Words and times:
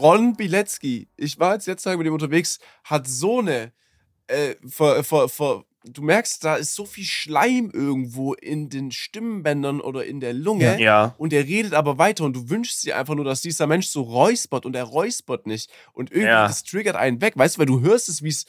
Ron 0.00 0.36
Bilecki, 0.36 1.08
ich 1.16 1.38
war 1.38 1.54
jetzt 1.54 1.66
letzte 1.66 1.88
Tage 1.90 1.98
mit 1.98 2.06
ihm 2.06 2.12
unterwegs, 2.12 2.58
hat 2.84 3.06
so 3.06 3.38
eine, 3.40 3.72
äh, 4.26 4.54
ver, 4.68 5.02
ver, 5.04 5.28
ver, 5.28 5.64
du 5.84 6.02
merkst, 6.02 6.44
da 6.44 6.56
ist 6.56 6.74
so 6.74 6.84
viel 6.84 7.04
Schleim 7.04 7.70
irgendwo 7.72 8.34
in 8.34 8.68
den 8.68 8.90
Stimmbändern 8.90 9.80
oder 9.80 10.04
in 10.04 10.20
der 10.20 10.32
Lunge. 10.32 10.80
Ja. 10.80 11.14
Und 11.18 11.32
er 11.32 11.44
redet 11.44 11.74
aber 11.74 11.98
weiter 11.98 12.24
und 12.24 12.34
du 12.34 12.50
wünschst 12.50 12.84
dir 12.84 12.96
einfach 12.96 13.14
nur, 13.14 13.24
dass 13.24 13.40
dieser 13.40 13.66
Mensch 13.66 13.86
so 13.86 14.02
räuspert 14.02 14.66
und 14.66 14.74
er 14.74 14.84
räuspert 14.84 15.46
nicht. 15.46 15.70
Und 15.92 16.10
irgendwie, 16.10 16.26
Ja. 16.28 16.48
das 16.48 16.64
triggert 16.64 16.96
einen 16.96 17.20
weg, 17.20 17.34
weißt 17.36 17.56
du, 17.56 17.58
weil 17.60 17.66
du 17.66 17.80
hörst 17.80 18.08
es, 18.08 18.22
wie 18.22 18.28
es 18.30 18.46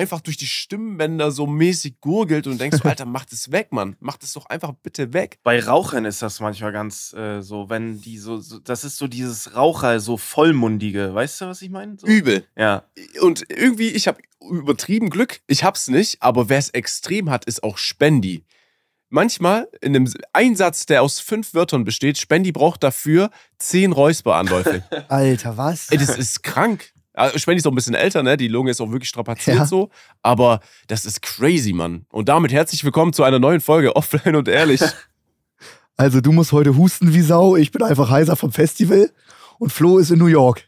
einfach 0.00 0.22
durch 0.22 0.38
die 0.38 0.46
Stimmbänder 0.46 1.30
so 1.30 1.46
mäßig 1.46 2.00
gurgelt 2.00 2.46
und 2.46 2.58
denkst, 2.58 2.78
so, 2.82 2.84
Alter, 2.88 3.04
mach 3.04 3.26
das 3.26 3.52
weg, 3.52 3.70
Mann. 3.70 3.96
Mach 4.00 4.16
das 4.16 4.32
doch 4.32 4.46
einfach 4.46 4.72
bitte 4.82 5.12
weg. 5.12 5.38
Bei 5.42 5.62
Rauchern 5.62 6.06
ist 6.06 6.22
das 6.22 6.40
manchmal 6.40 6.72
ganz 6.72 7.12
äh, 7.12 7.42
so, 7.42 7.68
wenn 7.68 8.00
die 8.00 8.18
so, 8.18 8.38
so, 8.38 8.58
das 8.58 8.84
ist 8.84 8.96
so 8.96 9.06
dieses 9.06 9.54
Raucher, 9.54 10.00
so 10.00 10.16
vollmundige, 10.16 11.14
weißt 11.14 11.42
du, 11.42 11.46
was 11.46 11.60
ich 11.60 11.70
meine? 11.70 11.96
So? 11.98 12.06
Übel. 12.06 12.46
Ja. 12.56 12.84
Und 13.20 13.44
irgendwie, 13.50 13.88
ich 13.88 14.08
habe 14.08 14.20
übertrieben 14.50 15.10
Glück, 15.10 15.40
ich 15.46 15.64
hab's 15.64 15.88
nicht, 15.88 16.22
aber 16.22 16.48
wer 16.48 16.58
es 16.58 16.70
extrem 16.70 17.28
hat, 17.28 17.44
ist 17.44 17.62
auch 17.62 17.76
Spendi. 17.76 18.44
Manchmal 19.10 19.68
in 19.82 19.94
einem 19.94 20.12
Einsatz, 20.32 20.86
der 20.86 21.02
aus 21.02 21.20
fünf 21.20 21.52
Wörtern 21.52 21.84
besteht, 21.84 22.16
Spendi 22.16 22.52
braucht 22.52 22.82
dafür 22.82 23.30
zehn 23.58 23.92
Räusperanläufe. 23.92 24.84
Alter, 25.08 25.56
was? 25.56 25.90
Ey, 25.90 25.98
das 25.98 26.16
ist 26.16 26.42
krank. 26.42 26.92
Ja, 27.20 27.38
Spendi 27.38 27.58
ist 27.58 27.66
auch 27.66 27.72
ein 27.72 27.74
bisschen 27.74 27.94
älter, 27.94 28.22
ne? 28.22 28.36
Die 28.38 28.48
Lunge 28.48 28.70
ist 28.70 28.80
auch 28.80 28.90
wirklich 28.90 29.08
strapaziert 29.10 29.58
Ja. 29.58 29.66
so. 29.66 29.90
Aber 30.22 30.60
das 30.86 31.04
ist 31.04 31.20
crazy, 31.20 31.72
Mann. 31.74 32.06
Und 32.10 32.28
damit 32.30 32.50
herzlich 32.50 32.82
willkommen 32.82 33.12
zu 33.12 33.24
einer 33.24 33.38
neuen 33.38 33.60
Folge 33.60 33.94
Offline 33.96 34.36
und 34.36 34.48
Ehrlich. 34.48 34.80
Also, 35.96 36.22
du 36.22 36.32
musst 36.32 36.52
heute 36.52 36.78
husten 36.78 37.12
wie 37.12 37.20
Sau. 37.20 37.56
Ich 37.56 37.72
bin 37.72 37.82
einfach 37.82 38.08
heiser 38.08 38.34
vom 38.34 38.52
Festival. 38.52 39.10
Und 39.58 39.70
Flo 39.70 39.98
ist 39.98 40.10
in 40.10 40.18
New 40.18 40.28
York. 40.28 40.66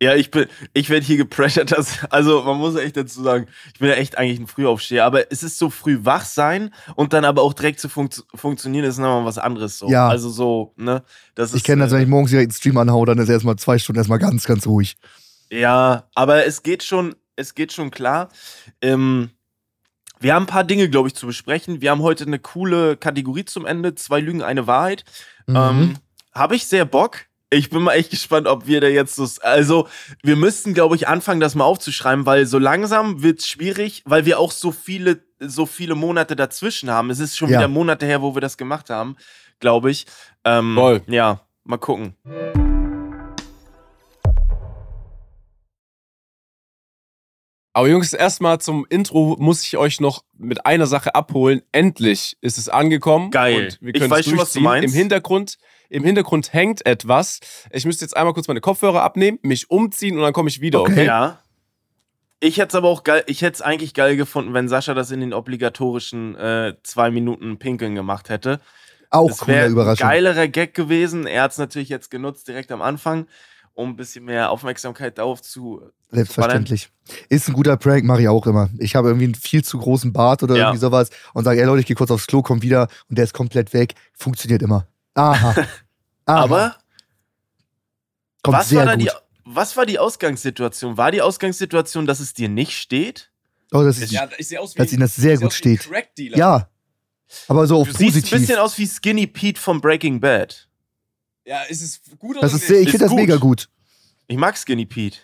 Ja, 0.00 0.14
ich 0.14 0.30
bin, 0.30 0.46
ich 0.72 0.88
werde 0.88 1.04
hier 1.04 1.18
gepressured, 1.18 1.70
dass, 1.70 2.02
also 2.08 2.42
man 2.42 2.56
muss 2.56 2.74
echt 2.76 2.96
dazu 2.96 3.22
sagen, 3.22 3.46
ich 3.74 3.78
bin 3.78 3.90
ja 3.90 3.94
echt 3.96 4.16
eigentlich 4.16 4.40
ein 4.40 4.46
Frühaufsteher, 4.46 5.04
aber 5.04 5.30
es 5.30 5.42
ist 5.42 5.58
so 5.58 5.68
früh 5.68 5.98
wach 6.02 6.24
sein 6.24 6.70
und 6.96 7.12
dann 7.12 7.26
aber 7.26 7.42
auch 7.42 7.52
direkt 7.52 7.78
zu 7.78 7.90
funkt 7.90 8.24
funktionieren, 8.34 8.86
ist 8.86 8.96
nochmal 8.96 9.26
was 9.26 9.36
anderes 9.36 9.78
so. 9.78 9.90
Ja. 9.90 10.08
Also 10.08 10.30
so, 10.30 10.72
ne? 10.76 11.02
Das 11.34 11.52
Ich 11.52 11.62
kenne 11.62 11.82
das, 11.82 11.92
wenn 11.92 12.00
äh, 12.00 12.04
ich 12.04 12.08
morgens 12.08 12.30
direkt 12.30 12.50
einen 12.50 12.56
Stream 12.56 12.78
anhau, 12.78 13.04
dann 13.04 13.18
ist 13.18 13.28
erstmal 13.28 13.56
zwei 13.56 13.78
Stunden 13.78 13.98
erstmal 13.98 14.18
ganz, 14.18 14.44
ganz 14.44 14.66
ruhig. 14.66 14.96
Ja, 15.52 16.08
aber 16.14 16.46
es 16.46 16.62
geht 16.62 16.82
schon, 16.82 17.14
es 17.36 17.54
geht 17.54 17.72
schon 17.72 17.90
klar. 17.90 18.30
Ähm, 18.80 19.30
wir 20.18 20.34
haben 20.34 20.44
ein 20.44 20.46
paar 20.46 20.64
Dinge, 20.64 20.88
glaube 20.88 21.08
ich, 21.08 21.14
zu 21.14 21.26
besprechen. 21.26 21.82
Wir 21.82 21.90
haben 21.90 22.00
heute 22.02 22.24
eine 22.24 22.38
coole 22.38 22.96
Kategorie 22.96 23.44
zum 23.44 23.66
Ende. 23.66 23.94
Zwei 23.94 24.20
Lügen, 24.20 24.42
eine 24.42 24.66
Wahrheit. 24.66 25.04
Mhm. 25.46 25.56
Ähm, 25.56 25.94
Habe 26.32 26.56
ich 26.56 26.66
sehr 26.66 26.86
Bock. 26.86 27.26
Ich 27.50 27.68
bin 27.68 27.82
mal 27.82 27.92
echt 27.92 28.10
gespannt, 28.10 28.46
ob 28.46 28.66
wir 28.66 28.80
da 28.80 28.86
jetzt 28.86 29.14
so. 29.14 29.28
Also, 29.42 29.88
wir 30.22 30.36
müssten, 30.36 30.72
glaube 30.72 30.96
ich, 30.96 31.06
anfangen, 31.06 31.40
das 31.40 31.54
mal 31.54 31.64
aufzuschreiben, 31.64 32.24
weil 32.24 32.46
so 32.46 32.58
langsam 32.58 33.22
wird 33.22 33.40
es 33.40 33.46
schwierig, 33.48 34.02
weil 34.06 34.24
wir 34.24 34.38
auch 34.38 34.52
so 34.52 34.72
viele, 34.72 35.22
so 35.38 35.66
viele 35.66 35.94
Monate 35.94 36.34
dazwischen 36.34 36.88
haben. 36.90 37.10
Es 37.10 37.18
ist 37.18 37.36
schon 37.36 37.50
Ja. 37.50 37.58
wieder 37.58 37.68
Monate 37.68 38.06
her, 38.06 38.22
wo 38.22 38.34
wir 38.34 38.40
das 38.40 38.56
gemacht 38.56 38.88
haben, 38.88 39.16
glaube 39.60 39.90
ich. 39.90 40.06
Ähm, 40.44 40.76
Voll. 40.76 41.02
Ja, 41.08 41.42
mal 41.64 41.76
gucken. 41.76 42.16
Aber 47.74 47.88
Jungs, 47.88 48.12
erstmal 48.12 48.60
zum 48.60 48.86
Intro 48.90 49.36
muss 49.38 49.64
ich 49.64 49.76
euch 49.78 50.00
noch 50.00 50.24
mit 50.36 50.66
einer 50.66 50.86
Sache 50.86 51.14
abholen. 51.14 51.62
Endlich 51.72 52.36
ist 52.42 52.58
es 52.58 52.68
angekommen. 52.68 53.30
Geil. 53.30 53.64
Und 53.64 53.78
wir 53.80 53.94
Ich 53.94 54.00
können 54.00 54.10
weiß 54.10 54.26
schon, 54.26 54.38
was 54.38 54.52
du 54.52 54.60
meinst. 54.60 54.92
Im 54.92 54.98
Hintergrund, 54.98 55.56
Im 55.88 56.04
Hintergrund 56.04 56.52
hängt 56.52 56.84
etwas. 56.84 57.40
Ich 57.70 57.86
müsste 57.86 58.04
jetzt 58.04 58.16
einmal 58.16 58.34
kurz 58.34 58.46
meine 58.48 58.60
Kopfhörer 58.60 59.02
abnehmen, 59.02 59.38
mich 59.42 59.70
umziehen 59.70 60.16
und 60.16 60.22
dann 60.22 60.32
komme 60.34 60.50
ich 60.50 60.60
wieder, 60.60 60.80
okay? 60.82 60.92
Okay. 60.92 61.06
Ja. 61.06 61.38
Ich 62.40 62.56
hätte 62.58 62.68
es 62.68 62.74
aber 62.74 62.88
auch 62.88 63.04
geil, 63.04 63.22
ich 63.26 63.40
hätte 63.40 63.54
es 63.54 63.62
eigentlich 63.62 63.94
geil 63.94 64.16
gefunden, 64.16 64.52
wenn 64.52 64.68
Sascha 64.68 64.94
das 64.94 65.12
in 65.12 65.20
den 65.20 65.32
obligatorischen 65.32 66.34
äh, 66.34 66.74
zwei 66.82 67.10
Minuten 67.12 67.58
Pinkeln 67.58 67.94
gemacht 67.94 68.30
hätte. 68.30 68.60
Auch 69.10 69.28
das 69.28 69.46
wäre 69.46 69.66
ein 69.66 69.72
Überraschung. 69.72 70.08
geilerer 70.08 70.48
Gag 70.48 70.74
gewesen. 70.74 71.26
Er 71.26 71.42
hat 71.42 71.52
es 71.52 71.58
natürlich 71.58 71.88
jetzt 71.88 72.10
genutzt, 72.10 72.48
direkt 72.48 72.72
am 72.72 72.82
Anfang, 72.82 73.26
um 73.74 73.90
ein 73.90 73.96
bisschen 73.96 74.24
mehr 74.24 74.50
Aufmerksamkeit 74.50 75.18
darauf 75.18 75.40
zu. 75.42 75.82
Selbstverständlich. 76.10 76.90
Ist 77.28 77.48
ein 77.48 77.54
guter 77.54 77.76
Prank, 77.76 78.04
mache 78.04 78.20
ich 78.22 78.28
auch 78.28 78.46
immer. 78.46 78.68
Ich 78.78 78.94
habe 78.94 79.08
irgendwie 79.08 79.24
einen 79.24 79.34
viel 79.34 79.64
zu 79.64 79.78
großen 79.78 80.12
Bart 80.12 80.42
oder 80.42 80.54
Ja. 80.56 80.64
irgendwie 80.64 80.80
sowas 80.80 81.08
und 81.32 81.44
sage, 81.44 81.60
ey 81.60 81.66
Leute, 81.66 81.80
ich 81.80 81.86
gehe 81.86 81.96
kurz 81.96 82.10
aufs 82.10 82.26
Klo, 82.26 82.42
komm 82.42 82.62
wieder 82.62 82.88
und 83.08 83.16
der 83.16 83.24
ist 83.24 83.32
komplett 83.32 83.72
weg. 83.72 83.94
Funktioniert 84.12 84.62
immer. 84.62 84.86
Aha. 85.14 85.50
Aha. 86.26 86.42
Aber 86.44 86.76
kommt 88.42 88.58
was 88.58 88.68
sehr 88.68 88.86
war, 88.86 88.96
die, 88.96 89.10
was 89.44 89.76
war 89.76 89.86
die 89.86 89.98
Ausgangssituation? 89.98 90.96
War 90.96 91.10
die 91.10 91.22
Ausgangssituation, 91.22 92.06
dass 92.06 92.20
es 92.20 92.34
dir 92.34 92.48
nicht 92.48 92.72
steht? 92.78 93.30
oh, 93.72 93.82
das 93.82 93.98
ist, 93.98 94.12
Ja, 94.12 94.28
ich 94.38 94.48
sehe 94.48 94.60
aus 94.60 94.74
wie, 94.74 94.78
dass 94.78 94.92
Ihnen 94.92 95.00
das 95.00 95.16
sehr 95.16 95.36
gut 95.38 95.46
aus 95.46 95.64
wie 95.64 95.70
ein 95.70 95.78
steht. 95.78 96.36
Ja. 96.36 96.68
Aber 97.48 97.66
so 97.66 97.78
auf 97.80 97.88
Du 97.88 97.94
siehst 97.96 98.16
ein 98.16 98.20
positiv. 98.20 98.38
bisschen 98.40 98.58
aus 98.58 98.76
wie 98.76 98.86
Skinny 98.86 99.26
Pete 99.26 99.58
von 99.58 99.80
Breaking 99.80 100.20
Bad. 100.20 100.68
Ja, 101.44 101.62
ist 101.62 101.82
es 101.82 102.00
gut 102.18 102.36
Das 102.36 102.52
oder 102.52 102.62
ist 102.62 102.68
sehr, 102.68 102.78
ich 102.78 102.84
nicht? 102.86 102.90
finde 102.92 103.04
das 103.06 103.10
gut. 103.10 103.20
mega 103.20 103.36
gut. 103.36 103.68
Ich 104.28 104.36
mag 104.36 104.56
Skinny 104.56 104.86
Pete. 104.86 105.18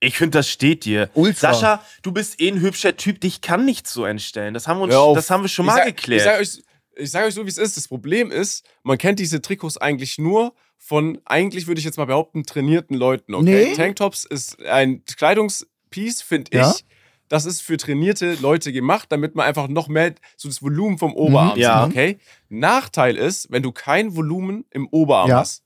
Ich 0.00 0.16
finde, 0.18 0.38
das 0.38 0.48
steht 0.48 0.84
dir. 0.84 1.10
Ultra. 1.14 1.54
Sascha, 1.54 1.84
du 2.02 2.10
bist 2.10 2.40
eh 2.40 2.48
ein 2.50 2.60
hübscher 2.60 2.96
Typ, 2.96 3.20
dich 3.20 3.40
kann 3.40 3.64
nicht 3.64 3.86
so 3.86 4.04
entstellen. 4.04 4.52
Das 4.52 4.66
haben 4.66 4.78
wir, 4.80 4.84
uns, 4.84 5.14
das 5.14 5.30
haben 5.30 5.42
wir 5.42 5.48
schon 5.48 5.64
Ich 5.64 5.70
mal 5.70 5.76
sag- 5.76 5.86
geklärt. 5.96 6.20
Ich 6.20 6.24
sage 6.24 6.40
euch, 6.40 6.62
ich 6.96 7.10
sag 7.10 7.24
euch 7.26 7.34
so, 7.34 7.44
wie 7.44 7.48
es 7.48 7.58
ist. 7.58 7.76
Das 7.76 7.86
Problem 7.86 8.32
ist, 8.32 8.64
man 8.82 8.98
kennt 8.98 9.20
diese 9.20 9.40
Trikots 9.40 9.76
eigentlich 9.78 10.18
nur 10.18 10.54
von, 10.76 11.20
eigentlich 11.24 11.68
würde 11.68 11.78
ich 11.78 11.84
jetzt 11.84 11.98
mal 11.98 12.06
behaupten, 12.06 12.42
trainierten 12.42 12.96
Leuten. 12.96 13.32
Okay? 13.34 13.68
Nee. 13.70 13.74
Tanktops 13.76 14.24
ist 14.24 14.60
ein 14.64 15.04
Kleidungspiece, 15.04 16.20
finde 16.22 16.50
Ja. 16.56 16.72
ich. 16.72 16.84
Das 17.32 17.46
ist 17.46 17.62
für 17.62 17.78
trainierte 17.78 18.34
Leute 18.34 18.74
gemacht, 18.74 19.06
damit 19.10 19.34
man 19.34 19.46
einfach 19.46 19.66
noch 19.66 19.88
mehr 19.88 20.14
so 20.36 20.50
das 20.50 20.60
Volumen 20.60 20.98
vom 20.98 21.14
Oberarm 21.14 21.54
Mhm, 21.54 21.62
ja. 21.62 21.80
sieht. 21.86 21.90
Okay? 21.92 22.18
Nachteil 22.50 23.16
ist, 23.16 23.50
wenn 23.50 23.62
du 23.62 23.72
kein 23.72 24.14
Volumen 24.14 24.66
im 24.70 24.86
Oberarm 24.88 25.30
Ja. 25.30 25.38
hast. 25.38 25.62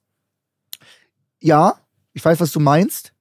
Ja, 1.41 1.81
ich 2.13 2.25
weiß, 2.25 2.39
was 2.39 2.53
du 2.53 2.61
meinst. 2.61 3.13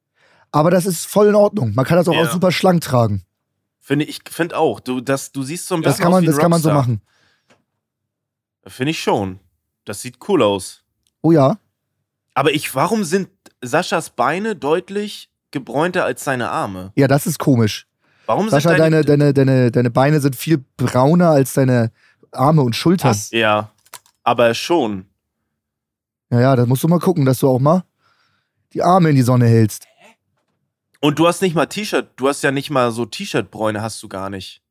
Aber 0.51 0.69
das 0.69 0.85
ist 0.85 1.07
voll 1.07 1.29
in 1.29 1.33
Ordnung. 1.35 1.73
Man 1.73 1.85
kann 1.85 1.97
das 1.97 2.07
auch, 2.07 2.13
Ja. 2.13 2.21
auch 2.21 2.31
super 2.31 2.51
schlank 2.51 2.81
tragen. 2.83 3.25
Finde 3.79 4.05
ich 4.05 4.19
finde 4.29 4.55
auch. 4.59 4.79
Du, 4.79 5.01
das, 5.01 5.31
du 5.31 5.41
siehst 5.41 5.65
so 5.67 5.73
ein 5.73 5.81
Das 5.81 5.93
bisschen 5.95 6.03
kann 6.03 6.11
man, 6.11 6.17
aus 6.19 6.21
wie 6.21 6.27
ein 6.27 6.31
das 6.33 6.39
kann 6.39 6.51
man 6.51 6.61
so 6.61 6.69
Rockstar. 6.69 6.87
machen. 6.93 7.01
Finde 8.67 8.91
ich 8.91 9.01
schon. 9.01 9.39
Das 9.85 10.01
sieht 10.03 10.17
cool 10.29 10.43
aus. 10.43 10.83
Oh 11.23 11.31
ja. 11.31 11.57
Aber 12.35 12.51
ich, 12.53 12.75
warum 12.75 13.03
sind 13.05 13.27
Saschas 13.61 14.11
Beine 14.11 14.55
deutlich 14.55 15.29
gebräunter 15.49 16.05
als 16.05 16.23
seine 16.23 16.51
Arme? 16.51 16.91
Ja, 16.95 17.07
das 17.07 17.25
ist 17.25 17.39
komisch. 17.39 17.87
Warum 18.25 18.49
Sascha, 18.49 18.69
sind 18.69 18.79
deine, 18.79 19.03
deine, 19.03 19.33
deine, 19.33 19.71
deine 19.71 19.89
Beine 19.91 20.19
sind 20.19 20.35
viel 20.35 20.63
brauner 20.77 21.29
als 21.29 21.53
deine 21.53 21.91
Arme 22.31 22.61
und 22.63 22.75
Schultern. 22.75 23.11
Was? 23.11 23.31
Ja, 23.31 23.71
aber 24.23 24.53
schon. 24.53 25.05
Ja, 26.31 26.41
ja, 26.41 26.55
da 26.55 26.65
musst 26.65 26.83
du 26.83 26.87
mal 26.87 26.99
gucken, 26.99 27.25
dass 27.25 27.39
du 27.39 27.47
auch 27.47 27.59
mal 27.59 27.83
die 28.73 28.81
Arme 28.81 29.09
in 29.11 29.15
die 29.15 29.21
Sonne 29.21 29.47
hältst. 29.47 29.85
Und 31.01 31.19
du 31.19 31.27
hast 31.27 31.41
nicht 31.41 31.55
mal 31.55 31.67
T-Shirt, 31.67 32.09
du 32.15 32.27
hast 32.27 32.41
ja 32.41 32.51
nicht 32.51 32.71
mal 32.71 32.91
so 32.91 33.05
T-Shirt-Bräune, 33.05 33.81
hast 33.81 34.01
du 34.01 34.07
gar 34.09 34.29
nicht. 34.29 34.61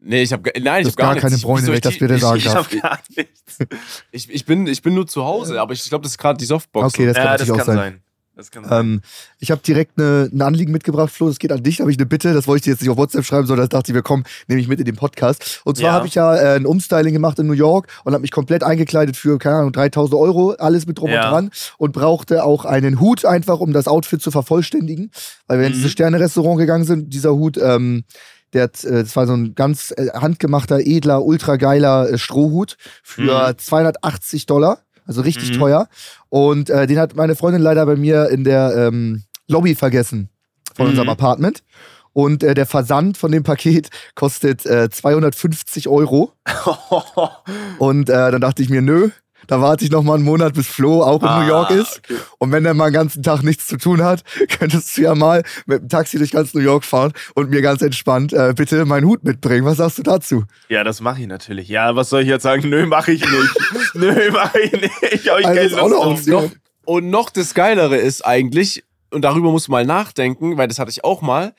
Nee, 0.00 0.22
ich 0.22 0.32
habe 0.32 0.48
nein, 0.60 0.82
ich 0.82 0.86
Das 0.86 0.92
habe 0.92 1.14
gar, 1.14 1.14
gar 1.14 1.22
keine. 1.22 1.36
Bräune, 1.38 1.66
wenn 1.66 1.74
ich 1.74 1.80
das 1.80 1.98
bitte 1.98 2.14
ich- 2.14 2.20
sagen 2.20 2.36
Ich 2.38 2.44
darf. 2.44 2.54
habe 2.70 2.78
gar 2.78 3.00
nichts. 3.16 3.58
Ich, 4.12 4.30
ich, 4.30 4.44
bin, 4.46 4.68
ich 4.68 4.80
bin 4.80 4.94
nur 4.94 5.08
zu 5.08 5.24
Hause, 5.24 5.60
aber 5.60 5.72
ich 5.72 5.82
glaube, 5.88 6.02
das 6.04 6.12
ist 6.12 6.18
gerade 6.18 6.38
die 6.38 6.44
Softbox. 6.44 6.94
Okay, 6.94 7.06
das 7.06 7.16
kann 7.16 7.24
ja, 7.24 7.32
das 7.32 7.40
natürlich 7.48 7.58
kann 7.58 7.60
auch 7.62 7.66
sein. 7.66 7.76
sein. 7.76 7.84
Das 7.84 7.92
kann 7.92 7.98
sein. 7.98 8.02
Ähm, 8.70 9.00
ich 9.40 9.50
habe 9.50 9.60
direkt 9.66 9.98
eine, 9.98 10.30
ein 10.32 10.40
Anliegen 10.42 10.70
mitgebracht, 10.72 11.10
Flo. 11.12 11.26
Das 11.28 11.38
geht 11.38 11.50
an 11.52 11.62
dich. 11.62 11.78
Da 11.78 11.82
habe 11.82 11.90
ich 11.90 11.98
eine 11.98 12.06
Bitte. 12.06 12.32
Das 12.32 12.46
wollte 12.46 12.58
ich 12.58 12.64
dir 12.64 12.70
jetzt 12.70 12.80
nicht 12.80 12.90
auf 12.90 12.96
WhatsApp 12.96 13.24
schreiben, 13.24 13.46
sondern 13.46 13.64
das 13.66 13.70
dachte 13.76 13.90
ich, 13.90 13.94
wir 13.94 14.02
kommen 14.02 14.24
nämlich 14.46 14.68
mit 14.68 14.78
in 14.78 14.84
den 14.84 14.96
Podcast. 14.96 15.60
Und 15.64 15.76
zwar 15.76 15.88
Ja. 15.88 15.92
habe 15.94 16.06
ich 16.06 16.14
ja 16.14 16.34
äh, 16.36 16.54
ein 16.56 16.66
Umstyling 16.66 17.12
gemacht 17.12 17.38
in 17.38 17.46
New 17.46 17.52
York 17.52 17.88
und 18.04 18.12
habe 18.12 18.22
mich 18.22 18.30
komplett 18.30 18.62
eingekleidet 18.62 19.16
für, 19.16 19.38
keine 19.38 19.56
Ahnung, 19.56 19.72
3000 19.72 20.14
Euro, 20.18 20.52
alles 20.52 20.86
mit 20.86 20.98
drum 20.98 21.10
Ja. 21.10 21.24
und 21.24 21.30
dran. 21.32 21.50
Und 21.78 21.92
brauchte 21.92 22.44
auch 22.44 22.64
einen 22.64 23.00
Hut 23.00 23.24
einfach, 23.24 23.58
um 23.60 23.72
das 23.72 23.88
Outfit 23.88 24.22
zu 24.22 24.30
vervollständigen. 24.30 25.10
Weil 25.46 25.58
wir 25.58 25.66
in 25.66 25.72
Mhm. 25.72 25.76
dieses 25.76 25.92
Sterne-Restaurant 25.92 26.58
gegangen 26.58 26.84
sind, 26.84 27.12
dieser 27.12 27.34
Hut, 27.34 27.58
ähm, 27.58 28.04
der, 28.52 28.62
hat, 28.64 28.82
äh, 28.84 29.02
das 29.02 29.14
war 29.16 29.26
so 29.26 29.34
ein 29.34 29.54
ganz 29.56 29.92
äh, 29.96 30.08
handgemachter, 30.14 30.78
edler, 30.80 31.24
ultra 31.24 31.56
geiler 31.56 32.08
äh, 32.08 32.18
Strohhut 32.18 32.76
für 33.02 33.54
280 33.56 34.46
Dollar. 34.46 34.78
Also 35.06 35.22
richtig 35.22 35.52
Mhm. 35.52 35.58
teuer. 35.58 35.88
Und 36.30 36.70
äh, 36.70 36.86
den 36.86 36.98
hat 36.98 37.16
meine 37.16 37.36
Freundin 37.36 37.62
leider 37.62 37.84
bei 37.86 37.96
mir 37.96 38.28
in 38.28 38.44
der 38.44 38.74
ähm, 38.76 39.22
Lobby 39.48 39.74
vergessen 39.74 40.28
von 40.74 40.86
Mhm. 40.86 40.90
unserem 40.90 41.08
Apartment. 41.08 41.62
Und 42.12 42.42
äh, 42.42 42.54
der 42.54 42.66
Versand 42.66 43.16
von 43.16 43.30
dem 43.32 43.42
Paket 43.44 43.90
kostet 44.14 44.66
äh, 44.66 44.90
250 44.90 45.88
Euro. 45.88 46.32
Und 47.78 48.08
äh, 48.10 48.30
dann 48.32 48.40
dachte 48.40 48.62
ich 48.62 48.70
mir, 48.70 48.82
nö, 48.82 49.10
da 49.48 49.60
warte 49.60 49.84
ich 49.84 49.90
noch 49.90 50.04
mal 50.04 50.14
einen 50.14 50.22
Monat, 50.24 50.54
bis 50.54 50.68
Flo 50.68 51.02
auch 51.02 51.20
in 51.22 51.28
Ah, 51.28 51.40
New 51.42 51.48
York 51.48 51.70
ist. 51.72 51.98
okay. 52.04 52.20
Und 52.38 52.52
wenn 52.52 52.62
der 52.62 52.74
mal 52.74 52.90
den 52.90 52.94
ganzen 52.94 53.22
Tag 53.24 53.42
nichts 53.42 53.66
zu 53.66 53.76
tun 53.76 54.04
hat, 54.04 54.22
könntest 54.58 54.96
du 54.96 55.02
ja 55.02 55.16
mal 55.16 55.42
mit 55.66 55.82
dem 55.82 55.88
Taxi 55.88 56.18
durch 56.18 56.30
ganz 56.30 56.54
New 56.54 56.60
York 56.60 56.84
fahren 56.84 57.12
und 57.34 57.50
mir 57.50 57.60
ganz 57.62 57.82
entspannt 57.82 58.32
äh, 58.32 58.54
bitte 58.54 58.84
meinen 58.84 59.06
Hut 59.06 59.24
mitbringen. 59.24 59.64
Was 59.64 59.78
sagst 59.78 59.98
du 59.98 60.04
dazu? 60.04 60.44
Ja, 60.68 60.84
das 60.84 61.00
mache 61.00 61.22
ich 61.22 61.26
natürlich. 61.26 61.68
Ja, 61.68 61.96
was 61.96 62.10
soll 62.10 62.22
ich 62.22 62.28
jetzt 62.28 62.44
sagen? 62.44 62.68
Nö, 62.68 62.86
mache 62.86 63.10
ich 63.12 63.22
nicht. 63.22 63.58
Nö, 63.94 64.30
mache 64.30 64.60
ich 64.60 64.72
nicht. 64.72 64.92
Ich 65.12 65.32
Also 65.32 65.78
auch 65.78 65.90
drauf. 65.90 66.06
Option. 66.06 66.52
Und 66.84 67.10
noch 67.10 67.30
das 67.30 67.54
Geilere 67.54 67.96
ist 67.96 68.24
eigentlich, 68.24 68.84
und 69.10 69.22
darüber 69.22 69.50
muss 69.50 69.68
man 69.68 69.86
mal 69.86 69.94
nachdenken, 69.94 70.56
weil 70.56 70.68
das 70.68 70.78
hatte 70.78 70.90
ich 70.90 71.04
auch 71.04 71.22
mal, 71.22 71.54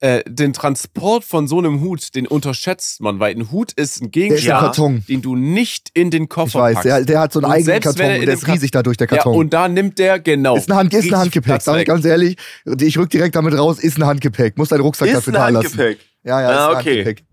äh, 0.00 0.22
den 0.28 0.52
Transport 0.52 1.24
von 1.24 1.48
so 1.48 1.58
einem 1.58 1.80
Hut, 1.80 2.14
den 2.14 2.26
unterschätzt 2.26 3.00
man, 3.00 3.18
weil 3.18 3.34
ein 3.34 3.50
Hut 3.50 3.72
ist 3.72 4.00
ein 4.00 4.06
ist 4.06 4.12
Gegenstand, 4.12 4.54
ein 4.58 4.60
Karton. 4.66 5.04
den 5.08 5.22
du 5.22 5.34
nicht 5.36 5.90
in 5.94 6.10
den 6.10 6.24
Ich 6.24 6.28
Koffer 6.28 6.60
weiß, 6.60 6.74
packst. 6.74 6.86
der, 6.86 7.04
der 7.04 7.20
hat 7.20 7.32
so 7.32 7.40
einen 7.40 7.46
Und 7.46 7.52
eigenen 7.52 7.80
Karton 7.80 8.06
und 8.20 8.26
der 8.26 8.34
ist 8.34 8.46
riesig 8.46 8.70
dadurch, 8.70 8.96
der 8.96 9.08
ja, 9.08 9.16
Karton. 9.16 9.34
und 9.36 9.52
da 9.52 9.68
nimmt 9.68 9.98
der, 9.98 10.20
genau. 10.20 10.56
ist 10.56 10.70
ein, 10.70 10.76
Hand, 10.76 10.94
ist 10.94 11.12
ein 11.12 11.18
Handgepäck, 11.18 11.62
sag 11.62 11.78
ich 11.80 11.86
ganz 11.86 12.04
ehrlich. 12.04 12.36
Ich 12.80 12.96
rück 12.98 13.10
direkt 13.10 13.34
damit 13.34 13.54
raus, 13.58 13.78
ist 13.80 13.98
ein 13.98 14.06
Handgepäck. 14.06 14.56
Muss 14.56 14.68
deinen 14.68 14.82
Rucksack 14.82 15.08
Ist 15.08 15.16
dafür 15.16 15.32
ein 15.32 15.54
da 15.54 15.60
lassen. 15.60 15.66
Handgepäck. 15.78 15.98
Ja, 16.24 16.40
ja, 16.42 16.48
Ah, 16.48 16.52
ist 16.52 16.58
ein 16.76 16.80
okay. 16.80 16.96
Handgepäck. 16.98 17.24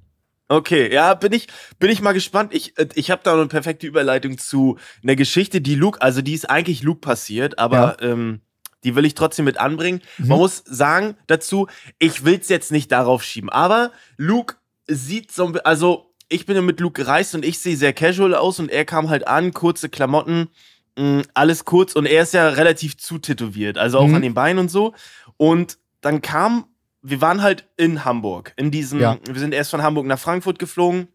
Okay, 0.48 0.94
ja, 0.94 1.16
bin 1.16 1.34
ich, 1.34 1.48
bin 1.80 1.90
ich 1.90 2.02
mal 2.02 2.12
gespannt. 2.14 2.54
Ich, 2.54 2.78
äh, 2.78 2.88
ich 2.94 3.10
habe 3.10 3.22
da 3.24 3.34
eine 3.34 3.48
perfekte 3.48 3.88
Überleitung 3.88 4.38
zu 4.38 4.78
einer 5.04 5.16
Geschichte, 5.16 5.60
die 5.60 5.74
Luke, 5.76 6.00
also 6.02 6.22
die 6.22 6.34
ist 6.34 6.48
eigentlich 6.50 6.84
Luke 6.84 7.00
passiert, 7.02 7.58
aber 7.58 7.98
ähm, 8.02 8.42
die 8.84 8.96
will 8.96 9.06
ich 9.06 9.16
trotzdem 9.16 9.46
mit 9.46 9.58
anbringen. 9.58 10.02
Mhm. 10.18 10.28
Man 10.28 10.38
muss 10.38 10.64
sagen 10.66 11.16
dazu, 11.28 11.68
ich 12.00 12.26
will 12.26 12.38
es 12.40 12.50
jetzt 12.50 12.72
nicht 12.72 12.92
darauf 12.92 13.24
schieben, 13.24 13.50
aber 13.50 13.92
Luke 14.18 14.56
sieht 14.88 15.32
so, 15.32 15.48
ein 15.48 15.58
also 15.62 16.14
ich 16.30 16.46
bin 16.46 16.56
ja 16.56 16.62
mit 16.62 16.80
Luke 16.80 17.02
gereist 17.04 17.36
und 17.36 17.46
ich 17.46 17.60
sehe 17.60 17.78
sehr 17.78 17.94
casual 17.94 18.36
aus 18.36 18.60
und 18.60 18.70
er 18.72 18.86
kam 18.86 19.10
halt 19.10 19.28
an, 19.28 19.54
kurze 19.54 19.90
Klamotten, 19.90 20.50
mh, 20.98 21.24
alles 21.34 21.66
kurz 21.66 21.94
und 21.94 22.06
er 22.06 22.24
ist 22.24 22.34
ja 22.34 22.50
relativ 22.50 22.98
zutätowiert, 22.98 23.78
also 23.78 24.00
auch 24.00 24.08
Mhm. 24.08 24.16
an 24.16 24.22
den 24.24 24.34
Beinen 24.34 24.60
und 24.60 24.70
so. 24.72 24.94
Und 25.38 25.78
dann 26.02 26.22
kam, 26.22 26.66
wir 27.02 27.22
waren 27.22 27.42
halt 27.44 27.68
in 27.78 28.06
Hamburg, 28.06 28.54
in 28.58 28.72
diesem, 28.72 29.00
Ja. 29.00 29.18
wir 29.28 29.40
sind 29.40 29.54
erst 29.54 29.72
von 29.72 29.82
Hamburg 29.84 30.06
nach 30.08 30.20
Frankfurt 30.20 30.58
geflogen. 30.60 31.08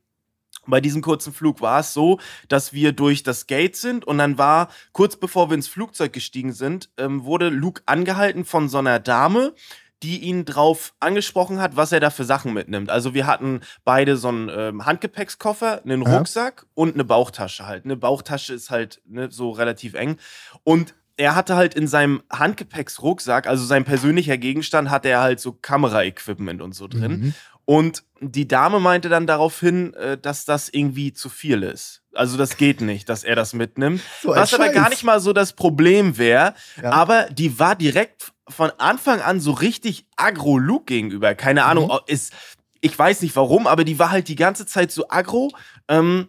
Bei 0.70 0.81
diesem 0.81 1.02
kurzen 1.02 1.32
Flug 1.32 1.61
war 1.61 1.81
es 1.81 1.93
so, 1.93 2.19
dass 2.49 2.72
wir 2.72 2.93
durch 2.93 3.22
das 3.22 3.46
Gate 3.46 3.76
sind 3.76 4.05
und 4.05 4.19
dann 4.19 4.38
war, 4.38 4.69
kurz 4.93 5.17
bevor 5.17 5.50
wir 5.50 5.55
ins 5.55 5.69
Flugzeug 5.69 6.12
gestiegen 6.12 6.52
sind, 6.52 6.90
ähm, 6.96 7.25
wurde 7.25 7.49
Luke 7.49 7.82
angehalten 7.87 8.44
von 8.44 8.69
so 8.69 8.78
einer 8.78 8.99
Dame, 8.99 9.52
die 10.02 10.19
ihn 10.20 10.46
drauf 10.46 10.94
angesprochen 11.00 11.61
hat, 11.61 11.76
was 11.76 11.93
er 11.93 12.00
da 12.00 12.08
für 12.11 12.25
Sachen 12.25 12.55
mitnimmt. 12.55 12.88
Also 12.88 13.12
wir 13.12 13.26
hatten 13.26 13.61
beide 13.84 14.17
so 14.17 14.28
einen 14.28 14.49
ähm, 14.49 14.87
Handgepäckskoffer, 14.87 15.82
einen 15.84 16.02
Ja. 16.02 16.17
Rucksack 16.17 16.67
und 16.75 16.94
eine 16.94 17.05
Bauchtasche 17.05 17.66
halt. 17.66 17.84
Eine 17.84 17.96
Bauchtasche 17.96 18.55
ist 18.55 18.70
halt 18.70 19.02
ne, 19.06 19.31
so 19.31 19.50
relativ 19.50 19.94
eng. 19.94 20.16
Und 20.64 20.94
er 21.19 21.34
hatte 21.34 21.55
halt 21.55 21.75
in 21.75 21.87
seinem 21.87 22.23
Handgepäcksrucksack, 22.32 23.46
also 23.46 23.64
sein 23.64 23.84
persönlicher 23.84 24.38
Gegenstand, 24.38 24.88
hatte 24.90 25.11
er 25.11 25.20
halt 25.20 25.38
so 25.38 25.52
Kameraequipment 25.52 26.62
und 26.62 26.75
so 26.75 26.88
drin. 26.88 27.20
Mhm. 27.20 27.34
Und 27.70 28.02
die 28.20 28.49
Dame 28.49 28.81
meinte 28.81 29.08
dann 29.08 29.28
daraufhin, 29.28 29.94
äh, 29.94 30.19
dass 30.19 30.44
das 30.44 30.69
irgendwie 30.69 31.12
zu 31.12 31.28
viel 31.28 31.62
ist. 31.62 32.02
Also 32.12 32.37
das 32.37 32.56
geht 32.56 32.81
nicht, 32.81 33.08
dass 33.08 33.22
er 33.22 33.37
das 33.37 33.52
mitnimmt. 33.52 34.00
So 34.22 34.31
Was 34.31 34.52
aber 34.52 34.64
Scheiß. 34.64 34.75
gar 34.75 34.88
nicht 34.88 35.05
mal 35.05 35.20
so 35.20 35.32
das 35.32 35.52
Problem 35.52 36.19
wäre. 36.19 36.55
Ja. 36.82 36.90
Aber 36.90 37.26
die 37.31 37.61
war 37.61 37.76
direkt 37.76 38.32
von 38.49 38.72
Anfang 38.78 39.20
an 39.20 39.38
so 39.38 39.52
richtig 39.52 40.05
aggro 40.17 40.58
Luke 40.58 40.87
gegenüber. 40.87 41.37
Keine 41.37 41.64
Ahnung, 41.64 41.84
Mhm. 41.93 41.99
ist, 42.08 42.32
ich 42.81 42.99
weiß 42.99 43.22
nicht 43.22 43.37
warum, 43.37 43.69
aber 43.69 43.84
die 43.84 44.00
war 44.00 44.11
halt 44.11 44.26
die 44.26 44.34
ganze 44.34 44.66
Zeit 44.66 44.90
so 44.90 45.08
aggro. 45.08 45.52
Ähm, 45.87 46.26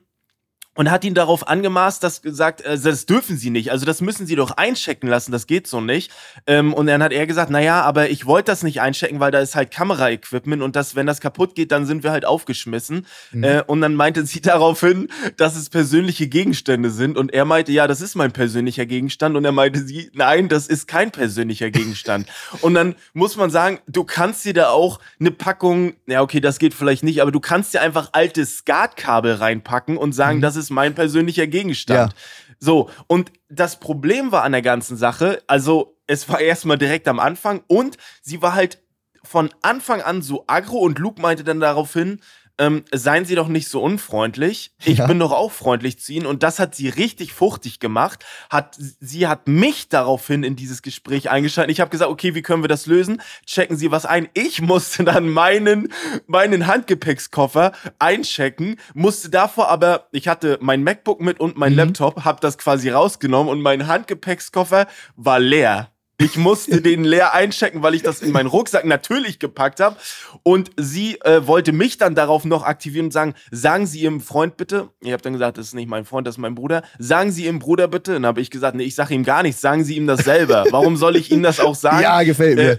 und 0.75 0.89
hat 0.89 1.03
ihn 1.03 1.13
darauf 1.13 1.47
angemaßt, 1.47 2.01
dass 2.01 2.21
gesagt, 2.21 2.61
äh, 2.61 2.77
das 2.79 3.05
dürfen 3.05 3.37
sie 3.37 3.49
nicht. 3.49 3.71
Also 3.71 3.85
das 3.85 4.01
müssen 4.01 4.25
sie 4.25 4.35
doch 4.35 4.51
einchecken 4.51 5.09
lassen, 5.09 5.31
das 5.31 5.47
geht 5.47 5.67
so 5.67 5.81
nicht. 5.81 6.11
Ähm, 6.47 6.73
und 6.73 6.87
dann 6.87 7.03
hat 7.03 7.11
er 7.11 7.27
gesagt, 7.27 7.49
naja, 7.49 7.81
aber 7.81 8.09
ich 8.09 8.25
wollte 8.25 8.51
das 8.51 8.63
nicht 8.63 8.79
einchecken, 8.81 9.19
weil 9.19 9.31
da 9.31 9.39
ist 9.39 9.55
halt 9.55 9.71
Kameraequipment 9.71 10.61
und 10.61 10.75
das, 10.75 10.95
wenn 10.95 11.05
das 11.05 11.19
kaputt 11.19 11.55
geht, 11.55 11.71
dann 11.71 11.85
sind 11.85 12.03
wir 12.03 12.11
halt 12.11 12.25
aufgeschmissen. 12.25 13.05
Mhm. 13.31 13.43
Äh, 13.43 13.63
und 13.67 13.81
dann 13.81 13.95
meinte 13.95 14.25
sie 14.25 14.41
daraufhin, 14.41 15.09
dass 15.37 15.55
es 15.55 15.69
persönliche 15.69 16.27
Gegenstände 16.27 16.89
sind. 16.89 17.17
Und 17.17 17.33
er 17.33 17.45
meinte, 17.45 17.71
ja, 17.71 17.87
das 17.87 18.01
ist 18.01 18.15
mein 18.15 18.31
persönlicher 18.31 18.85
Gegenstand. 18.85 19.35
Und 19.35 19.45
er 19.45 19.51
meinte 19.51 19.83
sie, 19.85 20.09
nein, 20.13 20.47
das 20.47 20.67
ist 20.67 20.87
kein 20.87 21.11
persönlicher 21.11 21.69
Gegenstand. 21.69 22.27
und 22.61 22.73
dann 22.75 22.95
muss 23.13 23.35
man 23.35 23.49
sagen, 23.49 23.79
du 23.87 24.03
kannst 24.03 24.45
dir 24.45 24.53
da 24.53 24.69
auch 24.69 24.99
eine 25.19 25.31
Packung, 25.31 25.93
ja, 26.07 26.21
okay, 26.21 26.39
das 26.39 26.59
geht 26.59 26.73
vielleicht 26.73 27.03
nicht, 27.03 27.21
aber 27.21 27.31
du 27.31 27.39
kannst 27.39 27.73
dir 27.73 27.81
einfach 27.81 28.09
alte 28.13 28.45
Skatkabel 28.45 29.33
reinpacken 29.33 29.97
und 29.97 30.13
sagen, 30.13 30.37
Mhm. 30.37 30.41
das 30.41 30.55
ist 30.55 30.60
mein 30.69 30.95
persönlicher 30.95 31.47
Gegenstand. 31.47 32.13
Ja. 32.13 32.17
So, 32.59 32.89
und 33.07 33.31
das 33.49 33.79
Problem 33.79 34.31
war 34.31 34.43
an 34.43 34.51
der 34.51 34.61
ganzen 34.61 34.97
Sache, 34.97 35.41
also 35.47 35.97
es 36.07 36.29
war 36.29 36.39
erstmal 36.39 36.77
direkt 36.77 37.07
am 37.07 37.19
Anfang 37.19 37.63
und 37.67 37.97
sie 38.21 38.41
war 38.41 38.53
halt 38.53 38.81
von 39.23 39.49
Anfang 39.61 40.01
an 40.01 40.21
so 40.21 40.45
aggro 40.47 40.77
und 40.79 40.99
Luke 40.99 41.21
meinte 41.21 41.43
dann 41.43 41.59
daraufhin, 41.59 42.21
ähm, 42.57 42.83
seien 42.91 43.25
Sie 43.25 43.35
doch 43.35 43.47
nicht 43.47 43.67
so 43.69 43.81
unfreundlich. 43.81 44.73
Ich 44.83 44.97
Ja. 44.99 45.07
bin 45.07 45.19
doch 45.19 45.31
auch 45.31 45.51
freundlich 45.51 45.99
zu 45.99 46.13
Ihnen. 46.13 46.25
Und 46.25 46.43
das 46.43 46.59
hat 46.59 46.75
sie 46.75 46.89
richtig 46.89 47.33
fuchtig 47.33 47.79
gemacht. 47.79 48.25
Hat, 48.49 48.75
sie 48.99 49.27
hat 49.27 49.47
mich 49.47 49.89
daraufhin 49.89 50.43
in 50.43 50.55
dieses 50.55 50.81
Gespräch 50.81 51.29
eingeschaltet. 51.29 51.71
Ich 51.71 51.79
habe 51.79 51.89
gesagt, 51.91 52.11
okay, 52.11 52.35
wie 52.35 52.41
können 52.41 52.63
wir 52.63 52.67
das 52.67 52.85
lösen? 52.85 53.21
Checken 53.45 53.77
Sie 53.77 53.91
was 53.91 54.05
ein. 54.05 54.27
Ich 54.33 54.61
musste 54.61 55.03
dann 55.03 55.29
meinen, 55.29 55.91
meinen 56.27 56.67
Handgepäckskoffer 56.67 57.73
einchecken, 57.99 58.77
musste 58.93 59.29
davor 59.29 59.69
aber, 59.69 60.07
ich 60.11 60.27
hatte 60.27 60.57
mein 60.61 60.83
MacBook 60.83 61.21
mit 61.21 61.39
und 61.39 61.57
mein 61.57 61.73
Mhm. 61.73 61.77
Laptop, 61.77 62.23
habe 62.25 62.39
das 62.41 62.57
quasi 62.57 62.89
rausgenommen 62.89 63.51
und 63.51 63.61
mein 63.61 63.87
Handgepäckskoffer 63.87 64.87
war 65.15 65.39
leer. 65.39 65.90
Ich 66.21 66.37
musste 66.37 66.81
den 66.81 67.03
leer 67.03 67.33
einchecken, 67.33 67.81
weil 67.81 67.95
ich 67.95 68.03
das 68.03 68.21
in 68.21 68.31
meinen 68.31 68.47
Rucksack 68.47 68.85
natürlich 68.85 69.39
gepackt 69.39 69.79
habe. 69.79 69.95
Und 70.43 70.71
sie 70.77 71.19
äh, 71.21 71.47
wollte 71.47 71.71
mich 71.71 71.97
dann 71.97 72.15
darauf 72.15 72.45
noch 72.45 72.63
aktivieren 72.63 73.07
und 73.07 73.11
sagen, 73.11 73.33
sagen 73.51 73.87
Sie 73.87 74.01
Ihrem 74.01 74.21
Freund 74.21 74.57
bitte, 74.57 74.89
ich 75.01 75.11
habe 75.11 75.21
dann 75.21 75.33
gesagt, 75.33 75.57
das 75.57 75.67
ist 75.67 75.73
nicht 75.73 75.89
mein 75.89 76.05
Freund, 76.05 76.27
das 76.27 76.35
ist 76.35 76.39
mein 76.39 76.55
Bruder, 76.55 76.83
sagen 76.99 77.31
Sie 77.31 77.45
Ihrem 77.45 77.59
Bruder 77.59 77.87
bitte. 77.87 78.13
Dann 78.13 78.25
habe 78.25 78.41
ich 78.41 78.51
gesagt, 78.51 78.75
nee, 78.75 78.83
ich 78.83 78.95
sage 78.95 79.13
ihm 79.13 79.23
gar 79.23 79.43
nichts, 79.43 79.61
sagen 79.61 79.83
Sie 79.83 79.95
ihm 79.95 80.07
das 80.07 80.21
selber. 80.21 80.65
Warum 80.69 80.97
soll 80.97 81.15
ich 81.15 81.31
ihm 81.31 81.43
das 81.43 81.59
auch 81.59 81.75
sagen? 81.81 82.01
Ja, 82.01 82.21
gefällt 82.23 82.55
mir. 82.55 82.71
Äh, 82.71 82.77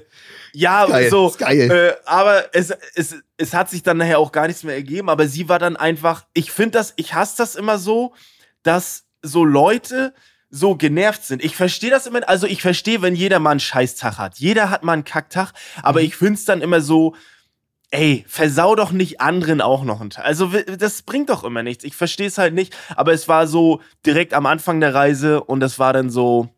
ja, 0.55 0.87
Geil, 0.87 1.11
so. 1.11 1.35
Äh, 1.41 1.95
aber 2.05 2.45
es, 2.55 2.73
es, 2.95 3.17
es 3.39 3.55
hat 3.55 3.71
sich 3.71 3.83
dann 3.83 3.97
nachher 3.97 4.19
auch 4.19 4.33
gar 4.33 4.47
nichts 4.47 4.65
mehr 4.65 4.75
ergeben. 4.75 5.09
Aber 5.09 5.27
sie 5.27 5.49
war 5.49 5.59
dann 5.59 5.77
einfach, 5.77 6.27
ich 6.35 6.53
finde 6.53 6.73
das, 6.79 6.93
ich 6.97 7.15
hasse 7.15 7.37
das 7.39 7.57
immer 7.57 7.79
so, 7.79 8.15
dass 8.63 9.05
so 9.23 9.45
Leute 9.45 10.13
so 10.55 10.77
genervt 10.77 11.25
sind. 11.25 11.43
Ich 11.43 11.57
verstehe 11.57 11.91
das 11.91 12.07
immer, 12.07 12.29
also 12.29 12.47
ich 12.47 12.61
verstehe, 12.61 13.01
wenn 13.01 13.17
jeder 13.17 13.41
mal 13.41 13.53
einen 13.53 13.61
Scheißtag 13.61 14.19
hat. 14.19 14.39
Jeder 14.39 14.69
hat 14.71 14.85
mal 14.85 14.93
einen 14.93 15.05
Kacktag, 15.05 15.53
aber 15.83 16.01
Mhm. 16.01 16.07
ich 16.07 16.17
finde 16.17 16.35
es 16.35 16.45
dann 16.45 16.61
immer 16.61 16.83
so, 16.83 17.17
ey, 17.91 18.25
versau 18.29 18.77
doch 18.77 18.93
nicht 18.93 19.21
anderen 19.21 19.63
auch 19.63 19.83
noch 19.83 20.01
einen 20.03 20.11
Tag. 20.11 20.27
Also 20.27 20.53
das 20.79 21.03
bringt 21.03 21.31
doch 21.31 21.43
immer 21.43 21.63
nichts. 21.63 21.85
Ich 21.85 21.97
verstehe 21.97 22.27
es 22.27 22.37
halt 22.37 22.53
nicht, 22.55 22.77
aber 22.97 23.13
es 23.15 23.29
war 23.29 23.47
so 23.47 23.81
direkt 24.05 24.35
am 24.35 24.45
Anfang 24.47 24.81
der 24.81 24.95
Reise 24.95 25.43
und 25.43 25.61
das 25.61 25.79
war 25.79 25.95
dann 25.95 26.11
so, 26.11 26.49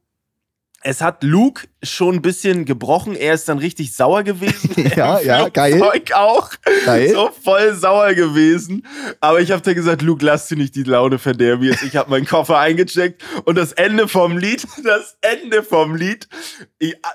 es 0.87 1.01
hat 1.01 1.25
Luke 1.25 1.67
schon 1.83 2.17
ein 2.17 2.23
bisschen 2.23 2.67
gebrochen. 2.67 3.17
Er 3.17 3.35
ist 3.35 3.49
dann 3.49 3.59
richtig 3.59 3.95
sauer 3.95 4.23
gewesen. 4.23 4.71
Ja, 4.97 5.19
ja, 5.25 5.49
geil. 5.49 5.79
Flugzeug 5.79 6.13
auch. 6.13 6.51
Geil. 6.85 7.11
So 7.13 7.31
voll 7.43 7.75
sauer 7.75 8.13
gewesen. 8.13 8.87
Aber 9.21 9.41
ich 9.41 9.51
habe 9.51 9.63
dir 9.63 9.75
gesagt, 9.75 10.03
Luke, 10.03 10.25
lass 10.25 10.47
dir 10.49 10.57
nicht 10.57 10.75
die 10.77 10.83
Laune 10.83 11.19
verderben 11.19 11.65
jetzt. 11.65 11.83
Ich 11.83 11.97
habe 11.97 12.11
meinen 12.11 12.27
Koffer 12.27 12.59
eingecheckt 12.59 13.23
und 13.45 13.57
das 13.57 13.73
Ende 13.73 14.09
vom 14.09 14.37
Lied, 14.37 14.67
das 14.85 15.17
Ende 15.23 15.63
vom 15.63 15.97
Lied. 15.97 16.29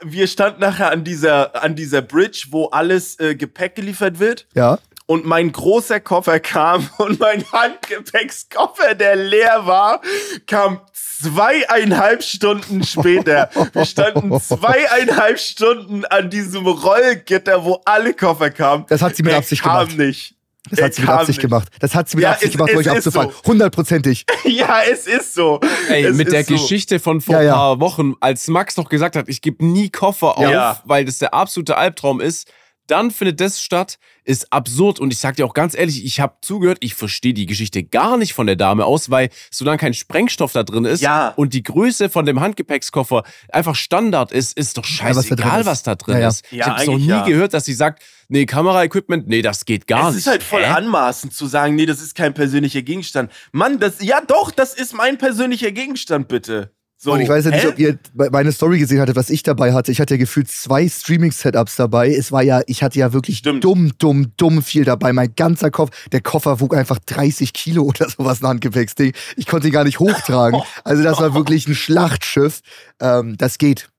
Wir 0.04 0.28
standen 0.28 0.62
nachher 0.62 0.92
an 0.92 1.04
dieser, 1.04 1.64
an 1.64 1.76
dieser 1.76 2.02
Bridge, 2.02 2.48
wo 2.50 2.66
alles 2.66 3.20
äh, 3.20 3.36
Gepäck 3.36 3.76
geliefert 3.76 4.20
wird 4.20 4.48
Ja. 4.56 4.80
Und 5.10 5.26
mein 5.26 5.52
großer 5.52 6.00
Koffer 6.00 6.40
kam 6.40 6.88
und 7.00 7.20
mein 7.20 7.44
Handgepäckskoffer, 7.52 8.94
der 8.94 9.16
leer 9.16 9.66
war, 9.66 10.02
kam 10.46 10.82
zweieinhalb 10.94 12.24
Stunden 12.24 12.84
später. 12.84 13.50
Wir 13.74 13.86
standen 13.86 14.40
zweieinhalb 14.42 15.40
Stunden 15.40 16.06
an 16.06 16.30
diesem 16.30 16.68
Rollgitter, 16.68 17.64
wo 17.66 17.82
alle 17.86 18.14
Koffer 18.14 18.52
kamen. 18.52 18.86
Das 18.88 19.02
hat 19.02 19.16
sie 19.16 19.24
mit 19.24 19.32
Er 19.34 19.40
Absicht 19.40 19.64
kam 19.64 19.88
gemacht. 19.88 19.98
nicht. 19.98 20.36
Das 20.70 20.82
hat 20.82 20.94
sie 20.94 21.02
mit 21.02 21.10
Absicht 21.10 21.28
nicht. 21.40 21.42
gemacht. 21.42 21.68
Das 21.80 21.96
hat 21.96 22.08
sie 22.08 22.18
mit 22.18 22.24
Ja, 22.24 22.32
Absicht 22.34 22.52
es- 22.54 22.58
gemacht, 22.58 22.76
euch 22.76 22.86
ist 22.86 22.88
abzufangen. 22.92 23.32
so. 23.32 23.50
Hundertprozentig. 23.52 24.26
Ja, 24.46 24.82
es 24.92 25.08
ist 25.08 25.34
so. 25.34 25.60
Ey, 25.90 26.04
es 26.06 26.16
mit 26.16 26.32
der 26.32 26.44
so. 26.44 26.54
Geschichte 26.54 27.00
von 27.00 27.20
vor 27.22 27.34
Ja, 27.36 27.40
ein 27.40 27.46
ja. 27.48 27.54
paar 27.56 27.80
Wochen, 27.80 28.14
als 28.20 28.48
Max 28.48 28.78
noch 28.78 28.90
gesagt 28.90 29.16
hat, 29.16 29.28
ich 29.28 29.42
gebe 29.42 29.66
nie 29.66 29.90
Koffer 29.90 30.38
auf, 30.38 30.44
Ja. 30.50 30.82
weil 30.86 31.06
das 31.06 31.18
der 31.18 31.34
absolute 31.34 31.78
Albtraum 31.78 32.22
ist, 32.22 32.48
dann 32.92 33.12
findet 33.12 33.40
das 33.40 33.62
statt, 33.62 33.98
ist 34.24 34.52
absurd. 34.54 35.00
Und 35.00 35.12
ich 35.12 35.20
sag 35.20 35.36
dir 35.36 35.46
auch 35.46 35.54
ganz 35.54 35.76
ehrlich, 35.76 36.04
ich 36.06 36.20
habe 36.20 36.36
zugehört, 36.42 36.78
ich 36.82 36.94
verstehe 36.96 37.34
die 37.34 37.46
Geschichte 37.46 37.84
gar 37.84 38.18
nicht 38.18 38.34
von 38.34 38.48
der 38.48 38.56
Dame 38.56 38.86
aus, 38.86 39.10
weil 39.10 39.30
solange 39.52 39.78
kein 39.78 39.94
Sprengstoff 39.94 40.52
da 40.52 40.64
drin 40.64 40.86
ist 40.86 41.02
Ja. 41.02 41.30
und 41.36 41.54
die 41.54 41.64
Größe 41.64 42.10
von 42.10 42.26
dem 42.26 42.40
Handgepäckskoffer 42.40 43.24
einfach 43.52 43.76
Standard 43.76 44.32
ist, 44.32 44.58
ist 44.58 44.78
doch 44.78 44.84
was 44.84 44.90
da 44.98 45.04
drin 45.06 45.14
scheißegal, 45.16 45.62
ist. 45.62 45.66
was 45.66 45.84
da 45.84 45.96
drin 45.96 46.16
Ja, 46.16 46.20
ja. 46.22 46.28
ist. 46.30 46.46
Ja, 46.52 46.58
ich 46.58 46.64
habe 46.70 46.82
es 46.82 46.88
noch 46.88 46.98
nie 46.98 47.08
ja. 47.08 47.26
gehört, 47.26 47.54
dass 47.54 47.66
sie 47.66 47.74
sagt, 47.74 48.04
nee, 48.28 48.46
Kameraequipment, 48.46 49.28
nee, 49.28 49.42
das 49.42 49.66
geht 49.66 49.88
gar 49.88 50.10
es 50.10 50.16
nicht. 50.16 50.26
ist 50.26 50.28
halt 50.32 50.44
voll 50.44 50.64
Hä? 50.64 50.70
anmaßend 50.72 51.34
zu 51.34 51.48
sagen, 51.48 51.76
nee, 51.76 51.86
das 51.86 52.02
ist 52.02 52.16
kein 52.16 52.34
persönlicher 52.34 52.82
Gegenstand. 52.82 53.32
Mann, 53.52 53.80
das, 53.80 54.02
ja 54.04 54.22
doch, 54.22 54.52
das 54.52 54.74
ist 54.74 54.94
mein 54.94 55.18
persönlicher 55.18 55.72
Gegenstand, 55.72 56.28
bitte. 56.28 56.72
So, 57.02 57.14
und 57.14 57.22
ich 57.22 57.30
weiß 57.30 57.46
ja 57.46 57.52
nicht, 57.52 57.64
hä? 57.64 57.68
ob 57.70 57.80
ihr 57.80 57.98
meine 58.30 58.52
Story 58.52 58.78
gesehen 58.78 59.00
hattet, 59.00 59.16
was 59.16 59.30
ich 59.30 59.42
dabei 59.42 59.72
hatte. 59.72 59.90
Ich 59.90 60.02
hatte 60.02 60.16
ja 60.16 60.18
gefühlt 60.18 60.50
zwei 60.52 60.86
Streaming-Setups 60.90 61.78
dabei. 61.78 62.10
Es 62.14 62.34
war 62.34 62.44
ja, 62.44 62.60
ich 62.68 62.84
hatte 62.84 63.00
ja 63.00 63.14
wirklich 63.14 63.38
Stimmt. 63.38 63.64
dumm, 63.64 63.94
dumm, 64.00 64.34
dumm 64.36 64.62
viel 64.62 64.84
dabei. 64.84 65.14
Mein 65.14 65.34
ganzer 65.34 65.72
Kopf, 65.72 65.92
der 66.12 66.20
Koffer 66.20 66.60
wog 66.60 66.76
einfach 66.76 67.00
30 67.00 67.54
Kilo 67.54 67.84
oder 67.84 68.10
sowas, 68.10 68.42
ein 68.44 68.48
Handgepäcksding. 68.48 69.14
Ich 69.38 69.48
konnte 69.48 69.68
ihn 69.68 69.74
gar 69.74 69.86
nicht 69.86 70.00
hochtragen. 70.00 70.60
Also 70.84 71.02
das 71.04 71.20
war 71.22 71.34
wirklich 71.34 71.68
ein 71.70 71.76
Schlachtschiff. 71.76 72.60
Ähm, 73.00 73.38
das 73.38 73.58
geht. 73.58 73.90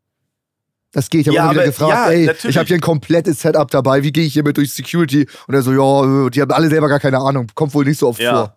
Das 0.92 1.08
geht. 1.08 1.22
Ich 1.22 1.28
habe 1.28 1.36
Ja, 1.36 1.44
immer 1.44 1.52
wieder 1.52 1.64
gefragt, 1.66 1.92
ja, 1.92 2.10
ey, 2.10 2.26
natürlich. 2.26 2.54
ich 2.54 2.58
habe 2.58 2.66
hier 2.66 2.76
ein 2.76 2.80
komplettes 2.82 3.40
Setup 3.40 3.70
dabei. 3.70 4.02
Wie 4.02 4.12
gehe 4.12 4.24
ich 4.26 4.34
hiermit 4.34 4.56
durch 4.58 4.72
Security? 4.74 5.26
Und 5.46 5.54
er 5.54 5.62
so, 5.62 5.72
ja, 5.72 6.26
äh, 6.26 6.30
die 6.30 6.42
haben 6.42 6.50
alle 6.50 6.68
selber 6.68 6.88
gar 6.88 7.00
keine 7.00 7.18
Ahnung. 7.18 7.46
Kommt 7.54 7.72
wohl 7.72 7.84
nicht 7.86 7.98
so 7.98 8.08
oft 8.08 8.20
Ja. 8.20 8.32
vor. 8.34 8.56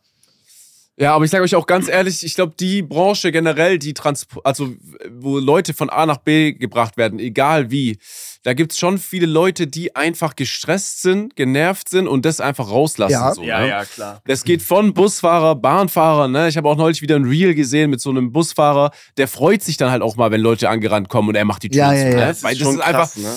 Ja, 0.99 1.15
aber 1.15 1.25
ich 1.25 1.31
sage 1.31 1.43
euch 1.43 1.55
auch 1.55 1.65
ganz 1.65 1.87
ehrlich, 1.89 2.23
ich 2.23 2.35
glaube, 2.35 2.53
die 2.59 2.83
Branche 2.83 3.31
generell, 3.31 3.79
die 3.79 3.95
Transport, 3.95 4.45
also 4.45 4.69
wo 5.11 5.39
Leute 5.39 5.73
von 5.73 5.89
A 5.89 6.05
nach 6.05 6.17
B 6.17 6.53
gebracht 6.53 6.97
werden, 6.97 7.17
egal 7.17 7.71
wie, 7.71 7.97
da 8.43 8.53
gibt's 8.53 8.77
schon 8.77 8.99
viele 8.99 9.25
Leute, 9.25 9.65
die 9.65 9.95
einfach 9.95 10.35
gestresst 10.35 11.01
sind, 11.01 11.35
genervt 11.35 11.89
sind 11.89 12.07
und 12.07 12.25
das 12.25 12.39
einfach 12.41 12.69
rauslassen. 12.69 13.13
Ja. 13.13 13.33
so, 13.33 13.41
Ja, 13.41 13.61
ne? 13.61 13.69
ja, 13.69 13.85
klar. 13.85 14.21
Das 14.27 14.43
geht 14.43 14.61
von 14.61 14.93
Busfahrer, 14.93 15.55
Bahnfahrer, 15.55 16.27
ne? 16.27 16.47
Ich 16.47 16.57
habe 16.57 16.69
auch 16.69 16.75
neulich 16.77 17.01
wieder 17.01 17.15
ein 17.15 17.23
Reel 17.25 17.55
gesehen 17.55 17.89
mit 17.89 17.99
so 17.99 18.11
einem 18.11 18.31
Busfahrer, 18.31 18.91
der 19.17 19.27
freut 19.27 19.63
sich 19.63 19.77
dann 19.77 19.89
halt 19.89 20.03
auch 20.03 20.15
mal, 20.15 20.29
wenn 20.29 20.41
Leute 20.41 20.69
angerannt 20.69 21.09
kommen 21.09 21.29
und 21.29 21.35
er 21.35 21.45
macht 21.45 21.63
die 21.63 21.69
Tür 21.69 21.79
Ja, 21.81 21.89
zu. 21.89 21.97
ja, 21.97 22.03
ne? 22.03 22.11
ja. 22.11 22.27
Das 22.27 22.37
ist, 22.37 22.43
Weil 22.43 22.55
schon 22.55 22.77
krass, 22.77 23.15
ne? 23.17 23.33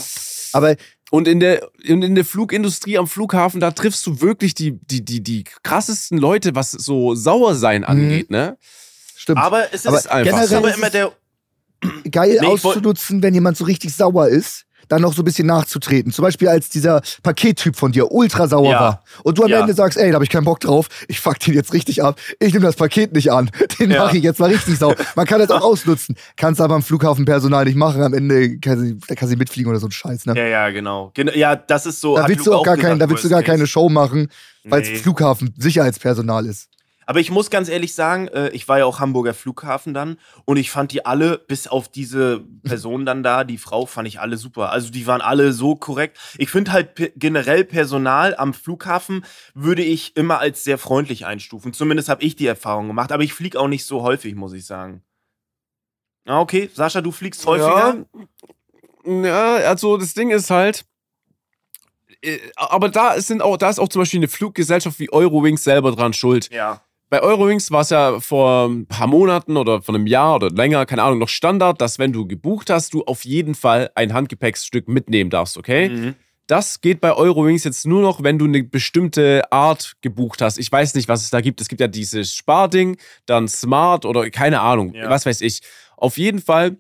Aber 0.57 0.77
Und 1.11 1.29
in 1.29 1.41
der, 1.41 1.69
und 1.89 2.03
in 2.03 2.15
der 2.15 2.25
Flugindustrie 2.25 2.99
am 2.99 3.07
Flughafen, 3.07 3.61
da 3.61 3.71
triffst 3.71 4.07
du 4.07 4.21
wirklich 4.21 4.55
die, 4.55 4.73
die, 4.73 5.05
die, 5.05 5.23
die 5.23 5.45
krassesten 5.63 6.19
Leute, 6.19 6.55
was 6.55 6.73
so 6.73 7.15
Sauersein 7.15 7.85
angeht, 7.85 8.31
ne? 8.31 8.57
stimmt. 9.17 9.39
Aber 9.39 9.67
es 9.73 9.85
ist, 9.85 9.87
Aber 9.87 9.97
einfach 9.97 10.25
generell 10.25 10.49
so. 10.49 10.57
aber 10.57 10.75
immer 10.75 10.91
der. 10.91 11.13
geil 12.11 12.39
Nee, 12.41 12.47
auszunutzen, 12.47 13.23
wenn 13.23 13.35
jemand 13.35 13.57
so 13.57 13.65
richtig 13.65 13.95
sauer 13.95 14.29
ist, 14.29 14.65
dann 14.89 15.03
noch 15.03 15.13
so 15.15 15.23
ein 15.23 15.25
bisschen 15.25 15.47
nachzutreten. 15.47 16.13
Zum 16.13 16.23
Beispiel 16.25 16.49
als 16.49 16.69
dieser 16.69 17.01
Pakettyp 17.23 17.77
von 17.77 17.93
dir 17.93 18.11
ultra 18.13 18.49
sauer 18.49 18.71
Ja. 18.73 18.81
war. 18.81 19.03
Und 19.25 19.39
du 19.39 19.45
am 19.45 19.51
Ja. 19.51 19.61
Ende 19.61 19.75
sagst, 19.75 19.99
ey, 19.99 20.09
da 20.11 20.15
habe 20.15 20.25
ich 20.25 20.31
keinen 20.31 20.45
Bock 20.45 20.61
drauf, 20.61 20.89
ich 21.09 21.21
fuck 21.21 21.39
den 21.41 21.55
jetzt 21.55 21.73
richtig 21.73 22.03
ab, 22.03 22.19
ich 22.41 22.53
nehme 22.53 22.67
das 22.67 22.77
Paket 22.77 23.13
nicht 23.13 23.31
an, 23.33 23.51
den 23.79 23.91
Ja. 23.91 24.05
mache 24.05 24.17
ich 24.19 24.23
jetzt 24.25 24.41
mal 24.41 24.51
richtig 24.51 24.79
sauer. 24.79 24.95
Man 25.15 25.27
kann 25.27 25.41
das 25.41 25.51
auch 25.51 25.63
ausnutzen. 25.63 26.17
Kannst 26.37 26.61
aber 26.61 26.75
am 26.75 26.83
Flughafenpersonal 26.83 27.65
nicht 27.65 27.77
machen, 27.77 28.03
am 28.03 28.15
Ende 28.15 28.59
kann 28.59 28.79
sie, 28.81 28.99
da 29.09 29.15
kann 29.15 29.29
sie 29.29 29.37
mitfliegen 29.37 29.71
oder 29.71 29.81
so 29.81 29.87
ein 29.87 29.93
Scheiß, 29.93 30.27
ne? 30.27 30.35
Ja, 30.37 30.47
ja, 30.47 30.71
genau. 30.71 31.11
Gen 31.15 31.31
ja, 31.35 31.57
das 31.57 31.87
ist 31.87 32.01
so. 32.01 32.17
Da 32.17 32.29
willst 32.29 32.47
du 32.47 32.55
auch 32.55 32.65
gar 32.65 32.77
kein, 32.77 32.99
da 32.99 33.09
willst 33.09 33.25
du 33.25 33.29
gar 33.29 33.43
keine 33.43 33.67
Show 33.67 33.89
machen, 33.89 34.29
weil 34.65 34.83
es 34.83 34.89
Nee. 34.91 34.97
Flughafen 34.97 35.55
Sicherheitspersonal 35.59 36.47
ist. 36.47 36.69
Aber 37.07 37.21
ich 37.21 37.31
muss 37.31 37.51
ganz 37.51 37.69
ehrlich 37.69 37.95
sagen, 37.95 38.29
äh, 38.29 38.49
ich 38.51 38.67
war 38.69 38.79
ja 38.79 38.85
auch 38.85 38.99
Hamburger 38.99 39.33
Flughafen 39.33 39.95
dann 39.95 40.19
und 40.45 40.57
ich 40.57 40.71
fand 40.71 40.91
die 40.91 41.07
alle, 41.07 41.39
bis 41.39 41.69
auf 41.69 41.89
diese 41.89 42.45
Person 42.65 43.07
dann 43.07 43.23
da, 43.23 43.45
die 43.45 43.59
Frau, 43.59 43.87
fand 43.87 44.09
ich 44.09 44.21
alle 44.21 44.37
super. 44.37 44.71
Also 44.71 44.91
die 44.91 45.07
waren 45.07 45.21
alle 45.21 45.53
so 45.53 45.77
korrekt. 45.77 46.19
Ich 46.37 46.51
finde 46.51 46.73
halt 46.73 47.13
generell 47.17 47.65
Personal 47.65 48.35
am 48.37 48.53
Flughafen 48.53 49.25
würde 49.55 49.83
ich 49.83 50.17
immer 50.17 50.41
als 50.41 50.65
sehr 50.65 50.79
freundlich 50.79 51.25
einstufen. 51.27 51.73
Zumindest 51.73 52.09
habe 52.09 52.25
ich 52.25 52.35
die 52.35 52.47
Erfahrung 52.47 52.89
gemacht. 52.89 53.13
Aber 53.13 53.23
ich 53.23 53.33
fliege 53.33 53.59
auch 53.61 53.69
nicht 53.69 53.85
so 53.87 54.03
häufig, 54.03 54.35
muss 54.35 54.53
ich 54.53 54.67
sagen. 54.67 55.03
Ah, 56.27 56.41
okay. 56.41 56.71
Sascha, 56.75 57.01
du 57.01 57.13
fliegst 57.13 57.47
häufiger? 57.47 58.05
Ja, 59.05 59.27
ja, 59.27 59.55
also 59.69 59.97
das 59.97 60.15
Ding 60.15 60.31
ist 60.31 60.51
halt, 60.51 60.85
äh, 62.23 62.39
aber 62.57 62.89
da 62.89 63.13
ist, 63.13 63.29
sind 63.29 63.43
auch, 63.43 63.57
da 63.57 63.71
ist 63.71 63.79
auch 63.79 63.89
zum 63.89 64.03
Beispiel 64.03 64.19
eine 64.19 64.29
Fluggesellschaft 64.29 64.99
wie 64.99 65.13
Eurowings 65.13 65.63
selber 65.63 65.93
dran 65.93 66.13
schuld. 66.13 66.53
Ja. 66.53 66.83
Bei 67.09 67.23
Eurowings 67.23 67.71
war 67.71 67.83
es 67.83 67.91
ja 67.91 68.19
vor 68.19 68.67
ein 68.69 68.87
paar 68.87 69.07
Monaten 69.07 69.57
oder 69.57 69.81
vor 69.81 69.95
einem 69.95 70.09
Jahr 70.09 70.37
oder 70.37 70.51
länger, 70.51 70.85
keine 70.87 71.05
Ahnung, 71.05 71.21
noch 71.21 71.29
Standard, 71.29 71.81
dass 71.81 72.01
wenn 72.01 72.13
du 72.13 72.27
gebucht 72.27 72.69
hast, 72.69 72.95
du 72.95 73.05
auf 73.05 73.25
jeden 73.25 73.55
Fall 73.55 73.91
ein 73.95 74.13
Handgepäcksstück 74.13 74.89
mitnehmen 74.89 75.31
darfst, 75.31 75.57
okay? 75.57 75.89
Mhm. 75.89 76.15
Das 76.49 76.81
geht 76.81 77.01
bei 77.01 77.13
Eurowings 77.13 77.65
jetzt 77.65 77.87
nur 77.87 78.03
noch, 78.03 78.23
wenn 78.23 78.39
du 78.39 78.45
eine 78.45 78.63
bestimmte 78.63 79.43
Art 79.53 79.95
gebucht 80.01 80.43
hast. 80.43 80.59
Ich 80.59 80.71
weiß 80.71 80.95
nicht, 80.95 81.09
was 81.09 81.23
es 81.23 81.31
da 81.31 81.41
gibt. 81.41 81.61
Es 81.61 81.69
gibt 81.69 81.81
ja 81.81 81.89
dieses 81.89 82.35
Sparding, 82.35 82.97
dann 83.27 83.49
Smart 83.49 84.05
oder 84.05 84.29
keine 84.31 84.61
Ahnung, 84.61 84.93
Ja. 84.95 85.09
was 85.11 85.27
weiß 85.27 85.41
ich. 85.41 85.63
Auf 85.97 86.19
jeden 86.19 86.41
Fall 86.41 86.77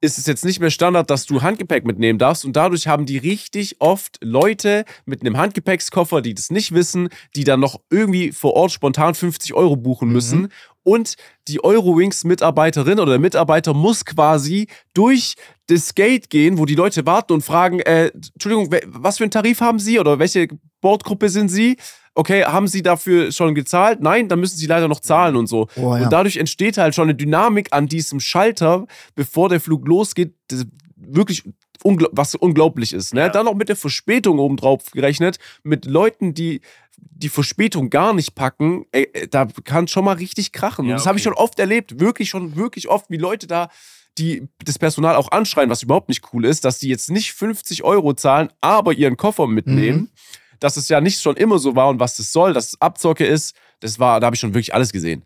ist 0.00 0.18
es 0.18 0.26
jetzt 0.26 0.44
nicht 0.44 0.60
mehr 0.60 0.70
Standard, 0.70 1.10
dass 1.10 1.26
du 1.26 1.42
Handgepäck 1.42 1.84
mitnehmen 1.84 2.18
darfst. 2.18 2.44
Und 2.44 2.56
dadurch 2.56 2.86
haben 2.86 3.06
die 3.06 3.18
richtig 3.18 3.80
oft 3.80 4.18
Leute 4.22 4.84
mit 5.04 5.20
einem 5.20 5.36
Handgepäckskoffer, 5.36 6.22
die 6.22 6.34
das 6.34 6.50
nicht 6.50 6.72
wissen, 6.72 7.10
die 7.36 7.44
dann 7.44 7.60
noch 7.60 7.80
irgendwie 7.90 8.32
vor 8.32 8.54
Ort 8.54 8.72
spontan 8.72 9.14
50 9.14 9.54
Euro 9.54 9.76
buchen 9.76 10.08
müssen. 10.10 10.48
Und 10.82 11.16
die 11.48 11.62
Eurowings-Mitarbeiterin 11.62 12.98
oder 12.98 13.12
der 13.12 13.20
Mitarbeiter 13.20 13.74
muss 13.74 14.06
quasi 14.06 14.66
durch 14.94 15.34
das 15.66 15.94
Gate 15.94 16.30
gehen, 16.30 16.56
wo 16.56 16.64
die 16.64 16.74
Leute 16.74 17.04
warten 17.04 17.34
und 17.34 17.42
fragen, 17.42 17.80
äh, 17.80 18.06
Entschuldigung, 18.08 18.74
was 18.86 19.18
für 19.18 19.24
einen 19.24 19.30
Tarif 19.30 19.60
haben 19.60 19.78
Sie 19.78 19.98
oder 19.98 20.18
welche 20.18 20.48
Bordgruppe 20.80 21.28
sind 21.28 21.48
Sie? 21.48 21.76
Okay, 22.14 22.44
haben 22.44 22.66
Sie 22.66 22.82
dafür 22.82 23.30
schon 23.32 23.54
gezahlt? 23.54 24.00
Nein, 24.00 24.28
dann 24.28 24.40
müssen 24.40 24.56
Sie 24.56 24.66
leider 24.66 24.88
noch 24.88 25.00
zahlen 25.00 25.36
und 25.36 25.46
so. 25.46 25.68
Oh, 25.76 25.96
ja. 25.96 26.04
Und 26.04 26.12
dadurch 26.12 26.36
entsteht 26.36 26.76
halt 26.76 26.94
schon 26.94 27.04
eine 27.04 27.14
Dynamik 27.14 27.68
an 27.70 27.86
diesem 27.86 28.20
Schalter, 28.20 28.86
bevor 29.14 29.48
der 29.48 29.60
Flug 29.60 29.86
losgeht, 29.86 30.34
das 30.48 30.66
wirklich 30.96 31.44
ungl 31.82 32.08
was 32.12 32.34
unglaublich 32.34 32.92
ist. 32.92 33.14
Ne? 33.14 33.20
Ja. 33.20 33.28
Dann 33.28 33.46
noch 33.46 33.54
mit 33.54 33.68
der 33.68 33.76
Verspätung 33.76 34.38
obendrauf 34.38 34.90
gerechnet, 34.90 35.38
mit 35.62 35.86
Leuten, 35.86 36.34
die 36.34 36.60
die 36.96 37.28
Verspätung 37.28 37.90
gar 37.90 38.12
nicht 38.12 38.34
packen, 38.34 38.84
ey, 38.92 39.08
äh, 39.12 39.28
da 39.28 39.46
kann 39.64 39.88
schon 39.88 40.04
mal 40.04 40.16
richtig 40.16 40.52
krachen. 40.52 40.86
Ja, 40.86 40.92
und 40.92 41.00
das 41.00 41.06
habe 41.06 41.18
ich 41.18 41.26
okay. 41.26 41.34
schon 41.36 41.42
oft 41.42 41.58
erlebt, 41.58 42.00
wirklich 42.00 42.28
schon, 42.28 42.56
wirklich 42.56 42.88
oft, 42.88 43.08
wie 43.08 43.16
Leute 43.16 43.46
da 43.46 43.68
die 44.18 44.48
das 44.64 44.78
Personal 44.78 45.14
auch 45.14 45.30
anschreien, 45.30 45.70
was 45.70 45.82
überhaupt 45.82 46.08
nicht 46.08 46.24
cool 46.32 46.44
ist, 46.44 46.64
dass 46.64 46.78
die 46.78 46.88
jetzt 46.88 47.10
nicht 47.10 47.32
50 47.32 47.84
Euro 47.84 48.12
zahlen, 48.12 48.50
aber 48.60 48.92
ihren 48.92 49.16
Koffer 49.16 49.46
mitnehmen. 49.46 50.10
Dass 50.60 50.76
es 50.76 50.88
ja 50.88 51.00
nicht 51.00 51.20
schon 51.20 51.36
immer 51.36 51.58
so 51.58 51.74
war 51.74 51.88
und 51.88 52.00
was 52.00 52.16
das 52.16 52.32
soll, 52.32 52.52
dass 52.52 52.68
es 52.68 52.80
Abzocke 52.80 53.26
ist, 53.26 53.54
das 53.80 53.98
war, 53.98 54.20
da 54.20 54.26
habe 54.26 54.36
ich 54.36 54.40
schon 54.40 54.54
wirklich 54.54 54.74
alles 54.74 54.92
gesehen. 54.92 55.24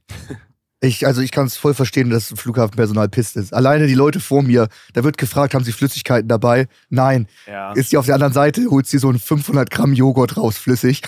Ich, 0.81 1.07
also 1.07 1.23
ich 1.23 1.31
kann 1.31 1.47
es 1.47 1.57
voll 1.57 1.73
verstehen, 1.73 2.11
dass 2.11 2.35
Flughafenpersonal 2.37 3.09
pisst 3.09 3.37
ist. 3.37 3.55
Alleine 3.55 3.87
die 3.87 3.95
Leute 3.95 4.21
vor 4.21 4.43
mir, 4.43 4.69
da 4.93 5.03
wird 5.03 5.17
gefragt, 5.17 5.55
haben 5.55 5.65
sie 5.65 5.73
Flüssigkeiten 5.73 6.29
dabei? 6.29 6.69
Nein. 6.91 7.27
Ja. 7.47 7.73
Ist 7.73 7.93
die 7.93 7.97
auf 7.97 8.05
der 8.05 8.17
anderen 8.17 8.35
Seite, 8.35 8.67
holt 8.69 8.87
sie 8.87 8.99
so 8.99 9.09
einen 9.09 9.19
500 9.19 9.71
Gramm 9.71 9.95
Joghurt 9.95 10.37
raus, 10.37 10.59
flüssig. 10.59 11.01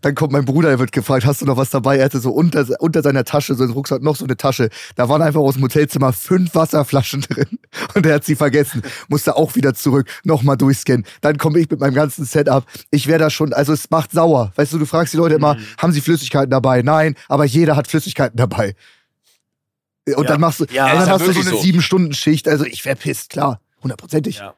Dann 0.00 0.14
kommt 0.14 0.32
mein 0.32 0.44
Bruder, 0.44 0.70
er 0.70 0.78
wird 0.78 0.92
gefragt, 0.92 1.24
hast 1.26 1.40
du 1.40 1.46
noch 1.46 1.56
was 1.56 1.70
dabei? 1.70 1.98
Er 1.98 2.04
hatte 2.06 2.20
so 2.20 2.30
unter, 2.30 2.66
unter 2.80 3.02
seiner 3.02 3.24
Tasche, 3.24 3.54
so 3.54 3.64
ein 3.64 3.70
Rucksack, 3.70 4.02
noch 4.02 4.16
so 4.16 4.24
eine 4.24 4.36
Tasche. 4.36 4.70
Da 4.96 5.08
waren 5.08 5.22
einfach 5.22 5.40
aus 5.40 5.54
dem 5.54 5.62
Hotelzimmer 5.64 6.12
fünf 6.12 6.54
Wasserflaschen 6.54 7.20
drin. 7.28 7.58
Und 7.94 8.06
er 8.06 8.16
hat 8.16 8.24
sie 8.24 8.36
vergessen. 8.36 8.82
Musste 9.08 9.36
auch 9.36 9.54
wieder 9.54 9.74
zurück, 9.74 10.08
nochmal 10.24 10.56
durchscannen. 10.56 11.04
Dann 11.20 11.38
komme 11.38 11.58
ich 11.60 11.70
mit 11.70 11.80
meinem 11.80 11.94
ganzen 11.94 12.24
Setup. 12.24 12.64
Ich 12.90 13.06
wäre 13.06 13.18
da 13.18 13.30
schon, 13.30 13.52
also 13.52 13.72
es 13.72 13.90
macht 13.90 14.12
sauer. 14.12 14.52
Weißt 14.56 14.72
du, 14.72 14.78
du 14.78 14.86
fragst 14.86 15.12
die 15.12 15.18
Leute 15.18 15.34
immer, 15.36 15.54
Mhm. 15.54 15.60
haben 15.78 15.92
sie 15.92 16.00
Flüssigkeiten 16.00 16.50
dabei? 16.50 16.82
Nein, 16.82 17.14
aber 17.28 17.44
jeder 17.44 17.76
hat 17.76 17.88
Flüssigkeiten 17.88 18.36
dabei. 18.36 18.74
Und 20.06 20.24
Ja. 20.24 20.30
dann 20.30 20.40
machst 20.40 20.60
du, 20.60 20.64
Ja, 20.70 20.88
dann 20.94 21.08
hast 21.10 21.26
du 21.26 21.32
so 21.32 21.40
eine 21.40 21.50
so. 21.50 21.60
Sieben-Stunden-Schicht. 21.60 22.48
Also 22.48 22.64
ich 22.64 22.84
wäre 22.84 22.96
pisst, 22.96 23.30
klar. 23.30 23.60
Hundertprozentig. 23.82 24.36
Ja. 24.38 24.54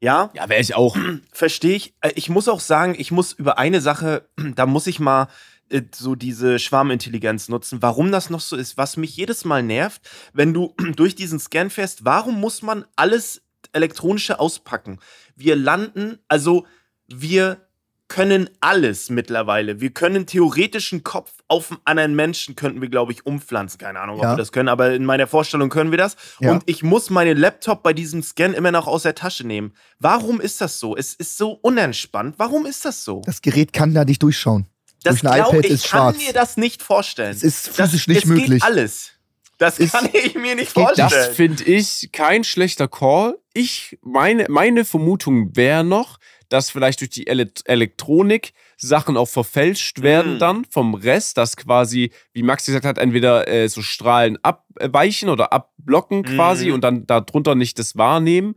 Ja, 0.00 0.30
Ja, 0.34 0.48
wäre 0.48 0.60
ich 0.60 0.74
auch. 0.74 0.96
verstehe 1.32 1.76
ich. 1.76 1.94
Äh, 2.00 2.12
Ich 2.14 2.28
muss 2.28 2.48
auch 2.48 2.60
sagen, 2.60 2.94
ich 2.98 3.10
muss 3.10 3.32
über 3.32 3.58
eine 3.58 3.80
Sache, 3.80 4.28
da 4.54 4.66
muss 4.66 4.86
ich 4.86 5.00
mal 5.00 5.28
äh, 5.70 5.82
so 5.94 6.14
diese 6.14 6.58
Schwarmintelligenz 6.58 7.48
nutzen, 7.48 7.82
warum 7.82 8.12
das 8.12 8.30
noch 8.30 8.40
so 8.40 8.56
ist. 8.56 8.76
Was 8.76 8.96
mich 8.96 9.16
jedes 9.16 9.44
Mal 9.44 9.62
nervt, 9.62 10.02
wenn 10.32 10.52
du 10.52 10.74
durch 10.96 11.14
diesen 11.14 11.38
Scan 11.40 11.70
fährst, 11.70 12.04
warum 12.04 12.40
muss 12.40 12.62
man 12.62 12.84
alles 12.96 13.42
elektronische 13.72 14.38
auspacken? 14.38 14.98
Wir 15.34 15.56
landen, 15.56 16.18
also 16.28 16.66
wir 17.08 17.65
können 18.08 18.48
alles 18.60 19.10
mittlerweile. 19.10 19.80
Wir 19.80 19.90
können 19.90 20.26
theoretischen 20.26 21.02
Kopf 21.02 21.32
auf 21.48 21.70
einen 21.70 21.80
anderen 21.84 22.14
Menschen, 22.14 22.54
könnten 22.54 22.80
wir, 22.80 22.88
glaube 22.88 23.12
ich, 23.12 23.26
umpflanzen. 23.26 23.78
Keine 23.78 23.98
Ahnung, 24.00 24.16
ob 24.18 24.22
Ja. 24.22 24.32
wir 24.32 24.36
das 24.36 24.52
können, 24.52 24.68
aber 24.68 24.94
in 24.94 25.04
meiner 25.04 25.26
Vorstellung 25.26 25.70
können 25.70 25.90
wir 25.90 25.98
das. 25.98 26.16
Ja. 26.40 26.52
Und 26.52 26.62
ich 26.66 26.82
muss 26.82 27.10
meinen 27.10 27.36
Laptop 27.36 27.82
bei 27.82 27.92
diesem 27.92 28.22
Scan 28.22 28.52
immer 28.52 28.70
noch 28.72 28.86
aus 28.86 29.02
der 29.02 29.14
Tasche 29.14 29.46
nehmen. 29.46 29.72
Warum 29.98 30.40
ist 30.40 30.60
das 30.60 30.78
so? 30.78 30.96
Es 30.96 31.14
ist 31.14 31.36
so 31.36 31.52
unentspannt. 31.52 32.36
Warum 32.38 32.64
ist 32.66 32.84
das 32.84 33.02
so? 33.04 33.22
Das 33.26 33.42
Gerät 33.42 33.72
kann 33.72 33.92
da 33.92 34.04
nicht 34.04 34.22
durchschauen. 34.22 34.66
Das 35.02 35.20
durch 35.20 35.32
ein 35.32 35.36
glaub, 35.40 35.52
iPad 35.52 35.64
ich 35.66 35.70
ist 35.72 35.90
kann 35.90 36.14
schwarz. 36.14 36.26
mir 36.26 36.32
das 36.32 36.56
nicht 36.56 36.82
vorstellen. 36.82 37.30
Es 37.32 37.42
ist 37.42 37.68
das, 37.68 37.76
physisch 37.76 38.06
nicht 38.08 38.18
es 38.22 38.24
möglich. 38.26 38.48
Geht 38.50 38.62
alles. 38.62 39.10
Das 39.58 39.78
Ist- 39.78 39.92
kann 39.92 40.08
ich 40.12 40.34
mir 40.34 40.54
nicht 40.54 40.70
vorstellen. 40.72 41.08
Das 41.10 41.28
finde 41.28 41.64
ich 41.64 42.10
kein 42.12 42.44
schlechter 42.44 42.88
Call. 42.88 43.38
Ich, 43.54 43.98
meine, 44.02 44.46
meine 44.50 44.84
Vermutung 44.84 45.56
wäre 45.56 45.82
noch, 45.82 46.18
dass 46.48 46.70
vielleicht 46.70 47.00
durch 47.00 47.10
die 47.10 47.26
Ele 47.26 47.50
Elektronik 47.64 48.52
Sachen 48.76 49.16
auch 49.16 49.28
verfälscht 49.28 50.02
werden 50.02 50.34
Mhm. 50.34 50.38
dann 50.38 50.64
vom 50.70 50.94
Rest, 50.94 51.36
dass 51.38 51.56
quasi, 51.56 52.10
wie 52.32 52.42
Max 52.42 52.66
gesagt 52.66 52.84
hat, 52.84 52.98
entweder 52.98 53.48
äh, 53.48 53.68
so 53.68 53.82
Strahlen 53.82 54.38
abweichen 54.42 55.28
oder 55.28 55.52
abblocken 55.52 56.22
quasi 56.24 56.68
Mhm. 56.68 56.74
und 56.74 56.80
dann 56.84 57.06
darunter 57.06 57.54
nicht 57.54 57.78
das 57.78 57.96
wahrnehmen. 57.96 58.54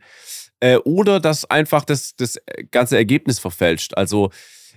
Äh, 0.60 0.76
oder 0.78 1.20
dass 1.22 1.46
einfach 1.50 1.86
das, 1.86 2.16
das 2.18 2.38
ganze 2.72 2.98
Ergebnis 2.98 3.40
verfälscht. 3.40 3.94
Also 3.96 4.30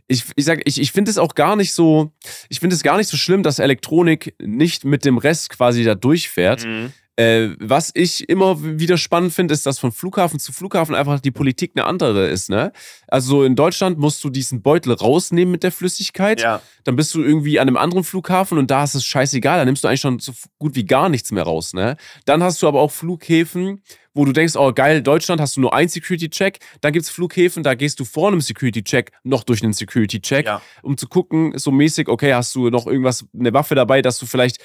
ich, 0.08 0.24
ich 0.36 0.44
sag, 0.44 0.60
ich, 0.64 0.80
ich 0.80 0.92
finde 0.92 1.10
es 1.10 1.18
auch 1.18 1.34
gar 1.34 1.56
nicht 1.56 1.72
so, 1.72 2.12
ich 2.48 2.60
finde 2.60 2.74
es 2.76 2.82
gar 2.82 2.96
nicht 2.98 3.08
so 3.08 3.16
schlimm, 3.16 3.42
dass 3.42 3.58
Elektronik 3.58 4.34
nicht 4.40 4.84
mit 4.84 5.04
dem 5.04 5.18
Rest 5.18 5.48
quasi 5.50 5.82
da 5.84 5.94
durchfährt. 5.94 6.64
Mhm. 6.66 6.92
Äh, 7.16 7.50
was 7.58 7.90
ich 7.92 8.28
immer 8.30 8.62
wieder 8.78 8.96
spannend 8.96 9.34
finde, 9.34 9.52
ist, 9.52 9.66
dass 9.66 9.78
von 9.78 9.92
Flughafen 9.92 10.40
zu 10.40 10.50
Flughafen 10.50 10.94
einfach 10.94 11.20
die 11.20 11.30
Politik 11.30 11.72
eine 11.74 11.84
andere 11.84 12.28
ist. 12.28 12.48
Ne? 12.48 12.72
Also 13.06 13.44
in 13.44 13.54
Deutschland 13.54 13.98
musst 13.98 14.24
du 14.24 14.30
diesen 14.30 14.62
Beutel 14.62 14.94
rausnehmen 14.94 15.52
mit 15.52 15.62
der 15.62 15.72
Flüssigkeit. 15.72 16.40
Ja. 16.40 16.62
Dann 16.84 16.96
bist 16.96 17.14
du 17.14 17.22
irgendwie 17.22 17.60
an 17.60 17.68
einem 17.68 17.76
anderen 17.76 18.02
Flughafen 18.02 18.56
und 18.56 18.70
da 18.70 18.84
ist 18.84 18.94
es 18.94 19.04
scheißegal. 19.04 19.58
Da 19.58 19.64
nimmst 19.66 19.84
du 19.84 19.88
eigentlich 19.88 20.00
schon 20.00 20.20
so 20.20 20.32
gut 20.58 20.74
wie 20.74 20.84
gar 20.86 21.10
nichts 21.10 21.30
mehr 21.32 21.42
raus. 21.44 21.74
Ne? 21.74 21.96
Dann 22.24 22.42
hast 22.42 22.62
du 22.62 22.68
aber 22.68 22.80
auch 22.80 22.90
Flughäfen, 22.90 23.82
wo 24.14 24.24
du 24.24 24.32
denkst, 24.32 24.56
oh 24.56 24.72
geil, 24.72 25.02
Deutschland 25.02 25.38
hast 25.40 25.56
du 25.56 25.60
nur 25.60 25.74
einen 25.74 25.90
Security-Check. 25.90 26.60
Dann 26.80 26.94
gibt 26.94 27.04
es 27.04 27.10
Flughäfen, 27.10 27.62
da 27.62 27.74
gehst 27.74 28.00
du 28.00 28.06
vor 28.06 28.28
einem 28.28 28.40
Security-Check 28.40 29.10
noch 29.22 29.44
durch 29.44 29.62
einen 29.62 29.74
Security-Check, 29.74 30.46
Ja. 30.46 30.62
um 30.82 30.96
zu 30.96 31.08
gucken, 31.08 31.58
so 31.58 31.70
mäßig, 31.70 32.08
okay, 32.08 32.32
hast 32.32 32.54
du 32.54 32.70
noch 32.70 32.86
irgendwas, 32.86 33.26
eine 33.38 33.52
Waffe 33.52 33.74
dabei, 33.74 34.00
dass 34.00 34.18
du 34.18 34.24
vielleicht 34.26 34.58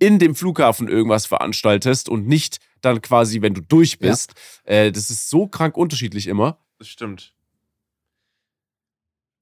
in 0.00 0.18
dem 0.18 0.34
Flughafen 0.34 0.88
irgendwas 0.88 1.26
veranstaltest 1.26 2.08
und 2.08 2.26
nicht 2.26 2.58
dann 2.80 3.00
quasi, 3.02 3.40
wenn 3.42 3.54
du 3.54 3.60
durch 3.60 3.98
Ja. 4.00 4.08
bist. 4.10 4.32
Äh, 4.64 4.90
das 4.90 5.10
ist 5.10 5.30
so 5.30 5.46
krank 5.46 5.76
unterschiedlich 5.76 6.26
immer. 6.26 6.58
Das 6.78 6.88
stimmt. 6.88 7.32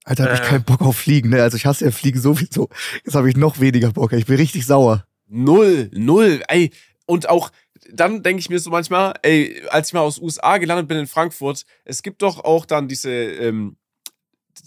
Alter, 0.05 0.25
hab 0.25 0.35
ich 0.35 0.41
Äh. 0.41 0.45
keinen 0.45 0.65
Bock 0.65 0.81
auf 0.83 0.97
Fliegen, 0.97 1.31
ne? 1.31 1.43
Also 1.43 1.57
ich 1.57 1.67
hasse 1.67 1.85
ja 1.85 1.91
Fliegen 1.91 2.21
sowieso. 2.21 2.69
Jetzt 3.05 3.15
habe 3.15 3.29
ich 3.29 3.37
noch 3.37 3.61
weniger 3.61 3.93
Bock. 3.93 4.12
Ich 4.12 4.27
bin 4.27 4.37
richtig 4.37 4.67
sauer. 4.67 5.07
Null, 5.27 5.91
null, 5.93 6.43
ey. 6.49 6.71
Und 7.07 7.29
auch, 7.29 7.50
dann 7.93 8.23
denke 8.23 8.41
ich 8.41 8.49
mir 8.50 8.59
so 8.59 8.71
manchmal, 8.71 9.15
ey, 9.23 9.62
als 9.69 9.88
ich 9.88 9.95
mal 9.95 10.00
aus 10.00 10.19
USA 10.19 10.59
gelandet 10.59 10.88
bin 10.88 10.99
in 10.99 11.07
Frankfurt, 11.07 11.65
es 11.85 12.03
gibt 12.03 12.23
doch 12.23 12.43
auch 12.45 12.65
dann 12.67 12.88
diese, 12.88 13.11
ähm, 13.11 13.77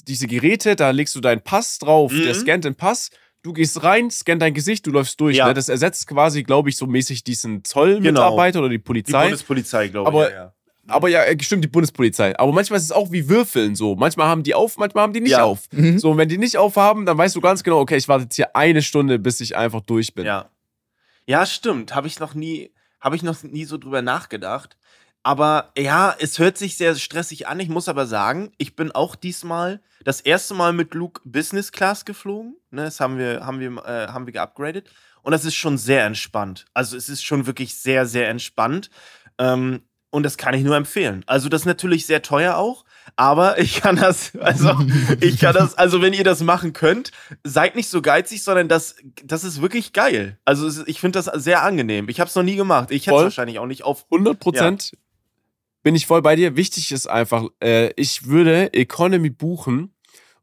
diese 0.08 0.28
Geräte, 0.28 0.76
da 0.76 0.92
legst 0.92 1.16
du 1.16 1.22
deinen 1.22 1.42
Pass 1.42 1.80
drauf, 1.80 2.12
Mhm. 2.12 2.22
der 2.24 2.34
scannt 2.36 2.66
den 2.66 2.76
Pass, 2.76 3.10
du 3.44 3.54
gehst 3.54 3.84
rein, 3.84 4.10
scannt 4.12 4.42
dein 4.42 4.54
Gesicht, 4.54 4.86
du 4.86 4.92
läufst 4.92 5.20
durch. 5.20 5.38
Ja. 5.38 5.48
Ne? 5.48 5.54
Das 5.54 5.70
ersetzt 5.70 6.08
quasi, 6.08 6.44
glaube 6.44 6.70
ich, 6.70 6.78
so 6.78 6.86
mäßig 6.88 7.24
diesen 7.24 7.64
Zollmitarbeiter 7.64 8.60
oder 8.60 8.70
die 8.70 8.78
Die 8.78 8.84
Polizei. 8.84 9.24
Bundespolizei, 9.24 9.88
glaube 9.90 10.10
ich. 10.10 10.14
Aber- 10.16 10.30
ja, 10.32 10.36
ja. 10.36 10.54
Aber 10.88 11.08
ja, 11.10 11.24
äh, 11.24 11.38
stimmt, 11.42 11.64
die 11.64 11.68
Bundespolizei. 11.70 12.38
Aber 12.38 12.52
manchmal 12.52 12.78
ist 12.78 12.84
es 12.86 12.92
auch 12.92 13.12
wie 13.12 13.30
Würfeln 13.30 13.76
so. 13.76 13.96
Manchmal 13.96 14.28
haben 14.28 14.44
die 14.44 14.56
auf, 14.56 14.78
manchmal 14.78 15.04
haben 15.04 15.14
die 15.14 15.22
nicht 15.22 15.32
Ja. 15.32 15.44
auf. 15.44 15.62
Mhm. 15.72 16.00
So, 16.00 16.12
und 16.12 16.18
wenn 16.18 16.28
die 16.28 16.38
nicht 16.40 16.58
aufhaben, 16.58 17.06
dann 17.06 17.18
weißt 17.18 17.36
du 17.36 17.40
ganz 17.40 17.64
genau, 17.64 17.80
okay, 17.80 17.96
ich 17.98 18.08
warte 18.10 18.24
jetzt 18.24 18.36
hier 18.36 18.56
eine 18.56 18.82
Stunde, 18.82 19.18
bis 19.20 19.40
ich 19.40 19.56
einfach 19.56 19.82
durch 19.82 20.14
bin. 20.16 20.26
Ja. 20.26 20.50
Ja, 21.28 21.46
stimmt. 21.46 21.96
Habe 21.96 22.08
ich 22.08 22.20
noch 22.20 22.34
nie, 22.34 22.72
habe 23.00 23.16
ich 23.16 23.24
noch 23.24 23.42
nie 23.44 23.64
so 23.66 23.78
drüber 23.78 24.02
nachgedacht. 24.02 24.76
Aber 25.24 25.72
ja, 25.78 26.16
es 26.20 26.40
hört 26.40 26.58
sich 26.58 26.78
sehr 26.78 26.96
stressig 26.96 27.48
an. 27.48 27.60
Ich 27.60 27.70
muss 27.70 27.88
aber 27.88 28.08
sagen, 28.08 28.52
ich 28.58 28.76
bin 28.76 28.92
auch 28.92 29.16
diesmal 29.16 29.82
das 30.04 30.22
erste 30.22 30.56
Mal 30.56 30.74
mit 30.74 30.94
Luke 30.94 31.22
Business 31.26 31.72
Class 31.72 32.06
geflogen. 32.06 32.56
Ne, 32.72 32.86
das 32.86 33.00
haben 33.00 33.18
wir, 33.18 33.46
haben 33.46 33.60
wir, 33.60 33.86
äh, 33.86 34.08
haben 34.08 34.26
wir 34.26 34.34
geupgradet. 34.34 34.90
Und 35.22 35.32
das 35.32 35.46
ist 35.46 35.56
schon 35.56 35.78
sehr 35.78 36.06
entspannt. 36.06 36.66
Also 36.74 36.98
es 36.98 37.08
ist 37.08 37.24
schon 37.24 37.46
wirklich 37.46 37.76
sehr, 37.76 38.08
sehr 38.08 38.30
entspannt. 38.30 38.90
Ähm, 39.38 39.84
und 40.10 40.24
das 40.24 40.38
kann 40.38 40.54
ich 40.54 40.64
nur 40.64 40.76
empfehlen. 40.76 41.24
Also 41.26 41.48
das 41.50 41.62
ist 41.62 41.66
natürlich 41.66 42.06
sehr 42.06 42.22
teuer 42.22 42.58
auch, 42.58 42.84
aber 43.16 43.60
ich 43.60 43.80
kann 43.80 43.96
das, 43.96 44.36
also 44.36 44.76
ich 45.22 45.40
kann 45.40 45.54
das, 45.54 45.76
also 45.76 46.02
wenn 46.02 46.14
ihr 46.14 46.24
das 46.24 46.42
machen 46.42 46.74
könnt, 46.74 47.12
seid 47.44 47.76
nicht 47.76 47.90
so 47.90 48.02
geizig, 48.02 48.44
sondern 48.44 48.68
das, 48.68 48.96
das 49.24 49.44
ist 49.44 49.62
wirklich 49.62 49.94
geil. 49.94 50.38
Also 50.44 50.84
ich 50.86 51.00
finde 51.00 51.22
das 51.22 51.26
sehr 51.42 51.64
angenehm. 51.64 52.10
Ich 52.10 52.20
habe 52.20 52.28
es 52.28 52.36
noch 52.36 52.44
nie 52.44 52.56
gemacht. 52.56 52.92
Ich 52.92 53.08
hätte 53.08 53.18
es 53.18 53.24
wahrscheinlich 53.24 53.60
auch 53.60 53.68
nicht 53.68 53.84
auf. 53.84 54.06
100 54.12 54.40
Prozent 54.40 54.92
bin 55.84 55.96
ich 55.96 56.06
voll 56.06 56.22
bei 56.22 56.36
dir. 56.36 56.56
Wichtig 56.56 56.92
ist 56.92 57.08
einfach, 57.08 57.46
äh, 57.64 57.92
ich 57.96 58.28
würde 58.28 58.74
Economy 58.74 59.30
buchen 59.30 59.94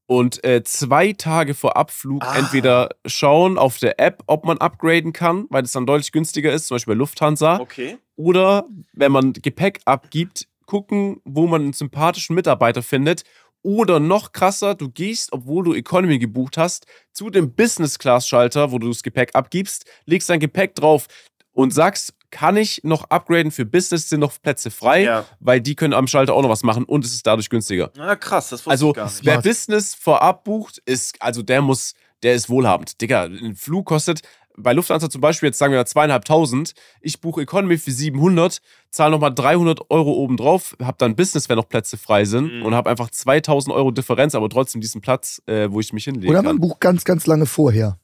und 0.07 0.43
äh, 0.45 0.63
zwei 0.65 1.13
Tage 1.13 1.55
vor 1.55 1.77
Abflug 1.77 2.25
Ah. 2.25 2.37
entweder 2.39 2.91
schauen 3.07 3.59
auf 3.59 3.79
der 3.79 4.01
App, 4.01 4.23
ob 4.27 4.45
man 4.45 4.59
upgraden 4.59 5.13
kann, 5.13 5.47
weil 5.51 5.63
das 5.63 5.73
dann 5.73 5.87
deutlich 5.87 6.13
günstiger 6.13 6.53
ist, 6.53 6.67
zum 6.67 6.75
Beispiel 6.77 6.95
bei 6.95 6.99
Lufthansa. 6.99 7.61
Okay. 7.61 7.99
Oder 8.17 8.67
wenn 8.93 9.13
man 9.13 9.33
Gepäck 9.33 9.81
abgibt, 9.85 10.49
gucken, 10.67 11.21
wo 11.25 11.47
man 11.47 11.63
einen 11.63 11.73
sympathischen 11.73 12.35
Mitarbeiter 12.35 12.83
findet. 12.83 13.25
Oder 13.63 14.01
noch 14.01 14.33
krasser, 14.33 14.75
du 14.75 14.89
gehst, 14.89 15.33
obwohl 15.33 15.65
du 15.65 15.75
Economy 15.75 16.19
gebucht 16.19 16.57
hast, 16.57 16.87
zu 17.13 17.29
dem 17.29 17.55
Business-Class-Schalter, 17.55 18.71
wo 18.71 18.79
du 18.79 18.89
das 18.89 19.03
Gepäck 19.03 19.35
abgibst, 19.35 19.85
legst 20.05 20.31
dein 20.31 20.41
Gepäck 20.41 20.75
drauf 20.75 21.07
und 21.53 21.75
sagst, 21.75 22.15
kann 22.31 22.57
ich 22.57 22.81
noch 22.85 23.05
upgraden 23.11 23.51
für 23.51 23.65
Business, 23.65 24.09
sind 24.09 24.21
noch 24.21 24.33
Plätze 24.43 24.71
frei, 24.71 25.05
Ja. 25.05 25.25
weil 25.41 25.61
die 25.61 25.75
können 25.75 25.95
am 25.95 26.07
Schalter 26.07 26.35
auch 26.35 26.43
noch 26.43 26.51
was 26.51 26.63
machen 26.63 26.85
und 26.85 27.05
es 27.05 27.13
ist 27.13 27.27
dadurch 27.27 27.49
günstiger. 27.51 27.91
Na 27.97 28.17
krass, 28.17 28.51
das 28.51 28.61
wusste 28.61 28.71
Also, 28.71 28.91
ich 28.91 28.97
gar 28.97 29.05
nicht. 29.07 29.25
wer. 29.25 29.41
Business 29.43 29.95
vorab 29.95 30.45
bucht, 30.45 30.83
ist, 30.85 31.21
also 31.21 31.43
der 31.43 31.63
muss, 31.63 31.95
der 32.23 32.35
ist 32.35 32.49
wohlhabend. 32.51 33.01
Digga, 33.01 33.25
ein 33.25 33.55
Flug 33.55 33.87
kostet 33.87 34.23
bei 34.61 34.73
Lufthansa 34.73 35.09
zum 35.09 35.21
Beispiel, 35.21 35.47
jetzt 35.51 35.59
sagen 35.59 35.73
wir 35.73 35.79
mal 35.79 35.87
zweieinhalbtausend, 35.87 36.75
ich 37.01 37.21
buche 37.21 37.43
Economy 37.43 37.79
für 37.79 37.93
700, 37.93 38.61
zahle 38.91 39.13
nochmal 39.13 39.33
300 39.33 39.89
Euro 39.89 40.13
obendrauf, 40.15 40.77
hab 40.83 40.99
dann 40.99 41.15
Business, 41.15 41.49
wenn 41.49 41.55
noch 41.57 41.69
Plätze 41.69 41.97
frei 41.97 42.25
sind 42.25 42.53
Mhm. 42.53 42.63
und 42.67 42.75
habe 42.75 42.91
einfach 42.91 43.09
2000 43.09 43.73
Euro 43.73 43.93
Differenz, 43.93 44.35
aber 44.35 44.49
trotzdem 44.51 44.81
diesen 44.81 45.01
Platz, 45.01 45.41
äh, 45.47 45.71
wo 45.71 45.79
ich 45.79 45.93
mich 45.93 46.05
hinlegen 46.05 46.29
Oder 46.29 46.39
kann. 46.41 46.47
man 46.47 46.61
bucht 46.61 46.81
ganz, 46.81 47.05
ganz 47.05 47.27
lange 47.29 47.47
vorher. 47.47 48.01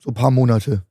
So 0.00 0.10
ein 0.10 0.14
paar 0.14 0.32
Monate. 0.32 0.82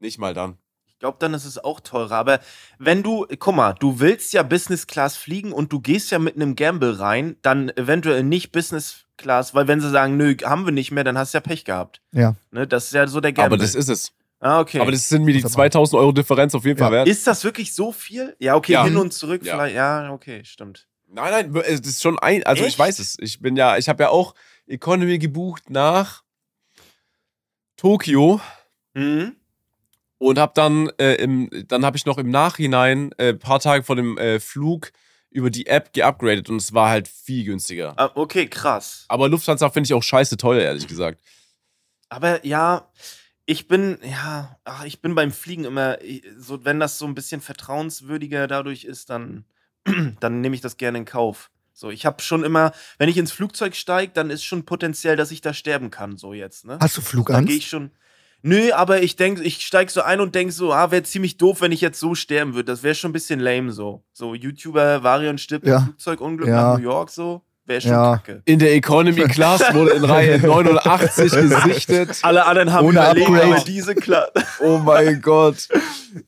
Nicht 0.00 0.18
mal 0.18 0.32
dann. 0.32 0.56
Ich 0.94 1.00
glaube, 1.00 1.16
dann 1.20 1.34
ist 1.34 1.44
es 1.44 1.62
auch 1.62 1.80
teurer. 1.80 2.12
Aber 2.16 2.40
wenn 2.78 3.02
du, 3.02 3.26
guck 3.38 3.54
mal, 3.54 3.72
du 3.74 4.00
willst 4.00 4.32
ja 4.32 4.42
Business 4.42 4.86
Class 4.86 5.16
fliegen 5.16 5.52
und 5.52 5.72
du 5.72 5.80
gehst 5.80 6.10
ja 6.10 6.18
mit 6.18 6.36
einem 6.36 6.56
Gamble 6.56 6.98
rein, 6.98 7.36
dann 7.42 7.68
eventuell 7.76 8.22
nicht 8.22 8.52
Business 8.52 9.04
Class, 9.16 9.54
weil 9.54 9.68
wenn 9.68 9.80
sie 9.80 9.90
sagen, 9.90 10.16
nö, 10.16 10.34
haben 10.44 10.64
wir 10.64 10.72
nicht 10.72 10.90
mehr, 10.92 11.04
dann 11.04 11.18
hast 11.18 11.34
du 11.34 11.38
ja 11.38 11.40
Pech 11.42 11.64
gehabt. 11.64 12.00
Ja. 12.12 12.36
Ne, 12.52 12.66
das 12.66 12.86
ist 12.86 12.92
ja 12.94 13.06
so 13.06 13.20
der 13.20 13.32
Gamble. 13.32 13.56
Aber 13.56 13.56
das 13.58 13.74
ist 13.74 13.88
es. 13.88 14.12
ah, 14.40 14.60
okay. 14.60 14.80
Aber 14.80 14.92
das 14.92 15.08
sind 15.08 15.24
mir 15.24 15.32
die 15.34 15.42
Muss 15.42 15.52
aber- 15.52 15.62
2000 15.70 16.00
Euro 16.00 16.12
Differenz 16.12 16.54
auf 16.54 16.64
jeden 16.64 16.78
Fall 16.78 16.88
Ja. 16.92 16.98
wert. 16.98 17.08
ist 17.08 17.26
das 17.26 17.44
wirklich 17.44 17.74
so 17.74 17.92
viel? 17.92 18.34
Ja, 18.38 18.54
okay, 18.56 18.72
Ja. 18.72 18.84
hin 18.84 18.96
und 18.96 19.12
zurück 19.12 19.42
Ja. 19.44 19.54
vielleicht. 19.54 19.74
Ja, 19.76 20.10
okay, 20.10 20.42
stimmt. 20.44 20.86
Nein, 21.08 21.52
nein, 21.52 21.62
es 21.64 21.80
ist 21.80 22.02
schon 22.02 22.18
ein, 22.18 22.44
also 22.44 22.62
ich 22.62 22.68
Echt? 22.70 22.78
weiß 22.78 22.98
es. 22.98 23.16
Ich 23.20 23.40
bin 23.40 23.56
ja, 23.56 23.76
ich 23.76 23.88
habe 23.88 24.02
ja 24.04 24.08
auch 24.10 24.34
Economy 24.66 25.18
gebucht 25.18 25.70
nach 25.70 26.22
Tokio. 27.76 28.40
Mhm. 28.94 29.36
Und 30.24 30.38
habe 30.38 30.52
dann 30.54 30.90
äh, 30.98 31.14
im, 31.16 31.50
dann 31.68 31.84
habe 31.84 31.96
ich 31.96 32.06
noch 32.06 32.18
im 32.18 32.30
Nachhinein 32.30 33.12
äh, 33.18 33.34
paar 33.34 33.60
Tage 33.60 33.84
vor 33.84 33.96
dem 33.96 34.16
äh, 34.18 34.40
Flug 34.40 34.90
über 35.30 35.50
die 35.50 35.66
App 35.66 35.92
geupgradet 35.92 36.48
und 36.48 36.56
es 36.56 36.72
war 36.72 36.88
halt 36.88 37.08
viel 37.08 37.44
günstiger. 37.44 37.94
Ah, 37.96 38.10
okay, 38.14 38.46
krass. 38.46 39.04
Aber 39.08 39.28
Lufthansa 39.28 39.68
finde 39.68 39.88
ich 39.88 39.94
auch 39.94 40.02
scheiße 40.02 40.36
teuer, 40.36 40.62
ehrlich 40.62 40.86
gesagt. 40.86 41.20
Aber 42.08 42.44
ja, 42.46 42.90
ich 43.44 43.68
bin, 43.68 43.98
ja, 44.02 44.58
ach, 44.64 44.84
ich 44.84 45.02
bin 45.02 45.14
beim 45.14 45.32
Fliegen 45.32 45.64
immer, 45.64 45.98
so, 46.38 46.64
wenn 46.64 46.80
das 46.80 46.98
so 46.98 47.06
ein 47.06 47.14
bisschen 47.14 47.40
vertrauenswürdiger 47.40 48.46
dadurch 48.46 48.84
ist, 48.84 49.10
dann, 49.10 49.44
dann 50.20 50.40
nehme 50.40 50.54
ich 50.54 50.60
das 50.62 50.76
gerne 50.76 50.98
in 50.98 51.04
Kauf. 51.04 51.50
So, 51.72 51.90
ich 51.90 52.06
habe 52.06 52.22
schon 52.22 52.44
immer, 52.44 52.72
wenn 52.98 53.08
ich 53.08 53.16
ins 53.16 53.32
Flugzeug 53.32 53.74
steige, 53.74 54.12
dann 54.12 54.30
ist 54.30 54.44
schon 54.44 54.64
potenziell, 54.64 55.16
dass 55.16 55.32
ich 55.32 55.40
da 55.40 55.52
sterben 55.52 55.90
kann, 55.90 56.16
so 56.16 56.32
jetzt, 56.32 56.64
ne? 56.64 56.78
Hast 56.80 56.96
du 56.96 57.00
Da 57.00 57.04
gehe 57.04 57.10
Flugangst? 57.10 57.52
ich 57.52 57.68
schon. 57.68 57.90
Nö, 58.46 58.72
aber 58.74 59.02
ich 59.02 59.16
denke, 59.16 59.42
ich 59.42 59.64
steig 59.64 59.90
so 59.90 60.02
ein 60.02 60.20
und 60.20 60.34
denke 60.34 60.52
so, 60.52 60.70
ah, 60.70 60.90
wäre 60.90 61.02
ziemlich 61.02 61.38
doof, 61.38 61.62
wenn 61.62 61.72
ich 61.72 61.80
jetzt 61.80 61.98
so 61.98 62.14
sterben 62.14 62.52
würde. 62.54 62.66
Das 62.66 62.82
wäre 62.82 62.94
schon 62.94 63.08
ein 63.08 63.14
bisschen 63.14 63.40
lame 63.40 63.72
so. 63.72 64.04
So 64.12 64.34
YouTuber 64.34 65.02
Varion 65.02 65.38
stirbt 65.38 65.66
Ja. 65.66 65.78
im 65.78 65.84
Flugzeugunglück 65.84 66.48
Ja. 66.48 66.54
nach 66.72 66.76
New 66.78 66.84
York 66.84 67.08
so, 67.08 67.42
wäre 67.66 67.80
schon 67.80 67.90
Ja. 67.90 68.16
kacke. 68.18 68.42
In 68.44 68.58
der 68.58 68.74
Economy 68.74 69.22
Class 69.28 69.62
wurde 69.74 69.92
in 69.92 70.04
Reihe 70.04 70.38
89 70.46 71.30
gesichtet. 71.32 72.18
Alle 72.22 72.46
anderen 72.46 72.72
haben 72.72 72.86
Ohne 72.86 72.98
überlegt, 73.00 73.28
Upgrade. 73.28 73.54
aber 73.56 73.64
diese 73.64 73.94
klar. 73.94 74.28
Oh 74.60 74.78
mein 74.78 75.20
Gott. 75.20 75.68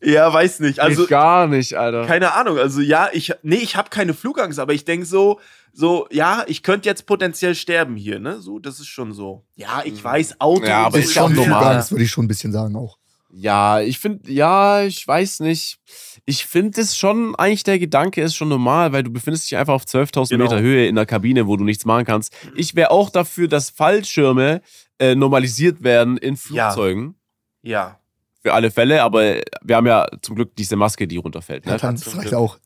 ja, 0.03 0.33
weiß 0.33 0.61
nicht. 0.61 0.81
Also 0.81 1.03
Also 1.03 1.09
gar 1.11 1.46
nicht, 1.46 1.75
Alter. 1.75 2.07
keine 2.07 2.35
Ahnung. 2.35 2.59
Also 2.59 2.81
ja, 2.81 3.09
ich 3.12 3.33
nee, 3.42 3.57
ich 3.57 3.77
habe 3.77 3.90
keine 3.90 4.14
Flugangst, 4.14 4.59
aber 4.59 4.72
ich 4.75 4.85
denke 4.85 5.07
so, 5.07 5.40
so 5.72 6.07
ja, 6.11 6.44
ich 6.46 6.62
könnte 6.62 6.88
jetzt 6.88 7.07
potenziell 7.07 7.55
sterben 7.55 7.96
hier, 7.96 8.18
ne? 8.18 8.40
So, 8.40 8.59
das 8.59 8.81
ist 8.81 8.88
schon 8.88 9.12
so. 9.12 9.44
Ja, 9.57 9.83
ich 9.85 10.03
weiß, 10.03 10.40
Auto. 10.40 10.64
Ja, 10.64 10.85
aber 10.87 10.99
ist 10.99 11.12
schon 11.12 11.35
normal. 11.35 11.61
Flugangst, 11.62 11.90
würde 11.92 12.05
ich 12.05 12.11
schon 12.11 12.25
ein 12.25 12.29
bisschen 12.29 12.53
sagen 12.53 12.75
auch. 12.77 12.96
Ja, 13.38 13.81
ich 13.81 13.99
finde, 13.99 14.31
ja, 14.33 14.83
ich 14.83 15.07
weiß 15.07 15.40
nicht. 15.40 15.79
Ich 16.28 16.44
finde 16.44 16.80
es 16.80 16.96
schon, 16.96 17.36
eigentlich 17.36 17.62
der 17.62 17.78
Gedanke 17.78 18.20
ist 18.20 18.34
schon 18.34 18.48
normal, 18.48 18.92
weil 18.92 19.04
du 19.04 19.10
befindest 19.12 19.44
dich 19.48 19.56
einfach 19.56 19.74
auf 19.74 19.84
12.000 19.84 20.30
Genau. 20.30 20.44
Meter 20.44 20.60
Höhe 20.60 20.86
in 20.88 20.96
der 20.96 21.06
Kabine, 21.06 21.46
wo 21.46 21.56
du 21.56 21.62
nichts 21.64 21.84
machen 21.84 22.04
kannst. 22.04 22.34
Ich 22.56 22.74
wäre 22.74 22.90
auch 22.90 23.10
dafür, 23.10 23.46
dass 23.46 23.70
Fallschirme 23.70 24.60
äh, 24.98 25.14
normalisiert 25.14 25.84
werden 25.84 26.16
in 26.18 26.34
Ja. 26.50 26.70
Flugzeugen. 26.70 27.14
Ja. 27.62 28.00
Für 28.42 28.54
alle 28.54 28.70
Fälle, 28.72 29.02
aber 29.02 29.40
wir 29.62 29.76
haben 29.76 29.86
ja 29.86 30.06
zum 30.22 30.34
Glück 30.36 30.54
diese 30.56 30.74
Maske, 30.76 31.06
die 31.06 31.16
runterfällt. 31.16 31.64
Ja, 31.64 31.72
Ne? 31.72 31.78
dann, 31.78 31.96
zum 31.96 32.12
das 32.14 32.22
reicht 32.24 32.34
auch. 32.34 32.58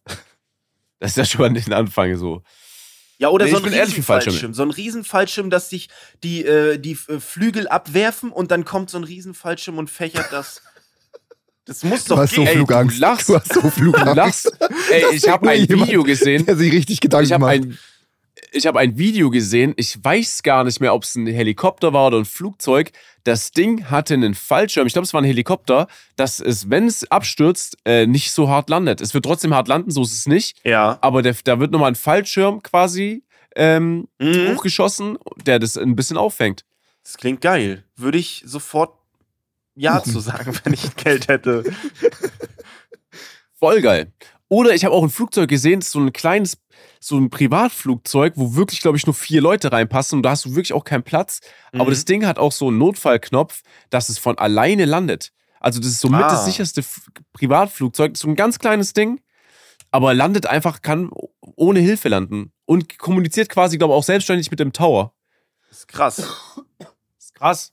Das 0.98 1.10
ist 1.12 1.16
ja 1.16 1.24
schon 1.26 1.44
an 1.46 1.54
den 1.54 1.72
Anfang 1.72 2.16
so. 2.16 2.42
Ja, 3.18 3.28
oder 3.28 3.44
Nee, 3.44 3.50
so 3.50 3.58
ein. 3.58 3.64
Riesenfallschirm. 3.64 4.54
So 4.54 4.62
ein 4.62 4.70
Riesenfallschirm, 4.70 5.50
dass 5.50 5.68
sich 5.68 5.88
die, 6.22 6.44
äh, 6.44 6.78
die 6.78 6.94
Flügel 6.94 7.68
abwerfen 7.68 8.30
und 8.32 8.50
dann 8.50 8.64
kommt 8.64 8.88
so 8.88 8.96
ein 8.96 9.04
Riesenfallschirm 9.04 9.76
und 9.76 9.90
fächert 9.90 10.28
das. 10.32 10.62
Das 11.70 11.84
muss 11.84 12.02
Du 12.02 12.14
doch 12.14 12.22
hast 12.22 12.34
so 12.34 12.40
gehen. 12.42 12.48
Ey, 12.48 12.52
du 12.54 12.58
Flugangst. 12.66 12.98
lachst. 12.98 13.28
Du 13.28 13.36
hast 13.36 13.52
so 13.54 13.60
Du 13.60 13.70
Flugangst. 13.70 14.16
lachst. 14.16 14.52
Ey, 14.90 15.04
ich 15.14 15.28
habe 15.28 15.48
ein 15.50 15.64
jemand, 15.66 15.86
Video 15.88 16.02
gesehen. 16.02 16.44
Der 16.44 16.56
sich 16.56 16.72
richtig 16.72 17.00
Gedanken 17.00 17.26
Ich 17.26 17.32
habe 17.32 17.42
macht. 17.44 17.52
ein. 17.52 17.78
ich 18.50 18.66
habe 18.66 18.80
ein 18.80 18.98
Video 18.98 19.30
gesehen, 19.30 19.74
ich 19.76 20.02
weiß 20.02 20.42
gar 20.42 20.64
nicht 20.64 20.80
mehr, 20.80 20.92
ob 20.92 21.04
es 21.04 21.14
ein 21.14 21.28
Helikopter 21.28 21.92
war 21.92 22.08
oder 22.08 22.18
ein 22.18 22.24
Flugzeug. 22.24 22.90
Das 23.22 23.52
Ding 23.52 23.84
hatte 23.88 24.14
einen 24.14 24.34
Fallschirm, 24.34 24.86
ich 24.88 24.94
glaube, 24.94 25.04
es 25.06 25.14
war 25.14 25.20
ein 25.20 25.26
Helikopter, 25.26 25.86
dass 26.16 26.40
es, 26.40 26.70
wenn 26.70 26.88
es 26.88 27.08
abstürzt, 27.08 27.76
äh, 27.84 28.04
nicht 28.06 28.32
so 28.32 28.48
hart 28.48 28.68
landet. 28.68 29.00
Es 29.00 29.14
wird 29.14 29.24
trotzdem 29.24 29.54
hart 29.54 29.68
landen, 29.68 29.92
so 29.92 30.02
ist 30.02 30.12
es 30.12 30.26
nicht. 30.26 30.56
Ja. 30.64 30.98
Aber 31.02 31.22
der, 31.22 31.36
da 31.44 31.60
wird 31.60 31.70
nochmal 31.70 31.92
ein 31.92 31.94
Fallschirm 31.96 32.64
quasi 32.64 33.22
ähm, 33.54 34.08
Mhm. 34.18 34.54
hochgeschossen, 34.56 35.18
der 35.46 35.60
das 35.60 35.76
ein 35.76 35.94
bisschen 35.94 36.16
auffängt. 36.16 36.64
Das 37.04 37.16
klingt 37.16 37.40
geil. 37.42 37.84
Würde 37.96 38.18
ich 38.18 38.42
sofort 38.44 38.94
Ja 39.80 40.02
zu 40.04 40.20
sagen, 40.20 40.52
wenn 40.64 40.72
ich 40.74 40.94
Geld 40.96 41.28
hätte. 41.28 41.64
Voll 43.58 43.80
geil. 43.82 44.12
Oder 44.48 44.74
ich 44.74 44.84
habe 44.84 44.94
auch 44.94 45.02
ein 45.02 45.10
Flugzeug 45.10 45.48
gesehen, 45.48 45.80
so 45.80 46.00
ein 46.00 46.12
kleines, 46.12 46.58
so 46.98 47.16
ein 47.16 47.30
Privatflugzeug, 47.30 48.32
wo 48.36 48.56
wirklich, 48.56 48.80
glaube 48.80 48.96
ich, 48.96 49.06
nur 49.06 49.14
vier 49.14 49.40
Leute 49.40 49.70
reinpassen 49.70 50.18
und 50.18 50.22
da 50.24 50.30
hast 50.30 50.44
du 50.44 50.50
wirklich 50.50 50.72
auch 50.72 50.84
keinen 50.84 51.02
Platz. 51.04 51.40
Aber 51.72 51.84
Mhm. 51.84 51.90
das 51.90 52.04
Ding 52.04 52.26
hat 52.26 52.38
auch 52.38 52.52
so 52.52 52.68
einen 52.68 52.78
Notfallknopf, 52.78 53.62
dass 53.90 54.08
es 54.08 54.18
von 54.18 54.36
alleine 54.38 54.86
landet. 54.86 55.32
Also 55.60 55.78
das 55.78 55.90
ist 55.90 56.00
somit 56.00 56.22
Ah. 56.22 56.28
das 56.30 56.46
sicherste 56.46 56.82
Privatflugzeug. 57.32 58.16
So 58.16 58.28
ein 58.28 58.34
ganz 58.34 58.58
kleines 58.58 58.92
Ding, 58.92 59.20
aber 59.90 60.14
landet 60.14 60.46
einfach, 60.46 60.82
kann 60.82 61.10
ohne 61.40 61.80
Hilfe 61.80 62.08
landen. 62.08 62.52
Und 62.64 62.98
kommuniziert 62.98 63.48
quasi, 63.48 63.78
glaube 63.78 63.92
ich, 63.94 63.98
auch 63.98 64.04
selbstständig 64.04 64.50
mit 64.50 64.58
dem 64.60 64.72
Tower. 64.72 65.14
Das 65.68 65.78
ist 65.80 65.88
krass. 65.88 66.16
Das 66.78 66.88
ist 67.18 67.34
krass. 67.34 67.72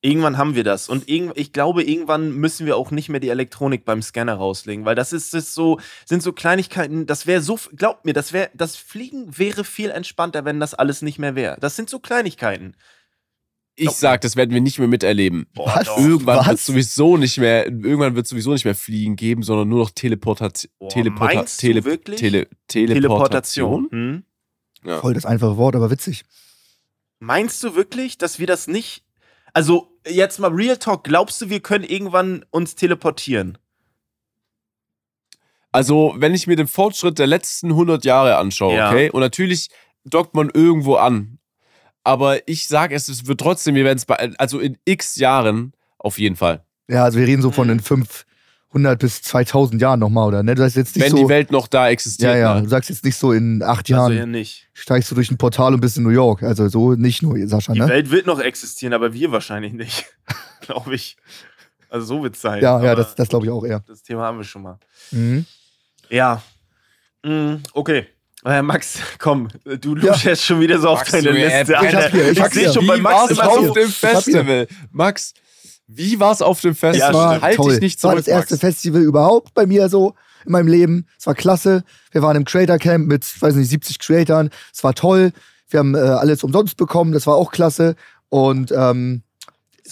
Irgendwann 0.00 0.38
haben 0.38 0.54
wir 0.54 0.62
das. 0.62 0.88
Und 0.88 1.08
irgend, 1.08 1.36
ich 1.36 1.52
glaube, 1.52 1.82
irgendwann 1.82 2.32
müssen 2.32 2.66
wir 2.66 2.76
auch 2.76 2.92
nicht 2.92 3.08
mehr 3.08 3.18
die 3.18 3.30
Elektronik 3.30 3.84
beim 3.84 4.00
Scanner 4.00 4.34
rauslegen, 4.34 4.84
weil 4.84 4.94
das 4.94 5.12
ist, 5.12 5.34
ist 5.34 5.54
so, 5.54 5.80
sind 6.04 6.22
so 6.22 6.32
Kleinigkeiten, 6.32 7.06
das 7.06 7.26
wäre 7.26 7.40
so, 7.40 7.58
glaubt 7.74 8.04
mir, 8.04 8.12
das 8.12 8.32
wäre, 8.32 8.48
das 8.54 8.76
Fliegen 8.76 9.36
wäre 9.36 9.64
viel 9.64 9.90
entspannter, 9.90 10.44
wenn 10.44 10.60
das 10.60 10.74
alles 10.74 11.02
nicht 11.02 11.18
mehr 11.18 11.34
wäre. 11.34 11.56
Das 11.60 11.74
sind 11.74 11.90
so 11.90 11.98
Kleinigkeiten. 11.98 12.76
Ich 13.74 13.90
sag, 13.90 14.20
das 14.22 14.34
werden 14.34 14.50
wir 14.50 14.60
nicht 14.60 14.78
mehr 14.78 14.88
miterleben. 14.88 15.46
Boah. 15.54 15.82
Irgendwann 15.96 16.46
wird 16.46 16.58
sowieso 16.58 17.16
nicht 17.16 17.38
mehr, 17.38 17.66
irgendwann 17.66 18.16
wird 18.16 18.26
sowieso 18.26 18.52
nicht 18.52 18.64
mehr 18.64 18.74
Fliegen 18.74 19.16
geben, 19.16 19.42
sondern 19.42 19.68
nur 19.68 19.80
noch 19.80 19.90
Teleportation. 19.90 20.72
Boah, 20.78 20.88
Teleporta 20.88 21.34
meinst 21.34 21.62
du 21.62 21.66
Tele 21.66 21.84
wirklich? 21.84 22.20
Tele 22.20 22.48
Teleportation. 22.66 23.88
Teleportation. 23.90 24.24
Hm? 24.84 25.00
Voll 25.00 25.14
das 25.14 25.26
einfache 25.26 25.56
Wort, 25.56 25.76
aber 25.76 25.90
witzig. 25.90 26.24
Meinst 27.20 27.62
du 27.64 27.74
wirklich, 27.74 28.18
dass 28.18 28.38
wir 28.38 28.46
das 28.46 28.68
nicht. 28.68 29.02
Also, 29.58 29.88
jetzt 30.06 30.38
mal 30.38 30.52
Real 30.52 30.76
Talk, 30.76 31.02
glaubst 31.02 31.40
du, 31.42 31.50
wir 31.50 31.58
können 31.58 31.82
irgendwann 31.82 32.44
uns 32.50 32.76
teleportieren? 32.76 33.58
Also, 35.72 36.14
wenn 36.16 36.32
ich 36.32 36.46
mir 36.46 36.54
den 36.54 36.68
Fortschritt 36.68 37.18
der 37.18 37.26
letzten 37.26 37.70
100 37.70 38.04
Jahre 38.04 38.36
anschaue, 38.36 38.76
Ja. 38.76 38.88
okay, 38.88 39.10
und 39.10 39.20
natürlich 39.20 39.68
dockt 40.04 40.32
man 40.34 40.48
irgendwo 40.54 40.94
an, 40.94 41.40
aber 42.04 42.46
ich 42.48 42.68
sage 42.68 42.94
es, 42.94 43.08
es 43.08 43.26
wird 43.26 43.40
trotzdem, 43.40 43.74
wir 43.74 43.82
werden 43.84 43.98
es 43.98 44.06
bei, 44.06 44.14
also 44.38 44.60
in 44.60 44.78
x 44.84 45.16
Jahren 45.16 45.72
auf 45.98 46.20
jeden 46.20 46.36
Fall. 46.36 46.64
Ja, 46.88 47.02
also 47.02 47.18
wir 47.18 47.26
reden 47.26 47.42
so 47.42 47.50
von 47.50 47.66
Mhm. 47.66 47.78
den 47.78 47.80
500 48.70 48.98
bis 48.98 49.22
2000 49.22 49.80
Jahren 49.80 49.98
nochmal, 50.00 50.28
oder? 50.28 50.42
Ne? 50.42 50.54
Du 50.54 50.60
sagst 50.62 50.76
jetzt 50.76 50.94
nicht 50.94 51.04
wenn 51.04 51.10
so. 51.12 51.16
die 51.18 51.28
Welt 51.28 51.50
noch 51.50 51.68
da 51.68 51.88
existiert. 51.88 52.32
ja, 52.32 52.38
ja. 52.38 52.54
ne? 52.56 52.62
Du 52.64 52.68
sagst 52.68 52.90
jetzt 52.90 53.04
nicht 53.04 53.16
so 53.16 53.32
in 53.32 53.62
acht 53.62 53.80
Also 53.90 53.92
Jahren 53.94 54.12
ja 54.16 54.26
nicht. 54.26 54.68
steigst 54.74 55.10
du 55.10 55.14
durch 55.14 55.30
ein 55.30 55.38
Portal 55.38 55.72
und 55.74 55.80
bist 55.80 55.96
in 55.96 56.02
New 56.02 56.10
York. 56.10 56.42
Also 56.42 56.68
so 56.68 56.92
nicht 56.92 57.22
nur, 57.22 57.36
Sascha, 57.48 57.72
Die 57.72 57.80
ne? 57.80 57.88
Welt 57.88 58.10
wird 58.10 58.26
noch 58.26 58.40
existieren, 58.40 58.92
aber 58.92 59.12
wir 59.14 59.32
wahrscheinlich 59.32 59.72
nicht. 59.72 60.04
Glaube 60.60 60.94
ich. 60.94 61.16
Also 61.88 62.06
so 62.06 62.22
wird 62.22 62.34
es 62.34 62.42
sein. 62.42 62.62
Ja, 62.62 62.82
ja, 62.82 62.92
Aber 62.92 62.96
das, 63.02 63.14
das 63.14 63.28
glaube 63.30 63.46
ich 63.46 63.50
auch 63.52 63.64
eher. 63.64 63.82
das 63.86 64.02
Thema 64.02 64.24
haben 64.24 64.36
wir 64.36 64.44
schon 64.44 64.60
mal. 64.62 64.78
Mhm. 65.10 65.46
Ja. 66.10 66.42
Mm, 67.24 67.54
okay. 67.72 68.06
Äh, 68.44 68.60
Max, 68.60 68.98
komm, 69.18 69.48
du 69.64 69.96
Ja. 69.96 70.10
luschst 70.12 70.24
jetzt 70.24 70.44
schon 70.44 70.60
wieder 70.60 70.78
so 70.78 70.90
auf 70.90 70.98
Max, 70.98 71.10
deine 71.12 71.28
Junge, 71.30 71.44
Liste. 71.46 71.76
ich 72.32 72.38
ich 72.38 72.44
sehe 72.52 72.72
schon 72.72 72.86
bei 72.86 72.98
Max 72.98 73.30
immer 73.30 73.48
auf 73.48 73.72
dem. 73.72 73.88
Festival? 73.88 74.68
Max, 74.92 75.32
wie 75.88 76.20
war's 76.20 76.42
auf 76.42 76.60
dem 76.60 76.74
Festival? 76.74 77.10
Es 77.10 77.14
war 77.14 77.30
stimmt. 77.30 77.42
halt 77.42 77.56
toll. 77.56 77.72
dich 77.72 77.80
nicht 77.80 77.98
Es 77.98 78.04
war 78.04 78.12
zurück, 78.12 78.24
das 78.26 78.28
erste 78.28 78.54
Max. 78.54 78.60
Festival 78.60 79.02
überhaupt 79.02 79.54
bei 79.54 79.66
mir 79.66 79.88
so 79.88 80.14
in 80.44 80.52
meinem 80.52 80.68
Leben. 80.68 81.06
Es 81.18 81.26
war 81.26 81.34
klasse. 81.34 81.82
Wir 82.12 82.22
waren 82.22 82.36
im 82.36 82.44
Creator 82.44 82.78
Camp 82.78 83.08
mit, 83.08 83.24
ich 83.24 83.40
weiß 83.40 83.54
nicht, 83.54 83.68
70 83.70 83.98
Creatoren. 83.98 84.50
Es 84.72 84.84
war 84.84 84.94
toll. 84.94 85.32
Wir 85.70 85.80
haben 85.80 85.94
äh, 85.94 85.98
alles 85.98 86.44
umsonst 86.44 86.76
bekommen. 86.76 87.12
Das 87.12 87.26
war 87.26 87.36
auch 87.36 87.50
klasse. 87.50 87.96
Und 88.28 88.70
ähm, 88.70 89.22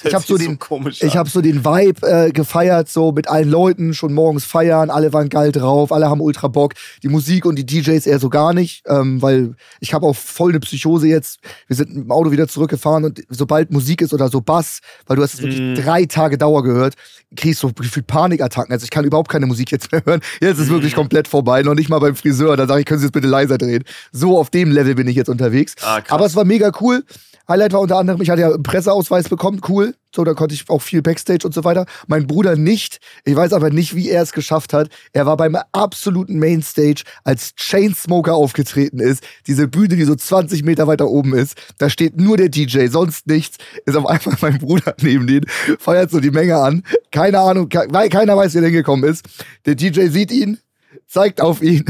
ich 0.04 0.14
habe 0.14 0.24
so 0.26 0.36
den, 0.38 0.58
ich 0.90 1.02
an. 1.04 1.14
habe 1.14 1.28
so 1.30 1.40
den 1.40 1.64
Vibe 1.64 2.06
äh, 2.06 2.30
gefeiert, 2.32 2.88
so 2.88 3.12
mit 3.12 3.28
allen 3.28 3.48
Leuten, 3.48 3.94
schon 3.94 4.12
morgens 4.14 4.44
feiern, 4.44 4.90
alle 4.90 5.12
waren 5.12 5.28
geil 5.28 5.52
drauf, 5.52 5.92
alle 5.92 6.08
haben 6.08 6.20
ultra 6.20 6.48
Bock. 6.48 6.74
Die 7.02 7.08
Musik 7.08 7.46
und 7.46 7.56
die 7.56 7.66
DJs 7.66 8.06
eher 8.06 8.18
so 8.18 8.28
gar 8.28 8.52
nicht, 8.54 8.82
ähm, 8.86 9.22
weil 9.22 9.54
ich 9.80 9.94
habe 9.94 10.06
auch 10.06 10.16
voll 10.16 10.50
eine 10.50 10.60
Psychose 10.60 11.06
jetzt. 11.08 11.38
Wir 11.66 11.76
sind 11.76 11.94
mit 11.94 12.04
dem 12.04 12.10
Auto 12.10 12.30
wieder 12.30 12.48
zurückgefahren 12.48 13.04
und 13.04 13.22
sobald 13.28 13.70
Musik 13.70 14.00
ist 14.02 14.12
oder 14.14 14.28
so 14.28 14.40
Bass, 14.40 14.80
weil 15.06 15.16
du 15.16 15.22
hast 15.22 15.34
es 15.34 15.42
wirklich 15.42 15.60
Mm. 15.60 15.74
drei 15.74 16.04
Tage 16.06 16.38
Dauer 16.38 16.62
gehört, 16.62 16.94
kriegst 17.36 17.62
du 17.62 17.68
so 17.68 17.72
gefühlt 17.74 18.06
Panikattacken. 18.06 18.72
Also 18.72 18.84
ich 18.84 18.90
kann 18.90 19.04
überhaupt 19.04 19.30
keine 19.30 19.46
Musik 19.46 19.72
jetzt 19.72 19.90
mehr 19.92 20.02
hören. 20.04 20.20
Jetzt 20.40 20.58
ist 20.58 20.68
wirklich 20.70 20.92
Mm. 20.94 20.96
komplett 20.96 21.28
vorbei. 21.28 21.62
Noch 21.62 21.74
nicht 21.74 21.88
mal 21.88 21.98
beim 21.98 22.14
Friseur. 22.16 22.56
Da 22.56 22.66
sage 22.66 22.80
ich, 22.80 22.86
können 22.86 23.00
Sie 23.00 23.06
jetzt 23.06 23.12
bitte 23.12 23.26
leiser 23.28 23.58
drehen. 23.58 23.84
So 24.12 24.38
auf 24.38 24.50
dem 24.50 24.70
Level 24.70 24.94
bin 24.94 25.08
ich 25.08 25.16
jetzt 25.16 25.28
unterwegs. 25.28 25.74
Ah. 25.82 26.00
Aber 26.08 26.26
es 26.26 26.36
war 26.36 26.44
mega 26.44 26.70
cool. 26.80 27.04
Highlight 27.48 27.72
war 27.72 27.80
unter 27.80 27.96
anderem, 27.98 28.20
ich 28.20 28.28
hatte 28.30 28.40
ja 28.40 28.52
einen 28.52 28.62
Presseausweis 28.64 29.28
bekommen, 29.28 29.60
cool. 29.68 29.85
So, 30.14 30.24
da 30.24 30.34
konnte 30.34 30.54
ich 30.54 30.68
auch 30.70 30.80
viel 30.80 31.02
Backstage 31.02 31.46
und 31.46 31.52
so 31.52 31.64
weiter. 31.64 31.84
Mein 32.06 32.26
Bruder 32.26 32.56
nicht. 32.56 33.00
Ich 33.24 33.36
weiß 33.36 33.52
aber 33.52 33.70
nicht, 33.70 33.94
wie 33.94 34.08
er 34.08 34.22
es 34.22 34.32
geschafft 34.32 34.72
hat. 34.72 34.88
Er 35.12 35.26
war 35.26 35.36
beim 35.36 35.56
absoluten 35.72 36.38
Mainstage, 36.38 37.02
als 37.24 37.54
Chainsmoker 37.56 38.34
aufgetreten 38.34 38.98
ist. 38.98 39.22
Diese 39.46 39.68
Bühne, 39.68 39.96
die 39.96 40.04
so 40.04 40.14
20 40.14 40.64
Meter 40.64 40.86
weiter 40.86 41.08
oben 41.08 41.34
ist. 41.34 41.56
Da 41.78 41.90
steht 41.90 42.18
nur 42.18 42.36
der 42.36 42.48
DJ, 42.48 42.86
sonst 42.86 43.26
nichts. 43.26 43.58
Ist 43.84 43.96
auf 43.96 44.06
einmal 44.06 44.36
mein 44.40 44.58
Bruder 44.58 44.94
neben 45.02 45.26
den, 45.26 45.44
feiert 45.78 46.10
so 46.10 46.20
die 46.20 46.30
Menge 46.30 46.56
an. 46.56 46.82
Keine 47.12 47.40
Ahnung, 47.40 47.68
ke 47.68 47.86
weil 47.90 48.08
keiner 48.08 48.36
weiß, 48.36 48.54
wie 48.54 48.58
er 48.58 48.64
hingekommen 48.64 49.08
ist. 49.08 49.26
Der 49.66 49.74
DJ 49.74 50.06
sieht 50.08 50.32
ihn, 50.32 50.58
zeigt 51.06 51.40
auf 51.40 51.62
ihn. 51.62 51.84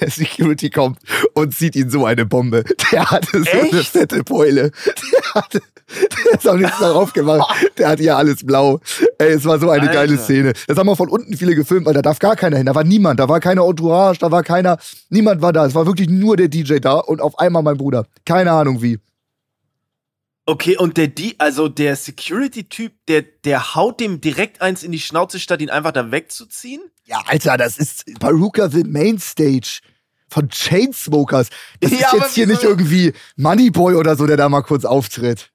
Der 0.00 0.10
Security 0.10 0.70
kommt 0.70 0.98
und 1.34 1.54
zieht 1.54 1.76
ihn 1.76 1.90
so 1.90 2.04
eine 2.04 2.26
Bombe. 2.26 2.64
Der 2.92 3.10
hatte 3.10 3.42
so 3.42 3.50
eine 3.50 3.78
Echt? 3.80 3.88
fette 3.88 4.22
Beule. 4.24 4.70
Der, 4.86 5.34
hatte, 5.34 5.62
der 6.24 6.32
ist 6.32 6.48
auch 6.48 6.56
nichts 6.56 6.78
darauf 6.78 7.12
gemacht. 7.12 7.54
Der 7.78 7.88
hat 7.88 7.98
hier 7.98 8.16
alles 8.16 8.44
blau. 8.44 8.80
Ey, 9.18 9.32
es 9.32 9.44
war 9.44 9.58
so 9.58 9.70
eine 9.70 9.82
Alter. 9.82 9.94
geile 9.94 10.18
Szene. 10.18 10.52
Das 10.66 10.76
haben 10.76 10.86
wir 10.86 10.96
von 10.96 11.08
unten 11.08 11.36
viele 11.36 11.54
gefilmt, 11.54 11.86
weil 11.86 11.94
da 11.94 12.02
darf 12.02 12.18
gar 12.18 12.36
keiner 12.36 12.56
hin. 12.56 12.66
Da 12.66 12.74
war 12.74 12.84
niemand. 12.84 13.20
Da 13.20 13.28
war 13.28 13.40
keine 13.40 13.62
Entourage, 13.62 14.18
da 14.18 14.30
war 14.30 14.42
keiner. 14.42 14.78
Niemand 15.10 15.42
war 15.42 15.52
da. 15.52 15.66
Es 15.66 15.74
war 15.74 15.86
wirklich 15.86 16.08
nur 16.08 16.36
der 16.36 16.48
DJ 16.48 16.78
da 16.78 16.94
und 16.94 17.20
auf 17.20 17.38
einmal 17.38 17.62
mein 17.62 17.76
Bruder. 17.76 18.06
Keine 18.24 18.52
Ahnung 18.52 18.82
wie. 18.82 18.98
Okay, 20.44 20.76
und 20.76 20.96
der 20.96 21.06
die, 21.06 21.38
also 21.38 21.68
der 21.68 21.94
Security-Typ, 21.94 22.92
der, 23.06 23.22
der 23.22 23.76
haut 23.76 24.00
dem 24.00 24.20
direkt 24.20 24.60
eins 24.60 24.82
in 24.82 24.90
die 24.90 24.98
Schnauze, 24.98 25.38
statt 25.38 25.62
ihn 25.62 25.70
einfach 25.70 25.92
da 25.92 26.10
wegzuziehen? 26.10 26.82
Ja, 27.04 27.22
Alter, 27.26 27.56
das 27.56 27.78
ist 27.78 28.04
Baruka 28.18 28.68
the 28.68 28.84
Mainstage 28.84 29.80
von 30.28 30.48
Chainsmokers. 30.48 31.48
Das 31.80 31.90
Ja, 31.90 31.98
ist 31.98 32.12
jetzt 32.12 32.34
hier 32.34 32.46
nicht 32.46 32.62
irgendwie 32.62 33.12
Moneyboy 33.36 33.94
oder 33.94 34.16
so, 34.16 34.26
der 34.26 34.36
da 34.36 34.48
mal 34.48 34.62
kurz 34.62 34.84
auftritt. 34.84 35.50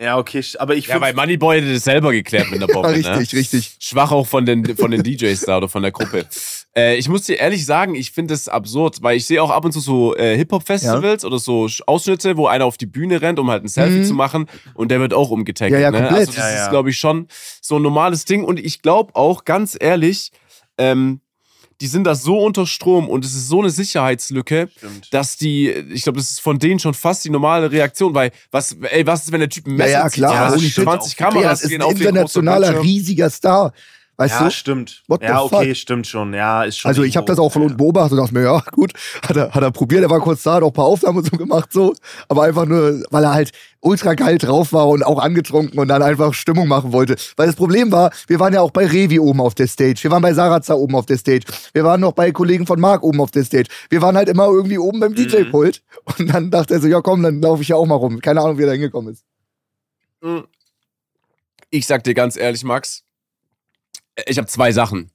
Ja, 0.00 0.16
okay, 0.18 0.42
aber 0.58 0.74
ich 0.76 0.86
Ja, 0.86 1.00
weil 1.00 1.14
Moneyboy 1.14 1.60
hat 1.60 1.74
das 1.76 1.84
selber 1.84 2.12
geklärt 2.12 2.50
mit 2.50 2.60
der 2.60 2.66
Bombe. 2.72 2.88
richtig, 2.90 3.32
ne? 3.32 3.38
richtig. 3.38 3.76
Schwach 3.80 4.12
auch 4.12 4.26
von 4.26 4.46
den, 4.46 4.76
von 4.76 4.90
den 4.90 5.02
DJs 5.02 5.40
da 5.42 5.58
oder 5.58 5.68
von 5.68 5.82
der 5.82 5.92
Gruppe. 5.92 6.26
Äh, 6.76 6.96
ich 6.96 7.08
muss 7.08 7.22
dir 7.22 7.36
ehrlich 7.38 7.66
sagen, 7.66 7.94
ich 7.96 8.12
finde 8.12 8.32
das 8.32 8.48
absurd, 8.48 9.02
weil 9.02 9.16
ich 9.16 9.26
sehe 9.26 9.42
auch 9.42 9.50
ab 9.50 9.64
und 9.64 9.72
zu 9.72 9.80
so 9.80 10.14
äh, 10.16 10.36
Hip-Hop-Festivals 10.36 11.24
oder 11.24 11.38
so 11.40 11.64
Sch- 11.64 11.82
Ausschnitte, 11.86 12.36
wo 12.36 12.46
einer 12.46 12.64
auf 12.64 12.76
die 12.76 12.86
Bühne 12.86 13.20
rennt, 13.20 13.38
um 13.40 13.50
halt 13.50 13.64
ein 13.64 13.68
Selfie 13.68 13.98
Mhm. 13.98 14.04
zu 14.04 14.14
machen 14.14 14.46
und 14.74 14.90
der 14.90 15.00
wird 15.00 15.12
auch 15.12 15.30
umgetackelt. 15.30 15.72
Ja, 15.72 15.80
ja, 15.80 15.90
ne? 15.90 15.98
komplett. 15.98 16.28
Also 16.28 16.32
das 16.32 16.36
Ja, 16.50 16.50
ja. 16.56 16.64
ist, 16.64 16.70
glaube 16.70 16.90
ich, 16.90 16.96
schon 16.98 17.26
so 17.60 17.76
ein 17.76 17.82
normales 17.82 18.24
Ding 18.24 18.44
und 18.44 18.60
ich 18.60 18.82
glaube 18.82 19.16
auch, 19.16 19.44
ganz 19.44 19.76
ehrlich, 19.80 20.30
ähm, 20.78 21.20
die 21.80 21.86
sind 21.86 22.04
da 22.04 22.14
so 22.14 22.38
unter 22.38 22.66
Strom 22.66 23.08
und 23.08 23.24
es 23.24 23.34
ist 23.34 23.48
so 23.48 23.60
eine 23.60 23.70
Sicherheitslücke, 23.70 24.68
Stimmt. 24.76 25.12
dass 25.14 25.38
die, 25.38 25.70
ich 25.70 26.02
glaube, 26.02 26.18
das 26.18 26.30
ist 26.30 26.40
von 26.40 26.58
denen 26.58 26.78
schon 26.78 26.92
fast 26.94 27.24
die 27.24 27.30
normale 27.30 27.72
Reaktion, 27.72 28.14
weil 28.14 28.32
was, 28.50 28.76
ey, 28.82 29.06
was 29.06 29.24
ist, 29.24 29.32
wenn 29.32 29.40
der 29.40 29.48
Typ 29.48 29.66
ein 29.66 29.70
Ja, 29.70 29.76
Messer 29.76 29.90
ja, 29.92 30.08
zieht? 30.08 30.12
klar. 30.18 30.34
Ja, 30.34 30.50
holy 30.54 30.68
shit. 30.70 30.84
20 30.84 31.18
Ja, 31.18 31.24
Kameras 31.24 31.42
Ja, 31.42 31.50
das 31.52 31.62
ist 31.62 31.68
gehen 31.70 31.80
ein 31.80 31.86
auf 31.86 31.92
internationaler, 31.92 32.82
riesiger 32.82 33.30
Star. 33.30 33.72
Weißt 34.20 34.34
ja, 34.34 34.44
du? 34.44 34.50
stimmt. 34.50 35.02
What 35.08 35.22
ja, 35.22 35.40
okay, 35.40 35.68
fuck? 35.68 35.76
stimmt 35.76 36.06
schon. 36.06 36.34
Ja, 36.34 36.64
ist 36.64 36.76
schon. 36.76 36.90
Also 36.90 37.04
ich 37.04 37.16
habe 37.16 37.26
das 37.26 37.38
auch 37.38 37.50
von 37.50 37.62
unten 37.62 37.78
beobachtet 37.78 38.12
und 38.12 38.18
dachte 38.18 38.34
mir, 38.34 38.42
ja 38.42 38.62
gut, 38.72 38.92
hat 39.26 39.34
er, 39.34 39.50
hat 39.50 39.62
er 39.62 39.70
probiert, 39.70 40.02
er 40.02 40.10
war 40.10 40.20
kurz 40.20 40.42
da, 40.42 40.56
hat 40.56 40.62
auch 40.62 40.66
ein 40.66 40.74
paar 40.74 40.84
Aufnahmen 40.84 41.16
und 41.16 41.24
so 41.24 41.38
gemacht, 41.38 41.72
so. 41.72 41.94
Aber 42.28 42.42
einfach 42.42 42.66
nur, 42.66 43.02
weil 43.10 43.24
er 43.24 43.32
halt 43.32 43.52
ultra 43.80 44.12
geil 44.12 44.36
drauf 44.36 44.74
war 44.74 44.88
und 44.88 45.06
auch 45.06 45.18
angetrunken 45.18 45.78
und 45.78 45.88
dann 45.88 46.02
einfach 46.02 46.34
Stimmung 46.34 46.68
machen 46.68 46.92
wollte. 46.92 47.16
Weil 47.36 47.46
das 47.46 47.56
Problem 47.56 47.92
war, 47.92 48.10
wir 48.26 48.38
waren 48.38 48.52
ja 48.52 48.60
auch 48.60 48.72
bei 48.72 48.84
Revi 48.84 49.18
oben 49.18 49.40
auf 49.40 49.54
der 49.54 49.68
Stage, 49.68 50.00
wir 50.02 50.10
waren 50.10 50.20
bei 50.20 50.34
Sarazar 50.34 50.78
oben 50.78 50.96
auf 50.96 51.06
der 51.06 51.16
Stage, 51.16 51.46
wir 51.72 51.84
waren 51.84 52.02
noch 52.02 52.12
bei 52.12 52.30
Kollegen 52.30 52.66
von 52.66 52.78
Marc 52.78 53.02
oben 53.02 53.22
auf 53.22 53.30
der 53.30 53.44
Stage. 53.44 53.68
Wir 53.88 54.02
waren 54.02 54.18
halt 54.18 54.28
immer 54.28 54.48
irgendwie 54.48 54.76
oben 54.76 55.00
beim 55.00 55.14
DJ-Pult. 55.14 55.82
Und 56.18 56.26
dann 56.34 56.50
dachte 56.50 56.74
er 56.74 56.80
so, 56.80 56.88
ja 56.88 57.00
komm, 57.00 57.22
dann 57.22 57.40
laufe 57.40 57.62
ich 57.62 57.68
ja 57.68 57.76
auch 57.76 57.86
mal 57.86 57.94
rum. 57.94 58.20
Keine 58.20 58.42
Ahnung, 58.42 58.58
wie 58.58 58.64
er 58.64 58.66
da 58.66 58.72
hingekommen 58.72 59.14
ist. 59.14 59.24
Ich 61.70 61.86
sag 61.86 62.04
dir 62.04 62.12
ganz 62.12 62.36
ehrlich, 62.36 62.64
Max, 62.64 63.04
ich 64.26 64.38
habe 64.38 64.46
zwei 64.48 64.72
Sachen. 64.72 65.10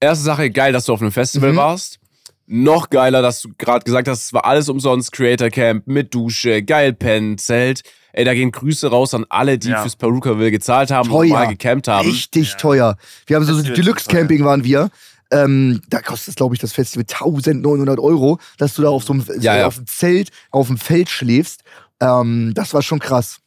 Erste 0.00 0.24
Sache, 0.24 0.50
geil, 0.50 0.72
dass 0.72 0.86
du 0.86 0.92
auf 0.92 1.00
einem 1.02 1.12
Festival 1.12 1.52
Mhm. 1.52 1.56
warst. 1.56 1.98
Noch 2.46 2.90
geiler, 2.90 3.22
dass 3.22 3.42
du 3.42 3.50
gerade 3.58 3.84
gesagt 3.84 4.08
hast, 4.08 4.24
es 4.24 4.32
war 4.32 4.44
alles 4.44 4.68
umsonst, 4.68 5.12
Creator 5.12 5.50
Camp 5.50 5.86
mit 5.86 6.12
Dusche, 6.14 6.62
geil 6.62 6.92
Pen, 6.92 7.38
Zelt. 7.38 7.82
Ey, 8.12 8.24
da 8.24 8.34
gehen 8.34 8.50
Grüße 8.50 8.88
raus 8.88 9.14
an 9.14 9.24
alle, 9.28 9.56
die 9.56 9.68
Ja. 9.68 9.82
fürs 9.82 9.94
Perukaville 9.94 10.50
gezahlt 10.50 10.90
haben 10.90 11.08
Teuer. 11.08 11.20
und 11.22 11.28
mal 11.28 11.46
gecampt 11.46 11.86
haben. 11.86 12.08
Richtig 12.08 12.50
Ja. 12.50 12.56
teuer. 12.56 12.96
Wir 13.26 13.36
haben 13.36 13.44
so 13.44 13.54
Festival 13.54 13.76
Deluxe 13.76 14.00
ist 14.02 14.10
teuer. 14.10 14.20
Camping 14.20 14.44
waren 14.44 14.64
wir. 14.64 14.90
Ähm, 15.30 15.80
da 15.88 16.00
kostet, 16.00 16.34
glaube 16.34 16.56
ich, 16.56 16.60
das 16.60 16.72
Festival 16.72 17.04
1900 17.06 18.00
Euro, 18.00 18.40
dass 18.58 18.74
du 18.74 18.82
da 18.82 18.88
auf 18.88 19.04
so 19.04 19.12
einem 19.12 19.24
Ja, 19.38 19.58
ja. 19.58 19.66
auf 19.68 19.76
dem 19.76 19.86
Zelt, 19.86 20.30
auf 20.50 20.66
dem 20.66 20.76
Feld 20.76 21.08
schläfst. 21.08 21.62
Ähm, 22.00 22.50
das 22.54 22.74
war 22.74 22.82
schon 22.82 22.98
krass. 22.98 23.38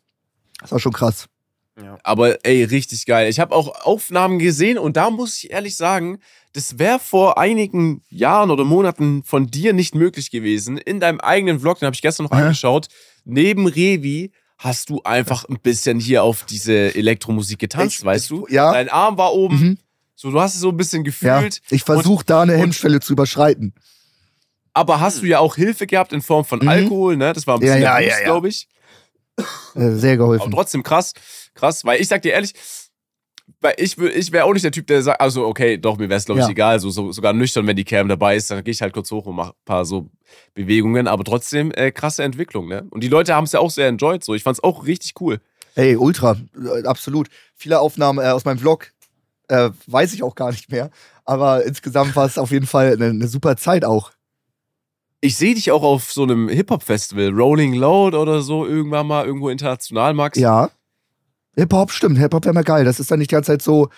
Das 0.62 0.71
war 0.71 0.79
schon 0.79 0.93
krass. 0.93 1.25
Ja. 1.84 1.98
Aber 2.04 2.46
ey, 2.46 2.63
richtig 2.63 3.06
geil. 3.06 3.30
Ich 3.30 3.39
habe 3.39 3.54
auch 3.56 3.84
Aufnahmen 3.86 4.39
gesehen 4.39 4.78
und 4.78 4.98
da 4.98 5.10
muss 5.10 5.38
ich 5.43 5.52
ehrlich 5.52 5.76
sagen, 5.76 6.19
das 6.54 6.78
wäre 6.80 7.00
vor 7.00 7.38
einigen 7.38 8.02
Jahren 8.10 8.52
oder 8.52 8.63
Monaten 8.63 9.24
von 9.24 9.48
dir 9.48 9.74
nicht 9.74 9.96
möglich 9.96 10.30
gewesen. 10.32 10.78
In 10.78 11.00
deinem 11.00 11.19
eigenen 11.19 11.60
Vlog, 11.60 11.80
den 11.80 11.88
habe 11.88 11.96
ich 11.96 12.02
gestern 12.02 12.24
noch 12.26 12.32
Aha. 12.32 12.41
angeschaut, 12.43 12.88
neben 13.26 13.67
Revi 13.67 14.32
hast 14.60 14.89
du 14.89 15.02
einfach 15.04 15.46
ein 15.50 15.60
bisschen 15.60 16.00
hier 16.00 16.24
auf 16.24 16.46
diese 16.46 16.96
Elektromusik 16.96 17.60
getanzt, 17.60 18.00
Ich- 18.00 18.06
weißt 18.06 18.30
du? 18.30 18.48
ja. 18.50 18.72
Dein 18.72 18.88
Arm 18.89 19.17
war 19.17 19.34
oben, 19.34 19.56
Mhm. 19.60 19.78
so 20.15 20.32
du 20.32 20.39
hast 20.39 20.54
es 20.56 20.62
so 20.62 20.69
ein 20.69 20.78
bisschen 20.78 21.00
Ja, 21.04 21.04
gefühlt. 21.39 21.62
ich 21.69 21.84
versuche 21.84 22.24
da 22.24 22.43
eine 22.43 22.56
Hemmschwelle 22.56 23.00
zu 23.00 23.13
überschreiten. 23.13 23.74
Aber 24.76 25.00
hast 25.00 25.22
du 25.22 25.26
ja 25.28 25.39
auch 25.39 25.56
Hilfe 25.56 25.86
gehabt 25.86 26.13
in 26.13 26.22
Form 26.22 26.46
von 26.46 26.60
Mhm. 26.60 26.67
Alkohol, 26.67 27.17
ne? 27.17 27.34
Das 27.34 27.46
war 27.46 27.56
ein 27.58 27.60
bisschen 27.60 27.82
Ja, 27.82 28.00
ja, 28.00 28.08
ja, 28.10 28.17
ja. 28.19 28.24
glaube 28.26 28.48
ich. 28.50 28.67
Äh, 29.76 29.91
sehr 29.91 30.13
Aber 30.13 30.17
geholfen. 30.17 30.52
trotzdem 30.52 30.84
krass, 30.84 31.13
krass, 31.54 31.86
weil 31.86 32.02
ich 32.02 32.08
sag 32.08 32.22
dir 32.22 32.34
ehrlich, 32.34 32.54
weil 33.60 33.76
ich, 33.78 33.98
ich 33.98 34.32
wäre 34.32 34.46
auch 34.46 34.54
nicht 34.54 34.63
der 34.63 34.72
Typ, 34.72 34.88
der 34.88 35.02
sagt, 35.02 35.22
also 35.22 35.46
okay, 35.46 35.78
doch, 35.78 35.98
mir 35.98 36.10
wäre 36.10 36.18
es 36.18 36.26
glaube 36.26 36.42
ich 36.42 36.46
Ja. 36.48 36.52
egal, 36.52 36.80
so, 36.80 36.89
so, 36.89 37.12
sogar 37.12 37.34
nüchtern, 37.34 37.68
wenn 37.68 37.76
die 37.76 37.84
Cam 37.84 38.08
dabei 38.08 38.36
ist, 38.36 38.50
dann 38.52 38.63
gehe 38.63 38.72
ich 38.72 38.82
halt 38.82 38.94
kurz 38.94 39.12
hoch 39.12 39.26
und 39.26 39.36
mache 39.36 39.52
ein 39.52 39.66
paar 39.66 39.86
so 39.86 40.10
Bewegungen, 40.54 41.08
aber 41.08 41.24
trotzdem 41.24 41.72
äh, 41.72 41.92
krasse 41.92 42.24
Entwicklung, 42.24 42.68
ne? 42.68 42.88
Und 42.89 43.04
die 43.04 43.10
Leute 43.10 43.36
haben 43.36 43.46
es 43.46 43.52
ja 43.52 43.60
auch 43.60 43.72
sehr 43.72 43.88
enjoyed, 43.88 44.24
so. 44.24 44.34
Ich 44.34 44.44
fand's 44.44 44.63
auch 44.63 44.86
richtig 44.86 45.13
cool. 45.22 45.39
Ey, 45.76 45.96
ultra, 45.96 46.38
äh, 46.56 46.86
absolut. 46.86 47.30
Viele 47.56 47.80
Aufnahmen 47.80 48.20
äh, 48.24 48.30
aus 48.30 48.46
meinem 48.46 48.60
Vlog 48.60 48.92
äh, 49.48 49.70
weiß 49.88 50.13
ich 50.13 50.24
auch 50.24 50.36
gar 50.36 50.52
nicht 50.52 50.72
mehr. 50.72 50.89
Aber 51.26 51.66
insgesamt 51.66 52.16
war 52.16 52.26
es 52.26 52.38
auf 52.38 52.52
jeden 52.52 52.68
Fall 52.68 52.94
eine, 52.94 53.08
eine 53.08 53.28
super 53.28 53.56
Zeit 53.58 53.86
auch. 53.86 54.12
Ich 55.22 55.38
sehe 55.38 55.56
dich 55.56 55.72
auch 55.72 55.84
auf 55.84 56.12
so 56.12 56.24
einem 56.24 56.50
Hip-Hop-Festival, 56.50 57.30
Rolling 57.30 57.74
Loud 57.74 58.13
oder 58.13 58.42
so, 58.42 58.66
irgendwann 58.66 59.08
mal 59.08 59.26
irgendwo 59.26 59.50
international, 59.50 60.13
Max. 60.13 60.38
Ja. 60.38 60.70
Hip-Hop, 61.56 61.92
stimmt. 61.92 62.18
Hip-Hop 62.18 62.46
wäre 62.46 62.54
mal 62.54 62.63
geil. 62.63 62.86
Das 62.86 63.00
ist 63.00 63.12
dann 63.12 63.20
nicht 63.20 63.32
die 63.32 63.36
ganze 63.36 63.52
Zeit 63.52 63.62
so. 63.62 63.89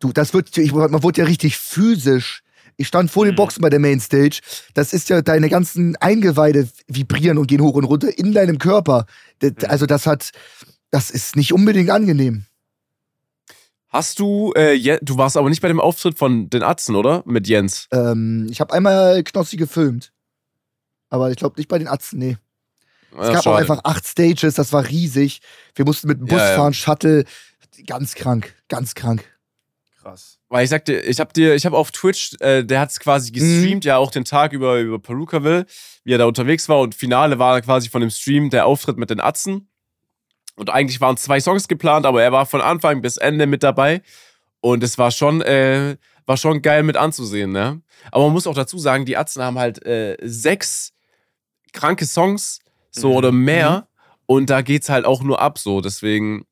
Du, 0.00 0.12
das 0.12 0.34
wird, 0.34 0.56
ich, 0.58 0.72
man 0.72 1.02
wurde 1.02 1.20
ja 1.20 1.26
richtig 1.26 1.56
physisch. 1.56 2.42
Ich 2.76 2.88
stand 2.88 3.10
vor 3.10 3.24
den 3.24 3.34
Mhm. 3.34 3.36
Boxen 3.36 3.62
bei 3.62 3.70
der 3.70 3.78
Mainstage. 3.78 4.40
Das 4.74 4.92
ist 4.92 5.08
ja 5.08 5.22
deine 5.22 5.48
ganzen 5.48 5.94
Eingeweide 5.96 6.68
vibrieren 6.88 7.38
und 7.38 7.46
gehen 7.46 7.60
hoch 7.60 7.74
und 7.76 7.84
runter 7.84 8.16
in 8.18 8.32
deinem 8.32 8.58
Körper. 8.58 9.06
Mhm. 9.40 9.54
Also 9.68 9.86
das 9.86 10.06
hat, 10.06 10.32
das 10.90 11.10
ist 11.10 11.36
nicht 11.36 11.52
unbedingt 11.52 11.90
angenehm. 11.90 12.44
Hast 13.88 14.18
du, 14.18 14.52
äh, 14.56 14.72
Je- 14.74 14.98
du 15.02 15.16
warst 15.18 15.36
aber 15.36 15.48
nicht 15.48 15.62
bei 15.62 15.68
dem 15.68 15.78
Auftritt 15.80 16.18
von 16.18 16.50
den 16.50 16.64
Atzen, 16.64 16.96
oder? 16.96 17.22
Mit 17.26 17.46
Jens. 17.46 17.86
Ähm, 17.92 18.48
ich 18.50 18.60
habe 18.60 18.72
einmal 18.74 19.22
Knossi 19.22 19.56
gefilmt. 19.56 20.12
Aber 21.10 21.30
ich 21.30 21.36
glaube 21.36 21.54
nicht 21.58 21.68
bei 21.68 21.78
den 21.78 21.86
Atzen, 21.86 22.18
nee. 22.18 22.36
Es 23.18 23.32
gab 23.32 23.46
auch 23.46 23.56
einfach 23.56 23.80
acht 23.84 24.06
Stages, 24.06 24.54
das 24.54 24.72
war 24.72 24.88
riesig. 24.88 25.40
Wir 25.74 25.84
mussten 25.84 26.08
mit 26.08 26.18
dem 26.20 26.26
Bus 26.26 26.38
Ja, 26.38 26.50
ja. 26.50 26.56
fahren, 26.56 26.74
Shuttle. 26.74 27.24
Ganz 27.86 28.14
krank, 28.14 28.54
ganz 28.68 28.94
krank. 28.94 29.24
Krass. 30.00 30.38
Weil 30.48 30.64
ich 30.64 30.70
sagte, 30.70 30.94
ich 31.00 31.18
habe 31.20 31.32
dir, 31.32 31.54
ich 31.54 31.64
habe 31.66 31.76
auf 31.76 31.90
Twitch, 31.90 32.34
äh, 32.40 32.62
der 32.64 32.80
hat 32.80 32.90
es 32.90 33.00
quasi 33.00 33.30
Mhm. 33.30 33.34
gestreamt, 33.34 33.84
ja 33.84 33.96
auch 33.96 34.10
den 34.10 34.24
Tag 34.24 34.52
über 34.52 34.78
über 34.78 34.98
Perukaville, 34.98 35.66
wie 36.04 36.12
er 36.12 36.18
da 36.18 36.26
unterwegs 36.26 36.68
war 36.68 36.80
und 36.80 36.94
Finale 36.94 37.38
war 37.38 37.60
quasi 37.62 37.88
von 37.88 38.00
dem 38.00 38.10
Stream 38.10 38.50
der 38.50 38.66
Auftritt 38.66 38.98
mit 38.98 39.10
den 39.10 39.20
Atzen. 39.20 39.68
Und 40.56 40.70
eigentlich 40.70 41.00
waren 41.00 41.16
zwei 41.16 41.40
Songs 41.40 41.66
geplant, 41.66 42.06
aber 42.06 42.22
er 42.22 42.30
war 42.32 42.46
von 42.46 42.60
Anfang 42.60 43.00
bis 43.02 43.16
Ende 43.16 43.46
mit 43.46 43.62
dabei 43.64 44.02
und 44.60 44.84
es 44.84 44.98
war 44.98 45.10
schon, 45.10 45.40
äh, 45.42 45.96
war 46.26 46.36
schon 46.36 46.62
geil 46.62 46.82
mit 46.84 46.96
anzusehen, 46.96 47.50
ne? 47.50 47.80
Aber 48.12 48.24
man 48.24 48.32
muss 48.34 48.46
auch 48.46 48.54
dazu 48.54 48.78
sagen, 48.78 49.04
die 49.04 49.16
Atzen 49.16 49.42
haben 49.42 49.58
halt 49.58 49.84
äh, 49.84 50.16
sechs 50.22 50.92
kranke 51.72 52.06
Songs, 52.06 52.60
so 52.94 53.10
Mhm. 53.10 53.16
oder 53.16 53.32
mehr, 53.32 53.88
und 54.26 54.48
da 54.50 54.62
geht's 54.62 54.88
halt 54.88 55.04
auch 55.04 55.22
nur 55.22 55.40
ab, 55.40 55.58
so 55.58 55.80
deswegen. 55.80 56.46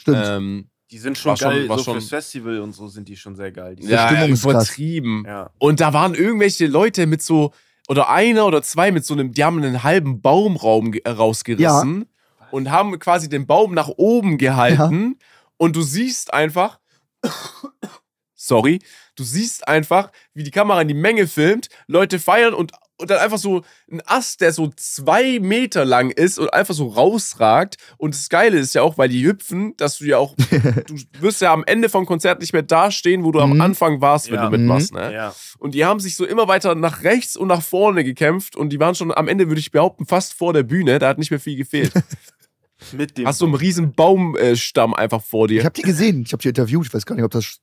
Stimmt. 0.00 0.22
Ähm, 0.24 0.70
Die 0.90 0.98
sind 0.98 1.18
schon 1.18 1.36
schon- 1.36 1.50
geil, 1.50 1.68
war 1.68 1.78
so 1.78 1.84
schon- 1.84 1.94
fürs 1.94 2.08
Festival 2.08 2.60
und 2.60 2.72
so 2.72 2.88
sind 2.88 3.08
die 3.08 3.16
schon 3.16 3.34
sehr 3.36 3.52
geil. 3.52 3.76
Die 3.76 3.86
ja, 3.86 4.08
Stimmung 4.08 4.30
ist 4.32 4.44
übertrieben. 4.44 5.24
ja. 5.26 5.50
Und 5.58 5.80
da 5.80 5.92
waren 5.92 6.14
irgendwelche 6.14 6.66
Leute 6.66 7.06
mit 7.06 7.20
so, 7.22 7.52
oder 7.88 8.08
einer 8.08 8.46
oder 8.46 8.62
zwei 8.62 8.90
mit 8.92 9.04
so 9.04 9.12
einem, 9.14 9.32
die 9.32 9.44
haben 9.44 9.58
einen 9.62 9.82
halben 9.82 10.20
Baumraum 10.22 10.92
äh, 10.94 11.08
rausgerissen 11.10 12.06
und 12.52 12.70
haben 12.70 12.98
quasi 12.98 13.28
den 13.28 13.46
Baum 13.46 13.74
nach 13.74 13.88
oben 13.88 14.38
gehalten. 14.38 15.18
Und 15.58 15.74
du 15.76 15.82
siehst 15.82 16.32
einfach, 16.32 16.78
sorry, 18.34 18.78
du 19.16 19.24
siehst 19.24 19.66
einfach, 19.68 20.10
wie 20.34 20.44
die 20.44 20.50
Kamera 20.50 20.80
in 20.80 20.88
die 20.88 20.94
Menge 20.94 21.26
filmt, 21.26 21.68
Leute 21.86 22.18
feiern 22.18 22.54
und, 22.54 22.72
und 22.98 23.10
dann 23.10 23.18
einfach 23.18 23.38
so 23.38 23.62
ein 23.90 24.02
Ast, 24.06 24.40
der 24.40 24.52
so 24.52 24.70
zwei 24.76 25.38
Meter 25.40 25.84
lang 25.84 26.10
ist 26.10 26.38
und 26.38 26.52
einfach 26.52 26.74
so 26.74 26.88
rausragt. 26.88 27.76
Und 27.96 28.14
das 28.14 28.28
Geile 28.28 28.58
ist 28.58 28.74
ja 28.74 28.82
auch, 28.82 28.98
weil 28.98 29.08
die 29.08 29.24
hüpfen, 29.24 29.74
dass 29.76 29.98
du 29.98 30.04
ja 30.04 30.18
auch, 30.18 30.34
du 30.86 30.96
wirst 31.20 31.40
ja 31.40 31.52
am 31.52 31.64
Ende 31.64 31.88
vom 31.88 32.06
Konzert 32.06 32.40
nicht 32.40 32.52
mehr 32.52 32.62
dastehen, 32.62 33.24
wo 33.24 33.32
du 33.32 33.40
am 33.40 33.54
Mhm. 33.54 33.60
Anfang 33.60 34.00
warst, 34.00 34.28
wenn 34.30 34.36
Ja. 34.36 34.46
du 34.50 34.56
mitmachst. 34.56 34.92
Ne? 34.92 35.12
ja. 35.12 35.34
Und 35.58 35.74
die 35.74 35.84
haben 35.84 36.00
sich 36.00 36.16
so 36.16 36.26
immer 36.26 36.48
weiter 36.48 36.74
nach 36.74 37.02
rechts 37.04 37.36
und 37.36 37.48
nach 37.48 37.62
vorne 37.62 38.04
gekämpft 38.04 38.56
und 38.56 38.70
die 38.70 38.80
waren 38.80 38.94
schon 38.94 39.12
am 39.16 39.28
Ende, 39.28 39.48
würde 39.48 39.60
ich 39.60 39.70
behaupten, 39.70 40.04
fast 40.06 40.34
vor 40.34 40.52
der 40.52 40.62
Bühne. 40.64 40.98
Da 40.98 41.08
hat 41.08 41.18
nicht 41.18 41.30
mehr 41.30 41.40
viel 41.40 41.56
gefehlt. 41.56 41.92
Mit 42.92 43.18
dem. 43.18 43.26
Hast 43.26 43.40
du 43.40 43.44
einen 43.46 43.54
riesen 43.54 43.92
Baumstamm 43.92 44.94
einfach 44.94 45.20
vor 45.22 45.46
Ich 45.46 45.58
dir. 45.58 45.64
habe 45.64 45.72
die 45.74 45.82
gesehen, 45.82 46.22
ich 46.24 46.32
habe 46.32 46.42
die 46.42 46.48
interviewt, 46.48 46.86
ich 46.86 46.94
weiß 46.94 47.06
gar 47.06 47.16
nicht, 47.16 47.24
ob 47.24 47.30
das 47.32 47.58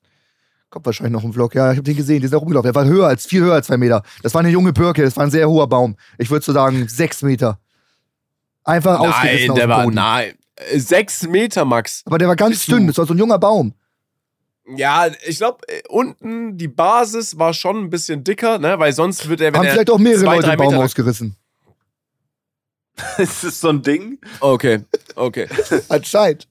kommt 0.76 0.86
wahrscheinlich 0.88 1.14
noch 1.14 1.24
im 1.24 1.32
Vlog. 1.32 1.56
Ja, 1.56 1.72
ich 1.72 1.78
habe 1.78 1.84
den 1.86 1.96
gesehen, 1.96 2.18
die 2.18 2.28
sind 2.28 2.34
da 2.34 2.38
rumgelaufen. 2.38 2.66
Der 2.72 2.76
war 2.76 2.84
höher 2.86 3.08
als, 3.08 3.26
viel 3.26 3.42
höher 3.42 3.54
als 3.54 3.68
zwei 3.68 3.78
Meter. 3.78 4.04
Das 4.24 4.34
war 4.34 4.42
eine 4.42 4.50
junge 4.50 4.74
Birke, 4.74 5.04
das 5.04 5.16
war 5.16 5.24
ein 5.24 5.32
sehr 5.32 5.48
hoher 5.50 5.68
Baum. 5.70 5.96
Ich 6.18 6.30
würde 6.30 6.44
so 6.44 6.52
sagen, 6.52 6.86
sechs 6.90 7.22
Meter. 7.22 7.60
Einfach 8.66 9.00
ausgerissen 9.00 9.48
Nein, 9.48 9.50
aus 9.52 9.56
der 9.56 9.66
dem 9.68 9.70
war, 9.70 9.84
Boden. 9.84 9.96
nein. 9.96 10.34
Äh, 10.58 10.80
Sechs 10.80 11.24
Meter, 11.24 11.64
Max. 11.64 12.02
Aber 12.06 12.18
der 12.18 12.28
war 12.28 12.36
ganz 12.36 12.66
dünn, 12.66 12.88
das 12.88 12.98
war 12.98 13.06
so 13.06 13.14
ein 13.14 13.18
junger 13.18 13.40
Baum. 13.40 13.74
Ja, 14.76 15.08
ich 15.26 15.38
glaube, 15.38 15.60
unten 15.88 16.58
die 16.58 16.68
Basis 16.68 17.38
war 17.40 17.54
schon 17.54 17.78
ein 17.86 17.90
bisschen 17.90 18.24
dicker, 18.26 18.58
ne? 18.60 18.78
Weil 18.80 18.92
sonst 18.94 19.30
wird 19.30 19.40
er, 19.40 19.54
wenn 19.54 19.60
Haben 19.60 19.66
er 19.68 19.72
vielleicht 19.74 19.90
auch 19.92 19.98
mehrere 20.00 20.24
zwei, 20.26 20.36
Leute 20.36 20.50
den 20.50 20.58
Baum 20.58 20.68
Meter- 20.74 20.84
ausgerissen. 20.84 21.36
ist 23.18 23.44
das 23.46 23.62
so 23.62 23.70
ein 23.70 23.82
Ding? 23.82 24.20
Okay, 24.42 24.82
okay. 25.16 25.48
Anscheinend. 25.90 26.48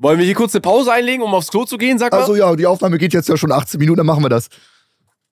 Wollen 0.00 0.18
wir 0.18 0.24
hier 0.24 0.34
kurz 0.34 0.54
eine 0.54 0.62
Pause 0.62 0.90
einlegen, 0.92 1.22
um 1.22 1.34
aufs 1.34 1.48
Klo 1.48 1.66
zu 1.66 1.76
gehen, 1.76 1.98
sag 1.98 2.10
mal? 2.12 2.20
Also 2.22 2.34
ja, 2.34 2.56
die 2.56 2.66
Aufnahme 2.66 2.96
geht 2.96 3.12
jetzt 3.12 3.28
ja 3.28 3.36
schon 3.36 3.52
18 3.52 3.78
Minuten, 3.78 3.98
dann 3.98 4.06
machen 4.06 4.24
wir 4.24 4.30
das. 4.30 4.48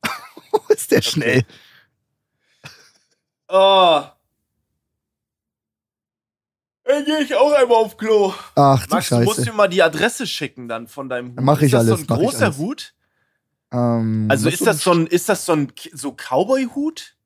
ist 0.68 0.90
der 0.90 1.00
schnell. 1.00 1.42
Oh. 3.48 4.02
Dann 6.84 7.04
gehe 7.06 7.20
ich 7.22 7.34
auch 7.34 7.52
einmal 7.52 7.78
auf 7.78 7.96
Klo. 7.96 8.34
Ach 8.56 8.86
du 8.86 8.94
Max, 8.94 9.08
du 9.08 9.20
musst 9.20 9.36
Scheiße. 9.38 9.50
mir 9.50 9.56
mal 9.56 9.68
die 9.68 9.82
Adresse 9.82 10.26
schicken 10.26 10.68
dann 10.68 10.86
von 10.86 11.08
deinem 11.08 11.30
Hut. 11.30 11.40
Mach 11.40 11.58
ich 11.60 11.64
ist 11.66 11.72
das 11.72 11.86
alles, 11.88 12.00
so 12.00 12.14
ein 12.14 12.18
großer 12.20 12.44
alles. 12.46 12.58
Hut? 12.58 12.94
Ähm, 13.72 14.26
Also 14.30 14.44
das 14.50 14.54
ist 14.60 14.66
das 14.66 14.82
so 14.82 14.92
ein, 14.92 15.06
ist 15.06 15.30
das 15.30 15.46
so 15.46 15.52
ein 15.52 15.72
so 15.94 16.12
Cowboy-Hut? 16.12 17.16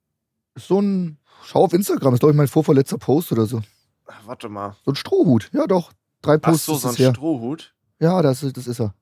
So 0.55 0.81
ein. 0.81 1.19
Schau 1.45 1.65
auf 1.65 1.73
Instagram, 1.73 2.15
ist 2.15 2.21
glaube 2.21 2.33
ich 2.33 2.37
mein 2.37 2.47
vorvorletzter 2.47 2.99
Post 2.99 3.33
oder 3.33 3.47
so. 3.47 3.63
Ach, 4.07 4.21
warte 4.27 4.49
mal. 4.49 4.77
So 4.85 4.93
ein 4.93 4.97
Strohhut. 4.97 5.51
Ja, 5.53 5.67
doch. 5.67 5.91
Drei 6.23 6.35
Ach 6.37 6.41
Posts 6.41 6.67
so, 6.67 6.75
ist 6.77 6.83
so 6.83 6.89
ein 6.89 6.95
es 6.95 6.99
her. 7.01 7.11
Strohhut. 7.11 7.75
Ja, 8.01 8.23
das, 8.23 8.43
ist- 8.43 8.57
das 8.57 8.67
ist 8.67 8.81
er. 8.81 8.95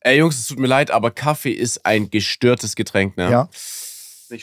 Ey, 0.00 0.18
Jungs, 0.18 0.38
es 0.38 0.46
tut 0.48 0.58
mir 0.58 0.66
leid, 0.66 0.90
aber 0.90 1.10
Kaffee 1.10 1.52
ist 1.52 1.86
ein 1.86 2.10
gestörtes 2.10 2.76
Getränk, 2.76 3.16
ne? 3.16 3.30
Ja. 3.30 3.48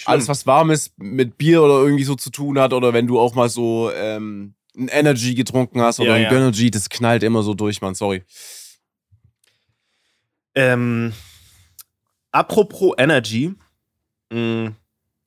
Alles, 0.05 0.27
was 0.27 0.47
warmes 0.47 0.91
mit 0.97 1.37
Bier 1.37 1.61
oder 1.61 1.81
irgendwie 1.83 2.03
so 2.03 2.15
zu 2.15 2.29
tun 2.29 2.57
hat, 2.59 2.71
oder 2.73 2.93
wenn 2.93 3.07
du 3.07 3.19
auch 3.19 3.35
mal 3.35 3.49
so 3.49 3.91
ähm, 3.93 4.55
ein 4.77 4.87
Energy 4.87 5.35
getrunken 5.35 5.81
hast 5.81 5.99
oder 5.99 6.11
Ja, 6.11 6.15
ein 6.15 6.23
ja. 6.23 6.29
Gönnergy, 6.29 6.71
das 6.71 6.89
knallt 6.89 7.23
immer 7.23 7.43
so 7.43 7.53
durch, 7.53 7.81
Mann, 7.81 7.93
sorry. 7.93 8.23
Ähm, 10.55 11.13
apropos 12.31 12.93
Energy. 12.97 13.53
mh, 14.31 14.71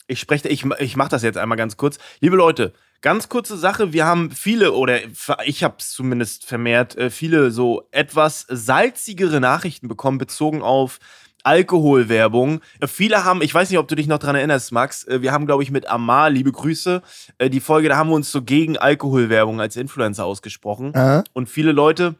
Ich 0.06 0.20
spreche, 0.20 0.48
ich, 0.48 0.64
ich 0.78 0.96
mache 0.96 1.10
das 1.10 1.22
jetzt 1.22 1.38
einmal 1.38 1.58
ganz 1.58 1.76
kurz. 1.76 1.98
Liebe 2.20 2.36
Leute, 2.36 2.72
ganz 3.04 3.28
kurze 3.28 3.58
Sache. 3.58 3.92
Wir 3.92 4.06
haben 4.06 4.30
viele, 4.30 4.72
oder 4.72 4.98
ich 5.44 5.62
habe 5.62 5.76
es 5.78 5.90
zumindest 5.90 6.46
vermehrt, 6.46 6.96
äh, 6.96 7.10
viele 7.10 7.50
so 7.50 7.86
etwas 7.90 8.46
salzigere 8.48 9.40
Nachrichten 9.40 9.88
bekommen, 9.88 10.16
bezogen 10.16 10.62
auf 10.62 10.98
Alkoholwerbung. 11.42 12.62
Äh, 12.80 12.86
Viele 12.86 13.24
haben, 13.24 13.42
ich 13.42 13.54
weiß 13.54 13.68
nicht, 13.68 13.78
ob 13.78 13.88
du 13.88 13.94
dich 13.94 14.06
noch 14.06 14.18
dran 14.18 14.36
erinnerst, 14.36 14.72
Max, 14.72 15.06
äh, 15.06 15.20
wir 15.20 15.32
haben, 15.32 15.44
glaube 15.44 15.62
ich, 15.62 15.70
mit 15.70 15.86
Amar, 15.86 16.30
liebe 16.30 16.50
Grüße, 16.50 17.02
die 17.46 17.60
Folge, 17.60 17.90
da 17.90 17.96
haben 17.98 18.08
wir 18.08 18.16
uns 18.16 18.32
so 18.32 18.40
gegen 18.40 18.78
Alkoholwerbung 18.78 19.60
als 19.60 19.76
Influencer 19.76 20.24
ausgesprochen. 20.24 20.94
Äh? 20.94 21.22
Und 21.34 21.50
viele 21.50 21.72
Leute 21.72 22.14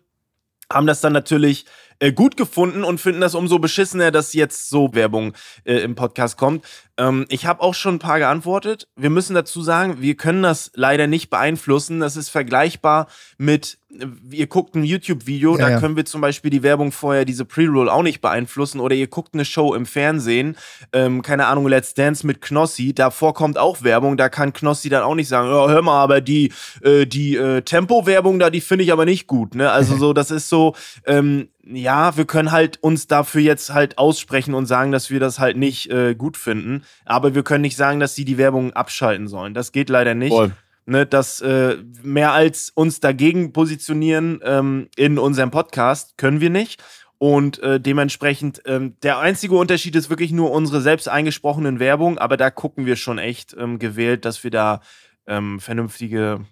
haben 0.71 0.87
das 0.87 1.01
dann 1.01 1.15
natürlich 1.15 1.65
äh, 1.99 2.13
gut 2.13 2.37
gefunden 2.37 2.85
und 2.85 3.01
finden 3.01 3.21
das 3.21 3.35
umso 3.35 3.59
beschissener, 3.59 4.11
dass 4.11 4.33
jetzt 4.33 4.69
so 4.69 4.95
Werbung 4.95 5.35
äh, 5.65 5.79
im 5.79 5.95
Podcast 5.95 6.37
kommt. 6.37 6.65
Ähm, 6.97 7.27
ich 7.29 7.47
habe 7.47 7.61
auch 7.61 7.75
schon 7.75 7.97
ein 7.97 7.99
paar 7.99 8.19
geantwortet. 8.19 8.89
Wir 8.97 9.11
müssen 9.11 9.35
dazu 9.35 9.63
sagen, 9.63 10.01
wir 10.01 10.17
können 10.17 10.43
das 10.43 10.71
leider 10.75 11.07
nicht 11.07 11.29
beeinflussen. 11.29 12.01
Das 12.01 12.17
ist 12.17 12.29
vergleichbar 12.29 13.09
mit, 13.37 13.79
äh, 13.91 14.07
ihr 14.31 14.47
guckt 14.47 14.77
ein 14.77 14.85
YouTube-Video, 14.85 15.57
Ja, 15.59 15.65
da 15.65 15.71
ja. 15.73 15.81
können 15.81 15.97
wir 15.97 16.05
zum 16.05 16.21
Beispiel 16.21 16.51
die 16.51 16.63
Werbung 16.63 16.93
vorher, 16.93 17.25
diese 17.25 17.45
Pre-Roll 17.45 17.89
auch 17.89 18.03
nicht 18.03 18.21
beeinflussen. 18.21 18.79
Oder 18.79 18.95
ihr 18.95 19.09
guckt 19.09 19.35
eine 19.35 19.45
Show 19.45 19.75
im 19.75 19.87
Fernsehen, 19.87 20.57
ähm, 20.93 21.23
keine 21.23 21.47
Ahnung, 21.47 21.67
Let's 21.67 21.95
Dance 21.95 22.25
mit 22.25 22.41
Knossi, 22.41 22.95
davor 22.95 23.35
kommt 23.35 23.59
auch 23.59 23.83
Werbung, 23.83 24.17
da 24.17 24.29
kann 24.29 24.53
Knossi 24.53 24.89
dann 24.89 25.03
auch 25.03 25.17
nicht 25.17 25.29
sagen, 25.29 25.49
oh, 25.49 25.69
hör 25.69 25.83
mal, 25.83 26.01
aber 26.01 26.21
die, 26.21 26.53
äh, 26.83 27.07
die 27.07 27.37
äh, 27.37 27.63
Tempo-Werbung 27.63 28.39
da, 28.39 28.51
die 28.51 28.61
finde 28.61 28.85
ich 28.85 28.93
aber 28.93 29.05
nicht 29.05 29.27
gut. 29.27 29.57
Ne? 29.57 29.71
Also 29.71 29.97
so, 29.99 30.13
das 30.13 30.31
ist 30.31 30.49
so, 30.49 30.77
ähm, 31.07 31.49
ja, 31.67 32.17
wir 32.17 32.27
können 32.27 32.53
halt 32.53 32.83
uns 32.83 33.07
dafür 33.07 33.41
jetzt 33.41 33.73
halt 33.73 33.99
aussprechen 33.99 34.55
und 34.55 34.67
sagen, 34.67 34.93
dass 34.93 35.11
wir 35.11 35.21
das 35.21 35.39
halt 35.39 35.57
nicht 35.57 35.91
äh, 35.91 36.15
gut 36.15 36.37
finden. 36.37 36.85
Aber 37.05 37.35
wir 37.35 37.43
können 37.43 37.63
nicht 37.63 37.77
sagen, 37.77 38.01
dass 38.01 38.15
sie 38.15 38.25
die 38.25 38.39
Werbung 38.39 38.73
abschalten 38.73 39.29
sollen. 39.29 39.55
Das 39.55 39.73
geht 39.73 39.89
leider 39.89 40.15
nicht. 40.15 40.33
Voll. 40.33 40.53
Ne, 40.87 41.07
dass 41.07 41.41
äh, 41.41 41.79
mehr 42.03 42.33
als 42.33 42.69
uns 42.69 43.01
dagegen 43.01 43.55
positionieren 43.55 44.41
ähm, 44.45 44.89
in 44.97 45.19
unserem 45.19 45.51
Podcast 45.51 46.19
können 46.19 46.43
wir 46.43 46.51
nicht. 46.51 46.85
Und 47.17 47.59
äh, 47.61 47.81
dementsprechend, 47.81 48.61
ähm, 48.67 48.97
der 49.03 49.19
einzige 49.19 49.57
Unterschied 49.57 49.97
ist 49.97 50.11
wirklich 50.11 50.31
nur 50.31 50.51
unsere 50.51 50.83
selbst 50.83 51.09
eingesprochenen 51.09 51.79
Werbung, 51.81 52.19
aber 52.19 52.37
da 52.37 52.51
gucken 52.51 52.85
wir 52.85 52.97
schon 52.97 53.17
echt 53.17 53.57
ähm, 53.59 53.79
gewählt, 53.79 54.27
dass 54.27 54.45
wir 54.45 54.51
da 54.51 54.83
ähm, 55.27 55.59
vernünftige 55.59 56.45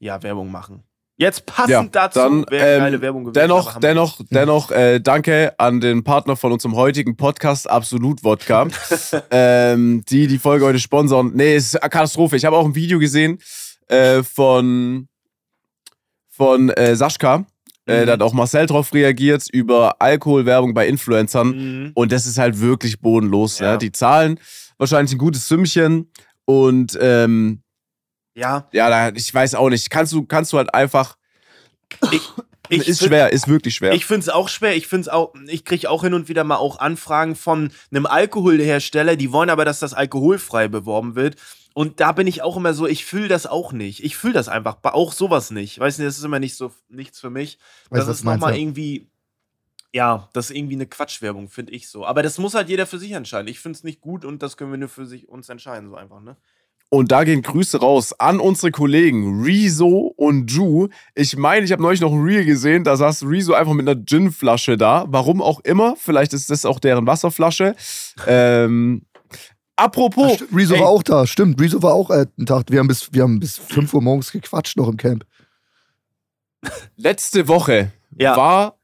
ja, 0.00 0.24
Werbung 0.24 0.50
machen. 0.50 0.82
Jetzt 1.20 1.46
passend 1.46 1.70
Ja, 1.70 1.82
dazu, 1.82 2.20
dann, 2.20 2.46
wer 2.48 2.92
ähm, 2.92 3.00
Werbung 3.00 3.22
aber 3.22 3.32
Dennoch, 3.32 3.80
dennoch, 3.80 4.20
dennoch, 4.30 4.70
äh, 4.70 5.00
danke 5.00 5.52
an 5.58 5.80
den 5.80 6.04
Partner 6.04 6.36
von 6.36 6.52
unserem 6.52 6.76
heutigen 6.76 7.16
Podcast, 7.16 7.68
Absolut 7.68 8.22
Wodka, 8.22 8.68
ähm, 9.32 10.04
die 10.08 10.28
die 10.28 10.38
Folge 10.38 10.64
heute 10.64 10.78
sponsern. 10.78 11.32
Nee, 11.34 11.56
ist 11.56 11.74
eine 11.82 11.90
Katastrophe. 11.90 12.36
Ich 12.36 12.44
habe 12.44 12.56
auch 12.56 12.64
ein 12.64 12.76
Video 12.76 13.00
gesehen 13.00 13.40
äh, 13.88 14.22
von, 14.22 15.08
von 16.28 16.70
äh, 16.70 16.94
Sascha. 16.94 17.44
Äh, 17.86 18.02
Mhm. 18.02 18.06
da 18.06 18.12
hat 18.12 18.22
auch 18.22 18.32
Marcel 18.34 18.66
drauf 18.66 18.94
reagiert 18.94 19.48
über 19.50 20.00
Alkoholwerbung 20.00 20.72
bei 20.72 20.86
Influencern. 20.86 21.48
Mhm. 21.48 21.90
Und 21.94 22.12
das 22.12 22.26
ist 22.26 22.38
halt 22.38 22.60
wirklich 22.60 23.00
bodenlos. 23.00 23.58
Ja. 23.58 23.72
Ne? 23.72 23.78
Die 23.78 23.90
zahlen 23.90 24.38
wahrscheinlich 24.76 25.14
ein 25.16 25.18
gutes 25.18 25.48
Sümmchen. 25.48 26.12
Und 26.44 26.96
ähm, 27.00 27.62
Ja, 28.38 28.68
ja, 28.72 28.88
da, 28.88 29.08
ich 29.08 29.34
weiß 29.34 29.56
auch 29.56 29.68
nicht. 29.68 29.90
Kannst 29.90 30.12
du, 30.12 30.24
kannst 30.24 30.52
du 30.52 30.58
halt 30.58 30.72
einfach. 30.72 31.16
ich, 32.12 32.22
ich 32.68 32.88
ist 32.88 32.98
find- 33.00 33.08
schwer, 33.08 33.32
ist 33.32 33.48
wirklich 33.48 33.74
schwer. 33.74 33.92
Ich 33.92 34.06
finde 34.06 34.20
es 34.20 34.28
auch 34.28 34.48
schwer. 34.48 34.76
Ich 34.76 34.86
finde 34.86 35.02
es 35.02 35.08
auch, 35.08 35.34
ich 35.46 35.64
kriege 35.64 35.90
auch 35.90 36.04
hin 36.04 36.14
und 36.14 36.28
wieder 36.28 36.44
mal 36.44 36.56
auch 36.56 36.78
Anfragen 36.78 37.34
von 37.34 37.72
einem 37.90 38.06
Alkoholhersteller, 38.06 39.16
die 39.16 39.32
wollen 39.32 39.50
aber, 39.50 39.64
dass 39.64 39.80
das 39.80 39.92
alkoholfrei 39.92 40.68
beworben 40.68 41.16
wird. 41.16 41.36
Und 41.74 42.00
da 42.00 42.12
bin 42.12 42.26
ich 42.26 42.42
auch 42.42 42.56
immer 42.56 42.74
so, 42.74 42.86
ich 42.86 43.04
fühle 43.04 43.28
das 43.28 43.46
auch 43.46 43.72
nicht. 43.72 44.04
Ich 44.04 44.16
fühle 44.16 44.34
das 44.34 44.48
einfach, 44.48 44.78
auch 44.84 45.12
sowas 45.12 45.50
nicht. 45.50 45.78
Weiß 45.78 45.98
nicht, 45.98 46.06
das 46.06 46.18
ist 46.18 46.24
immer 46.24 46.40
nicht 46.40 46.56
so 46.56 46.72
nichts 46.88 47.18
für 47.18 47.30
mich. 47.30 47.58
Weiß, 47.90 48.06
das 48.06 48.18
ist 48.18 48.24
du 48.24 48.30
nochmal 48.30 48.54
ja. 48.54 48.60
irgendwie, 48.60 49.10
ja, 49.92 50.28
das 50.32 50.50
ist 50.50 50.56
irgendwie 50.56 50.74
eine 50.74 50.86
Quatschwerbung, 50.86 51.48
finde 51.48 51.72
ich 51.72 51.88
so. 51.88 52.06
Aber 52.06 52.22
das 52.22 52.38
muss 52.38 52.54
halt 52.54 52.68
jeder 52.68 52.86
für 52.86 52.98
sich 52.98 53.12
entscheiden. 53.12 53.48
Ich 53.48 53.58
finde 53.58 53.76
es 53.76 53.84
nicht 53.84 54.00
gut 54.00 54.24
und 54.24 54.42
das 54.42 54.56
können 54.56 54.70
wir 54.70 54.78
nur 54.78 54.88
für 54.88 55.06
sich 55.06 55.28
uns 55.28 55.48
entscheiden, 55.48 55.88
so 55.88 55.96
einfach, 55.96 56.20
ne? 56.20 56.36
Und 56.90 57.12
da 57.12 57.24
gehen 57.24 57.42
Grüße 57.42 57.80
raus 57.80 58.18
an 58.18 58.40
unsere 58.40 58.70
Kollegen 58.70 59.42
Rezo 59.42 60.14
und 60.16 60.50
Ju. 60.50 60.88
Ich 61.14 61.36
meine, 61.36 61.64
ich 61.66 61.72
habe 61.72 61.82
neulich 61.82 62.00
noch 62.00 62.12
ein 62.12 62.22
Reel 62.22 62.46
gesehen, 62.46 62.82
da 62.82 62.96
saß 62.96 63.24
Rezo 63.26 63.52
einfach 63.52 63.74
mit 63.74 63.86
einer 63.86 64.00
Gin-Flasche 64.02 64.78
da. 64.78 65.04
Warum 65.08 65.42
auch 65.42 65.60
immer. 65.60 65.96
Vielleicht 65.96 66.32
ist 66.32 66.48
das 66.50 66.64
auch 66.64 66.80
deren 66.80 67.06
Wasserflasche. 67.06 67.76
Ähm, 68.26 69.02
apropos. 69.76 70.42
Rezo 70.50 70.74
ey, 70.76 70.80
war 70.80 70.88
auch 70.88 71.02
da, 71.02 71.26
stimmt. 71.26 71.60
Rezo 71.60 71.82
war 71.82 71.92
auch 71.92 72.08
äh, 72.10 72.24
einen 72.38 72.46
Tag. 72.46 72.70
Wir 72.70 72.78
haben 72.78 72.88
bis, 72.88 73.12
wir 73.12 73.22
haben 73.22 73.38
bis 73.38 73.58
5 73.58 73.92
Uhr 73.92 74.00
morgens 74.02 74.32
gequatscht 74.32 74.78
noch 74.78 74.88
im 74.88 74.96
Camp. 74.96 75.26
letzte 76.96 77.48
Woche 77.48 77.92
Ja. 78.16 78.34
war 78.34 78.77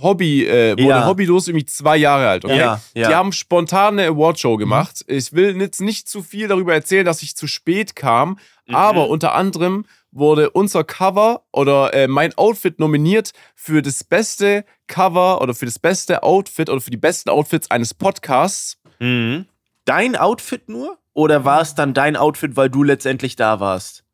Hobby, 0.00 0.46
äh, 0.46 0.72
wurde 0.72 0.82
Ja. 0.82 1.06
Hobbylos 1.06 1.48
irgendwie 1.48 1.66
zwei 1.66 1.96
Jahre 1.96 2.28
alt. 2.28 2.44
Okay? 2.44 2.58
Ja, 2.58 2.80
ja. 2.94 3.08
Die 3.08 3.14
haben 3.14 3.32
spontan 3.32 3.98
eine 3.98 4.08
Awardshow 4.08 4.56
gemacht. 4.56 5.04
Ich 5.06 5.32
will 5.32 5.60
jetzt 5.60 5.80
nicht 5.80 6.08
zu 6.08 6.22
viel 6.22 6.48
darüber 6.48 6.74
erzählen, 6.74 7.04
dass 7.04 7.22
ich 7.22 7.36
zu 7.36 7.46
spät 7.46 7.96
kam, 7.96 8.38
Mhm. 8.66 8.74
aber 8.74 9.08
unter 9.08 9.34
anderem 9.34 9.84
wurde 10.10 10.50
unser 10.50 10.84
Cover 10.84 11.42
oder 11.52 11.92
äh, 11.94 12.08
mein 12.08 12.32
Outfit 12.38 12.78
nominiert 12.78 13.32
für 13.54 13.82
das 13.82 14.04
beste 14.04 14.64
Cover 14.86 15.40
oder 15.42 15.54
für 15.54 15.66
das 15.66 15.78
beste 15.78 16.22
Outfit 16.22 16.70
oder 16.70 16.80
für 16.80 16.90
die 16.90 16.96
besten 16.96 17.28
Outfits 17.30 17.70
eines 17.70 17.92
Podcasts. 17.94 18.78
Mhm. 19.00 19.46
Dein 19.84 20.16
Outfit 20.16 20.68
nur? 20.68 20.98
Oder 21.14 21.44
war 21.44 21.60
es 21.60 21.74
dann 21.74 21.94
dein 21.94 22.16
Outfit, 22.16 22.56
weil 22.56 22.70
du 22.70 22.82
letztendlich 22.84 23.36
da 23.36 23.58
warst? 23.60 24.04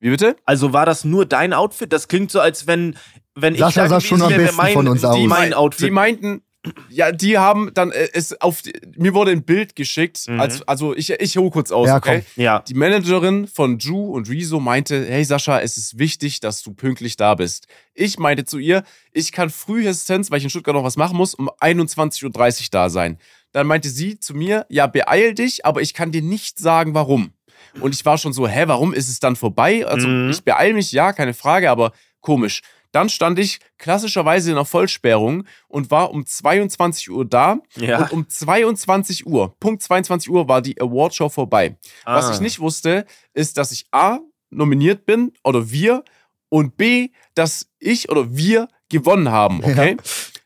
Wie 0.00 0.10
bitte? 0.10 0.36
Also 0.46 0.72
war 0.72 0.86
das 0.86 1.04
nur 1.04 1.26
dein 1.26 1.52
Outfit? 1.52 1.92
Das 1.92 2.08
klingt 2.08 2.30
so, 2.30 2.40
als 2.40 2.66
wenn, 2.66 2.96
wenn 3.40 3.54
ich 3.54 3.60
Sascha 3.60 3.88
sah 3.88 4.00
schon 4.00 4.22
am 4.22 4.34
besten 4.34 4.56
mein, 4.56 4.72
von 4.72 4.88
uns 4.88 5.04
aus. 5.04 5.16
die 5.16 5.26
mein 5.26 5.50
Die 5.50 5.54
Outfit. 5.54 5.92
meinten, 5.92 6.42
ja, 6.90 7.10
die 7.10 7.38
haben 7.38 7.70
dann 7.72 7.90
äh, 7.90 8.08
es 8.12 8.38
auf 8.40 8.60
die, 8.60 8.72
mir 8.96 9.14
wurde 9.14 9.30
ein 9.30 9.44
Bild 9.44 9.74
geschickt. 9.76 10.28
Mhm. 10.28 10.40
Als, 10.40 10.60
also 10.68 10.94
ich, 10.94 11.08
ich 11.10 11.36
hole 11.38 11.50
kurz 11.50 11.72
aus, 11.72 11.88
Ja, 11.88 11.96
okay? 11.96 12.22
ja. 12.36 12.58
Die 12.60 12.74
Managerin 12.74 13.46
von 13.46 13.78
Ju 13.78 14.12
und 14.12 14.28
Rezo 14.28 14.60
meinte, 14.60 15.06
hey 15.08 15.24
Sascha, 15.24 15.60
es 15.60 15.76
ist 15.78 15.98
wichtig, 15.98 16.40
dass 16.40 16.62
du 16.62 16.74
pünktlich 16.74 17.16
da 17.16 17.34
bist. 17.34 17.66
Ich 17.94 18.18
meinte 18.18 18.44
zu 18.44 18.58
ihr, 18.58 18.82
ich 19.12 19.32
kann 19.32 19.48
frühestens, 19.48 20.30
weil 20.30 20.38
ich 20.38 20.44
in 20.44 20.50
Stuttgart 20.50 20.74
noch 20.74 20.84
was 20.84 20.96
machen 20.98 21.16
muss, 21.16 21.32
um 21.34 21.48
21.30 21.48 22.24
Uhr 22.64 22.68
da 22.70 22.90
sein. 22.90 23.18
Dann 23.52 23.66
meinte 23.66 23.88
sie 23.88 24.20
zu 24.20 24.34
mir, 24.34 24.66
ja, 24.68 24.86
beeil 24.86 25.34
dich, 25.34 25.64
aber 25.64 25.80
ich 25.80 25.94
kann 25.94 26.12
dir 26.12 26.22
nicht 26.22 26.58
sagen, 26.58 26.94
warum. 26.94 27.32
Und 27.80 27.94
ich 27.94 28.04
war 28.04 28.18
schon 28.18 28.32
so, 28.32 28.46
hä, 28.46 28.64
warum 28.66 28.92
ist 28.92 29.08
es 29.08 29.18
dann 29.18 29.34
vorbei? 29.36 29.86
Also 29.86 30.08
Mhm. 30.08 30.30
ich 30.30 30.42
beeil 30.44 30.74
mich, 30.74 30.92
ja, 30.92 31.12
keine 31.12 31.34
Frage, 31.34 31.70
aber 31.70 31.92
komisch. 32.20 32.60
Dann 32.92 33.08
stand 33.08 33.38
ich 33.38 33.60
klassischerweise 33.78 34.50
in 34.50 34.56
der 34.56 34.64
Vollsperrung 34.64 35.44
und 35.68 35.90
war 35.90 36.10
um 36.10 36.26
22 36.26 37.10
Uhr 37.10 37.24
da. 37.24 37.58
Ja. 37.76 37.98
Und 38.04 38.12
um 38.12 38.28
22 38.28 39.26
Uhr, 39.26 39.54
Punkt 39.60 39.82
22 39.82 40.28
Uhr, 40.30 40.48
war 40.48 40.60
die 40.62 40.80
Awardshow 40.80 41.28
vorbei. 41.28 41.76
Was 42.04 42.26
Ah. 42.26 42.32
ich 42.34 42.40
nicht 42.40 42.58
wusste, 42.60 43.06
ist, 43.32 43.56
dass 43.58 43.70
ich 43.72 43.86
A, 43.92 44.18
nominiert 44.50 45.06
bin 45.06 45.32
oder 45.44 45.70
wir 45.70 46.02
und 46.48 46.76
B, 46.76 47.10
dass 47.34 47.68
ich 47.78 48.08
oder 48.10 48.34
wir 48.36 48.68
gewonnen 48.88 49.30
haben, 49.30 49.62
okay? 49.62 49.96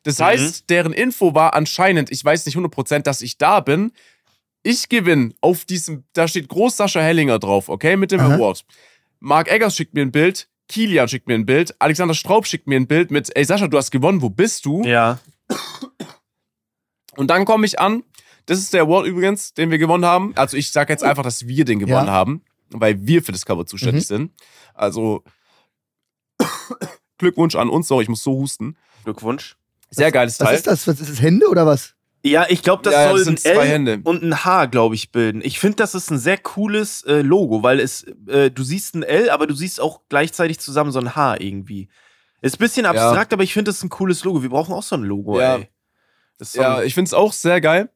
Das 0.02 0.18
Mhm. 0.18 0.24
heißt, 0.24 0.68
deren 0.68 0.92
Info 0.92 1.34
war 1.34 1.54
anscheinend, 1.54 2.10
ich 2.12 2.22
weiß 2.22 2.44
nicht 2.44 2.56
100%, 2.56 3.06
dass 3.06 3.22
ich 3.22 3.38
da 3.38 3.60
bin. 3.60 3.92
Ich 4.62 4.90
gewinne 4.90 5.32
auf 5.40 5.64
diesem, 5.64 6.04
da 6.12 6.28
steht 6.28 6.48
groß 6.48 6.76
Sascha 6.76 7.00
Hellinger 7.00 7.38
drauf, 7.38 7.70
okay, 7.70 7.96
mit 7.96 8.12
dem 8.12 8.20
Aha. 8.20 8.34
Award. 8.34 8.66
Marc 9.20 9.50
Eggers 9.50 9.74
schickt 9.76 9.94
mir 9.94 10.02
ein 10.02 10.12
Bild, 10.12 10.48
Kilian 10.68 11.08
schickt 11.08 11.26
mir 11.28 11.34
ein 11.34 11.46
Bild, 11.46 11.74
Alexander 11.80 12.14
Straub 12.14 12.46
schickt 12.46 12.66
mir 12.66 12.76
ein 12.76 12.86
Bild 12.86 13.10
mit, 13.10 13.30
ey 13.36 13.44
Sascha, 13.44 13.68
du 13.68 13.76
hast 13.76 13.90
gewonnen, 13.90 14.22
wo 14.22 14.30
bist 14.30 14.64
du? 14.64 14.82
Ja. 14.84 15.18
Und 17.16 17.28
dann 17.28 17.44
komme 17.44 17.66
ich 17.66 17.78
an. 17.78 18.02
Das 18.46 18.58
ist 18.58 18.74
der 18.74 18.82
Award 18.82 19.06
übrigens, 19.06 19.54
den 19.54 19.70
wir 19.70 19.78
gewonnen 19.78 20.04
haben. 20.04 20.32
Also 20.36 20.56
ich 20.56 20.70
sage 20.72 20.92
jetzt 20.92 21.04
einfach, 21.04 21.22
dass 21.22 21.46
wir 21.46 21.64
den 21.64 21.78
gewonnen 21.78 22.06
Ja. 22.06 22.12
haben, 22.12 22.42
weil 22.70 23.06
wir 23.06 23.22
für 23.22 23.32
das 23.32 23.46
Cover 23.46 23.66
zuständig 23.66 24.06
sind. 24.06 24.32
Also 24.74 25.22
Glückwunsch 27.18 27.54
an 27.54 27.68
uns. 27.70 27.88
Sorry, 27.88 28.02
ich 28.02 28.08
muss 28.08 28.22
so 28.22 28.32
husten. 28.32 28.76
Glückwunsch. 29.04 29.56
Sehr 29.90 30.10
geiles 30.12 30.38
Was 30.40 30.46
Teil. 30.48 30.56
ist 30.56 30.66
das? 30.66 30.86
Was 30.88 31.00
ist 31.00 31.10
das? 31.10 31.20
Hände 31.22 31.48
oder 31.48 31.66
was? 31.66 31.93
Ja, 32.26 32.46
ich 32.48 32.62
glaube, 32.62 32.82
das 32.82 32.94
Ja, 32.94 33.02
ja, 33.02 33.08
soll 33.10 33.18
das 33.18 33.24
sind 33.26 33.34
ein 33.46 33.54
zwei 33.54 33.64
L 33.66 33.68
Hände. 33.68 34.00
und 34.04 34.22
ein 34.22 34.44
H, 34.44 34.66
glaube 34.66 34.94
ich, 34.94 35.12
bilden. 35.12 35.42
Ich 35.44 35.58
finde, 35.58 35.76
das 35.76 35.94
ist 35.94 36.10
ein 36.10 36.18
sehr 36.18 36.38
cooles 36.38 37.02
äh, 37.02 37.20
Logo, 37.20 37.62
weil 37.62 37.80
es, 37.80 38.04
äh, 38.28 38.50
du 38.50 38.62
siehst 38.64 38.94
ein 38.94 39.02
L, 39.02 39.28
aber 39.28 39.46
du 39.46 39.54
siehst 39.54 39.78
auch 39.80 40.00
gleichzeitig 40.08 40.58
zusammen 40.58 40.90
so 40.90 41.00
ein 41.00 41.14
H 41.14 41.36
irgendwie. 41.38 41.88
Ist 42.40 42.54
ein 42.56 42.58
bisschen 42.58 42.86
abstrakt, 42.86 43.32
aber 43.34 43.42
ich 43.42 43.52
finde, 43.52 43.68
das 43.70 43.76
ist 43.76 43.84
ein 43.84 43.90
cooles 43.90 44.24
Logo. 44.24 44.42
Wir 44.42 44.48
brauchen 44.50 44.72
auch 44.74 44.82
so 44.82 44.96
ein 44.96 45.02
Logo, 45.02 45.38
Ja. 45.38 45.56
ey. 45.56 45.68
So 46.38 46.60
Ja, 46.62 46.82
ich 46.82 46.94
finde 46.94 47.08
es 47.08 47.14
auch 47.14 47.32
sehr 47.32 47.60
geil. 47.60 47.90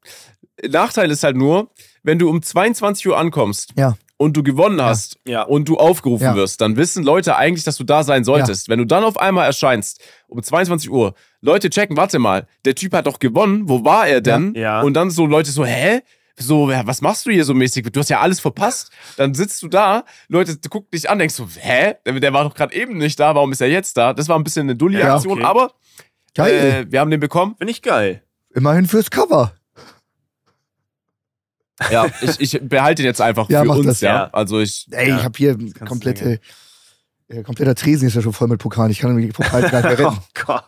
Nachteil 0.69 1.11
ist 1.11 1.23
halt 1.23 1.37
nur, 1.37 1.71
wenn 2.03 2.19
du 2.19 2.29
um 2.29 2.43
22 2.43 3.09
Uhr 3.09 3.17
ankommst 3.19 3.73
Ja. 3.77 3.97
Und 4.19 4.37
du 4.37 4.43
gewonnen 4.43 4.83
hast 4.83 5.19
ja. 5.27 5.43
und 5.43 5.69
du 5.69 5.79
aufgerufen 5.79 6.25
Ja. 6.25 6.35
wirst, 6.37 6.61
dann 6.61 6.77
wissen 6.77 7.03
Leute 7.05 7.37
eigentlich, 7.37 7.65
dass 7.65 7.77
du 7.77 7.85
da 7.85 8.03
sein 8.03 8.25
solltest. 8.25 8.69
Wenn 8.69 8.79
du 8.81 8.85
dann 8.85 9.05
auf 9.05 9.17
einmal 9.19 9.47
erscheinst, 9.47 10.03
um 10.27 10.43
22 10.43 10.91
Uhr, 10.91 11.15
Leute 11.41 11.71
checken, 11.71 11.97
warte 11.97 12.19
mal, 12.19 12.47
der 12.67 12.75
Typ 12.75 12.93
hat 12.93 13.07
doch 13.07 13.19
gewonnen, 13.21 13.69
wo 13.69 13.85
war 13.85 14.07
er 14.09 14.21
denn? 14.21 14.53
Ja. 14.55 14.83
Und 14.83 14.95
dann 14.95 15.11
so 15.11 15.25
Leute 15.25 15.51
so, 15.51 15.65
hä? 15.65 16.01
So, 16.41 16.71
ja, 16.71 16.87
was 16.87 17.01
machst 17.01 17.27
du 17.27 17.31
hier 17.31 17.45
so 17.45 17.53
mäßig? 17.55 17.91
Du 17.91 17.99
hast 17.99 18.11
ja 18.11 18.21
alles 18.21 18.39
verpasst. 18.39 18.93
Dann 19.17 19.35
sitzt 19.35 19.61
du 19.63 19.67
da, 19.69 20.05
Leute 20.29 20.57
gucken 20.69 20.89
dich 20.93 21.09
an, 21.11 21.19
denkst 21.19 21.35
so, 21.35 21.49
hä? 21.59 21.95
Der, 22.07 22.13
der 22.21 22.33
war 22.33 22.45
doch 22.45 22.55
gerade 22.55 22.75
eben 22.75 22.99
nicht 22.99 23.19
da, 23.19 23.35
warum 23.35 23.51
ist 23.51 23.61
er 23.61 23.69
jetzt 23.69 23.97
da? 23.97 24.13
Das 24.13 24.29
war 24.29 24.39
ein 24.39 24.45
bisschen 24.45 24.63
eine 24.67 24.77
Dulli-Aktion, 24.77 25.41
Ja, 25.41 25.45
okay. 25.51 25.51
aber 25.51 25.73
Geil. 26.35 26.85
äh, 26.89 26.93
wir 26.93 27.01
haben 27.01 27.11
den 27.11 27.19
bekommen. 27.21 27.55
Finde 27.59 27.71
ich 27.73 27.83
geil. 27.83 28.23
Immerhin 28.55 28.87
fürs 28.87 29.11
Cover. 29.11 29.53
Ja, 31.91 32.07
ich, 32.21 32.41
ich 32.55 32.61
behalte 32.63 33.03
ihn 33.03 33.07
jetzt 33.07 33.21
einfach 33.21 33.49
Ja, 33.49 33.61
für 33.63 33.67
mach 33.69 33.77
uns, 33.77 33.87
das. 33.87 34.01
ja. 34.01 34.29
Also 34.33 34.61
ich, 34.61 34.87
Ey, 34.91 35.09
Ja, 35.11 35.19
ich 35.19 35.25
habe 35.25 35.37
hier 35.39 35.57
komplette, 35.87 36.41
äh, 37.29 37.43
kompletter 37.43 37.75
Tresen 37.75 38.09
ist 38.09 38.15
ja 38.15 38.23
schon 38.23 38.33
voll 38.33 38.49
mit 38.49 38.61
Pokalen. 38.61 38.91
Ich 38.91 38.99
kann 38.99 39.17
den 39.17 39.33
Pokal 39.33 39.63
gar 39.63 39.83
nicht 39.89 39.99
mehr 39.99 40.07
Oh 40.07 40.11
retten. 40.11 40.23
Gott. 40.47 40.65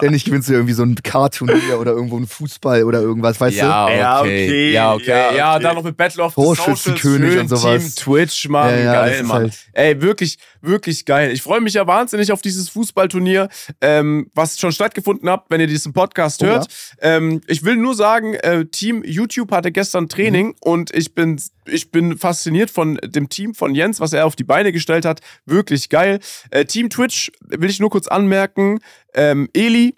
Ständig 0.00 0.24
gewinnst 0.24 0.48
du 0.48 0.52
irgendwie 0.54 0.72
so 0.74 0.82
ein 0.82 0.94
Karturnier 0.96 1.78
oder 1.80 1.92
irgendwo 1.92 2.18
ein 2.18 2.26
Fußball 2.26 2.84
oder 2.84 3.00
irgendwas, 3.00 3.40
weißt 3.40 3.56
ja, 3.56 3.84
okay. 3.86 3.98
Ja, 3.98 4.20
okay. 4.20 4.72
Ja, 4.72 4.94
okay. 4.94 5.08
Ja, 5.08 5.32
Ja, 5.34 5.54
okay. 5.54 5.62
dann 5.62 5.74
noch 5.76 5.82
mit 5.84 5.96
Battle 5.96 6.24
of 6.24 6.34
the 6.34 6.42
Torschützenkönig 6.42 7.30
Socials, 7.30 7.52
und 7.52 7.56
sowas. 7.58 7.94
Team 7.94 8.04
Twitch, 8.04 8.48
Mann. 8.48 8.78
Ja, 8.84 8.92
geil, 8.92 9.22
Mann. 9.22 9.42
halt- 9.42 9.58
Ey, 9.72 10.02
wirklich, 10.02 10.38
wirklich 10.60 11.04
geil. 11.06 11.30
Ich 11.32 11.42
freue 11.42 11.60
mich 11.60 11.74
ja 11.74 11.86
wahnsinnig 11.86 12.32
auf 12.32 12.42
dieses 12.42 12.68
Fußballturnier, 12.70 13.48
ähm, 13.80 14.30
was 14.34 14.58
schon 14.58 14.72
stattgefunden 14.72 15.28
hat, 15.30 15.44
wenn 15.48 15.60
ihr 15.60 15.66
diesen 15.66 15.92
Podcast 15.92 16.42
Oh, 16.42 16.46
hört. 16.46 16.66
Ähm, 17.00 17.40
ich 17.46 17.64
will 17.64 17.76
nur 17.76 17.94
sagen, 17.94 18.34
äh, 18.34 18.64
Team 18.66 19.02
YouTube 19.04 19.52
hatte 19.52 19.70
gestern 19.72 20.08
Training 20.08 20.48
Mhm. 20.48 20.54
und 20.60 20.94
ich 20.94 21.14
bin, 21.14 21.40
ich 21.66 21.90
bin 21.90 22.18
fasziniert 22.18 22.70
von 22.70 22.98
dem 23.04 23.28
Team 23.28 23.54
von 23.54 23.74
Jens, 23.74 24.00
was 24.00 24.12
er 24.12 24.26
auf 24.26 24.36
die 24.36 24.44
Beine 24.44 24.72
gestellt 24.72 25.04
hat. 25.04 25.20
Wirklich 25.46 25.88
geil. 25.88 26.18
Äh, 26.50 26.64
Team 26.64 26.90
Twitch 26.90 27.30
will 27.46 27.70
ich 27.70 27.80
nur 27.80 27.90
kurz 27.90 28.06
anmerken. 28.08 28.80
Ähm, 29.14 29.48
Eli, 29.52 29.94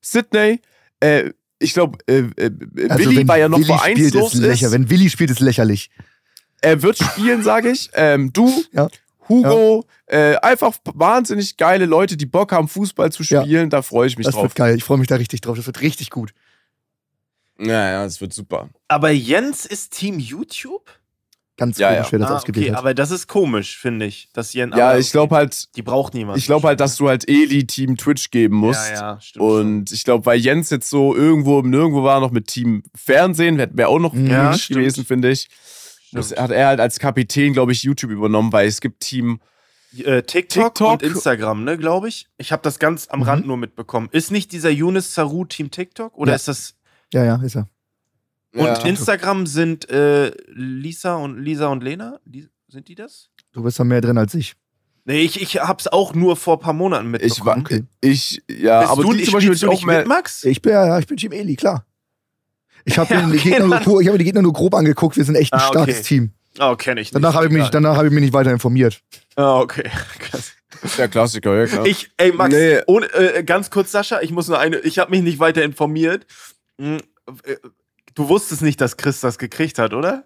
Sydney, 0.00 0.60
äh, 1.00 1.30
ich 1.58 1.72
glaube, 1.72 1.98
äh, 2.06 2.18
äh, 2.36 2.50
Also 2.90 3.10
Willi 3.10 3.26
war 3.26 3.38
ja 3.38 3.48
noch 3.48 3.58
Willi 3.58 3.66
spielt, 3.78 3.80
vereinslos. 4.12 4.34
ist 4.34 4.40
lächerlich. 4.40 4.62
Ist. 4.62 4.72
Wenn 4.72 4.90
Willi 4.90 5.10
spielt, 5.10 5.30
ist 5.30 5.40
lächerlich. 5.40 5.90
Er 6.60 6.82
wird 6.82 6.98
spielen, 6.98 7.42
sage 7.42 7.70
ich. 7.70 7.90
Ähm, 7.94 8.32
du, 8.32 8.52
Ja. 8.72 8.88
Hugo, 9.28 9.84
Äh, 10.08 10.36
einfach 10.36 10.72
wahnsinnig 10.94 11.56
geile 11.56 11.84
Leute, 11.84 12.16
die 12.16 12.26
Bock 12.26 12.52
haben, 12.52 12.68
Fußball 12.68 13.10
zu 13.10 13.24
Ja. 13.24 13.42
spielen. 13.42 13.70
Da 13.70 13.82
freue 13.82 14.06
ich 14.06 14.16
mich 14.16 14.24
Das 14.26 14.34
drauf. 14.34 14.44
wird 14.44 14.54
geil. 14.54 14.76
Ich 14.76 14.84
freue 14.84 14.98
mich 14.98 15.08
da 15.08 15.16
richtig 15.16 15.40
drauf. 15.40 15.56
Das 15.56 15.66
wird 15.66 15.80
richtig 15.80 16.10
gut. 16.10 16.32
Ja, 17.58 17.90
ja, 17.90 18.04
das 18.04 18.20
wird 18.20 18.32
super. 18.32 18.68
Aber 18.86 19.10
Jens 19.10 19.66
ist 19.66 19.92
Team 19.98 20.18
YouTube? 20.20 20.88
Ganz 21.58 21.78
Ja, 21.78 21.88
komisch, 21.88 22.06
ja. 22.06 22.12
wer 22.12 22.18
das 22.18 22.30
ah, 22.30 22.36
ausgewählt 22.36 22.64
okay, 22.66 22.72
hat. 22.72 22.78
aber 22.78 22.92
das 22.94 23.10
ist 23.10 23.28
komisch, 23.28 23.78
finde 23.78 24.04
ich. 24.06 24.28
Dass 24.34 24.52
Jens, 24.52 24.76
Ja, 24.76 24.90
aber 24.90 24.98
ich 24.98 25.10
glaube 25.10 25.34
halt, 25.34 25.74
Die 25.76 25.80
braucht 25.82 26.12
niemand. 26.12 26.36
ich 26.38 26.44
glaube 26.44 26.68
halt, 26.68 26.80
dass 26.80 26.96
du 26.96 27.08
halt 27.08 27.26
Eli 27.28 27.66
Team 27.66 27.96
Twitch 27.96 28.30
geben 28.30 28.56
musst. 28.56 28.90
Ja, 28.90 28.94
ja, 29.14 29.20
stimmt. 29.20 29.42
Und 29.44 29.92
ich 29.92 30.04
glaube, 30.04 30.26
weil 30.26 30.38
Jens 30.38 30.68
jetzt 30.70 30.90
so 30.90 31.14
irgendwo 31.16 31.58
im 31.60 31.70
Nirgendwo 31.70 32.02
war, 32.02 32.20
noch 32.20 32.30
mit 32.30 32.46
Team 32.48 32.82
Fernsehen, 32.94 33.56
wäre 33.56 33.70
wär 33.72 33.88
auch 33.88 33.98
noch 33.98 34.12
Mhm. 34.12 34.26
Ja, 34.26 34.54
gewesen, 34.68 35.04
finde 35.06 35.30
ich. 35.30 35.48
Stimmt. 36.08 36.30
Das 36.30 36.36
hat 36.36 36.50
er 36.50 36.66
halt 36.68 36.80
als 36.80 36.98
Kapitän, 36.98 37.54
glaube 37.54 37.72
ich, 37.72 37.82
YouTube 37.82 38.10
übernommen, 38.10 38.52
weil 38.52 38.68
es 38.68 38.80
gibt 38.82 39.00
Team. 39.00 39.40
Äh, 39.96 40.22
TikTok, 40.24 40.74
TikTok. 40.74 40.92
und 40.92 41.02
Instagram, 41.02 41.64
ne, 41.64 41.78
glaube 41.78 42.08
ich. 42.08 42.26
Ich 42.36 42.52
habe 42.52 42.60
das 42.62 42.78
ganz 42.78 43.08
am 43.08 43.20
Mhm. 43.20 43.24
Rand 43.24 43.46
nur 43.46 43.56
mitbekommen. 43.56 44.08
Ist 44.12 44.30
nicht 44.30 44.52
dieser 44.52 44.68
Yunus 44.68 45.14
Saru 45.14 45.46
Team 45.46 45.70
TikTok? 45.70 46.18
Oder 46.18 46.32
Ja. 46.32 46.36
ist 46.36 46.48
das. 46.48 46.74
Ja, 47.14 47.24
ja, 47.24 47.36
ist 47.42 47.56
er. 47.56 47.66
Und. 48.62 48.84
Instagram 48.84 49.46
sind 49.46 49.88
äh, 49.90 50.32
Lisa 50.48 51.16
und 51.16 51.38
Lisa 51.38 51.66
und 51.68 51.82
Lena? 51.82 52.18
Die, 52.24 52.48
sind 52.68 52.88
die 52.88 52.94
das? 52.94 53.28
Du 53.52 53.62
bist 53.62 53.78
da 53.78 53.84
mehr 53.84 54.00
drin 54.00 54.18
als 54.18 54.34
ich. 54.34 54.54
Nee, 55.04 55.20
ich, 55.20 55.40
ich 55.40 55.56
hab's 55.60 55.86
auch 55.86 56.14
nur 56.14 56.36
vor 56.36 56.56
ein 56.56 56.60
paar 56.60 56.72
Monaten 56.72 57.14
Ich 57.20 57.44
war, 57.44 57.56
mitbekommen. 57.56 57.86
Okay. 58.00 58.08
ich, 58.10 58.42
ja, 58.50 58.80
Bist 58.80 58.92
aber 58.92 59.02
du, 59.02 59.12
die 59.12 59.22
zum 59.24 59.34
Beispiel 59.34 59.50
spielst 59.56 59.62
du 59.62 59.68
auch 59.68 59.72
nicht 59.72 59.86
mehr. 59.86 59.98
mit, 60.00 60.08
Max? 60.08 60.44
Ich 60.44 60.60
bin 60.60 60.72
ja, 60.72 60.98
ich 60.98 61.06
bin 61.06 61.16
Team 61.16 61.30
Eli, 61.32 61.54
klar. 61.54 61.86
Ich 62.84 62.98
habe 62.98 63.14
Ja, 63.14 63.22
mir, 63.26 63.32
die 63.32 63.38
okay, 63.38 63.50
Gegner 63.50 63.80
nur 63.86 64.00
ich 64.00 64.06
hab 64.08 64.12
mir 64.14 64.18
die 64.18 64.24
Gegner 64.24 64.42
nur 64.42 64.52
grob 64.52 64.74
angeguckt. 64.74 65.16
Wir 65.16 65.24
sind 65.24 65.36
echt 65.36 65.52
ein 65.52 65.60
Ah, 65.60 65.68
okay. 65.68 65.78
starkes 65.78 66.02
Team. 66.02 66.30
Oh, 66.58 66.74
kenne 66.74 67.00
ich 67.00 67.06
nicht. 67.12 67.14
Danach 67.14 67.34
habe 67.34 67.46
ich, 67.46 67.52
mich- 67.52 67.68
danach 67.68 67.96
hab 67.96 68.04
ich 68.06 68.10
mich 68.10 68.20
nicht 68.22 68.32
weiter 68.32 68.50
informiert. 68.50 69.00
Ah, 69.36 69.60
okay. 69.60 69.88
Krass. 70.18 70.52
Der 70.98 71.08
Klassiker, 71.08 71.56
ja, 71.56 71.66
klar. 71.66 71.86
Ich, 71.86 72.10
ey, 72.16 72.32
Max, 72.32 72.52
Nee. 72.54 72.80
ohne, 72.86 73.06
äh, 73.14 73.44
ganz 73.44 73.70
kurz, 73.70 73.92
Sascha, 73.92 74.20
ich 74.20 74.30
muss 74.32 74.48
nur 74.48 74.58
eine, 74.58 74.78
ich 74.80 74.98
habe 74.98 75.10
mich 75.12 75.22
nicht 75.22 75.38
weiter 75.38 75.62
informiert. 75.62 76.26
Hm, 76.80 76.98
äh, 77.44 77.56
Du 78.16 78.28
wusstest 78.28 78.62
nicht, 78.62 78.80
dass 78.80 78.96
Chris 78.96 79.20
das 79.20 79.38
gekriegt 79.38 79.78
hat, 79.78 79.92
oder? 79.94 80.24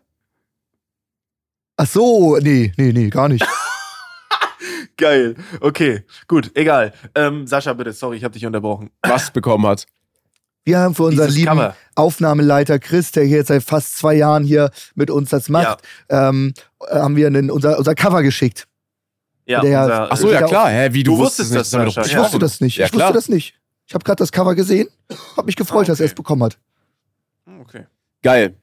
Ach 1.76 1.86
so, 1.86 2.38
nee, 2.38 2.72
nee, 2.76 2.93
nee, 2.93 3.11
gar 3.11 3.28
nicht. 3.28 3.45
Geil. 4.97 5.34
Okay, 5.61 6.05
gut, 6.28 6.51
egal. 6.55 6.93
Ähm, 7.14 7.47
Sascha, 7.47 7.72
bitte, 7.72 7.93
sorry, 7.93 8.16
ich 8.18 8.24
habe 8.24 8.32
dich 8.34 8.47
unterbrochen. 8.47 8.91
was 9.03 9.30
bekommen 9.30 9.66
hat. 9.66 9.86
Wir 10.64 10.78
haben 10.78 10.95
für 10.95 11.05
unseren 11.05 11.26
Dieses 11.28 11.36
lieben 11.38 11.49
Cover. 11.57 11.76
Aufnahmeleiter 11.97 12.78
Chris, 12.78 13.12
der 13.12 13.24
hier 13.24 13.38
jetzt 13.38 13.49
seit 13.49 13.62
fast 13.62 13.97
zwei 13.97 14.14
Jahren 14.14 14.45
hier 14.45 14.70
mit 14.95 15.11
uns 15.11 15.30
das 15.30 15.49
macht, 15.49 15.82
ähm, 16.11 16.53
äh, 16.86 16.97
haben 16.97 17.16
wir 17.16 17.26
einen, 17.26 17.51
unser, 17.51 17.78
unser 17.78 17.95
Cover 17.95 18.22
geschickt. 18.22 18.68
Ja, 19.47 19.62
Der- 19.62 19.82
unser, 19.82 20.12
Ach 20.12 20.16
so, 20.18 20.30
ja 20.30 20.43
klar. 20.43 20.70
Hä, 20.70 20.91
wie 20.93 21.03
du, 21.03 21.12
Du 21.16 21.18
wusstest 21.24 21.55
das, 21.55 21.70
das. 21.70 21.97
Ich 22.07 22.12
Ja. 22.12 22.20
wusste 22.22 22.38
das 22.38 22.61
nicht. 22.61 22.76
Ja, 22.76 22.86
ich 22.86 22.93
wusste 22.93 23.12
das 23.14 23.28
nicht. 23.28 23.55
Ich 23.86 23.95
habe 23.95 24.05
gerade 24.05 24.18
das 24.18 24.30
Cover 24.30 24.55
gesehen, 24.55 24.88
habe 25.36 25.47
mich 25.47 25.57
gefreut, 25.57 25.86
Ah, 25.86 25.88
dass 25.88 25.99
er 26.01 26.07
es 26.07 26.12
okay. 26.12 26.16
bekommen 26.22 26.45
hat. 26.45 26.59
Okay. 27.61 27.86
Geil. 28.22 28.54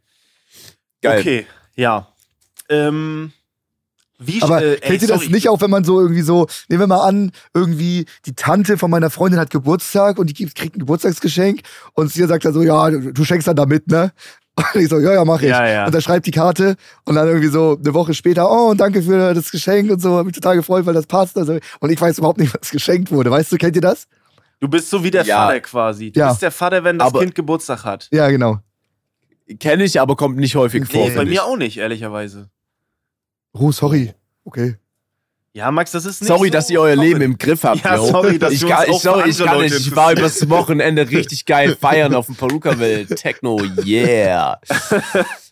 Geil. 1.01 1.19
Okay, 1.19 1.45
ja. 1.75 2.07
Ähm, 2.69 3.31
wie 4.19 4.41
Aber 4.41 4.61
äh, 4.63 4.73
ey, 4.73 4.87
fällt 4.87 5.01
dir 5.03 5.07
das 5.07 5.19
sorry. 5.21 5.31
nicht 5.31 5.47
auf, 5.49 5.61
wenn 5.61 5.69
man 5.69 5.83
so 5.83 6.01
irgendwie 6.01 6.21
so, 6.23 6.47
nehmen 6.69 6.81
wir 6.81 6.87
mal 6.87 7.05
an, 7.07 7.31
irgendwie 7.53 8.05
die 8.25 8.33
Tante 8.33 8.77
von 8.77 8.89
meiner 8.89 9.09
Freundin 9.11 9.39
hat 9.39 9.51
Geburtstag 9.51 10.17
und 10.17 10.27
die 10.37 10.45
kriegt 10.45 10.75
ein 10.75 10.79
Geburtstagsgeschenk 10.79 11.61
und 11.93 12.11
sie 12.11 12.25
sagt 12.25 12.43
dann 12.45 12.53
so, 12.53 12.63
ja, 12.63 12.89
du, 12.89 13.13
du 13.13 13.23
schenkst 13.23 13.47
dann 13.47 13.55
damit, 13.55 13.87
ne? 13.87 14.11
Und 14.73 14.81
ich 14.81 14.89
so, 14.89 14.97
ja, 14.97 15.13
ja, 15.13 15.23
mach 15.23 15.39
ich. 15.43 15.49
Ja, 15.49 15.67
ja. 15.67 15.85
Und 15.85 15.93
er 15.93 16.01
schreibt 16.01 16.25
die 16.25 16.31
Karte 16.31 16.77
und 17.05 17.13
dann 17.13 17.27
irgendwie 17.27 17.49
so 17.49 17.77
eine 17.79 17.93
Woche 17.93 18.15
später, 18.15 18.49
oh, 18.49 18.71
und 18.71 18.79
danke 18.79 19.03
für 19.03 19.35
das 19.35 19.51
Geschenk 19.51 19.91
und 19.91 20.01
so, 20.01 20.17
hab 20.17 20.25
mich 20.25 20.33
total 20.33 20.55
gefreut, 20.55 20.87
weil 20.87 20.95
das 20.95 21.05
passt. 21.05 21.37
Also, 21.37 21.59
und 21.79 21.91
ich 21.91 22.01
weiß 22.01 22.17
überhaupt 22.17 22.39
nicht, 22.39 22.55
was 22.59 22.71
geschenkt 22.71 23.11
wurde. 23.11 23.29
Weißt 23.29 23.51
du, 23.51 23.57
kennt 23.57 23.75
ihr 23.75 23.83
das? 23.83 24.07
Du 24.59 24.67
bist 24.67 24.89
so 24.89 25.03
wie 25.03 25.11
der 25.11 25.23
Ja. 25.25 25.45
Vater 25.45 25.59
quasi. 25.59 26.11
Du 26.11 26.19
Ja. 26.19 26.29
bist 26.29 26.41
der 26.41 26.49
Vater, 26.49 26.83
wenn 26.83 26.97
das 26.97 27.09
Aber- 27.09 27.19
Kind 27.19 27.35
Geburtstag 27.35 27.85
hat. 27.85 28.07
Ja, 28.11 28.27
genau. 28.31 28.57
Kenne 29.59 29.83
ich, 29.85 29.99
aber 30.01 30.15
kommt 30.15 30.37
nicht 30.37 30.55
häufig 30.55 30.85
vor. 30.85 31.01
Nee, 31.01 31.07
bei 31.07 31.13
finde 31.13 31.25
mir 31.25 31.33
ich. 31.33 31.39
auch 31.41 31.57
nicht, 31.57 31.77
ehrlicherweise. 31.77 32.49
Oh, 33.53 33.71
sorry. 33.71 34.13
Okay. 34.43 34.75
Ja, 35.53 35.71
Max, 35.71 35.91
das 35.91 36.05
ist 36.05 36.21
nicht 36.21 36.27
Sorry, 36.27 36.49
so 36.49 36.53
dass 36.53 36.69
ihr 36.69 36.79
euer. 36.79 36.95
Leben 36.95 37.21
im 37.21 37.37
Griff 37.37 37.63
habt. 37.63 37.83
Ja, 37.83 37.95
yo. 37.95 38.05
sorry, 38.05 38.37
dass 38.37 38.53
ich 38.53 38.61
wir 38.61 38.69
kann, 38.69 38.79
uns 38.79 38.87
ich, 38.89 38.95
auch 38.95 39.15
sorry, 39.15 39.29
ich 39.29 39.37
kann 39.39 39.59
nicht. 39.61 39.73
Ich 39.79 39.95
war 39.95 40.11
übers 40.11 40.47
Wochenende 40.49 41.09
richtig 41.09 41.45
geil 41.45 41.75
feiern 41.79 42.13
auf 42.13 42.27
dem 42.27 42.35
Perukaville. 42.35 43.07
Techno, 43.07 43.59
yeah. 43.83 44.59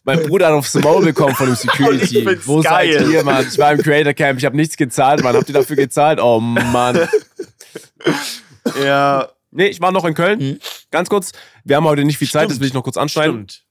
mein 0.03 0.21
Bruder 0.21 0.47
hat 0.47 0.53
aufs 0.53 0.75
Maul 0.75 1.03
bekommen 1.05 1.33
von 1.33 1.47
dem 1.47 1.55
Security. 1.55 2.23
Wo 2.45 2.61
seid 2.61 2.91
geil. 2.91 3.09
ihr, 3.09 3.23
Mann? 3.23 3.47
Ich 3.51 3.57
war 3.57 3.71
im 3.71 3.81
Creator 3.81 4.13
Camp, 4.13 4.37
ich 4.37 4.45
habe 4.45 4.55
nichts 4.55 4.77
gezahlt, 4.77 5.23
Mann. 5.23 5.35
Habt 5.35 5.47
ihr 5.49 5.55
dafür 5.55 5.75
gezahlt? 5.75 6.19
Oh, 6.21 6.39
Mann. 6.39 7.07
Ja, 8.83 9.29
Nee, 9.57 9.67
ich 9.67 9.79
war 9.79 9.93
noch 9.93 10.03
in 10.03 10.13
Köln. 10.13 10.39
Mhm. 10.39 10.59
Ganz 10.91 11.07
kurz. 11.09 11.31
Wir 11.63 11.77
haben 11.77 11.85
heute 11.85 12.03
nicht 12.03 12.17
viel 12.17 12.27
Zeit, 12.29 12.41
Stimmt. 12.41 12.51
das 12.51 12.59
will 12.59 12.67
ich 12.67 12.73
noch 12.73 12.83
kurz 12.83 12.97
anschneiden. 12.97 13.47
stimmt. 13.49 13.64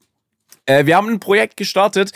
Äh, 0.66 0.86
wir 0.86 0.96
haben 0.96 1.08
ein 1.08 1.20
Projekt 1.20 1.56
gestartet. 1.56 2.12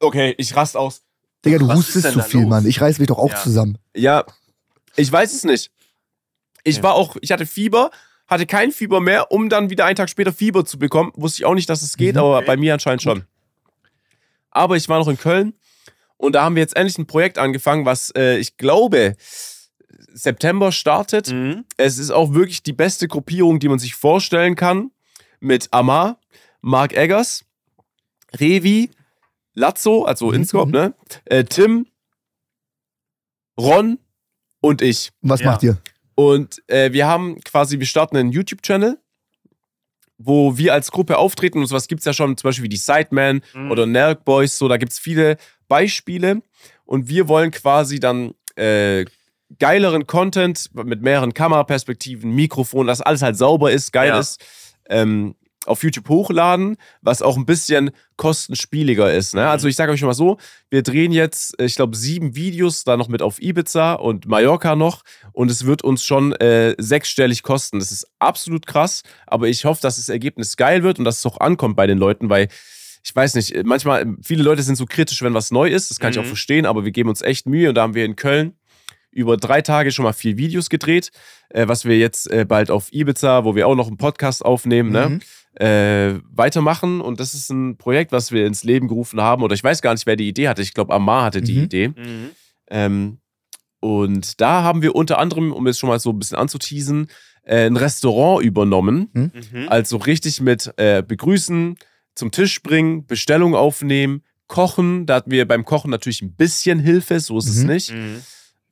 Okay, 0.00 0.34
ich 0.38 0.54
rast 0.54 0.76
aus. 0.76 1.02
Digga, 1.44 1.58
du 1.58 1.68
Was 1.68 1.78
hustest 1.78 2.12
zu 2.12 2.20
viel, 2.22 2.40
los? 2.42 2.50
Mann. 2.50 2.66
Ich 2.66 2.80
reiß 2.80 2.98
mich 2.98 3.08
doch 3.08 3.18
auch 3.18 3.30
Ja. 3.30 3.36
zusammen. 3.36 3.78
Ja, 3.96 4.24
ich 4.96 5.10
weiß 5.10 5.32
es 5.34 5.44
nicht. 5.44 5.70
Ich 6.64 6.76
Ja. 6.78 6.82
war 6.84 6.94
auch, 6.94 7.16
ich 7.20 7.32
hatte 7.32 7.46
Fieber, 7.46 7.90
hatte 8.26 8.46
kein 8.46 8.72
Fieber 8.72 9.00
mehr, 9.00 9.30
um 9.32 9.48
dann 9.48 9.70
wieder 9.70 9.84
einen 9.84 9.96
Tag 9.96 10.10
später 10.10 10.32
Fieber 10.32 10.64
zu 10.64 10.78
bekommen. 10.78 11.12
Wusste 11.14 11.40
ich 11.42 11.46
auch 11.46 11.54
nicht, 11.54 11.68
dass 11.68 11.82
es 11.82 11.96
geht, 11.96 12.14
Mhm. 12.14 12.20
aber 12.20 12.36
Okay. 12.38 12.46
bei 12.46 12.56
mir 12.56 12.74
anscheinend 12.74 13.02
schon. 13.02 13.24
Aber 14.50 14.76
ich 14.76 14.88
war 14.88 14.98
noch 14.98 15.08
in 15.08 15.18
Köln 15.18 15.54
und 16.16 16.32
da 16.34 16.42
haben 16.44 16.56
wir 16.56 16.62
jetzt 16.62 16.76
endlich 16.76 16.98
ein 16.98 17.06
Projekt 17.06 17.38
angefangen, 17.38 17.84
was 17.84 18.10
äh, 18.16 18.38
ich 18.38 18.56
glaube 18.56 19.16
September 20.12 20.72
startet. 20.72 21.32
Mhm. 21.32 21.64
Es 21.76 21.98
ist 21.98 22.10
auch 22.10 22.34
wirklich 22.34 22.62
die 22.62 22.72
beste 22.72 23.08
Gruppierung, 23.08 23.58
die 23.60 23.68
man 23.68 23.78
sich 23.78 23.94
vorstellen 23.94 24.54
kann. 24.56 24.90
Mit 25.40 25.68
Amar, 25.72 26.18
Mark 26.60 26.92
Eggers, 26.94 27.44
Revi, 28.36 28.90
Lazzo, 29.54 30.04
also 30.04 30.32
Inscope, 30.32 30.66
mhm. 30.68 30.72
ne? 30.72 30.94
Äh, 31.24 31.44
Tim, 31.44 31.86
Ron 33.58 33.98
und 34.60 34.82
ich. 34.82 35.10
Was 35.22 35.40
Ja. 35.40 35.52
macht 35.52 35.62
ihr? 35.62 35.78
Und 36.14 36.62
äh, 36.68 36.92
wir 36.92 37.06
haben 37.06 37.40
quasi, 37.42 37.78
wir 37.78 37.86
starten 37.86 38.16
einen 38.16 38.32
YouTube-Channel, 38.32 38.98
wo 40.18 40.58
wir 40.58 40.72
als 40.74 40.90
Gruppe 40.90 41.16
auftreten. 41.18 41.58
Und 41.60 41.66
sowas 41.66 41.86
gibt 41.88 42.00
es 42.00 42.04
ja 42.04 42.12
schon, 42.12 42.36
zum 42.36 42.48
Beispiel 42.48 42.64
wie 42.64 42.68
die 42.68 42.76
Sidemen 42.76 43.42
Mhm. 43.54 43.70
oder 43.70 43.86
Nerk 43.86 44.24
Boys, 44.24 44.58
so, 44.58 44.66
da 44.68 44.76
gibt 44.76 44.92
es 44.92 44.98
viele 44.98 45.36
Beispiele. 45.68 46.42
Und 46.84 47.08
wir 47.08 47.28
wollen 47.28 47.50
quasi 47.50 48.00
dann 48.00 48.34
äh, 48.56 49.04
geileren 49.60 50.06
Content 50.06 50.70
mit 50.74 51.00
mehreren 51.02 51.32
Kameraperspektiven, 51.34 52.34
Mikrofon, 52.34 52.86
dass 52.88 53.00
alles 53.00 53.22
halt 53.22 53.36
sauber 53.36 53.70
ist, 53.70 53.92
geil 53.92 54.08
Ja. 54.08 54.18
ist, 54.18 54.44
ähm, 54.90 55.36
auf 55.66 55.82
YouTube 55.82 56.08
hochladen, 56.08 56.76
was 57.02 57.20
auch 57.20 57.36
ein 57.36 57.44
bisschen 57.44 57.90
kostenspieliger 58.16 59.12
ist. 59.12 59.34
Ne? 59.34 59.42
Mhm. 59.42 59.48
Also 59.48 59.68
ich 59.68 59.76
sage 59.76 59.92
euch 59.92 60.00
schon 60.00 60.06
mal 60.06 60.14
so, 60.14 60.38
wir 60.70 60.82
drehen 60.82 61.12
jetzt, 61.12 61.54
ich 61.60 61.74
glaube, 61.76 61.96
sieben 61.96 62.34
Videos, 62.36 62.84
da 62.84 62.96
noch 62.96 63.08
mit 63.08 63.22
auf 63.22 63.40
Ibiza 63.42 63.94
und 63.94 64.26
Mallorca 64.26 64.76
noch 64.76 65.02
und 65.32 65.50
es 65.50 65.66
wird 65.66 65.82
uns 65.82 66.04
schon 66.04 66.32
äh, 66.34 66.74
sechsstellig 66.78 67.42
kosten. 67.42 67.78
Das 67.78 67.92
ist 67.92 68.06
absolut 68.18 68.66
krass, 68.66 69.02
aber 69.26 69.48
ich 69.48 69.64
hoffe, 69.64 69.82
dass 69.82 69.96
das 69.96 70.08
Ergebnis 70.08 70.56
geil 70.56 70.82
wird 70.82 70.98
und 70.98 71.04
dass 71.04 71.18
es 71.18 71.26
auch 71.26 71.40
ankommt 71.40 71.76
bei 71.76 71.86
den 71.86 71.98
Leuten, 71.98 72.30
weil 72.30 72.48
ich 73.04 73.14
weiß 73.14 73.34
nicht, 73.34 73.54
äh, 73.54 73.62
manchmal, 73.64 74.06
viele 74.22 74.42
Leute 74.42 74.62
sind 74.62 74.76
so 74.76 74.86
kritisch, 74.86 75.22
wenn 75.22 75.34
was 75.34 75.50
neu 75.50 75.68
ist, 75.68 75.90
das 75.90 75.98
kann 76.00 76.10
ich 76.10 76.16
Mhm. 76.16 76.22
auch 76.22 76.26
verstehen, 76.28 76.66
aber 76.66 76.84
wir 76.84 76.92
geben 76.92 77.08
uns 77.08 77.22
echt 77.22 77.46
Mühe 77.46 77.68
und 77.70 77.74
da 77.74 77.82
haben 77.82 77.94
wir 77.94 78.04
in 78.04 78.16
Köln 78.16 78.54
über 79.10 79.36
drei 79.36 79.62
Tage 79.62 79.90
schon 79.90 80.02
mal 80.04 80.12
vier 80.12 80.36
Videos 80.36 80.68
gedreht, 80.68 81.10
äh, 81.48 81.66
was 81.66 81.84
wir 81.84 81.96
jetzt 81.98 82.30
äh, 82.30 82.44
bald 82.46 82.70
auf 82.70 82.92
Ibiza, 82.92 83.44
wo 83.44 83.54
wir 83.54 83.66
auch 83.66 83.74
noch 83.74 83.88
einen 83.88 83.96
Podcast 83.96 84.44
aufnehmen, 84.44 84.90
ne? 84.92 85.18
Mhm. 85.58 85.64
äh, 85.66 86.20
weitermachen. 86.30 87.00
Und 87.00 87.20
das 87.20 87.34
ist 87.34 87.50
ein 87.50 87.76
Projekt, 87.76 88.12
was 88.12 88.32
wir 88.32 88.46
ins 88.46 88.64
Leben 88.64 88.88
gerufen 88.88 89.20
haben. 89.20 89.42
Oder 89.42 89.54
ich 89.54 89.64
weiß 89.64 89.82
gar 89.82 89.92
nicht, 89.92 90.06
wer 90.06 90.16
die 90.16 90.28
Idee 90.28 90.48
hatte. 90.48 90.62
Ich 90.62 90.74
glaube, 90.74 90.92
Amar 90.94 91.24
hatte 91.24 91.42
die 91.42 91.54
Mhm. 91.58 91.64
Idee. 91.64 91.88
Mhm. 91.88 92.30
Ähm, 92.70 93.18
Und 93.80 94.40
da 94.40 94.64
haben 94.64 94.82
wir 94.82 94.96
unter 94.96 95.18
anderem, 95.18 95.52
um 95.52 95.64
es 95.68 95.78
schon 95.78 95.88
mal 95.88 96.00
so 96.00 96.10
ein 96.10 96.18
bisschen 96.18 96.36
anzuteasen, 96.36 97.06
äh, 97.44 97.66
ein 97.66 97.76
Restaurant 97.76 98.44
übernommen. 98.44 99.08
Mhm. 99.12 99.68
Also 99.68 99.98
richtig 99.98 100.40
mit 100.40 100.72
äh, 100.78 101.00
begrüßen, 101.06 101.76
zum 102.16 102.30
Tisch 102.32 102.60
bringen, 102.64 103.06
Bestellung 103.06 103.54
aufnehmen, 103.54 104.22
kochen. 104.48 105.06
Da 105.06 105.14
hatten 105.14 105.30
wir 105.30 105.46
beim 105.46 105.64
Kochen 105.64 105.92
natürlich 105.92 106.22
ein 106.22 106.34
bisschen 106.34 106.80
Hilfe, 106.80 107.20
so 107.20 107.38
ist 107.38 107.46
es 107.48 107.62
Mhm. 107.62 107.66
nicht. 107.68 107.92
Mhm. 107.92 108.22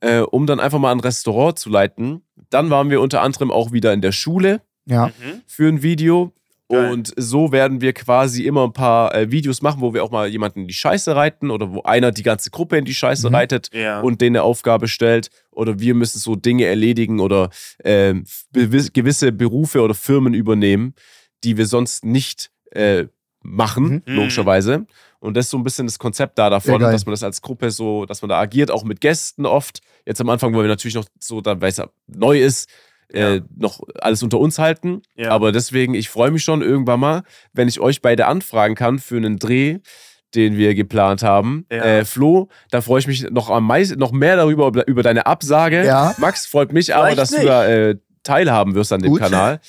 Äh, 0.01 0.19
um 0.19 0.45
dann 0.45 0.59
einfach 0.59 0.77
mal 0.79 0.91
ein 0.91 0.99
Restaurant 0.99 1.57
zu 1.57 1.69
leiten. 1.69 2.21
Dann 2.49 2.69
waren 2.69 2.89
wir 2.89 2.99
unter 2.99 3.21
anderem 3.21 3.49
auch 3.49 3.71
wieder 3.71 3.93
in 3.93 4.01
der 4.01 4.11
Schule 4.11 4.61
Ja. 4.85 5.07
Mhm. 5.07 5.41
für 5.47 5.69
ein 5.69 5.81
Video. 5.83 6.33
Geil. 6.69 6.91
Und 6.91 7.13
so 7.15 7.51
werden 7.53 7.79
wir 7.79 7.93
quasi 7.93 8.43
immer 8.45 8.65
ein 8.65 8.73
paar 8.73 9.15
äh, 9.15 9.31
Videos 9.31 9.61
machen, 9.61 9.79
wo 9.81 9.93
wir 9.93 10.03
auch 10.03 10.11
mal 10.11 10.27
jemanden 10.27 10.61
in 10.61 10.67
die 10.67 10.73
Scheiße 10.73 11.15
reiten 11.15 11.49
oder 11.49 11.71
wo 11.71 11.81
einer 11.83 12.11
die 12.11 12.23
ganze 12.23 12.49
Gruppe 12.49 12.77
in 12.77 12.83
die 12.85 12.93
Scheiße 12.93 13.29
Mhm. 13.29 13.35
reitet 13.35 13.69
Ja. 13.73 14.01
und 14.01 14.19
denen 14.19 14.35
eine 14.35 14.43
Aufgabe 14.43 14.87
stellt. 14.89 15.29
Oder 15.51 15.79
wir 15.79 15.95
müssen 15.95 16.19
so 16.19 16.35
Dinge 16.35 16.65
erledigen 16.65 17.19
oder 17.21 17.49
bewi- 18.53 18.91
gewisse 18.93 19.31
Berufe 19.31 19.81
oder 19.81 19.93
Firmen 19.93 20.33
übernehmen, 20.33 20.93
die 21.43 21.57
wir 21.57 21.65
sonst 21.65 22.03
nicht 22.05 22.51
äh, 22.71 23.05
machen, 23.41 24.03
Mhm. 24.05 24.15
logischerweise. 24.15 24.85
Und 25.19 25.37
das 25.37 25.45
ist 25.45 25.51
so 25.51 25.57
ein 25.57 25.63
bisschen 25.63 25.87
das 25.87 25.97
Konzept 25.97 26.37
da 26.37 26.49
davon, 26.49 26.79
geil. 26.79 26.91
dass 26.91 27.05
man 27.05 27.13
das 27.13 27.23
als 27.23 27.41
Gruppe 27.41 27.71
so, 27.71 28.05
dass 28.05 28.21
man 28.21 28.27
da 28.29 28.37
agiert, 28.39 28.69
auch 28.71 28.83
mit 28.83 28.99
Gästen 28.99 29.45
oft. 29.45 29.79
Jetzt 30.05 30.19
am 30.19 30.29
Anfang 30.29 30.53
wollen 30.53 30.65
wir 30.65 30.69
natürlich 30.69 30.95
noch 30.95 31.05
so, 31.19 31.41
weil 31.43 31.63
es 31.69 31.77
ja 31.77 31.87
neu 32.07 32.39
ist, 32.39 32.69
äh, 33.13 33.35
Ja. 33.37 33.41
noch 33.55 33.79
alles 33.99 34.21
unter 34.23 34.39
uns 34.39 34.59
halten. 34.59 35.01
Ja. 35.15 35.31
Aber 35.31 35.51
deswegen, 35.51 35.93
ich 35.93 36.09
freue 36.09 36.31
mich 36.31 36.43
schon 36.43 36.61
irgendwann 36.61 36.99
mal, 36.99 37.23
wenn 37.53 37.67
ich 37.67 37.79
euch 37.79 38.01
beide 38.01 38.27
anfragen 38.27 38.75
kann 38.75 38.99
für 38.99 39.17
einen 39.17 39.39
Dreh, 39.39 39.79
den 40.35 40.57
wir 40.57 40.75
geplant 40.75 41.23
haben. 41.23 41.65
Ja. 41.71 41.83
Äh, 41.83 42.05
Flo, 42.05 42.49
da 42.69 42.81
freue 42.81 42.99
ich 42.99 43.07
mich 43.07 43.29
noch 43.31 43.49
am 43.49 43.65
meisten, 43.65 43.97
noch 43.97 44.11
mehr 44.11 44.35
darüber, 44.35 44.71
über, 44.87 45.03
deine 45.03 45.25
Absage. 45.25 45.85
Ja. 45.85 46.13
Max 46.17 46.45
freut 46.45 46.73
mich 46.73 46.93
aber, 46.93 47.15
dass 47.15 47.29
du 47.31 47.37
nicht. 47.37 47.47
da 47.47 47.65
äh, 47.67 47.95
teilhaben 48.23 48.75
wirst 48.75 48.91
an 48.91 49.01
dem 49.01 49.11
Gut. 49.11 49.21
Kanal. 49.21 49.61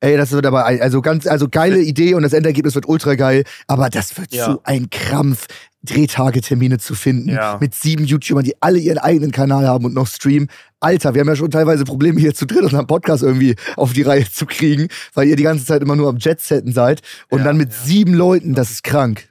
Ey, 0.00 0.16
das 0.18 0.32
wird 0.32 0.44
aber 0.44 0.66
also 0.66 1.00
ganz, 1.00 1.26
also 1.26 1.48
geile 1.48 1.78
Idee 1.80 2.14
und 2.14 2.22
das 2.22 2.34
Endergebnis 2.34 2.74
wird 2.74 2.86
ultra 2.86 3.14
geil, 3.14 3.44
aber 3.66 3.88
das 3.88 4.18
wird 4.18 4.34
Ja. 4.34 4.44
so 4.46 4.60
ein 4.64 4.90
Krampf, 4.90 5.46
Drehtagetermine 5.84 6.78
zu 6.78 6.94
finden. 6.94 7.30
Ja. 7.30 7.58
Mit 7.60 7.74
sieben 7.74 8.04
YouTubern, 8.04 8.44
die 8.44 8.54
alle 8.60 8.78
ihren 8.78 8.98
eigenen 8.98 9.30
Kanal 9.32 9.66
haben 9.66 9.84
und 9.84 9.94
noch 9.94 10.06
streamen. 10.06 10.48
Alter, 10.80 11.14
wir 11.14 11.20
haben 11.20 11.28
ja 11.28 11.36
schon 11.36 11.50
teilweise 11.50 11.84
Probleme 11.84 12.20
hier 12.20 12.34
zu 12.34 12.46
dritt 12.46 12.62
unseren 12.62 12.86
Podcast 12.86 13.22
irgendwie 13.22 13.56
auf 13.76 13.92
die 13.92 14.02
Reihe 14.02 14.30
zu 14.30 14.46
kriegen, 14.46 14.88
weil 15.14 15.28
ihr 15.28 15.36
die 15.36 15.42
ganze 15.42 15.64
Zeit 15.64 15.82
immer 15.82 15.96
nur 15.96 16.08
am 16.08 16.18
Jetsetten 16.18 16.72
seid. 16.72 17.00
Und 17.30 17.38
Ja, 17.40 17.44
dann 17.44 17.56
mit 17.56 17.70
ja. 17.70 17.78
sieben 17.84 18.14
Leuten, 18.14 18.54
das 18.54 18.70
ist 18.70 18.82
krank. 18.84 19.28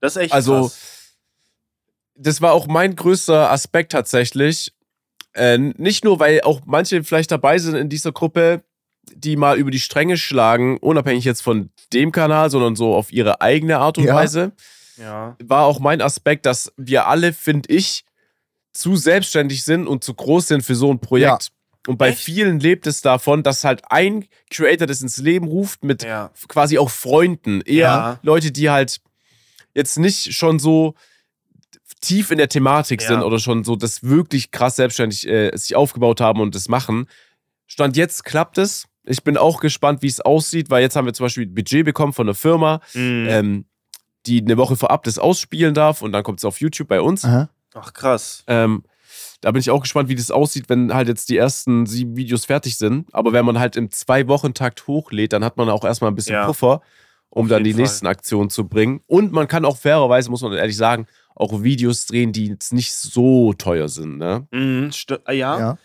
Das 0.00 0.16
ist 0.16 0.22
echt 0.22 0.32
Also, 0.34 0.62
krass. 0.62 0.78
das 2.16 2.40
war 2.42 2.52
auch 2.52 2.66
mein 2.66 2.94
größter 2.96 3.50
Aspekt 3.50 3.92
tatsächlich. 3.92 4.72
Äh, 5.32 5.58
nicht 5.58 6.04
nur, 6.04 6.20
weil 6.20 6.42
auch 6.42 6.60
manche 6.64 7.02
vielleicht 7.02 7.30
dabei 7.30 7.58
sind 7.58 7.74
in 7.74 7.88
dieser 7.88 8.12
Gruppe, 8.12 8.62
die 9.14 9.36
mal 9.36 9.58
über 9.58 9.70
die 9.70 9.80
Stränge 9.80 10.16
schlagen, 10.16 10.78
unabhängig 10.78 11.24
jetzt 11.24 11.42
von 11.42 11.70
dem 11.92 12.12
Kanal, 12.12 12.50
sondern 12.50 12.76
so 12.76 12.94
auf 12.94 13.12
ihre 13.12 13.40
eigene 13.40 13.78
Art 13.78 13.98
und 13.98 14.04
Ja. 14.04 14.14
Weise, 14.14 14.40
Ja. 14.40 14.52
War 15.42 15.64
auch 15.66 15.80
mein 15.80 16.00
Aspekt, 16.00 16.46
dass 16.46 16.72
wir 16.76 17.06
alle, 17.06 17.32
finde 17.32 17.72
ich, 17.72 18.04
zu 18.72 18.96
selbstständig 18.96 19.62
sind 19.64 19.86
und 19.86 20.02
zu 20.04 20.14
groß 20.14 20.48
sind 20.48 20.62
für 20.62 20.74
so 20.74 20.90
ein 20.90 20.98
Projekt. 20.98 21.50
Und 21.86 21.98
bei 21.98 22.08
Echt? 22.08 22.20
vielen 22.20 22.60
lebt 22.60 22.86
es 22.86 23.02
davon, 23.02 23.42
dass 23.42 23.62
halt 23.62 23.82
ein 23.90 24.24
Creator 24.50 24.86
das 24.86 25.02
ins 25.02 25.18
Leben 25.18 25.46
ruft 25.46 25.84
mit 25.84 26.02
Ja. 26.02 26.30
quasi 26.48 26.78
auch 26.78 26.90
Freunden. 26.90 27.60
Eher 27.60 27.78
Ja. 27.88 28.18
Leute, 28.22 28.50
die 28.52 28.70
halt 28.70 29.00
jetzt 29.74 29.98
nicht 29.98 30.34
schon 30.34 30.58
so 30.58 30.94
tief 32.00 32.30
in 32.30 32.38
der 32.38 32.48
Thematik 32.48 33.02
Ja. 33.02 33.08
sind 33.08 33.22
oder 33.22 33.38
schon 33.38 33.64
so 33.64 33.76
das 33.76 34.02
wirklich 34.02 34.50
krass 34.50 34.76
selbstständig 34.76 35.26
äh, 35.28 35.50
sich 35.56 35.76
aufgebaut 35.76 36.20
haben 36.20 36.40
und 36.40 36.54
das 36.54 36.68
machen. 36.68 37.06
Stand 37.66 37.96
jetzt 37.96 38.24
klappt 38.24 38.58
es. 38.58 38.86
Ich 39.04 39.22
bin 39.22 39.36
auch 39.36 39.60
gespannt, 39.60 40.02
wie 40.02 40.06
es 40.06 40.20
aussieht, 40.20 40.70
weil 40.70 40.82
jetzt 40.82 40.96
haben 40.96 41.06
wir 41.06 41.12
zum 41.14 41.24
Beispiel 41.26 41.46
ein 41.46 41.54
Budget 41.54 41.84
bekommen 41.84 42.12
von 42.12 42.26
einer 42.26 42.34
Firma, 42.34 42.80
Mhm. 42.94 43.26
ähm, 43.28 43.64
die 44.26 44.40
eine 44.40 44.56
Woche 44.56 44.76
vorab 44.76 45.04
das 45.04 45.18
ausspielen 45.18 45.74
darf 45.74 46.02
und 46.02 46.12
dann 46.12 46.22
kommt 46.22 46.38
es 46.40 46.44
auf 46.44 46.60
YouTube 46.60 46.88
bei 46.88 47.00
uns. 47.00 47.24
Aha. 47.24 47.48
Ach, 47.74 47.92
krass. 47.92 48.44
Ähm, 48.46 48.84
da 49.40 49.50
bin 49.50 49.60
ich 49.60 49.70
auch 49.70 49.80
gespannt, 49.82 50.08
wie 50.08 50.14
das 50.14 50.30
aussieht, 50.30 50.68
wenn 50.68 50.94
halt 50.94 51.08
jetzt 51.08 51.28
die 51.28 51.36
ersten 51.36 51.86
sieben 51.86 52.16
Videos 52.16 52.44
fertig 52.46 52.78
sind. 52.78 53.12
Aber 53.12 53.32
wenn 53.32 53.44
man 53.44 53.58
halt 53.58 53.76
im 53.76 53.90
Zwei-Wochen-Takt 53.90 54.86
hochlädt, 54.86 55.32
dann 55.32 55.44
hat 55.44 55.56
man 55.56 55.68
auch 55.68 55.84
erstmal 55.84 56.10
ein 56.10 56.14
bisschen 56.14 56.34
Ja. 56.34 56.46
Puffer, 56.46 56.80
um 57.28 57.44
Auf 57.44 57.50
dann 57.50 57.64
die 57.64 57.72
Fall. 57.72 57.82
nächsten 57.82 58.06
Aktionen 58.06 58.48
zu 58.48 58.66
bringen. 58.66 59.00
Und 59.06 59.32
man 59.32 59.46
kann 59.48 59.64
auch 59.64 59.76
fairerweise, 59.76 60.30
muss 60.30 60.40
man 60.42 60.52
ehrlich 60.54 60.76
sagen, 60.76 61.06
auch 61.34 61.62
Videos 61.62 62.06
drehen, 62.06 62.32
die 62.32 62.46
jetzt 62.46 62.72
nicht 62.72 62.94
so 62.94 63.52
teuer 63.52 63.88
sind. 63.88 64.18
Ne? 64.18 64.46
Mhm, 64.52 64.90
ah, 65.24 65.32
ja. 65.32 65.58
Ja. 65.58 65.78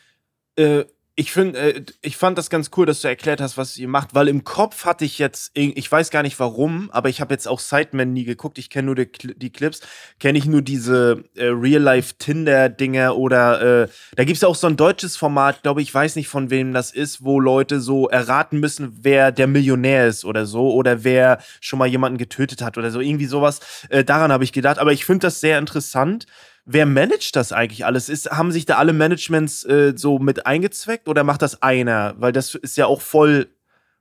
Äh, 0.64 0.86
ich 1.20 1.34
finde, 1.34 1.60
äh, 1.60 1.84
ich 2.02 2.16
fand 2.16 2.38
das 2.38 2.50
ganz 2.50 2.72
cool, 2.78 2.86
dass 2.86 3.02
du 3.02 3.10
erklärt 3.10 3.42
hast, 3.42 3.58
was 3.58 3.76
ihr 3.76 3.90
macht, 3.90 4.16
weil 4.16 4.30
im 4.30 4.46
Kopf 4.46 4.86
hatte 4.86 5.04
ich 5.04 5.20
jetzt, 5.20 5.52
ich 5.54 5.92
weiß 5.92 6.12
gar 6.12 6.24
nicht 6.24 6.40
warum, 6.40 6.90
aber 6.92 7.10
ich 7.10 7.20
habe 7.20 7.34
jetzt 7.34 7.46
auch 7.46 7.60
Sidemen 7.60 8.14
nie 8.14 8.24
geguckt. 8.24 8.58
Ich 8.58 8.70
kenne 8.70 8.86
nur 8.86 8.96
die, 8.96 9.10
die 9.12 9.50
Clips, 9.50 9.82
kenne 10.22 10.38
ich 10.38 10.46
nur 10.46 10.62
diese 10.62 11.26
äh, 11.36 11.48
Real-Life-Tinder-Dinger 11.48 13.18
oder 13.18 13.84
äh, 13.84 13.88
da 14.16 14.24
gibt 14.24 14.38
es 14.38 14.44
ja 14.44 14.48
auch 14.48 14.56
so 14.56 14.68
ein 14.68 14.78
deutsches 14.78 15.18
Format, 15.18 15.62
glaube 15.62 15.82
ich, 15.82 15.94
weiß 15.94 16.16
nicht 16.16 16.30
von 16.30 16.52
wem 16.52 16.72
das 16.72 16.92
ist, 16.92 17.22
wo 17.22 17.42
Leute 17.42 17.82
so 17.82 18.08
erraten 18.08 18.62
müssen, 18.62 19.00
wer 19.02 19.34
der 19.34 19.48
Millionär 19.48 20.08
ist 20.08 20.24
oder 20.24 20.46
so 20.46 20.72
oder 20.72 21.04
wer 21.04 21.40
schon 21.60 21.80
mal 21.80 21.88
jemanden 21.90 22.18
getötet 22.18 22.62
hat 22.62 22.78
oder 22.78 22.92
so, 22.92 23.02
irgendwie 23.02 23.26
sowas. 23.26 23.60
Äh, 23.90 24.06
daran 24.06 24.32
habe 24.32 24.46
ich 24.46 24.54
gedacht, 24.54 24.80
aber 24.80 24.94
ich 24.94 25.04
finde 25.04 25.28
das 25.28 25.42
sehr 25.42 25.60
interessant. 25.60 26.28
Wer 26.72 26.86
managt 26.86 27.36
das 27.36 27.52
eigentlich 27.52 27.84
alles? 27.84 28.10
Ist, 28.10 28.30
haben 28.30 28.52
sich 28.52 28.66
da 28.68 28.78
alle 28.78 28.94
Managements 28.94 29.64
äh, 29.64 29.94
so 29.96 30.20
mit 30.20 30.46
eingezweckt 30.46 31.08
oder 31.08 31.24
macht 31.24 31.42
das 31.42 31.64
einer? 31.64 32.14
Weil 32.20 32.32
das 32.32 32.54
ist 32.54 32.78
ja 32.78 32.86
auch 32.86 33.02
voll, 33.02 33.48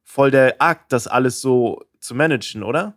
voll 0.04 0.30
der 0.30 0.60
Akt, 0.60 0.92
das 0.92 1.06
alles 1.06 1.40
so 1.40 1.82
zu 1.98 2.14
managen, 2.14 2.62
oder? 2.62 2.94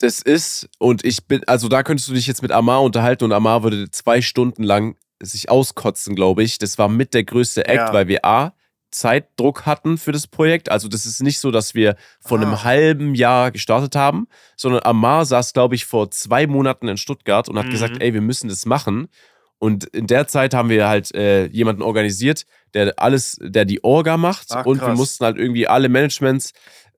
Das 0.00 0.20
ist, 0.20 0.68
und 0.78 1.04
ich 1.04 1.28
bin, 1.28 1.42
also 1.46 1.68
da 1.68 1.84
könntest 1.84 2.08
du 2.08 2.14
dich 2.14 2.26
jetzt 2.26 2.42
mit 2.42 2.50
Amar 2.50 2.82
unterhalten 2.82 3.22
und 3.22 3.32
Amar 3.32 3.62
würde 3.62 3.88
zwei 3.92 4.22
Stunden 4.22 4.64
lang 4.64 4.96
sich 5.20 5.48
auskotzen, 5.48 6.16
glaube 6.16 6.42
ich. 6.42 6.58
Das 6.58 6.76
war 6.76 6.88
mit 6.88 7.14
der 7.14 7.22
größte 7.22 7.64
Act, 7.66 7.76
Ja. 7.76 7.92
weil 7.92 8.08
wir 8.08 8.24
A, 8.24 8.52
Zeitdruck 8.92 9.66
hatten 9.66 9.98
für 9.98 10.12
das 10.12 10.26
Projekt. 10.28 10.70
Also 10.70 10.86
das 10.86 11.04
ist 11.06 11.22
nicht 11.22 11.40
so, 11.40 11.50
dass 11.50 11.74
wir 11.74 11.96
vor 12.20 12.38
einem 12.38 12.54
Ah. 12.54 12.62
halben 12.64 13.14
Jahr 13.14 13.50
gestartet 13.50 13.96
haben, 13.96 14.28
sondern 14.56 14.82
Amar 14.84 15.24
saß, 15.24 15.52
glaube 15.52 15.74
ich, 15.74 15.84
vor 15.86 16.10
zwei 16.10 16.46
Monaten 16.46 16.86
in 16.88 16.96
Stuttgart 16.96 17.48
und 17.48 17.58
hat 17.58 17.66
Mhm. 17.66 17.70
gesagt, 17.70 17.96
ey, 18.00 18.14
wir 18.14 18.20
müssen 18.20 18.48
das 18.48 18.64
machen. 18.66 19.08
Und 19.58 19.84
in 19.86 20.06
der 20.06 20.26
Zeit 20.28 20.54
haben 20.54 20.68
wir 20.68 20.88
halt 20.88 21.14
äh, 21.14 21.46
jemanden 21.46 21.82
organisiert, 21.82 22.46
der 22.74 22.94
alles, 22.98 23.38
der 23.40 23.64
die 23.64 23.82
Orga 23.84 24.16
macht. 24.16 24.46
Ach, 24.50 24.66
und 24.66 24.80
wir 24.80 24.88
mussten 24.94 25.24
halt 25.24 25.36
irgendwie 25.36 25.66
alle 25.68 25.88
Managements 25.88 26.52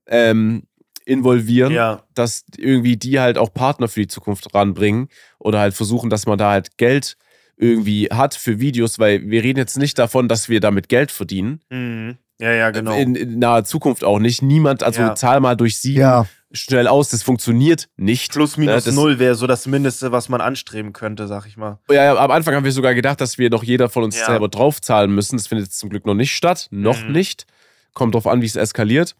ähm, 0.07 0.63
involvieren 1.05 1.71
Ja. 1.73 2.01
dass 2.15 2.45
irgendwie 2.57 2.97
die 2.97 3.19
halt 3.19 3.37
auch 3.37 3.53
Partner 3.53 3.87
für 3.87 4.01
die 4.01 4.07
Zukunft 4.07 4.53
ranbringen 4.55 5.09
oder 5.39 5.59
halt 5.59 5.73
versuchen, 5.75 6.09
dass 6.09 6.25
man 6.25 6.37
da 6.39 6.49
halt 6.51 6.77
Geld 6.77 7.17
irgendwie 7.57 8.07
hat 8.11 8.35
für 8.35 8.59
Videos, 8.59 8.99
weil 8.99 9.21
wir 9.29 9.43
reden 9.43 9.59
jetzt 9.59 9.77
nicht 9.77 9.97
davon, 9.97 10.27
dass 10.27 10.49
wir 10.49 10.59
damit 10.59 10.89
Geld 10.89 11.11
verdienen. 11.11 11.61
Mhm. 11.69 12.17
Ja, 12.39 12.51
ja, 12.51 12.69
genau. 12.71 12.93
In, 12.97 13.15
in 13.15 13.39
naher 13.39 13.63
Zukunft 13.63 14.03
auch 14.03 14.19
nicht. 14.19 14.41
Niemand, 14.41 14.83
also 14.83 15.01
Ja. 15.01 15.15
zahl 15.15 15.39
mal 15.39 15.55
durch 15.55 15.77
sieben 15.79 16.01
Ja, 16.01 16.25
schnell 16.51 16.85
aus, 16.87 17.09
das 17.09 17.23
funktioniert 17.23 17.87
nicht. 17.95 18.33
Plus 18.33 18.57
minus 18.57 18.83
Ja, 18.83 18.91
das- 18.91 18.93
null 18.95 19.19
wäre 19.19 19.35
so 19.35 19.47
das 19.47 19.65
Mindeste, 19.67 20.11
was 20.11 20.27
man 20.27 20.41
anstreben 20.41 20.91
könnte, 20.91 21.27
sag 21.27 21.45
ich 21.47 21.55
mal. 21.55 21.79
Ja, 21.89 22.03
ja, 22.03 22.15
am 22.17 22.31
Anfang 22.31 22.53
haben 22.55 22.65
wir 22.65 22.73
sogar 22.73 22.93
gedacht, 22.93 23.21
dass 23.21 23.37
wir 23.37 23.49
doch 23.49 23.63
jeder 23.63 23.87
von 23.87 24.03
uns 24.03 24.19
Ja. 24.19 24.25
selber 24.25 24.49
draufzahlen 24.49 25.15
müssen. 25.15 25.37
Das 25.37 25.47
findet 25.47 25.67
jetzt 25.67 25.79
zum 25.79 25.89
Glück 25.89 26.05
noch 26.05 26.13
nicht 26.13 26.35
statt. 26.35 26.67
Noch 26.71 27.01
Mhm. 27.05 27.13
nicht. 27.13 27.45
Kommt 27.93 28.15
drauf 28.15 28.27
an, 28.27 28.41
wie 28.41 28.45
es 28.47 28.57
eskaliert. 28.57 29.15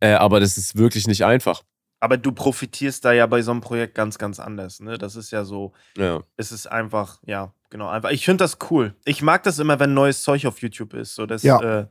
Äh, 0.00 0.14
aber 0.14 0.40
das 0.40 0.58
ist 0.58 0.76
wirklich 0.76 1.06
nicht 1.06 1.24
einfach. 1.24 1.62
Aber 2.02 2.16
du 2.16 2.32
profitierst 2.32 3.04
da 3.04 3.12
ja 3.12 3.26
bei 3.26 3.42
so 3.42 3.50
einem 3.50 3.60
Projekt 3.60 3.94
ganz, 3.94 4.16
ganz 4.18 4.40
anders. 4.40 4.80
Ne? 4.80 4.96
Das 4.96 5.16
ist 5.16 5.30
ja 5.30 5.44
so, 5.44 5.72
Ja. 5.98 6.22
es 6.38 6.50
ist 6.50 6.66
einfach, 6.66 7.18
ja, 7.26 7.52
genau, 7.68 7.88
einfach. 7.88 8.10
Ich 8.10 8.24
finde 8.24 8.42
das 8.44 8.56
cool. 8.70 8.94
Ich 9.04 9.20
mag 9.22 9.42
das 9.42 9.58
immer, 9.58 9.78
wenn 9.78 9.92
neues 9.92 10.22
Zeug 10.22 10.46
auf 10.46 10.60
YouTube 10.62 10.94
ist. 10.94 11.14
So, 11.14 11.26
das, 11.26 11.42
Ja. 11.42 11.80
äh, 11.80 11.86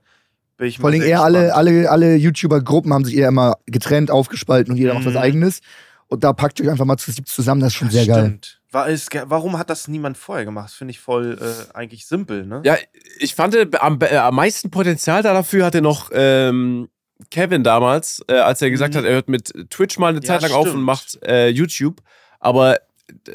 bin 0.57 0.67
ich 0.67 0.79
vor 0.79 0.89
allem 0.89 0.99
sehr 0.99 1.09
eher 1.11 1.21
alle, 1.21 1.53
alle, 1.55 1.89
alle 1.89 2.15
YouTuber-Gruppen 2.15 2.91
haben 2.93 3.05
sich 3.05 3.15
eher 3.15 3.29
immer 3.29 3.57
getrennt, 3.67 4.09
aufgespalten 4.11 4.71
und 4.73 4.77
jeder 4.77 4.93
macht 4.95 5.05
was 5.05 5.13
Mhm. 5.13 5.19
eigenes. 5.19 5.61
Und 6.07 6.23
da 6.23 6.33
packt 6.33 6.59
ihr 6.59 6.65
euch 6.65 6.71
einfach 6.71 6.85
mal 6.85 6.97
zu- 6.97 7.13
zusammen, 7.23 7.61
das 7.61 7.69
ist 7.73 7.75
schon 7.75 7.91
sehr 7.91 8.07
geil. 8.07 8.25
Stimmt. 8.25 8.61
War, 8.71 8.89
ist, 8.89 9.11
ge- 9.11 9.23
warum 9.27 9.57
hat 9.59 9.69
das 9.69 9.87
niemand 9.87 10.17
vorher 10.17 10.43
gemacht? 10.45 10.65
Das 10.69 10.73
finde 10.73 10.91
ich 10.91 10.99
voll 10.99 11.37
äh, 11.39 11.75
eigentlich 11.77 12.07
simpel, 12.07 12.45
ne? 12.47 12.61
Ja, 12.65 12.77
ich 13.19 13.35
fand 13.35 13.55
am, 13.81 13.99
äh, 14.01 14.15
am 14.17 14.35
meisten 14.35 14.69
Potenzial 14.71 15.21
da 15.23 15.33
dafür 15.33 15.65
hatte 15.65 15.81
noch 15.81 16.09
ähm, 16.13 16.89
Kevin 17.31 17.63
damals, 17.63 18.23
äh, 18.27 18.33
als 18.35 18.61
er 18.61 18.69
gesagt 18.71 18.93
Mhm. 18.93 18.99
hat, 18.99 19.05
er 19.05 19.13
hört 19.13 19.29
mit 19.29 19.51
Twitch 19.69 19.97
mal 19.99 20.07
eine 20.09 20.19
Ja, 20.19 20.23
Zeit 20.25 20.41
lang 20.41 20.51
auf 20.53 20.65
und 20.65 20.69
stimmt. 20.71 20.83
macht 20.83 21.19
äh, 21.23 21.49
YouTube. 21.49 22.01
Aber 22.39 22.79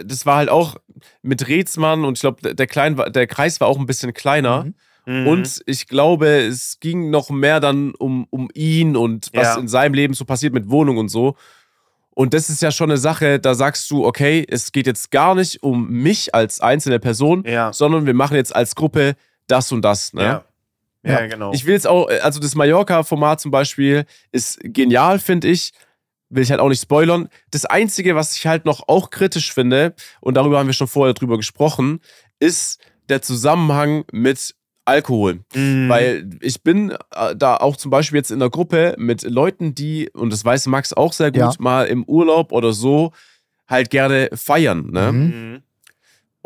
das 0.04 0.24
war 0.24 0.36
halt 0.36 0.48
auch 0.48 0.76
mit 1.22 1.46
Rätsmann 1.48 2.04
und 2.04 2.16
ich 2.16 2.20
glaube, 2.20 2.54
der, 2.54 2.66
Klein 2.66 2.96
war- 2.96 3.10
der 3.10 3.26
Kreis 3.26 3.60
war 3.60 3.68
auch 3.68 3.78
ein 3.78 3.86
bisschen 3.86 4.14
kleiner. 4.14 4.64
Mhm. 4.64 4.74
Mhm. 5.06 5.26
Und 5.26 5.62
ich 5.66 5.86
glaube, 5.86 6.28
es 6.28 6.78
ging 6.80 7.10
noch 7.10 7.28
mehr 7.28 7.60
dann 7.60 7.94
um, 7.96 8.26
um 8.30 8.48
ihn 8.54 8.96
und 8.96 9.28
was 9.34 9.54
Ja. 9.54 9.58
in 9.60 9.68
seinem 9.68 9.92
Leben 9.92 10.14
so 10.14 10.24
passiert 10.24 10.54
mit 10.54 10.70
Wohnung 10.70 10.96
und 10.96 11.08
so. 11.08 11.36
Und 12.16 12.32
das 12.32 12.48
ist 12.48 12.62
ja 12.62 12.70
schon 12.70 12.90
eine 12.90 12.96
Sache, 12.96 13.38
da 13.40 13.54
sagst 13.54 13.90
du, 13.90 14.06
okay, 14.06 14.46
es 14.48 14.70
geht 14.72 14.86
jetzt 14.86 15.10
gar 15.10 15.34
nicht 15.34 15.62
um 15.62 15.90
mich 15.90 16.34
als 16.34 16.60
einzelne 16.60 17.00
Person, 17.00 17.42
Ja. 17.46 17.72
sondern 17.72 18.06
wir 18.06 18.14
machen 18.14 18.36
jetzt 18.36 18.54
als 18.54 18.76
Gruppe 18.76 19.16
das 19.48 19.72
und 19.72 19.82
das. 19.82 20.14
Ne? 20.14 20.22
Ja. 20.22 20.44
Ja, 21.04 21.20
Ja. 21.20 21.26
genau. 21.26 21.52
Ich 21.52 21.64
will 21.66 21.74
jetzt 21.74 21.86
auch, 21.86 22.08
also 22.22 22.40
das 22.40 22.54
Mallorca-Format 22.54 23.40
zum 23.40 23.50
Beispiel 23.50 24.04
ist 24.32 24.58
genial, 24.62 25.18
finde 25.18 25.48
ich. 25.48 25.72
Will 26.30 26.42
ich 26.42 26.50
halt 26.50 26.60
auch 26.60 26.68
nicht 26.68 26.80
spoilern. 26.82 27.28
Das 27.50 27.64
Einzige, 27.64 28.16
was 28.16 28.34
ich 28.36 28.46
halt 28.46 28.64
noch 28.64 28.88
auch 28.88 29.10
kritisch 29.10 29.52
finde, 29.52 29.94
und 30.20 30.34
darüber 30.34 30.58
haben 30.58 30.66
wir 30.66 30.72
schon 30.72 30.88
vorher 30.88 31.14
drüber 31.14 31.36
gesprochen, 31.36 32.00
ist 32.40 32.80
der 33.08 33.22
Zusammenhang 33.22 34.04
mit 34.10 34.54
Alkohol. 34.86 35.40
Mhm. 35.54 35.88
Weil 35.88 36.30
ich 36.40 36.62
bin 36.62 36.90
äh, 37.14 37.36
da 37.36 37.56
auch 37.56 37.76
zum 37.76 37.90
Beispiel 37.90 38.16
jetzt 38.18 38.30
in 38.30 38.38
der 38.40 38.50
Gruppe 38.50 38.94
mit 38.98 39.22
Leuten, 39.22 39.74
die, 39.74 40.10
und 40.10 40.32
das 40.32 40.44
weiß 40.44 40.66
Max 40.66 40.92
auch 40.92 41.12
sehr 41.12 41.30
gut, 41.30 41.40
Ja. 41.40 41.52
mal 41.58 41.86
im 41.86 42.04
Urlaub 42.04 42.52
oder 42.52 42.72
so 42.72 43.12
halt 43.68 43.90
gerne 43.90 44.28
feiern. 44.34 44.90
Ne? 44.90 45.12
Mhm. 45.12 45.62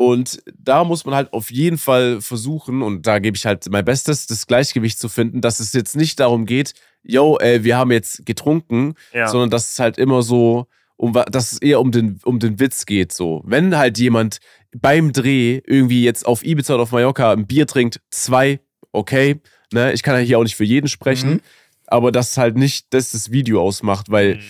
Und 0.01 0.41
da 0.57 0.85
muss 0.85 1.03
man 1.03 1.13
halt 1.13 1.33
auf 1.33 1.51
jeden 1.51 1.77
Fall 1.77 2.21
versuchen, 2.21 2.81
und 2.83 3.05
da 3.05 3.19
gebe 3.19 3.35
ich 3.35 3.45
halt 3.45 3.69
mein 3.69 3.83
Bestes, 3.83 4.27
das 4.27 4.47
Gleichgewicht 4.47 4.97
zu 4.97 5.09
finden, 5.09 5.41
dass 5.41 5.59
es 5.59 5.73
jetzt 5.73 5.97
nicht 5.97 6.21
darum 6.21 6.45
geht, 6.45 6.73
yo, 7.03 7.37
ey, 7.37 7.65
wir 7.65 7.75
haben 7.77 7.91
jetzt 7.91 8.25
getrunken, 8.25 8.93
Ja. 9.13 9.27
sondern 9.27 9.49
dass 9.49 9.73
es 9.73 9.79
halt 9.79 9.97
immer 9.97 10.21
so, 10.21 10.67
um, 10.95 11.11
dass 11.29 11.51
es 11.51 11.57
eher 11.61 11.81
um 11.81 11.91
den, 11.91 12.17
um 12.23 12.39
den 12.39 12.61
Witz 12.61 12.85
geht. 12.85 13.11
So. 13.11 13.41
Wenn 13.45 13.77
halt 13.77 13.97
jemand 13.97 14.39
beim 14.73 15.11
Dreh 15.11 15.59
irgendwie 15.65 16.05
jetzt 16.05 16.25
auf 16.25 16.45
Ibiza 16.45 16.75
oder 16.75 16.83
auf 16.83 16.93
Mallorca 16.93 17.33
ein 17.33 17.45
Bier 17.45 17.67
trinkt, 17.67 17.99
zwei, 18.09 18.61
okay, 18.93 19.41
ne, 19.73 19.91
ich 19.91 20.01
kann 20.01 20.15
ja 20.15 20.21
hier 20.21 20.39
auch 20.39 20.43
nicht 20.43 20.55
für 20.55 20.63
jeden 20.63 20.87
sprechen, 20.87 21.29
Mhm. 21.33 21.41
aber 21.87 22.13
das 22.13 22.37
halt 22.37 22.55
nicht 22.55 22.93
das 22.93 23.11
das 23.11 23.31
Video 23.31 23.61
ausmacht, 23.61 24.09
weil 24.09 24.35
Mhm. 24.35 24.41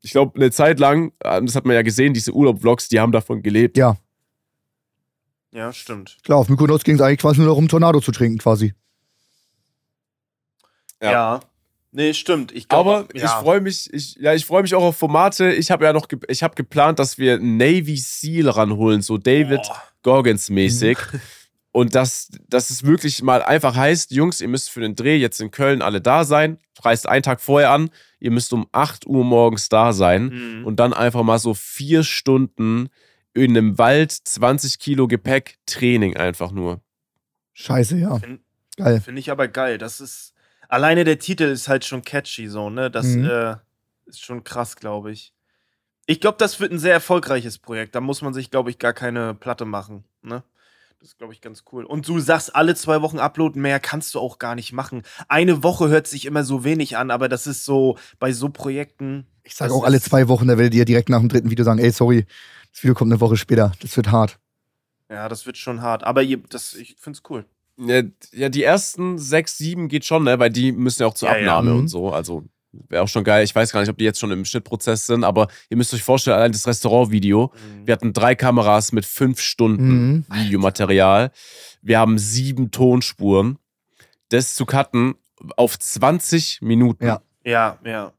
ich 0.00 0.12
glaube, 0.12 0.34
eine 0.40 0.50
Zeit 0.50 0.80
lang, 0.80 1.12
äh, 1.20 1.42
das 1.42 1.54
hat 1.56 1.66
man 1.66 1.74
ja 1.74 1.82
gesehen, 1.82 2.14
diese 2.14 2.32
Urlaub-Vlogs, 2.32 2.88
die 2.88 3.00
haben 3.00 3.12
davon 3.12 3.42
gelebt. 3.42 3.76
Ja, 3.76 3.96
Ja, 5.52 5.72
stimmt. 5.72 6.18
klar, 6.24 6.38
auf 6.38 6.48
Mykonos 6.48 6.84
ging 6.84 6.96
es 6.96 7.00
eigentlich 7.00 7.20
quasi 7.20 7.38
nur 7.38 7.48
darum, 7.48 7.68
Tornado 7.68 8.00
zu 8.00 8.12
trinken, 8.12 8.38
quasi. 8.38 8.74
Ja. 11.02 11.10
Ja. 11.12 11.40
Nee, 11.90 12.12
stimmt. 12.12 12.52
Ich 12.52 12.68
glaube, 12.68 12.90
Aber 12.90 13.18
ja. 13.18 13.24
ich 13.24 13.30
freue 13.30 13.60
mich, 13.60 13.92
ich, 13.92 14.16
ja, 14.16 14.34
ich 14.34 14.44
freue 14.44 14.62
mich 14.62 14.74
auch 14.74 14.82
auf 14.82 14.96
Formate. 14.96 15.52
Ich 15.52 15.70
habe 15.70 15.86
ja 15.86 15.92
noch, 15.92 16.08
ge 16.08 16.18
ich 16.28 16.42
habe 16.42 16.54
geplant, 16.54 16.98
dass 16.98 17.16
wir 17.16 17.38
Navy 17.38 17.96
Seal 17.96 18.48
ranholen, 18.48 19.00
so 19.00 19.16
David 19.16 19.62
Boah. 19.62 19.82
Gorgons 20.02 20.50
mäßig. 20.50 20.98
Und 21.72 21.94
dass, 21.94 22.30
dass 22.48 22.70
es 22.70 22.82
wirklich 22.82 23.22
mal 23.22 23.42
einfach 23.42 23.76
heißt, 23.76 24.10
Jungs, 24.10 24.40
ihr 24.40 24.48
müsst 24.48 24.70
für 24.70 24.80
den 24.80 24.96
Dreh 24.96 25.16
jetzt 25.16 25.40
in 25.40 25.50
Köln 25.50 25.80
alle 25.80 26.00
da 26.00 26.24
sein. 26.24 26.58
Reist 26.82 27.08
einen 27.08 27.22
Tag 27.22 27.40
vorher 27.40 27.70
an. 27.70 27.90
Ihr 28.20 28.30
müsst 28.30 28.52
um 28.52 28.66
8 28.72 29.06
Uhr 29.06 29.24
morgens 29.24 29.68
da 29.68 29.92
sein. 29.92 30.58
Mhm. 30.58 30.66
Und 30.66 30.80
dann 30.80 30.92
einfach 30.92 31.22
mal 31.22 31.38
so 31.38 31.54
vier 31.54 32.02
Stunden 32.04 32.88
in 33.38 33.56
einem 33.56 33.78
Wald, 33.78 34.12
20 34.12 34.78
Kilo 34.78 35.08
Gepäck, 35.08 35.58
Training 35.66 36.16
einfach 36.16 36.50
nur. 36.52 36.80
Scheiße, 37.54 37.96
ja. 37.98 38.18
Find- 38.18 38.40
Geil. 38.76 39.00
Finde 39.00 39.18
ich 39.20 39.30
aber 39.32 39.48
geil. 39.48 39.76
Das 39.78 40.00
ist. 40.00 40.34
Alleine 40.68 41.02
der 41.04 41.18
Titel 41.18 41.44
ist 41.44 41.66
halt 41.68 41.84
schon 41.84 42.02
catchy, 42.02 42.46
so, 42.46 42.70
ne? 42.70 42.90
Das 42.90 43.06
Mhm. 43.06 43.24
äh, 43.24 43.56
ist 44.06 44.22
schon 44.24 44.44
krass, 44.44 44.76
glaube 44.76 45.10
ich. 45.10 45.32
Ich 46.06 46.20
glaube, 46.20 46.36
das 46.38 46.60
wird 46.60 46.72
ein 46.72 46.78
sehr 46.78 46.92
erfolgreiches 46.92 47.58
Projekt. 47.58 47.94
Da 47.94 48.00
muss 48.00 48.22
man 48.22 48.32
sich, 48.34 48.50
glaube 48.50 48.70
ich, 48.70 48.78
gar 48.78 48.92
keine 48.92 49.34
Platte 49.34 49.64
machen, 49.64 50.04
ne? 50.22 50.44
Das 51.00 51.08
ist, 51.10 51.18
glaube 51.18 51.32
ich, 51.32 51.40
ganz 51.40 51.64
cool. 51.72 51.84
Und 51.84 52.06
du 52.08 52.18
sagst, 52.20 52.54
alle 52.56 52.74
zwei 52.74 53.02
Wochen 53.02 53.18
uploaden, 53.18 53.62
mehr 53.62 53.78
kannst 53.80 54.14
du 54.14 54.20
auch 54.20 54.38
gar 54.38 54.54
nicht 54.54 54.72
machen. 54.72 55.02
Eine 55.28 55.62
Woche 55.62 55.88
hört 55.88 56.06
sich 56.06 56.24
immer 56.26 56.44
so 56.44 56.64
wenig 56.64 56.96
an, 56.96 57.10
aber 57.10 57.28
das 57.28 57.46
ist 57.46 57.64
so 57.64 57.96
bei 58.18 58.32
so 58.32 58.48
Projekten. 58.48 59.26
Ich 59.48 59.54
sage 59.56 59.72
auch 59.72 59.84
alle 59.84 60.00
zwei 60.00 60.28
Wochen, 60.28 60.46
da 60.46 60.58
werdet 60.58 60.74
ihr 60.74 60.84
direkt 60.84 61.08
nach 61.08 61.20
dem 61.20 61.28
dritten 61.28 61.50
Video 61.50 61.64
sagen, 61.64 61.78
ey, 61.80 61.90
sorry, 61.90 62.26
das 62.72 62.82
Video 62.82 62.94
kommt 62.94 63.10
eine 63.10 63.20
Woche 63.20 63.36
später. 63.36 63.72
Das 63.80 63.96
wird 63.96 64.10
hart. 64.12 64.38
Ja, 65.10 65.28
das 65.28 65.46
wird 65.46 65.56
schon 65.56 65.80
hart. 65.80 66.04
Aber 66.04 66.22
ihr, 66.22 66.38
das, 66.50 66.74
ich 66.74 66.96
finde 66.98 67.16
es 67.18 67.30
cool. 67.30 67.44
Ja, 67.78 68.02
ja, 68.32 68.48
die 68.50 68.62
ersten 68.62 69.18
sechs, 69.18 69.56
sieben 69.56 69.88
geht 69.88 70.04
schon, 70.04 70.24
ne? 70.24 70.38
Weil 70.38 70.50
die 70.50 70.70
müssen 70.72 71.02
ja 71.02 71.08
auch 71.08 71.14
zur 71.14 71.28
Ja, 71.30 71.36
ja. 71.38 71.40
Abnahme 71.56 71.70
Mhm. 71.74 71.78
und 71.80 71.88
so. 71.88 72.12
Also 72.12 72.44
wäre 72.72 73.02
auch 73.02 73.08
schon 73.08 73.24
geil. 73.24 73.42
Ich 73.44 73.54
weiß 73.54 73.72
gar 73.72 73.80
nicht, 73.80 73.88
ob 73.88 73.96
die 73.96 74.04
jetzt 74.04 74.18
schon 74.20 74.30
im 74.30 74.44
Schnittprozess 74.44 75.06
sind, 75.06 75.24
aber 75.24 75.48
ihr 75.70 75.76
müsst 75.78 75.94
euch 75.94 76.02
vorstellen, 76.02 76.36
allein 76.36 76.52
das 76.52 76.66
Restaurantvideo. 76.66 77.52
Mhm. 77.54 77.86
Wir 77.86 77.92
hatten 77.92 78.12
drei 78.12 78.34
Kameras 78.34 78.92
mit 78.92 79.06
fünf 79.06 79.40
Stunden 79.40 80.12
Mhm. 80.12 80.24
Videomaterial. 80.30 81.30
Wir 81.80 81.98
haben 81.98 82.18
sieben 82.18 82.70
Tonspuren. 82.70 83.58
Das 84.28 84.54
zu 84.56 84.66
cutten 84.66 85.14
auf 85.56 85.78
20 85.78 86.60
Minuten 86.60 87.06
Ja. 87.06 87.22
Ja, 87.44 87.78
ja. 87.84 88.12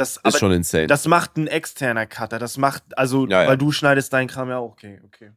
Das, 0.00 0.12
ist 0.16 0.24
aber 0.24 0.38
schon 0.38 0.52
insane. 0.52 0.86
Das 0.86 1.06
macht 1.06 1.36
ein 1.36 1.46
externer 1.46 2.06
Cutter. 2.06 2.38
Das 2.38 2.56
macht, 2.56 2.82
also, 2.96 3.26
Ja, 3.26 3.42
ja. 3.42 3.48
weil 3.50 3.58
du 3.58 3.70
schneidest 3.70 4.10
deinen 4.14 4.28
Kram 4.28 4.48
ja 4.48 4.56
auch. 4.56 4.72
Okay, 4.72 4.98
okay. 5.04 5.32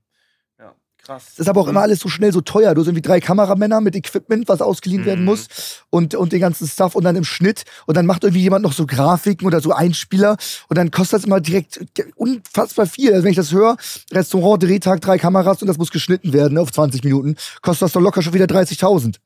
Ja, 0.57 0.74
krass. 0.97 1.26
Es 1.34 1.39
ist 1.39 1.49
aber 1.49 1.59
auch 1.59 1.68
immer 1.68 1.82
alles 1.82 1.99
so 1.99 2.07
schnell 2.07 2.32
so 2.32 2.39
teuer. 2.39 2.74
Du 2.74 2.82
sind 2.84 2.95
wie 2.95 3.01
drei 3.01 3.20
Kameramänner 3.20 3.82
mit 3.82 3.93
Equipment, 3.93 4.47
was 4.47 4.61
ausgeliehen 4.61 5.03
werden 5.03 5.20
Mhm. 5.20 5.26
muss 5.26 5.84
und, 5.89 6.16
und 6.16 6.32
den 6.32 6.39
ganzen 6.39 6.66
Stuff 6.66 6.95
und 6.95 7.03
dann 7.03 7.18
im 7.18 7.26
Schnitt 7.26 7.66
und 7.88 7.97
dann 7.97 8.05
macht 8.05 8.24
irgendwie 8.24 8.41
jemand 8.41 8.64
noch 8.64 8.72
so 8.72 8.86
Grafiken 8.86 9.45
oder 9.45 9.59
so 9.59 9.74
Einspieler 9.74 10.38
und 10.70 10.78
dann 10.78 10.91
kostet 10.91 11.20
das 11.20 11.26
immer 11.26 11.41
direkt 11.41 11.84
unfassbar 12.16 12.86
viel. 12.86 13.11
Also 13.11 13.26
wenn 13.26 13.32
ich 13.32 13.36
das 13.38 13.51
höre, 13.51 13.76
Restaurant, 14.14 14.64
Drehtag, 14.64 15.01
drei 15.01 15.18
Kameras 15.18 15.61
und 15.61 15.68
das 15.68 15.78
muss 15.78 15.91
geschnitten 15.91 16.32
werden 16.32 16.57
auf 16.57 16.72
20 16.72 17.03
Minuten, 17.03 17.36
kostet 17.61 17.82
das 17.82 17.91
doch 17.91 17.99
locker 18.01 18.22
schon 18.22 18.34
wieder 18.34 18.45
30.000. 18.45 19.18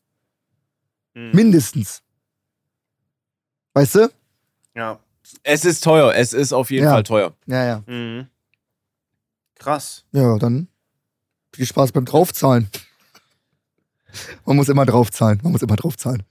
Mhm. 1.14 1.30
Mindestens. 1.32 2.02
Weißt 3.76 3.94
du? 3.94 4.10
Ja. 4.76 5.00
Es 5.44 5.66
ist 5.66 5.84
teuer. 5.84 6.14
Es 6.16 6.34
ist 6.34 6.54
auf 6.54 6.72
jeden 6.72 6.86
Ja. 6.86 6.92
Fall 6.92 7.04
teuer. 7.04 7.34
Ja, 7.46 7.66
ja. 7.66 7.84
Mhm. 7.86 8.28
Krass. 9.56 10.06
Ja, 10.12 10.38
dann 10.38 10.68
viel 11.54 11.66
Spaß 11.66 11.92
beim 11.92 12.06
Draufzahlen. 12.06 12.70
Man 14.46 14.56
muss 14.56 14.70
immer 14.70 14.86
draufzahlen. 14.86 15.40
Man 15.44 15.52
muss 15.52 15.62
immer 15.62 15.76
draufzahlen. 15.76 16.24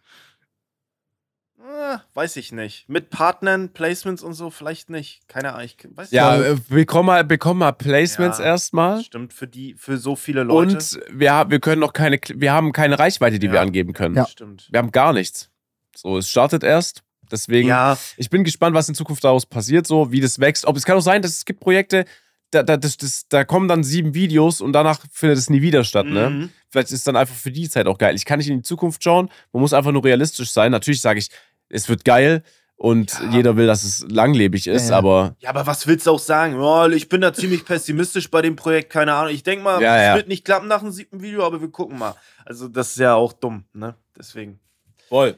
Ah, 1.62 2.00
weiß 2.14 2.36
ich 2.36 2.52
nicht. 2.52 2.88
Mit 2.88 3.10
Partnern, 3.10 3.68
Placements 3.70 4.22
und 4.22 4.34
so 4.34 4.50
vielleicht 4.50 4.90
nicht. 4.90 5.26
Keine 5.28 5.52
Ahnung. 5.54 5.66
Ich 5.66 5.76
weiß 5.96 6.10
Ja, 6.10 6.36
nicht. 6.36 6.46
äh, 6.70 6.74
bekomm 6.74 7.06
mal, 7.06 7.24
bekomm 7.24 7.58
mal 7.58 7.72
Placements 7.72 8.38
Ja. 8.38 8.44
erstmal. 8.46 9.02
Stimmt, 9.02 9.32
für 9.32 9.46
die, 9.46 9.74
für 9.74 9.96
so 9.98 10.16
viele 10.16 10.42
Leute. 10.42 10.72
Und 10.74 11.00
wir, 11.10 11.46
wir 11.48 11.60
können 11.60 11.80
noch 11.80 11.92
keine, 11.92 12.18
wir 12.34 12.52
haben 12.52 12.72
keine 12.72 12.98
Reichweite, 12.98 13.38
die 13.38 13.46
Ja. 13.46 13.52
wir 13.54 13.60
angeben 13.60 13.92
können. 13.92 14.14
Ja. 14.16 14.26
Stimmt. 14.26 14.68
Wir 14.70 14.78
haben 14.78 14.90
gar 14.92 15.12
nichts. 15.12 15.50
So, 15.94 16.18
es 16.18 16.28
startet 16.28 16.62
erst. 16.64 17.02
Deswegen, 17.30 17.68
Ja, 17.68 17.96
ich 18.16 18.30
bin 18.30 18.44
gespannt, 18.44 18.74
was 18.74 18.88
in 18.88 18.94
Zukunft 18.94 19.24
daraus 19.24 19.46
passiert, 19.46 19.86
so 19.86 20.12
wie 20.12 20.20
das 20.20 20.38
wächst. 20.38 20.64
Ob 20.66 20.76
es 20.76 20.84
kann 20.84 20.96
auch 20.96 21.00
sein, 21.02 21.22
dass 21.22 21.32
es 21.32 21.44
gibt 21.44 21.60
Projekte, 21.60 22.04
da, 22.50 22.62
da, 22.62 22.76
das, 22.76 22.96
das, 22.96 23.26
da 23.28 23.44
kommen 23.44 23.66
dann 23.68 23.82
sieben 23.82 24.14
Videos 24.14 24.60
und 24.60 24.72
danach 24.72 25.00
findet 25.10 25.38
es 25.38 25.50
nie 25.50 25.62
wieder 25.62 25.82
statt, 25.84 26.06
ne? 26.06 26.30
Mhm. 26.30 26.50
Vielleicht 26.70 26.92
ist 26.92 27.06
dann 27.06 27.16
einfach 27.16 27.34
für 27.34 27.50
die 27.50 27.68
Zeit 27.68 27.86
auch 27.86 27.98
geil. 27.98 28.14
Ich 28.14 28.24
kann 28.24 28.38
nicht 28.38 28.48
in 28.48 28.58
die 28.58 28.62
Zukunft 28.62 29.02
schauen. 29.02 29.30
Man 29.52 29.60
muss 29.62 29.72
einfach 29.72 29.90
nur 29.92 30.04
realistisch 30.04 30.50
sein. 30.52 30.70
Natürlich 30.70 31.00
sage 31.00 31.18
ich, 31.18 31.28
es 31.68 31.88
wird 31.88 32.04
geil 32.04 32.44
und 32.76 33.12
Ja. 33.14 33.30
jeder 33.30 33.56
will, 33.56 33.66
dass 33.66 33.82
es 33.82 34.04
langlebig 34.08 34.66
ist, 34.68 34.90
Ja, 34.90 34.98
aber 34.98 35.34
Ja, 35.40 35.50
aber 35.50 35.66
was 35.66 35.86
willst 35.88 36.06
du 36.06 36.12
auch 36.12 36.18
sagen? 36.20 36.54
Oh, 36.60 36.86
ich 36.88 37.08
bin 37.08 37.20
da 37.22 37.32
ziemlich 37.32 37.64
pessimistisch 37.64 38.30
bei 38.30 38.42
dem 38.42 38.54
Projekt, 38.54 38.90
keine 38.92 39.14
Ahnung. 39.14 39.32
Ich 39.34 39.42
denke 39.42 39.64
mal, 39.64 39.82
Ja, 39.82 40.10
es 40.12 40.16
wird 40.16 40.28
nicht 40.28 40.44
klappen 40.44 40.68
nach 40.68 40.80
dem 40.80 40.92
siebten 40.92 41.22
Video, 41.22 41.44
aber 41.44 41.60
wir 41.60 41.70
gucken 41.70 41.98
mal. 41.98 42.14
Also, 42.44 42.68
das 42.68 42.90
ist 42.90 42.98
ja 42.98 43.14
auch 43.14 43.32
dumm, 43.32 43.64
ne? 43.72 43.96
Deswegen. 44.16 44.60
voll. 45.08 45.36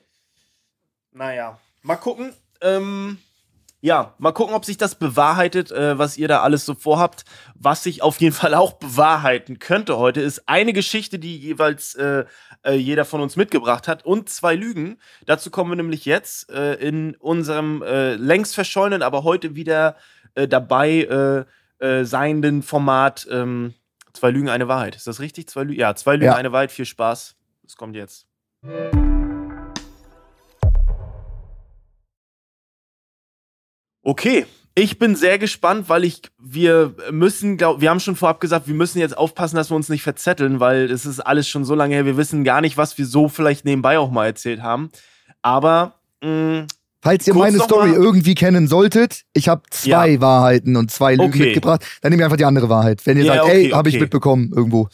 Naja, 1.13 1.59
mal 1.83 1.97
gucken. 1.97 2.33
Ähm, 2.61 3.19
ja, 3.81 4.15
mal 4.19 4.33
gucken, 4.33 4.55
ob 4.55 4.65
sich 4.65 4.77
das 4.77 4.97
bewahrheitet, 4.97 5.71
äh, 5.71 5.97
was 5.99 6.19
ihr 6.19 6.27
da 6.27 6.41
alles 6.43 6.67
so 6.67 6.75
vorhabt. 6.75 7.25
Was 7.55 7.85
sich 7.85 8.03
auf 8.03 8.21
jeden 8.21 8.35
Fall 8.41 8.55
auch 8.55 8.73
bewahrheiten 8.75 9.59
könnte 9.59 9.97
heute, 9.99 10.21
ist 10.21 10.49
eine 10.49 10.73
Geschichte, 10.73 11.19
die 11.19 11.37
jeweils 11.37 11.95
äh, 11.95 12.25
äh, 12.65 12.75
jeder 12.75 13.05
von 13.05 13.21
uns 13.21 13.37
mitgebracht 13.37 13.87
hat 13.87 14.05
und 14.05 14.29
zwei 14.29 14.55
Lügen. 14.55 14.99
Dazu 15.27 15.51
kommen 15.51 15.71
wir 15.71 15.77
nämlich 15.77 16.05
jetzt 16.05 16.51
äh, 16.51 16.75
in 16.75 17.15
unserem 17.17 17.83
äh, 17.83 18.15
längst 18.15 18.55
verschollenen, 18.55 19.03
aber 19.03 19.23
heute 19.25 19.55
wieder 19.55 19.97
äh, 20.35 20.49
dabei 20.49 21.47
seienden 22.03 22.65
Format 22.65 23.29
ähm, 23.31 23.73
Zwei 24.19 24.33
Lügen, 24.33 24.49
eine 24.49 24.67
Wahrheit. 24.67 24.97
Ist 24.97 25.07
das 25.07 25.21
richtig? 25.21 25.49
Zwei 25.49 25.63
Lügen? 25.63 25.79
Ja, 25.79 25.95
zwei 25.95 26.15
Lügen, 26.15 26.25
Ja. 26.25 26.35
eine 26.35 26.51
Wahrheit. 26.51 26.73
Viel 26.73 26.87
Spaß. 26.87 27.37
Das 27.63 27.77
kommt 27.77 27.95
jetzt. 27.95 28.27
Okay, 34.09 34.47
ich 34.75 34.99
bin 34.99 35.17
sehr 35.17 35.39
gespannt, 35.39 35.91
weil 35.91 36.03
ich, 36.03 36.23
wir 36.43 36.95
müssen, 37.11 37.59
glaub, 37.59 37.83
wir 37.83 37.91
haben 37.91 38.01
schon 38.01 38.17
vorab 38.17 38.41
gesagt, 38.41 38.67
wir 38.67 38.75
müssen 38.75 39.01
jetzt 39.01 39.15
aufpassen, 39.19 39.57
dass 39.57 39.71
wir 39.71 39.77
uns 39.77 39.91
nicht 39.91 40.03
verzetteln, 40.03 40.61
weil 40.61 40.91
es 40.91 41.05
ist 41.05 41.21
alles 41.21 41.47
schon 41.47 41.67
so 41.67 41.75
lange 41.75 41.95
her, 41.95 42.07
wir 42.07 42.17
wissen 42.17 42.43
gar 42.43 42.63
nicht, 42.63 42.79
was 42.79 42.97
wir 42.97 43.05
so 43.05 43.29
vielleicht 43.29 43.67
nebenbei 43.67 43.99
auch 43.99 44.11
mal 44.11 44.25
erzählt 44.25 44.63
haben. 44.63 44.89
Aber, 45.43 45.97
mh, 46.23 46.69
Falls 47.03 47.27
ihr 47.27 47.35
meine 47.35 47.59
Story 47.61 47.91
irgendwie 47.91 48.35
kennen 48.35 48.67
solltet, 48.67 49.25
ich 49.35 49.49
habe 49.51 49.61
zwei 49.71 50.13
Ja. 50.13 50.21
Wahrheiten 50.23 50.77
und 50.77 50.91
zwei 50.91 51.13
Lügen 51.13 51.29
Okay. 51.29 51.45
mitgebracht. 51.45 51.85
Dann 52.01 52.11
nehmt 52.11 52.23
ihr 52.23 52.25
einfach 52.25 52.39
die 52.39 52.47
andere 52.47 52.71
Wahrheit. 52.71 53.05
Wenn 53.05 53.19
ihr 53.19 53.25
Ja, 53.25 53.35
sagt, 53.35 53.45
okay, 53.45 53.65
ey, 53.67 53.71
habe 53.73 53.91
ich 53.91 53.97
okay. 53.97 54.03
mitbekommen 54.05 54.51
irgendwo. 54.57 54.89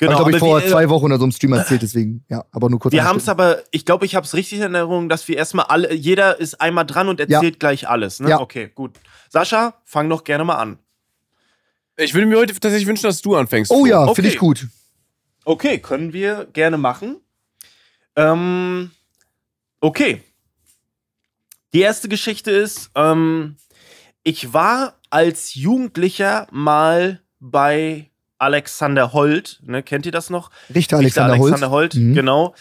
Genau, 0.00 0.12
ich 0.12 0.16
glaube, 0.16 0.30
ich 0.32 0.38
vor 0.38 0.60
wir- 0.62 0.68
zwei 0.68 0.88
Wochen 0.88 1.04
oder 1.06 1.18
so 1.18 1.24
im 1.24 1.30
Stream 1.32 1.52
erzählt, 1.52 1.82
deswegen, 1.82 2.24
ja, 2.28 2.44
aber 2.52 2.68
nur 2.70 2.78
kurz. 2.80 2.92
Wir 2.92 3.04
haben 3.04 3.18
es 3.18 3.28
aber, 3.28 3.62
ich 3.70 3.84
glaube, 3.84 4.06
ich 4.06 4.14
habe 4.16 4.24
es 4.24 4.32
richtig 4.34 4.58
in 4.58 4.62
Erinnerung, 4.74 5.08
dass 5.08 5.28
wir 5.28 5.36
erstmal 5.36 5.66
alle, 5.66 5.92
jeder 5.94 6.40
ist 6.40 6.60
einmal 6.60 6.86
dran 6.86 7.08
und 7.08 7.20
erzählt 7.20 7.60
gleich 7.60 7.86
alles. 7.88 8.18
Ne? 8.18 8.30
Ja. 8.30 8.40
Okay, 8.40 8.70
gut. 8.74 8.98
Sascha, 9.28 9.74
fang 9.84 10.08
doch 10.08 10.24
gerne 10.24 10.44
mal 10.44 10.56
an. 10.56 10.78
Ich 11.96 12.14
würde 12.14 12.26
mir 12.26 12.38
heute 12.38 12.54
tatsächlich 12.54 12.86
wünschen, 12.88 13.02
dass 13.04 13.20
du 13.20 13.36
anfängst. 13.36 13.70
Oh 13.70 13.84
ja, 13.84 14.04
Okay. 14.04 14.14
finde 14.16 14.30
ich 14.30 14.38
gut. 14.38 14.66
Okay, 15.44 15.78
können 15.78 16.12
wir 16.14 16.46
gerne 16.52 16.78
machen. 16.78 17.16
Ähm, 18.16 18.90
okay. 19.80 20.22
Die 21.72 21.80
erste 21.80 22.08
Geschichte 22.08 22.50
ist, 22.50 22.90
ähm, 22.94 23.56
ich 24.22 24.52
war 24.52 24.94
als 25.10 25.54
Jugendlicher 25.54 26.46
mal 26.50 27.20
bei 27.38 28.09
Alexander 28.40 29.12
Holt. 29.12 29.60
Ne, 29.62 29.82
kennt 29.82 30.06
ihr 30.06 30.12
das 30.12 30.30
noch? 30.30 30.50
Richter 30.74 30.98
Richter 30.98 31.24
Alexander, 31.24 31.34
Alexander 31.34 31.70
Holt, 31.70 31.94
Mhm. 31.94 32.14
genau. 32.14 32.54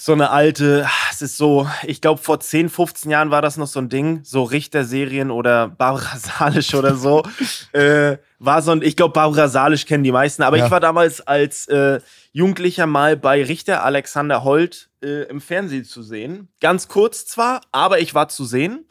So 0.00 0.12
eine 0.12 0.30
alte, 0.30 0.84
ah, 0.86 1.08
es 1.10 1.22
ist 1.22 1.36
so, 1.36 1.68
ich 1.84 2.00
glaube, 2.00 2.20
vor 2.22 2.38
10, 2.38 2.68
15 2.68 3.10
Jahren 3.10 3.32
war 3.32 3.42
das 3.42 3.56
noch 3.56 3.66
so 3.66 3.80
ein 3.80 3.88
Ding, 3.88 4.20
so 4.22 4.44
Richterserien 4.44 5.32
oder 5.32 5.66
Barbara 5.66 6.16
Salisch 6.38 6.72
oder 6.74 6.94
so. 6.94 7.24
äh, 7.72 8.16
war 8.38 8.62
so 8.62 8.70
ein, 8.70 8.82
ich 8.82 8.94
glaube, 8.94 9.12
Barbara 9.14 9.48
Salisch 9.48 9.86
kennen 9.86 10.04
die 10.04 10.12
meisten, 10.12 10.44
aber 10.44 10.56
Ja. 10.56 10.66
ich 10.66 10.70
war 10.70 10.78
damals 10.78 11.20
als 11.26 11.66
äh, 11.66 11.98
Jugendlicher 12.32 12.86
mal 12.86 13.16
bei 13.16 13.42
Richter 13.42 13.82
Alexander 13.84 14.44
Holt 14.44 14.88
äh, 15.02 15.24
im 15.24 15.40
Fernsehen 15.40 15.84
zu 15.84 16.04
sehen. 16.04 16.46
Ganz 16.60 16.86
kurz 16.86 17.26
zwar, 17.26 17.60
aber 17.72 17.98
ich 17.98 18.14
war 18.14 18.28
zu 18.28 18.44
sehen. 18.44 18.86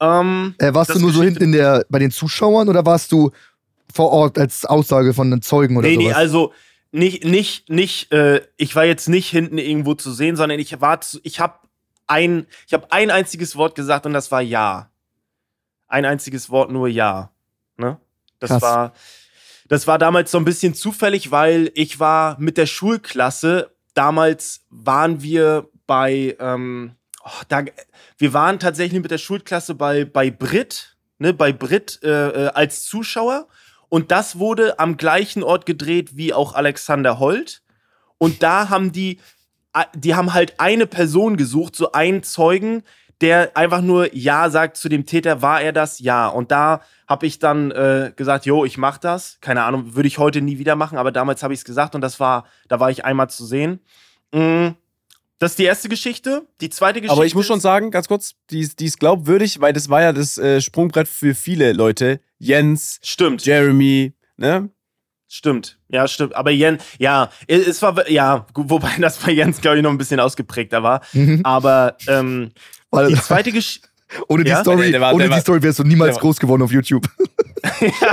Ähm, 0.00 0.54
Äh, 0.58 0.72
warst 0.72 0.94
du 0.94 0.98
nur 0.98 1.12
so 1.12 1.20
Geschichte- 1.20 1.40
hinten 1.40 1.44
in 1.44 1.52
der, 1.52 1.84
bei 1.90 1.98
den 1.98 2.10
Zuschauern 2.10 2.70
oder 2.70 2.86
warst 2.86 3.12
du 3.12 3.30
vor 3.92 4.10
Ort 4.10 4.38
als 4.38 4.64
Aussage 4.64 5.14
von 5.14 5.26
einem 5.26 5.42
Zeugen 5.42 5.76
oder 5.76 5.88
nee, 5.88 5.96
nee, 5.96 6.04
sowas? 6.04 6.16
also 6.16 6.52
nicht, 6.92 7.24
nicht, 7.24 7.68
nicht, 7.68 8.12
äh, 8.12 8.42
ich 8.56 8.74
war 8.74 8.84
jetzt 8.84 9.08
nicht 9.08 9.28
hinten 9.30 9.58
irgendwo 9.58 9.94
zu 9.94 10.12
sehen, 10.12 10.36
sondern 10.36 10.58
ich 10.58 10.80
war 10.80 11.00
zu, 11.00 11.20
ich 11.22 11.38
habe 11.40 11.54
ein, 12.06 12.46
ich 12.66 12.74
habe 12.74 12.90
ein 12.90 13.10
einziges 13.10 13.54
Wort 13.56 13.74
gesagt 13.74 14.06
und 14.06 14.12
das 14.12 14.30
war 14.32 14.42
ja. 14.42 14.90
Ein 15.86 16.04
einziges 16.04 16.50
Wort, 16.50 16.70
nur 16.70 16.88
ja. 16.88 17.30
Ne? 17.76 17.98
Das 18.38 18.50
Krass. 18.50 18.62
war, 18.62 18.92
das 19.68 19.86
war 19.86 19.98
damals 19.98 20.30
so 20.30 20.38
ein 20.38 20.44
bisschen 20.44 20.74
zufällig, 20.74 21.30
weil 21.30 21.70
ich 21.74 22.00
war 22.00 22.38
mit 22.40 22.56
der 22.56 22.66
Schulklasse, 22.66 23.72
damals 23.94 24.66
waren 24.70 25.22
wir 25.22 25.68
bei, 25.86 26.36
ähm, 26.40 26.96
oh, 27.24 27.42
da, 27.48 27.64
wir 28.18 28.32
waren 28.32 28.58
tatsächlich 28.58 29.00
mit 29.00 29.10
der 29.10 29.18
Schulklasse 29.18 29.74
bei, 29.74 30.04
bei 30.04 30.30
Brit, 30.30 30.96
ne, 31.18 31.32
bei 31.32 31.52
Brit 31.52 32.00
äh, 32.02 32.46
äh, 32.46 32.48
als 32.48 32.84
Zuschauer. 32.84 33.46
Und 33.90 34.10
das 34.10 34.38
wurde 34.38 34.78
am 34.78 34.96
gleichen 34.96 35.42
Ort 35.42 35.66
gedreht 35.66 36.16
wie 36.16 36.32
auch 36.32 36.54
Alexander 36.54 37.18
Holt. 37.18 37.62
Und 38.16 38.42
da 38.42 38.70
haben 38.70 38.92
die, 38.92 39.18
die 39.94 40.14
haben 40.14 40.32
halt 40.32 40.54
eine 40.58 40.86
Person 40.86 41.36
gesucht, 41.36 41.76
so 41.76 41.92
einen 41.92 42.22
Zeugen, 42.22 42.82
der 43.20 43.56
einfach 43.56 43.82
nur 43.82 44.14
Ja 44.14 44.48
sagt 44.48 44.76
zu 44.76 44.88
dem 44.88 45.04
Täter, 45.04 45.42
war 45.42 45.60
er 45.60 45.72
das? 45.72 45.98
Ja. 45.98 46.28
Und 46.28 46.50
da 46.50 46.80
habe 47.06 47.26
ich 47.26 47.38
dann 47.38 47.70
äh, 47.72 48.12
gesagt, 48.16 48.46
jo, 48.46 48.64
ich 48.64 48.78
mach 48.78 48.96
das. 48.96 49.38
Keine 49.40 49.64
Ahnung, 49.64 49.94
würde 49.94 50.06
ich 50.06 50.18
heute 50.18 50.40
nie 50.40 50.58
wieder 50.58 50.76
machen, 50.76 50.96
aber 50.96 51.12
damals 51.12 51.42
habe 51.42 51.52
ich 51.52 51.60
es 51.60 51.64
gesagt 51.64 51.94
und 51.94 52.00
das 52.00 52.20
war, 52.20 52.46
da 52.68 52.80
war 52.80 52.90
ich 52.90 53.04
einmal 53.04 53.28
zu 53.28 53.44
sehen. 53.44 53.80
Mm, 54.32 54.68
Das 55.40 55.52
ist 55.52 55.58
die 55.58 55.64
erste 55.64 55.88
Geschichte. 55.88 56.42
Die 56.60 56.70
zweite 56.70 57.00
Geschichte. 57.00 57.16
Aber 57.16 57.24
ich 57.26 57.34
muss 57.34 57.46
schon 57.46 57.60
sagen, 57.60 57.90
ganz 57.90 58.06
kurz, 58.08 58.34
die, 58.50 58.60
ist- 58.60 58.78
die 58.78 58.84
ist 58.84 59.00
glaubwürdig, 59.00 59.60
weil 59.60 59.72
das 59.72 59.88
war 59.88 60.02
ja 60.02 60.12
das 60.12 60.38
äh, 60.38 60.60
Sprungbrett 60.60 61.08
für 61.08 61.34
viele 61.34 61.72
Leute. 61.72 62.20
Jens, 62.38 63.00
Stimmt. 63.02 63.44
Jeremy, 63.46 64.12
ne? 64.36 64.68
Stimmt, 65.32 65.78
ja, 65.88 66.06
stimmt. 66.08 66.34
Aber 66.36 66.50
Jens, 66.50 66.82
ja, 66.98 67.30
es 67.46 67.80
war, 67.82 68.08
ja, 68.10 68.46
wobei 68.54 68.90
das 69.00 69.16
bei 69.18 69.30
Jens, 69.32 69.60
glaube 69.60 69.78
ich, 69.78 69.82
noch 69.82 69.90
ein 69.90 69.98
bisschen 69.98 70.20
ausgeprägter 70.20 70.82
war. 70.82 71.00
Mhm. 71.12 71.40
Aber 71.44 71.96
ähm, 72.06 72.50
Weil, 72.90 73.08
die 73.08 73.14
zweite 73.14 73.50
Geschichte. 73.52 73.88
ohne 74.28 74.44
die 74.44 74.50
Ja? 74.50 74.60
Story, 74.60 74.90
Der 74.90 75.00
war- 75.00 75.14
ohne 75.14 75.22
der 75.24 75.28
die 75.28 75.34
war- 75.34 75.40
Story 75.40 75.62
wärst 75.62 75.78
du 75.78 75.84
niemals 75.84 76.16
der 76.16 76.20
groß 76.22 76.38
geworden 76.38 76.62
auf 76.62 76.70
YouTube. 76.72 77.06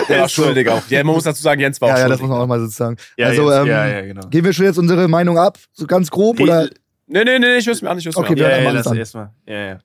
Der 0.10 0.20
war 0.22 0.30
schuldig 0.30 0.68
auch. 0.70 0.82
Ja, 0.90 1.04
man 1.06 1.16
muss 1.16 1.24
dazu 1.24 1.42
sagen, 1.42 1.60
Jens 1.62 1.80
war 1.82 1.90
Ja, 1.90 1.96
auch 1.96 2.00
ja, 2.00 2.08
das 2.10 2.20
schuldig. 2.20 2.22
muss 2.22 2.30
man 2.30 2.42
auch 2.42 2.48
mal 2.48 2.60
so 2.60 2.68
sagen. 2.68 2.98
Ja, 3.18 3.28
also, 3.28 3.50
jetzt, 3.50 3.62
ähm, 3.62 3.68
ja, 3.68 3.88
ja, 3.88 4.02
genau. 4.02 4.28
geben 4.28 4.46
wir 4.46 4.54
schon 4.54 4.66
jetzt 4.66 4.78
unsere 4.78 5.08
Meinung 5.08 5.38
ab, 5.38 5.58
so 5.74 5.88
ganz 5.88 6.10
grob, 6.12 6.40
oder? 6.42 6.70
Nee, 7.08 7.24
nee, 7.24 7.40
nee, 7.40 7.58
ich 7.58 7.68
hör's 7.68 7.82
mir 7.82 7.90
an, 7.90 7.98
ich 7.98 8.06
hör's 8.06 8.16
Okay, 8.16 8.36
mir 8.36 8.46
an. 8.46 8.52
Ja, 8.52 8.56
hören 8.56 8.64
ja, 8.64 8.70
alles 8.70 8.86
lass 8.86 8.98
erstmal. 8.98 9.32
Ja, 9.46 9.66
ja. 9.66 9.80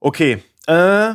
Okay. 0.00 0.42
Äh, 0.66 1.14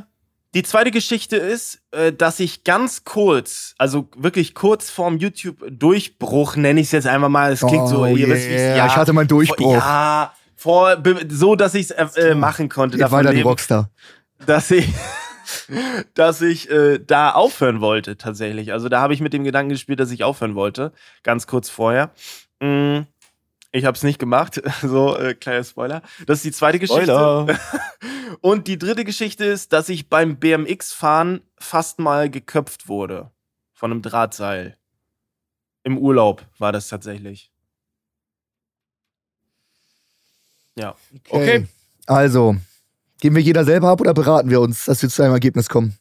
die 0.53 0.63
zweite 0.63 0.91
Geschichte 0.91 1.37
ist, 1.37 1.81
äh, 1.91 2.13
dass 2.13 2.39
ich 2.39 2.63
ganz 2.63 3.03
kurz, 3.03 3.73
also 3.77 4.09
wirklich 4.15 4.53
kurz 4.53 4.89
vorm 4.89 5.17
YouTube-Durchbruch, 5.17 6.57
nenne 6.57 6.79
ich 6.79 6.87
es 6.87 6.91
jetzt 6.91 7.07
einfach 7.07 7.29
mal, 7.29 7.51
es 7.51 7.61
klingt 7.61 7.87
so, 7.87 8.03
Oh 8.03 8.15
ihr 8.15 8.27
wisst, 8.27 8.49
wie 8.49 8.53
es 8.53 8.61
yeah, 8.61 8.77
ja, 8.77 8.85
ich 8.87 8.95
hatte 8.95 9.13
meinen 9.13 9.27
Durchbruch. 9.27 9.73
Ja, 9.73 10.33
vor, 10.55 11.01
so, 11.29 11.55
dass 11.55 11.73
ich 11.73 11.89
es 11.89 12.17
äh, 12.17 12.29
äh, 12.29 12.35
machen 12.35 12.69
konnte. 12.69 12.99
Weiter, 12.99 13.31
die 13.31 13.37
leben. 13.37 13.49
Rockstar. 13.49 13.89
dass 14.45 14.69
ich, 14.69 14.87
dass 16.13 16.41
ich 16.41 16.69
äh, 16.69 16.99
da 16.99 17.31
aufhören 17.31 17.81
wollte, 17.81 18.17
tatsächlich. 18.17 18.73
Also 18.73 18.89
da 18.89 19.01
habe 19.01 19.13
ich 19.13 19.21
mit 19.21 19.33
dem 19.33 19.43
Gedanken 19.43 19.69
gespielt, 19.69 19.99
dass 19.99 20.11
ich 20.11 20.23
aufhören 20.23 20.55
wollte, 20.55 20.91
ganz 21.23 21.47
kurz 21.47 21.69
vorher. 21.69 22.11
Mm, 22.59 22.99
ich 23.73 23.85
habe 23.85 23.97
es 23.97 24.03
nicht 24.03 24.19
gemacht, 24.19 24.61
so 24.81 25.17
äh, 25.17 25.33
kleiner 25.33 25.63
Spoiler. 25.63 26.01
Das 26.25 26.37
ist 26.37 26.45
die 26.45 26.51
zweite 26.51 26.79
Geschichte. 26.79 27.03
Spoiler. 27.03 27.59
Und 28.41 28.67
die 28.67 28.77
dritte 28.77 29.03
Geschichte 29.03 29.45
ist, 29.45 29.73
dass 29.73 29.89
ich 29.89 30.09
beim 30.09 30.37
BMX-Fahren 30.37 31.41
fast 31.57 31.99
mal 31.99 32.29
geköpft 32.29 32.87
wurde 32.87 33.31
von 33.73 33.91
einem 33.91 34.01
Drahtseil. 34.01 34.77
Im 35.83 35.97
Urlaub 35.97 36.45
war 36.59 36.71
das 36.71 36.87
tatsächlich. 36.87 37.51
Ja. 40.77 40.95
Okay. 41.29 41.67
Also, 42.05 42.55
geben 43.19 43.35
wir 43.35 43.43
jeder 43.43 43.65
selber 43.65 43.89
ab 43.89 44.01
oder 44.01 44.13
beraten 44.13 44.49
wir 44.49 44.61
uns, 44.61 44.85
dass 44.85 45.01
wir 45.01 45.09
zu 45.09 45.23
einem 45.23 45.33
Ergebnis 45.33 45.67
kommen? 45.67 45.97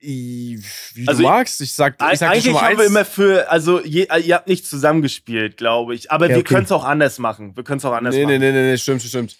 Wie 0.00 1.06
Also 1.06 1.22
du 1.22 1.28
magst. 1.28 1.60
Ich 1.60 1.74
sag, 1.74 1.94
ich 2.12 2.18
sag 2.18 2.28
dir 2.28 2.32
Eigentlich 2.32 2.44
schon 2.44 2.52
mal 2.54 2.62
haben 2.70 2.78
wir 2.78 2.86
immer 2.86 3.04
für, 3.04 3.50
also 3.50 3.80
je, 3.84 4.08
ihr 4.24 4.34
habt 4.34 4.48
nicht 4.48 4.66
zusammengespielt, 4.66 5.56
glaube 5.56 5.94
ich. 5.94 6.10
Aber 6.10 6.26
Ja, 6.26 6.36
wir 6.36 6.40
okay. 6.40 6.54
können 6.54 6.64
es 6.64 6.72
auch 6.72 6.84
anders 6.84 7.18
machen. 7.18 7.54
Wir 7.56 7.64
können 7.64 7.78
es 7.78 7.84
auch 7.84 7.92
anders 7.92 8.14
Nee, 8.14 8.20
nee, 8.26 8.38
machen. 8.38 8.40
nee, 8.40 8.52
nee, 8.52 8.70
nee, 8.70 8.78
stimmt, 8.78 9.02
stimmt. 9.02 9.36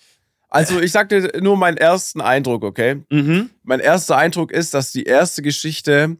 Also, 0.52 0.80
ich 0.80 0.90
sag 0.90 1.08
dir 1.08 1.30
nur 1.40 1.56
meinen 1.56 1.76
ersten 1.76 2.20
Eindruck, 2.20 2.64
okay? 2.64 3.02
Mhm. 3.08 3.50
Mein 3.62 3.78
erster 3.78 4.16
Eindruck 4.16 4.50
ist, 4.50 4.74
dass 4.74 4.90
die 4.90 5.04
erste 5.04 5.42
Geschichte 5.42 6.16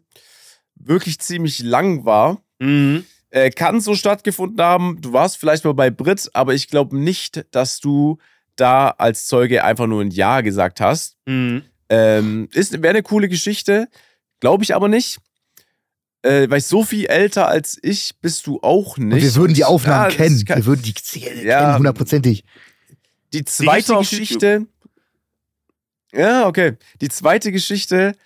wirklich 0.77 1.19
ziemlich 1.19 1.59
lang 1.59 2.05
war. 2.05 2.41
Mhm. 2.61 3.05
Äh, 3.31 3.51
kann 3.51 3.81
so 3.81 3.95
stattgefunden 3.95 4.61
haben. 4.65 4.99
Du 5.01 5.13
warst 5.13 5.37
vielleicht 5.37 5.65
mal 5.65 5.75
bei 5.75 5.91
Brit, 5.91 6.31
aber 6.33 6.55
ich 6.55 6.69
glaube 6.69 6.97
nicht, 6.97 7.45
dass 7.51 7.81
du 7.81 8.19
da 8.57 8.91
als 8.91 9.27
Zeuge 9.27 9.65
einfach 9.65 9.87
nur 9.87 10.01
ein 10.03 10.11
Ja 10.11 10.41
gesagt 10.43 10.81
hast. 10.81 11.17
Mhm. 11.27 11.63
Ähm, 11.89 12.49
ist 12.53 12.73
wäre 12.83 12.91
eine 12.91 13.03
coole 13.03 13.29
Geschichte, 13.29 13.89
glaube 14.41 14.65
ich 14.65 14.75
aber 14.75 14.89
nicht. 14.89 15.19
Äh, 16.23 16.51
weil 16.51 16.61
so 16.61 16.85
viel 16.85 17.07
älter 17.07 17.49
als 17.49 17.79
ich 17.83 18.13
bist 18.21 18.47
du 18.47 18.61
auch 18.61 18.99
nicht. 18.99 19.15
Und 19.15 19.23
wir 19.23 19.35
würden 19.37 19.55
die 19.55 19.65
Aufnahmen 19.65 20.11
ja, 20.11 20.17
kennen. 20.17 20.45
kann- 20.45 20.59
Wir 20.59 20.67
würden 20.67 20.83
die 20.83 20.93
kennen, 20.93 21.47
Ja. 21.47 21.77
hundertprozentig. 21.79 22.45
Die 23.33 23.45
zweite 23.45 23.97
auf 23.97 24.09
Geschichte. 24.11 24.67
Ja, 26.13 26.47
okay. 26.47 26.77
Die 27.01 27.09
zweite 27.09 27.53
Geschichte. 27.53 28.17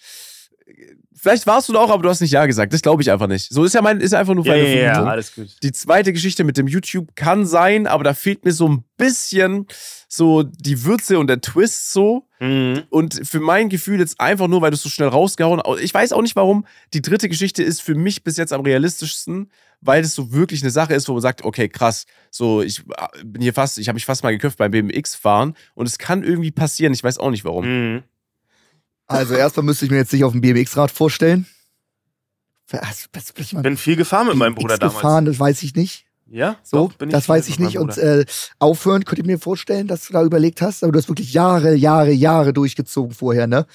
Vielleicht 1.24 1.46
warst 1.46 1.70
du 1.70 1.72
da 1.72 1.78
auch, 1.78 1.88
aber 1.88 2.02
du 2.02 2.10
hast 2.10 2.20
nicht 2.20 2.32
Ja 2.32 2.44
gesagt. 2.44 2.74
Das 2.74 2.82
glaube 2.82 3.00
ich 3.00 3.10
einfach 3.10 3.28
nicht. 3.28 3.50
So 3.50 3.64
ist 3.64 3.72
ja 3.72 3.80
mein, 3.80 4.02
ist 4.02 4.12
ja 4.12 4.18
einfach 4.18 4.34
nur 4.34 4.44
Ja, 4.44 4.52
meine 4.52 4.68
ja, 4.68 4.74
ja, 4.74 4.82
Vermutung. 4.92 5.08
alles 5.10 5.34
gut. 5.34 5.56
Die 5.62 5.72
zweite 5.72 6.12
Geschichte 6.12 6.44
mit 6.44 6.58
dem 6.58 6.66
YouTube 6.66 7.16
kann 7.16 7.46
sein, 7.46 7.86
aber 7.86 8.04
da 8.04 8.12
fehlt 8.12 8.44
mir 8.44 8.52
so 8.52 8.68
ein 8.68 8.84
bisschen 8.98 9.66
so 10.06 10.42
die 10.42 10.84
Würze 10.84 11.18
und 11.18 11.28
der 11.28 11.40
Twist 11.40 11.92
so. 11.94 12.28
Mhm. 12.40 12.82
Und 12.90 13.26
für 13.26 13.40
mein 13.40 13.70
Gefühl 13.70 14.00
jetzt 14.00 14.20
einfach 14.20 14.48
nur, 14.48 14.60
weil 14.60 14.70
du 14.70 14.74
es 14.74 14.82
so 14.82 14.90
schnell 14.90 15.08
rausgehauen 15.08 15.62
hast. 15.66 15.80
Ich 15.80 15.94
weiß 15.94 16.12
auch 16.12 16.20
nicht 16.20 16.36
warum. 16.36 16.66
Die 16.92 17.00
dritte 17.00 17.30
Geschichte 17.30 17.62
ist 17.62 17.80
für 17.80 17.94
mich 17.94 18.22
bis 18.22 18.36
jetzt 18.36 18.52
am 18.52 18.60
realistischsten, 18.60 19.50
weil 19.80 20.02
es 20.04 20.14
so 20.14 20.30
wirklich 20.30 20.60
eine 20.62 20.70
Sache 20.70 20.92
ist, 20.92 21.08
wo 21.08 21.14
man 21.14 21.22
sagt, 21.22 21.42
okay, 21.42 21.70
krass, 21.70 22.04
so 22.30 22.60
ich 22.60 22.80
äh, 22.80 23.24
bin 23.24 23.40
hier 23.40 23.54
fast, 23.54 23.78
ich 23.78 23.88
habe 23.88 23.94
mich 23.94 24.04
fast 24.04 24.22
mal 24.24 24.32
geköpft 24.32 24.58
beim 24.58 24.72
BMX 24.72 25.14
fahren 25.14 25.54
und 25.72 25.86
es 25.86 25.96
kann 25.96 26.22
irgendwie 26.22 26.50
passieren. 26.50 26.92
Ich 26.92 27.02
weiß 27.02 27.16
auch 27.16 27.30
nicht 27.30 27.46
warum. 27.46 27.64
Mhm. 27.94 28.02
Also, 29.06 29.34
erstmal 29.34 29.64
müsste 29.64 29.84
ich 29.84 29.90
mir 29.90 29.98
jetzt 29.98 30.12
nicht 30.12 30.24
auf 30.24 30.32
dem 30.32 30.40
BMX-Rad 30.40 30.90
vorstellen. 30.90 31.46
Was, 32.70 33.08
was, 33.12 33.32
was, 33.36 33.52
Ich 33.52 33.62
bin 33.62 33.76
viel 33.76 33.96
gefahren 33.96 34.26
mit 34.28 34.36
meinem 34.36 34.54
Bruder 34.54 34.78
damals. 34.78 34.96
gefahren, 34.96 35.24
das 35.26 35.38
weiß 35.38 35.62
ich 35.62 35.74
nicht. 35.74 36.06
Ja, 36.26 36.56
So, 36.62 36.90
doch, 36.98 37.06
das 37.08 37.28
weiß 37.28 37.48
ich 37.48 37.58
nicht. 37.58 37.76
Und 37.78 37.98
äh, 37.98 38.24
aufhören, 38.58 39.04
könnt 39.04 39.18
ihr 39.18 39.26
mir 39.26 39.38
vorstellen, 39.38 39.86
dass 39.86 40.06
du 40.06 40.14
da 40.14 40.22
überlegt 40.24 40.62
hast, 40.62 40.82
aber 40.82 40.92
du 40.92 40.98
hast 40.98 41.08
wirklich 41.08 41.34
Jahre, 41.34 41.74
Jahre, 41.74 42.12
Jahre 42.12 42.54
durchgezogen 42.54 43.14
vorher, 43.14 43.46
ne? 43.46 43.66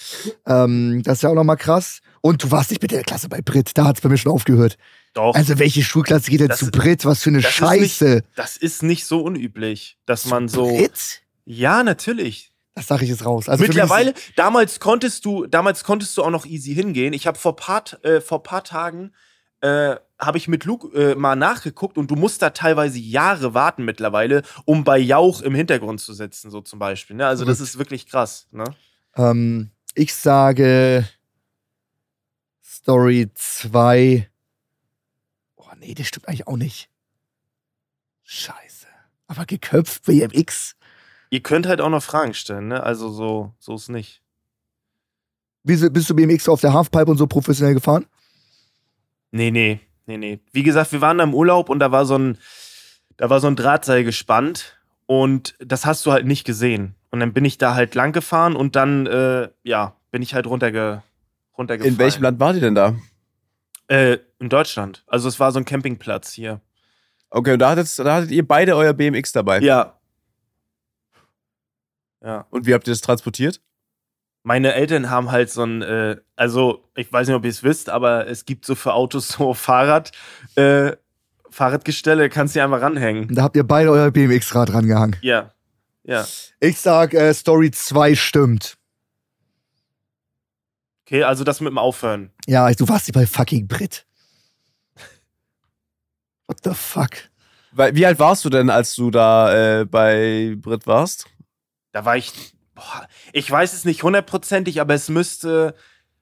Ähm, 0.48 1.04
das 1.04 1.20
ist 1.20 1.22
ja 1.22 1.30
auch 1.30 1.36
nochmal 1.36 1.58
krass. 1.58 2.02
Und 2.22 2.44
du 2.44 2.52
warst 2.52 2.72
nicht 2.72 2.82
mit 2.82 2.92
der 2.92 3.04
Klasse 3.04 3.30
bei 3.30 3.42
Brit, 3.42 3.78
da 3.78 3.86
hat 3.86 3.98
es 3.98 4.02
bei 4.02 4.10
mir 4.10 4.18
schon 4.18 4.32
aufgehört. 4.32 4.78
doch. 5.14 5.36
Also, 5.36 5.60
welche 5.60 5.84
Schulklasse 5.84 6.32
geht 6.32 6.40
denn 6.40 6.48
Das 6.48 6.60
zu 6.60 6.72
Brit? 6.72 7.06
Was 7.06 7.22
für 7.22 7.30
eine 7.30 7.42
das 7.42 7.52
ist 7.52 7.56
Scheiße. 7.58 8.24
das 8.36 8.58
ist 8.58 8.82
nicht 8.82 9.06
so 9.06 9.22
unüblich, 9.22 10.00
dass 10.08 10.26
man 10.26 10.48
so. 10.48 10.68
Brit? 10.68 11.22
Ja, 11.46 11.84
natürlich. 11.84 12.52
Das 12.80 12.88
sage 12.88 13.04
ich 13.04 13.10
jetzt 13.10 13.26
raus. 13.26 13.50
Also 13.50 13.62
Mittlerweile, 13.62 14.14
damals 14.38 14.80
konntest 14.80 15.26
du, 15.26 15.46
damals 15.48 15.84
konntest 15.84 16.16
du 16.16 16.24
auch 16.24 16.30
noch 16.30 16.46
easy 16.46 16.74
hingehen. 16.74 17.12
Ich 17.12 17.28
habe 17.28 17.38
vor 17.38 17.58
paar, 17.58 17.84
äh, 18.04 18.22
vor 18.22 18.42
paar 18.42 18.64
Tagen 18.64 19.12
äh, 19.60 19.98
habe 20.18 20.38
ich 20.38 20.48
mit 20.48 20.64
Luke 20.64 20.88
äh, 20.98 21.14
mal 21.14 21.36
nachgeguckt 21.36 21.98
und 21.98 22.10
du 22.10 22.16
musst 22.16 22.42
da 22.42 22.52
teilweise 22.52 22.98
Jahre 22.98 23.54
warten 23.54 23.84
mittlerweile, 23.84 24.44
um 24.64 24.86
bei 24.86 24.98
Jauch 24.98 25.42
im 25.42 25.56
Hintergrund 25.56 26.00
zu 26.00 26.14
sitzen, 26.14 26.52
so 26.52 26.62
zum 26.62 26.80
Beispiel. 26.80 27.18
Ne? 27.18 27.28
Also 27.28 27.44
das 27.44 27.60
ist 27.60 27.78
wirklich 27.78 28.08
krass. 28.08 28.48
Ne? 28.52 28.64
Ähm, 29.18 29.72
ich 29.94 30.16
sage 30.16 31.06
Story 32.64 33.30
2. 33.36 34.30
Oh 35.58 35.66
nee, 35.80 35.96
das 35.96 36.08
stimmt 36.08 36.30
eigentlich 36.30 36.48
auch 36.48 36.56
nicht. 36.56 36.90
Scheiße. 38.24 38.88
Aber 39.28 39.46
geköpft 39.46 40.06
BMX. 40.06 40.78
Ihr 41.30 41.42
könnt 41.42 41.68
halt 41.68 41.82
auch 41.82 41.90
noch 41.90 42.02
Fragen 42.04 42.34
stellen, 42.34 42.70
ne? 42.70 42.82
Also 42.82 43.10
so, 43.10 43.54
so 43.60 43.76
ist 43.76 43.90
nicht. 43.90 44.22
Bist 45.64 45.84
du, 45.84 45.90
bist 45.90 46.10
du 46.10 46.16
BMX 46.16 46.50
auf 46.50 46.62
der 46.62 46.74
Halfpipe 46.74 47.12
und 47.12 47.18
so 47.18 47.28
professionell 47.28 47.74
gefahren? 47.74 48.06
Nee, 49.32 49.52
nee, 49.52 49.80
nee, 50.08 50.18
nee. 50.18 50.40
Wie 50.52 50.64
gesagt, 50.64 50.92
wir 50.92 51.02
waren 51.02 51.20
da 51.20 51.24
im 51.24 51.36
Urlaub 51.36 51.70
und 51.70 51.80
da 51.80 51.92
war 51.92 52.06
so 52.06 52.18
ein, 52.18 52.38
da 53.18 53.30
war 53.30 53.40
so 53.40 53.48
ein 53.48 53.56
Drahtseil 53.56 54.04
gespannt 54.04 54.80
und 55.06 55.56
das 55.60 55.86
hast 55.86 56.06
du 56.06 56.12
halt 56.12 56.26
nicht 56.26 56.46
gesehen. 56.46 56.96
Und 57.12 57.20
dann 57.20 57.34
bin 57.34 57.46
ich 57.46 57.58
da 57.58 57.76
halt 57.76 57.94
lang 57.96 58.14
gefahren 58.14 58.56
und 58.56 58.76
dann, 58.76 59.06
äh, 59.06 59.50
ja, 59.64 59.96
bin 60.12 60.22
ich 60.22 60.34
halt 60.34 60.48
runterge, 60.48 61.04
runtergefallen. 61.58 61.94
In 61.94 62.00
welchem 62.00 62.24
Land 62.24 62.40
wart 62.40 62.56
ihr 62.56 62.62
denn 62.62 62.76
da? 62.76 62.96
Äh, 63.88 64.20
in 64.40 64.50
Deutschland. 64.50 65.04
Also 65.08 65.28
es 65.28 65.40
war 65.40 65.52
so 65.52 65.60
ein 65.60 65.66
Campingplatz 65.66 66.32
hier. 66.32 66.62
Okay, 67.30 67.54
und 67.54 67.60
da 67.60 67.72
hattet, 67.72 68.00
da 68.00 68.16
hattet 68.16 68.32
ihr 68.32 68.48
beide 68.48 68.76
euer 68.76 68.94
BMX 68.94 69.32
dabei. 69.32 69.60
Ja. 69.60 69.99
Ja. 72.24 72.46
Und 72.50 72.66
wie 72.66 72.74
habt 72.74 72.88
ihr 72.88 72.92
das 72.92 73.02
transportiert? 73.02 73.62
Meine 74.44 74.74
Eltern 74.74 75.10
haben 75.10 75.32
halt 75.32 75.52
so 75.52 75.64
ein, 75.64 75.82
äh, 75.82 76.18
also 76.36 76.90
ich 76.96 77.12
weiß 77.12 77.28
nicht, 77.28 77.36
ob 77.36 77.44
ihr 77.44 77.50
es 77.50 77.64
wisst, 77.64 77.90
aber 77.90 78.28
es 78.28 78.46
gibt 78.46 78.66
so 78.66 78.76
für 78.76 78.94
Autos 78.94 79.30
so 79.30 79.54
Fahrrad, 79.54 80.12
äh, 80.56 80.94
Fahrradgestelle, 81.50 82.30
kannst 82.30 82.56
du 82.56 82.64
einfach 82.64 82.82
ranhängen. 82.82 83.34
Da 83.34 83.44
habt 83.44 83.56
ihr 83.56 83.64
beide 83.64 83.90
euer 83.90 84.12
BMX-Rad 84.12 84.74
rangehangen. 84.74 85.16
Ja. 85.22 85.52
Ja. 86.04 86.26
Ich 86.60 86.80
sag, 86.80 87.14
äh, 87.14 87.34
Story 87.34 87.72
2 87.72 88.16
stimmt. 88.16 88.78
Okay, 91.06 91.24
also 91.24 91.44
das 91.44 91.60
mit 91.60 91.72
dem 91.72 91.78
Aufhören. 91.78 92.32
Ja, 92.46 92.72
du 92.72 92.88
warst 92.88 93.08
nicht 93.08 93.16
bei 93.16 93.26
fucking 93.26 93.68
Brit. 93.68 94.06
What 96.48 96.60
the 96.64 96.74
fuck? 96.74 97.10
Wie 97.72 98.06
alt 98.06 98.20
warst 98.20 98.46
du 98.46 98.50
denn, 98.50 98.70
als 98.70 98.96
du 98.96 99.12
da 99.12 99.82
äh, 99.82 99.86
bei 99.86 100.56
Brit 100.58 100.88
warst? 100.88 101.28
Da 101.92 102.06
war 102.06 102.18
ich, 102.18 102.32
boah, 102.76 103.08
ich 103.34 103.50
weiß 103.50 103.74
es 103.74 103.86
nicht 103.86 104.04
hundertprozentig, 104.04 104.80
aber 104.82 104.94
es 104.94 105.10
müsste, 105.10 105.76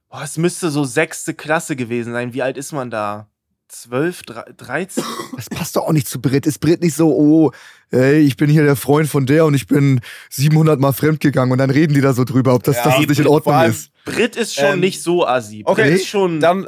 boah, 0.08 0.22
es 0.22 0.36
müsste 0.38 0.70
so 0.70 0.84
sechste 0.84 1.34
Klasse 1.34 1.76
gewesen 1.76 2.12
sein. 2.12 2.32
Wie 2.34 2.42
alt 2.42 2.56
ist 2.56 2.72
man 2.72 2.90
da? 2.90 3.28
Zwölf, 3.70 4.22
Dre- 4.22 4.50
dreizehn? 4.56 5.04
Das 5.36 5.50
passt 5.50 5.76
doch 5.76 5.82
auch 5.86 5.92
nicht 5.92 6.08
zu 6.08 6.22
Brit. 6.22 6.46
Ist 6.46 6.58
Brit 6.60 6.80
nicht 6.80 6.94
so, 6.94 7.10
oh, 7.14 7.52
ey, 7.90 8.20
ich 8.20 8.38
bin 8.38 8.48
hier 8.48 8.62
der 8.64 8.76
Freund 8.76 9.08
von 9.10 9.26
der 9.26 9.44
und 9.44 9.52
ich 9.52 9.66
bin 9.66 10.00
700 10.30 10.80
Mal 10.80 10.92
fremdgegangen 10.94 11.52
und 11.52 11.58
dann 11.58 11.68
reden 11.68 11.92
die 11.92 12.00
da 12.00 12.14
so 12.14 12.24
drüber, 12.24 12.54
ob 12.54 12.62
das, 12.62 12.76
Ja, 12.76 12.84
dass 12.84 12.96
das 12.96 13.06
nicht 13.06 13.18
in 13.20 13.26
Ordnung 13.26 13.60
ist. 13.64 13.90
Brit 14.06 14.36
ist 14.36 14.54
schon 14.54 14.64
Ähm, 14.74 14.80
nicht 14.80 15.02
so 15.02 15.26
assi. 15.26 15.64
okay, 15.66 15.82
Brit 15.82 15.94
ist 16.00 16.06
schon. 16.08 16.40
Dann, 16.40 16.66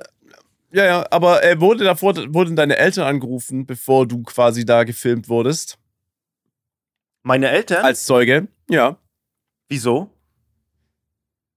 ja, 0.73 0.85
ja, 0.85 1.07
aber 1.11 1.43
äh, 1.43 1.59
wurde 1.59 1.85
davor, 1.85 2.15
wurden 2.35 2.55
deine 2.55 2.77
Eltern 2.77 3.07
angerufen, 3.07 3.65
bevor 3.65 4.07
du 4.07 4.23
quasi 4.23 4.67
da 4.67 4.85
gefilmt 4.85 5.31
wurdest? 5.31 5.79
meine 7.23 7.49
Eltern? 7.51 7.85
Als 7.85 8.05
Zeuge? 8.05 8.49
Ja. 8.71 8.99
Wieso? 9.69 10.11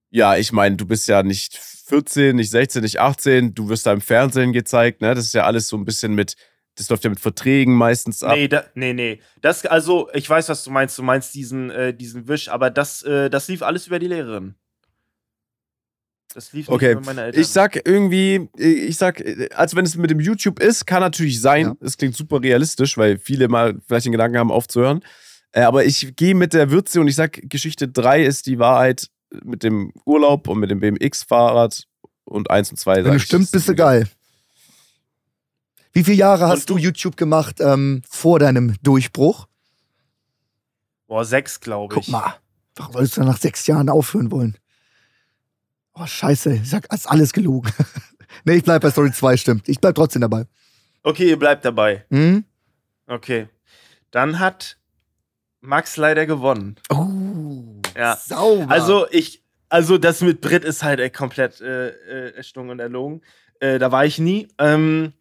Ja, 0.09 0.35
ich 0.35 0.51
meine, 0.51 0.75
du 0.75 0.85
bist 0.85 1.07
ja 1.07 1.23
nicht 1.23 1.57
14, 1.57 2.35
nicht 2.35 2.49
16, 2.49 2.81
nicht 2.81 2.99
18, 2.99 3.53
du 3.53 3.69
wirst 3.69 3.85
da 3.85 3.93
im 3.93 4.01
Fernsehen 4.01 4.53
gezeigt, 4.53 5.01
ne? 5.01 5.15
Das 5.15 5.25
ist 5.25 5.33
ja 5.33 5.45
alles 5.45 5.67
so 5.67 5.77
ein 5.77 5.85
bisschen 5.85 6.13
mit, 6.15 6.35
das 6.75 6.89
läuft 6.89 7.03
ja 7.03 7.09
mit 7.09 7.19
Verträgen 7.19 7.75
meistens 7.75 8.23
ab. 8.23 8.35
Nee, 8.35 8.47
da, 8.47 8.65
nee, 8.75 8.93
nee. 8.93 9.19
Das, 9.41 9.65
also, 9.65 10.09
ich 10.13 10.29
weiß, 10.29 10.49
was 10.49 10.63
du 10.63 10.71
meinst. 10.71 10.97
Du 10.97 11.03
meinst 11.03 11.33
diesen, 11.35 11.69
äh, 11.69 11.93
diesen 11.93 12.27
Wisch, 12.27 12.49
aber 12.49 12.69
das, 12.69 13.03
äh, 13.03 13.29
das 13.29 13.47
lief 13.47 13.61
alles 13.61 13.87
über 13.87 13.99
die 13.99 14.07
Lehrerin. 14.07 14.55
Das 16.33 16.51
lief 16.53 16.67
nicht 16.67 16.75
Okay, 16.75 16.93
über 16.93 17.01
meine 17.01 17.23
Eltern. 17.25 17.41
Ich 17.41 17.49
sag 17.49 17.87
irgendwie, 17.87 18.49
ich 18.57 18.97
sag, 18.97 19.23
als 19.55 19.75
wenn 19.75 19.85
es 19.85 19.95
mit 19.95 20.09
dem 20.09 20.19
YouTube 20.19 20.59
ist, 20.59 20.85
kann 20.85 21.01
natürlich 21.01 21.41
sein. 21.41 21.65
Ja. 21.65 21.75
Es 21.81 21.97
klingt 21.97 22.15
super 22.15 22.41
realistisch, 22.41 22.97
weil 22.97 23.19
viele 23.19 23.47
mal 23.47 23.79
vielleicht 23.85 24.05
den 24.05 24.11
Gedanken 24.13 24.37
haben, 24.37 24.51
aufzuhören. 24.51 25.03
Äh, 25.53 25.61
aber 25.61 25.85
ich 25.85 26.15
gehe 26.15 26.35
mit 26.35 26.53
der 26.53 26.71
Würze 26.71 26.99
und 26.99 27.07
ich 27.07 27.15
sag, 27.15 27.39
Geschichte 27.43 27.87
3 27.87 28.23
ist 28.23 28.47
die 28.47 28.59
Wahrheit 28.59 29.07
mit 29.43 29.63
dem 29.63 29.93
Urlaub 30.05 30.47
und 30.47 30.59
mit 30.59 30.69
dem 30.69 30.79
BMX-Fahrrad 30.79 31.87
und 32.25 32.49
1 32.51 32.71
und 32.71 32.77
2. 32.77 33.05
Wenn 33.05 33.13
du 33.13 33.19
stimmst, 33.19 33.51
bist 33.51 33.67
du 33.69 33.75
geil. 33.75 34.07
Wie 35.93 36.03
viele 36.03 36.17
Jahre 36.17 36.47
hast 36.47 36.69
du 36.69 36.75
du? 36.75 36.79
YouTube 36.79 37.17
gemacht 37.17 37.57
ähm, 37.59 38.01
vor 38.09 38.39
deinem 38.39 38.75
Durchbruch? 38.81 39.47
Boah, 41.07 41.23
sechs, 41.23 41.59
glaube 41.59 41.93
ich. 41.93 42.05
Guck 42.05 42.07
mal, 42.11 42.35
warum 42.75 42.93
solltest 42.93 43.17
du 43.17 43.21
nach 43.21 43.37
sechs 43.37 43.67
Jahren 43.67 43.89
aufhören 43.89 44.31
wollen? 44.31 44.57
Oh, 45.93 46.07
scheiße, 46.07 46.55
ich 46.55 46.69
sag, 46.69 46.91
ist 46.91 47.07
alles 47.07 47.31
gelogen. 47.31 47.71
nee, 48.45 48.55
ich 48.55 48.63
bleib 48.63 48.81
bei 48.81 48.89
Story 48.89 49.11
2, 49.11 49.37
stimmt. 49.37 49.69
Ich 49.69 49.79
bleib 49.79 49.93
trotzdem 49.93 50.23
dabei. 50.23 50.47
Okay, 51.03 51.29
ihr 51.29 51.37
bleibt 51.37 51.63
dabei. 51.63 52.05
Hm? 52.09 52.43
Okay. 53.05 53.47
Dann 54.09 54.39
hat 54.39 54.77
Max 55.63 55.97
leider 55.97 56.25
gewonnen. 56.25 56.75
Oh, 56.89 57.81
Ja. 57.97 58.15
sauber. 58.17 58.69
Also, 58.69 59.07
ich, 59.11 59.43
also 59.69 59.97
das 59.97 60.21
mit 60.21 60.41
Brit 60.41 60.63
ist 60.65 60.83
halt 60.83 60.99
äh, 60.99 61.09
komplett 61.09 61.61
äh, 61.61 61.89
äh, 61.89 62.35
erstunken 62.35 62.71
und 62.71 62.79
erlogen. 62.79 63.21
Äh, 63.59 63.79
da 63.79 63.91
war 63.91 64.05
ich 64.05 64.19
nie. 64.19 64.49
Ähm, 64.59 65.13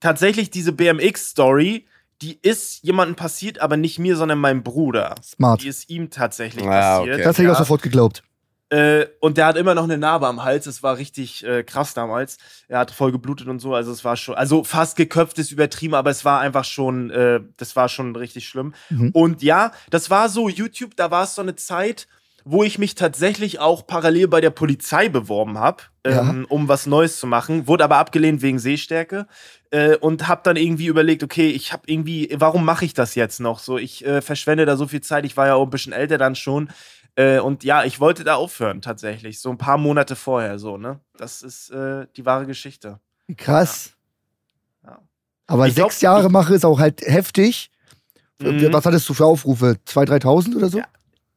tatsächlich, 0.00 0.50
diese 0.50 0.72
BMX-Story, 0.72 1.86
die 2.20 2.38
ist 2.42 2.82
jemandem 2.82 3.16
passiert, 3.16 3.60
aber 3.60 3.76
nicht 3.76 3.98
mir, 3.98 4.16
sondern 4.16 4.38
meinem 4.38 4.62
Bruder. 4.62 5.14
Smart. 5.24 5.62
Die 5.62 5.68
ist 5.68 5.88
ihm 5.88 6.10
tatsächlich 6.10 6.64
Ah, 6.66 6.98
passiert. 6.98 7.14
okay. 7.14 7.24
Das 7.24 7.36
hätte 7.38 7.42
ich 7.44 7.48
auch 7.48 7.52
ja. 7.54 7.58
sofort 7.58 7.82
geglaubt. 7.82 8.22
Äh, 8.70 9.06
und 9.20 9.38
der 9.38 9.46
hat 9.46 9.56
immer 9.56 9.74
noch 9.74 9.84
eine 9.84 9.96
Narbe 9.96 10.26
am 10.26 10.44
Hals. 10.44 10.66
Es 10.66 10.82
war 10.82 10.98
richtig 10.98 11.44
äh, 11.44 11.62
krass 11.62 11.94
damals. 11.94 12.36
Er 12.68 12.80
hat 12.80 12.90
voll 12.90 13.12
geblutet 13.12 13.48
und 13.48 13.60
so. 13.60 13.74
Also 13.74 13.92
es 13.92 14.04
war 14.04 14.16
schon, 14.16 14.34
also 14.34 14.62
fast 14.64 14.96
geköpft 14.96 15.38
ist 15.38 15.52
übertrieben, 15.52 15.94
aber 15.94 16.10
es 16.10 16.24
war 16.24 16.40
einfach 16.40 16.64
schon, 16.64 17.10
äh, 17.10 17.40
das 17.56 17.76
war 17.76 17.88
schon 17.88 18.14
richtig 18.14 18.46
schlimm. 18.46 18.74
Mhm. 18.90 19.10
Und 19.12 19.42
ja, 19.42 19.72
das 19.90 20.10
war 20.10 20.28
so 20.28 20.48
YouTube. 20.48 20.96
Da 20.96 21.10
war 21.10 21.24
es 21.24 21.34
so 21.34 21.42
eine 21.42 21.56
Zeit, 21.56 22.08
wo 22.44 22.62
ich 22.62 22.78
mich 22.78 22.94
tatsächlich 22.94 23.58
auch 23.58 23.86
parallel 23.86 24.28
bei 24.28 24.40
der 24.40 24.50
Polizei 24.50 25.10
beworben 25.10 25.58
habe, 25.58 25.82
ähm, 26.04 26.46
um 26.48 26.66
was 26.66 26.86
Neues 26.86 27.18
zu 27.18 27.26
machen. 27.26 27.66
Wurde 27.66 27.84
aber 27.84 27.96
abgelehnt 27.96 28.40
wegen 28.40 28.58
Sehstärke 28.58 29.26
äh, 29.70 29.96
und 29.96 30.28
habe 30.28 30.40
dann 30.44 30.56
irgendwie 30.56 30.86
überlegt, 30.86 31.22
okay, 31.22 31.50
ich 31.50 31.74
habe 31.74 31.82
irgendwie, 31.86 32.34
warum 32.38 32.64
mache 32.64 32.86
ich 32.86 32.94
das 32.94 33.14
jetzt 33.16 33.40
noch? 33.40 33.58
So, 33.58 33.76
ich 33.76 34.04
äh, 34.06 34.22
verschwende 34.22 34.64
da 34.64 34.76
so 34.76 34.86
viel 34.86 35.02
Zeit. 35.02 35.26
Ich 35.26 35.36
war 35.36 35.46
ja 35.46 35.54
auch 35.54 35.64
ein 35.64 35.70
bisschen 35.70 35.92
älter 35.92 36.16
dann 36.16 36.34
schon. 36.34 36.70
Äh, 37.18 37.40
und 37.40 37.64
ja, 37.64 37.82
ich 37.82 37.98
wollte 37.98 38.22
da 38.22 38.36
aufhören 38.36 38.80
tatsächlich, 38.80 39.40
so 39.40 39.50
ein 39.50 39.58
paar 39.58 39.76
Monate 39.76 40.14
vorher 40.14 40.58
so, 40.60 40.76
ne? 40.76 41.00
Das 41.16 41.42
ist 41.42 41.70
äh, 41.70 42.06
die 42.16 42.24
wahre 42.24 42.46
Geschichte. 42.46 43.00
Krass. 43.36 43.90
Ja. 44.84 44.98
Aber 45.48 45.66
Ich 45.66 45.74
glaub, 45.74 45.90
sechs 45.90 46.00
Jahre 46.00 46.26
ich- 46.26 46.32
mache 46.32 46.54
ist 46.54 46.64
auch 46.64 46.78
halt 46.78 47.00
heftig. 47.02 47.70
Mhm. 48.40 48.72
Was 48.72 48.86
hattest 48.86 49.08
du 49.08 49.14
für 49.14 49.24
Aufrufe? 49.24 49.76
2.000, 49.84 50.20
3.000 50.22 50.56
oder 50.56 50.68
so? 50.68 50.78
Ja. 50.78 50.84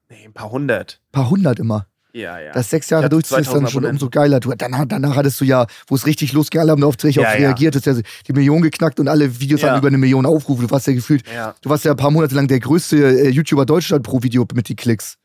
Nee, 0.10 0.26
ein 0.26 0.34
paar 0.34 0.52
hundert. 0.52 1.02
paar 1.12 1.30
hundert 1.32 1.58
immer. 1.58 1.88
Ja, 2.14 2.38
ja. 2.40 2.52
Das 2.52 2.70
sechs 2.70 2.90
Jahre 2.90 3.08
durchziehen 3.10 3.40
ist 3.40 3.48
dann 3.48 3.62
2000 3.66 3.72
schon 3.72 3.86
umso 3.86 4.10
geiler. 4.10 4.40
Du, 4.42 4.54
danach, 4.56 4.86
danach 4.86 5.16
hattest 5.16 5.40
du 5.42 5.46
ja, 5.46 5.66
wo 5.88 5.96
es 5.96 6.06
richtig 6.06 6.34
losging, 6.34 6.60
alle 6.62 6.74
haben 6.74 6.82
darauf 6.82 6.96
Ja, 7.02 7.10
auf 7.10 7.16
ja. 7.16 7.24
reagiert, 7.48 7.76
ist 7.78 7.86
ja 7.88 7.94
die 7.96 8.34
Million 8.34 8.62
geknackt 8.62 9.00
und 9.00 9.08
alle 9.08 9.40
Videos 9.40 9.62
Ja. 9.62 9.70
hatten 9.70 9.80
über 9.80 9.88
eine 9.88 9.98
Million 9.98 10.26
Aufrufe. 10.26 10.64
Du 10.64 10.70
warst 10.70 10.86
ja 10.88 10.94
gefühlt, 10.94 11.24
ja, 11.34 11.56
du 11.62 11.70
warst 11.70 11.86
ja 11.86 11.92
ein 11.92 11.98
paar 11.98 12.12
Monate 12.12 12.36
lang 12.36 12.48
der 12.48 12.60
größte 12.60 12.98
äh, 12.98 13.30
YouTuber 13.30 13.66
Deutschland 13.66 14.04
pro 14.04 14.22
Video 14.22 14.46
mit 14.54 14.68
den 14.70 14.76
Klicks. 14.76 15.18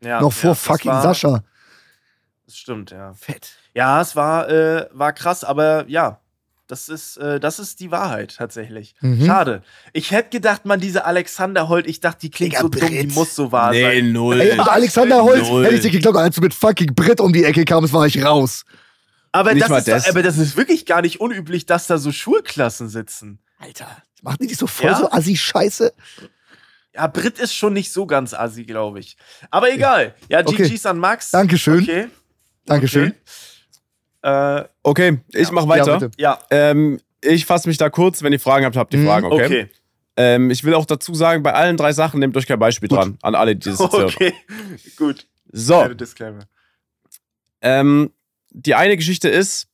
Ja. 0.00 0.20
Noch 0.20 0.32
vor 0.32 0.50
ja, 0.50 0.54
fucking 0.54 0.90
war, 0.92 1.02
Sascha. 1.02 1.42
Das 2.46 2.56
stimmt, 2.56 2.90
ja. 2.92 3.12
Fett. 3.14 3.56
Ja, 3.74 4.00
es 4.00 4.14
war, 4.16 4.48
äh, 4.48 4.88
war 4.92 5.12
krass, 5.12 5.42
aber 5.44 5.84
ja, 5.88 6.20
das 6.68 6.88
ist, 6.88 7.16
äh, 7.18 7.38
das 7.40 7.58
ist 7.58 7.80
die 7.80 7.90
Wahrheit 7.90 8.36
tatsächlich. 8.36 8.94
Mhm. 9.00 9.24
Schade. 9.26 9.62
Ich 9.92 10.10
hätte 10.10 10.30
gedacht, 10.30 10.64
man, 10.64 10.80
diese 10.80 11.04
Alexander 11.04 11.68
Holt, 11.68 11.86
ich 11.86 12.00
dachte, 12.00 12.20
die 12.20 12.30
klingt 12.30 12.52
Digga, 12.52 12.62
so 12.62 12.68
dumm, 12.68 12.88
die 12.88 13.02
Brit. 13.04 13.14
muss 13.14 13.34
so 13.34 13.52
wahr 13.52 13.70
Nee, 13.72 13.82
sein. 13.82 14.12
null. 14.12 14.40
Ey, 14.40 14.52
und 14.58 14.68
Alexander 14.68 15.22
Null. 15.22 15.64
hätte 15.64 15.74
ich 15.76 15.80
dir 15.82 15.90
geglaubt, 15.90 16.16
als 16.16 16.34
du 16.36 16.40
mit 16.40 16.54
fucking 16.54 16.94
Brit 16.94 17.20
um 17.20 17.32
die 17.32 17.44
Ecke 17.44 17.64
kamst, 17.64 17.92
war 17.92 18.06
ich 18.06 18.22
raus. 18.24 18.64
Aber 19.32 19.52
Nicht 19.54 19.68
das, 19.68 19.78
ist 19.78 19.88
das. 19.88 20.04
Doch, 20.04 20.10
aber 20.10 20.22
das 20.22 20.38
ist 20.38 20.56
wirklich 20.56 20.86
gar 20.86 21.02
nicht 21.02 21.20
unüblich, 21.20 21.66
dass 21.66 21.86
da 21.88 21.98
so 21.98 22.10
Schulklassen 22.10 22.88
sitzen. 22.88 23.38
Alter, 23.58 23.86
machen 24.22 24.38
die 24.40 24.46
dich 24.48 24.56
so 24.56 24.66
voll 24.66 24.90
Ja? 24.90 24.96
so 24.96 25.10
assi-scheiße? 25.10 25.92
Ja, 26.96 27.06
Brit 27.06 27.38
ist 27.38 27.54
schon 27.54 27.72
nicht 27.74 27.92
so 27.92 28.06
ganz 28.06 28.34
assi, 28.34 28.64
glaube 28.64 28.98
ich. 29.00 29.16
Aber 29.50 29.70
egal. 29.72 30.14
Ja, 30.28 30.40
Okay. 30.44 30.64
GG's 30.68 30.86
an 30.86 30.98
Max. 30.98 31.30
Dankeschön. 31.30 31.82
Okay. 31.82 32.08
Dankeschön. 32.64 33.14
Okay. 34.22 34.60
Äh, 34.62 34.64
Okay, 34.82 35.18
ich 35.32 35.48
Ja. 35.48 35.52
mach 35.52 35.68
weiter. 35.68 36.10
Ja, 36.16 36.38
ähm, 36.50 37.00
ich 37.20 37.44
fasse 37.46 37.68
mich 37.68 37.76
da 37.78 37.90
kurz. 37.90 38.22
Wenn 38.22 38.32
ihr 38.32 38.40
Fragen 38.40 38.64
habt, 38.64 38.76
habt 38.76 38.92
ihr 38.94 39.00
Mhm, 39.00 39.06
Fragen, 39.06 39.26
okay? 39.26 39.44
okay. 39.46 39.68
Ähm, 40.16 40.50
ich 40.50 40.64
will 40.64 40.74
auch 40.74 40.86
dazu 40.86 41.14
sagen, 41.14 41.42
bei 41.42 41.52
allen 41.52 41.76
drei 41.76 41.92
Sachen 41.92 42.20
nehmt 42.20 42.36
euch 42.36 42.46
kein 42.46 42.58
Beispiel 42.58 42.88
Gut. 42.88 42.98
dran. 42.98 43.18
An 43.22 43.34
alle, 43.34 43.54
die 43.54 43.68
das. 43.70 43.78
Okay, 43.80 44.32
gut. 44.96 45.26
So, 45.52 45.78
Kleine 45.78 45.96
Disclaimer. 45.96 46.44
ähm, 47.60 48.10
die 48.50 48.74
eine 48.74 48.96
Geschichte 48.96 49.28
ist, 49.28 49.68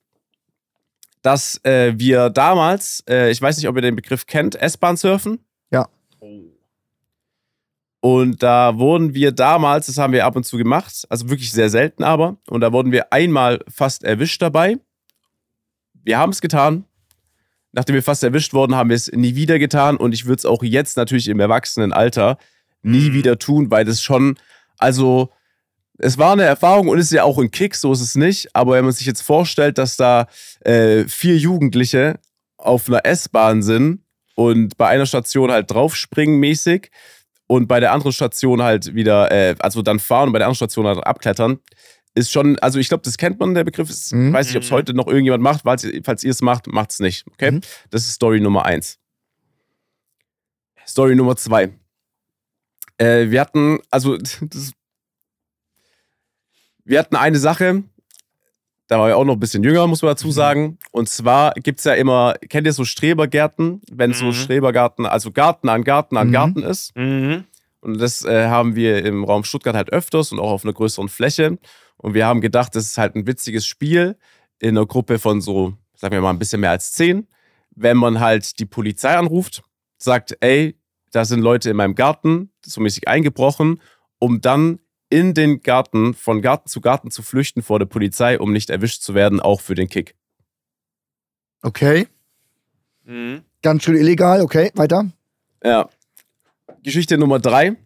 dass 1.23 1.65
äh, 1.65 1.93
wir 1.97 2.31
damals, 2.31 3.05
äh, 3.09 3.31
ich 3.31 3.41
weiß 3.41 3.57
nicht, 3.57 3.69
ob 3.69 3.77
ihr 3.77 3.83
den 3.83 3.95
Begriff 3.95 4.27
kennt, 4.27 4.57
S-Bahn 4.57 4.97
surfen. 4.97 5.39
Und 8.05 8.43
da 8.43 8.79
wurden 8.79 9.15
wir 9.15 9.31
damals, 9.31 9.87
das 9.87 9.97
haben 9.97 10.13
wir 10.13 10.27
ab 10.27 10.35
und 10.35 10.45
zu 10.45 10.57
gemacht, 10.59 11.07
also 11.09 11.31
wirklich 11.31 11.53
sehr 11.53 11.71
selten 11.71 12.03
aber, 12.03 12.37
und 12.51 12.61
da 12.61 12.73
wurden 12.73 12.91
wir 12.91 13.13
einmal 13.13 13.61
fast 13.69 14.03
erwischt 14.03 14.43
dabei. 14.43 14.77
Wir 16.03 16.19
haben 16.19 16.31
es 16.33 16.41
getan. 16.41 16.85
Nachdem 17.71 17.95
wir 17.95 18.03
fast 18.03 18.25
erwischt 18.25 18.55
wurden, 18.55 18.75
haben 18.75 18.91
wir 18.91 18.97
es 18.97 19.11
nie 19.13 19.37
wieder 19.37 19.61
getan 19.61 19.97
und 19.97 20.13
ich 20.13 20.27
würde 20.27 20.41
es 20.41 20.45
auch 20.45 20.65
jetzt 20.65 20.97
natürlich 20.97 21.29
im 21.29 21.39
Erwachsenenalter 21.39 22.39
nie 22.83 23.11
Mhm. 23.11 23.15
wieder 23.15 23.39
tun, 23.39 23.71
weil 23.71 23.85
das 23.85 24.03
schon, 24.03 24.37
also 24.79 25.31
es 25.97 26.19
war 26.19 26.33
eine 26.33 26.43
Erfahrung 26.43 26.89
und 26.89 26.99
es 26.99 27.05
ist 27.07 27.13
ja 27.13 27.23
auch 27.23 27.39
ein 27.39 27.53
Kick, 27.53 27.77
so 27.77 27.93
ist 27.93 28.01
es 28.01 28.17
nicht. 28.17 28.55
Aber 28.57 28.73
wenn 28.73 28.85
man 28.85 28.93
sich 28.93 29.07
jetzt 29.07 29.23
vorstellt, 29.23 29.79
dass 29.79 29.97
da 29.97 30.27
äh, 30.65 31.05
vier 31.05 31.37
Jugendliche 31.37 32.19
auf 32.57 32.89
einer 32.89 33.07
S-Bahn 33.07 33.63
sind 33.63 34.01
und 34.35 34.77
bei 34.77 34.89
einer 34.89 35.07
Station 35.07 35.53
halt 35.53 35.71
draufspringen 35.71 36.41
mäßig 36.41 36.91
und 37.47 37.67
bei 37.69 37.81
der 37.81 37.93
anderen 37.93 38.13
Station 38.13 38.63
halt 38.63 38.95
wieder, 38.95 39.31
äh, 39.31 39.55
also 39.59 39.83
dann 39.83 39.99
fahren 39.99 40.29
und 40.29 40.33
bei 40.33 40.39
der 40.39 40.47
anderen 40.47 40.57
Station 40.57 40.87
halt 40.87 40.99
abklettern, 41.07 41.59
ist 42.15 42.31
schon, 42.31 42.59
also 42.59 42.79
ich 42.79 42.89
glaube, 42.89 43.03
das 43.05 43.17
kennt 43.17 43.41
man, 43.41 43.55
der 43.55 43.65
Begriff. 43.65 43.89
Ist, 43.89 44.13
Mhm. 44.13 44.29
Ich 44.29 44.35
weiß 44.35 44.47
nicht, 44.49 44.57
ob 44.57 44.63
es 44.63 44.71
Mhm. 44.71 44.75
heute 44.75 44.95
noch 44.95 45.07
irgendjemand 45.07 45.43
macht. 45.43 45.63
Falls, 45.65 45.87
falls 46.05 46.25
ihr 46.25 46.31
es 46.31 46.43
macht, 46.43 46.67
macht 46.67 46.91
es 46.93 47.01
nicht. 47.01 47.25
Okay? 47.33 47.53
Mhm. 47.53 47.61
Das 47.91 48.03
ist 48.03 48.13
Story 48.15 48.41
Nummer 48.41 48.65
eins. 48.67 48.99
Story 50.87 51.15
Nummer 51.15 51.37
zwei. 51.37 51.73
Äh, 52.99 53.31
wir 53.31 53.41
hatten, 53.41 53.79
also, 53.91 54.17
das, 54.41 54.73
wir 56.85 56.99
hatten 56.99 57.17
eine 57.17 57.39
Sache, 57.39 57.85
da 58.93 58.99
war 58.99 59.09
ich 59.09 59.15
auch 59.15 59.25
noch 59.25 59.33
ein 59.35 59.41
bisschen 59.41 59.63
jünger, 59.65 59.87
muss 59.87 60.03
man 60.03 60.11
dazu 60.11 60.27
Mhm. 60.27 60.33
sagen. 60.33 60.79
Und 60.91 61.09
zwar 61.09 61.53
gibt 61.55 61.79
es 61.79 61.85
ja 61.87 61.95
immer, 61.95 62.35
kennt 62.51 62.67
ihr 62.67 62.75
so 62.75 62.85
Strebergärten, 62.85 63.81
wenn 63.91 64.13
so 64.13 64.27
Mhm. 64.27 64.33
Strebergarten, 64.35 65.07
also 65.07 65.31
Garten 65.33 65.71
an 65.71 65.83
Garten 65.83 66.19
an 66.19 66.29
Mhm. 66.29 66.33
Garten 66.33 66.63
ist. 66.63 66.95
Mhm. 66.95 67.45
Und 67.81 67.99
das 67.99 68.23
äh, 68.25 68.49
haben 68.49 68.77
wir 68.77 69.03
im 69.05 69.25
Raum 69.25 69.45
Stuttgart 69.45 69.75
halt 69.75 69.91
öfters 69.93 70.31
und 70.31 70.39
auch 70.41 70.51
auf 70.51 70.65
einer 70.65 70.75
größeren 70.75 71.09
Fläche. 71.09 71.59
Und 71.97 72.13
wir 72.13 72.27
haben 72.27 72.43
gedacht, 72.43 72.77
das 72.77 72.85
ist 72.85 72.99
halt 72.99 73.15
ein 73.17 73.27
witziges 73.27 73.67
Spiel 73.67 74.17
in 74.59 74.77
einer 74.77 74.87
Gruppe 74.87 75.19
von 75.19 75.41
so, 75.41 75.73
sagen 75.97 76.13
wir 76.13 76.21
mal, 76.21 76.31
ein 76.31 76.39
bisschen 76.39 76.61
mehr 76.61 76.71
als 76.71 76.93
zehn. 76.93 77.27
Wenn 77.75 77.97
man 77.97 78.21
halt 78.21 78.59
die 78.59 78.67
Polizei 78.67 79.17
anruft, 79.17 79.63
sagt, 79.97 80.37
ey, 80.41 80.77
da 81.13 81.25
sind 81.25 81.41
Leute 81.41 81.71
in 81.71 81.77
meinem 81.77 81.95
Garten, 81.95 82.51
so 82.65 82.81
mäßig 82.83 83.09
eingebrochen, 83.09 83.81
um 84.19 84.41
dann 84.43 84.79
in 85.13 85.35
den 85.35 85.63
Garten, 85.63 86.15
von 86.15 86.41
Garten 86.41 86.71
zu 86.71 86.81
Garten 86.81 87.11
zu 87.11 87.23
flüchten 87.23 87.63
vor 87.63 87.79
der 87.79 87.85
Polizei, 87.85 88.39
um 88.39 88.51
nicht 88.51 88.71
erwischt 88.71 89.03
zu 89.03 89.15
werden, 89.15 89.41
auch 89.41 89.61
für 89.61 89.75
den 89.75 89.89
Kick. 89.89 90.15
Okay. 91.61 92.09
Mhm. 93.05 93.43
Ganz 93.61 93.85
schön 93.85 93.97
illegal, 93.97 94.41
okay, 94.41 94.71
weiter. 94.75 95.11
Ja. 95.63 95.91
Geschichte 96.83 97.19
Nummer 97.19 97.39
drei. 97.41 97.77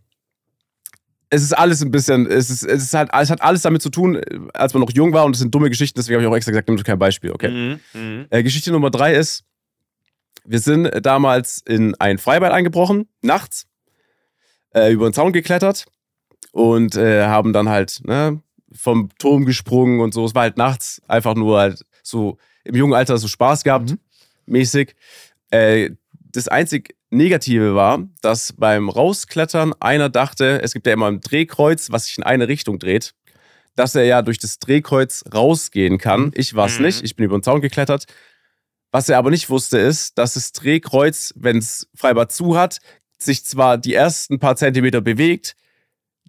Es 1.29 1.43
ist 1.43 1.53
alles 1.53 1.83
ein 1.83 1.91
bisschen, 1.91 2.27
es 2.27 2.49
ist, 2.49 2.63
es 2.63 2.85
ist 2.85 2.95
halt, 2.95 3.11
es 3.13 3.31
hat 3.31 3.43
alles 3.43 3.63
damit 3.63 3.83
zu 3.83 3.91
tun, 3.91 4.15
äh, 4.15 4.39
als 4.55 4.73
man 4.73 4.81
noch 4.83 4.93
jung 4.93 5.13
war 5.13 5.25
und 5.25 5.35
es 5.35 5.41
sind 5.41 5.53
dumme 5.53 5.69
Geschichten, 5.69 5.99
deswegen 5.99 6.15
habe 6.15 6.25
ich 6.25 6.31
auch 6.31 6.37
extra 6.37 6.53
gesagt, 6.53 6.69
nimm 6.69 6.81
kein 6.85 6.99
Beispiel, 6.99 7.33
okay? 7.33 7.51
Mhm. 7.51 7.81
Mhm. 8.01 8.27
Äh, 8.31 8.45
Geschichte 8.45 8.71
Nummer 8.71 8.91
drei 8.91 9.15
ist, 9.15 9.43
wir 10.45 10.61
sind 10.61 10.89
damals 11.05 11.61
in 11.67 11.97
ein 11.97 12.19
Freibad 12.19 12.53
eingebrochen, 12.53 13.09
nachts, 13.21 13.67
äh, 14.71 14.93
über 14.93 15.11
den 15.11 15.13
Zaun 15.13 15.33
geklettert 15.33 15.87
und 16.53 16.97
äh, 16.97 17.25
haben 17.27 17.53
dann 17.53 17.69
halt 17.69 18.01
ne, 18.05 18.41
vom 18.73 19.11
Turm 19.19 19.45
gesprungen 19.45 20.01
und 20.01 20.15
so. 20.15 20.25
Es 20.25 20.35
war 20.35 20.43
halt 20.43 20.57
nachts 20.57 21.01
einfach 21.09 21.35
nur 21.35 21.59
halt 21.59 21.85
so 22.03 22.39
im 22.65 22.75
jungen 22.75 22.95
Alter 22.95 23.19
so 23.19 23.29
Spaß 23.29 23.65
gehabt, 23.65 23.91
Mhm. 23.91 23.99
mäßig. 24.47 24.95
Äh, 25.51 25.91
das 26.33 26.49
einzig 26.49 26.95
Negative 27.11 27.75
war, 27.75 28.01
dass 28.21 28.53
beim 28.53 28.89
Rausklettern 28.89 29.73
einer 29.81 30.09
dachte, 30.09 30.61
es 30.63 30.73
gibt 30.73 30.87
ja 30.87 30.93
immer 30.93 31.07
ein 31.07 31.21
Drehkreuz, 31.21 31.91
was 31.91 32.07
sich 32.07 32.19
in 32.19 32.25
eine 32.25 32.49
Richtung 32.49 32.79
dreht, 32.79 33.15
dass 33.77 33.95
er 33.95 34.05
ja 34.05 34.23
durch 34.23 34.39
das 34.39 34.59
Drehkreuz 34.59 35.25
rausgehen 35.33 35.99
kann. 35.99 36.33
Ich 36.35 36.55
war 36.55 36.67
es 36.67 36.79
Mhm. 36.79 36.87
nicht, 36.87 37.05
ich 37.05 37.15
bin 37.17 37.27
über 37.27 37.39
den 37.39 37.43
Zaun 37.43 37.61
geklettert. 37.61 38.07
Was 38.93 39.09
er 39.09 39.19
aber 39.19 39.31
nicht 39.31 39.51
wusste, 39.51 39.79
ist, 39.79 40.17
dass 40.19 40.35
das 40.35 40.53
Drehkreuz, 40.53 41.33
wenn 41.37 41.59
es 41.59 41.87
Freibad 41.95 42.33
zu 42.33 42.57
hat, 42.57 42.79
sich 43.19 43.45
zwar 43.45 43.79
die 43.79 43.95
ersten 43.95 44.39
paar 44.39 44.57
Zentimeter 44.57 45.01
bewegt, 45.01 45.55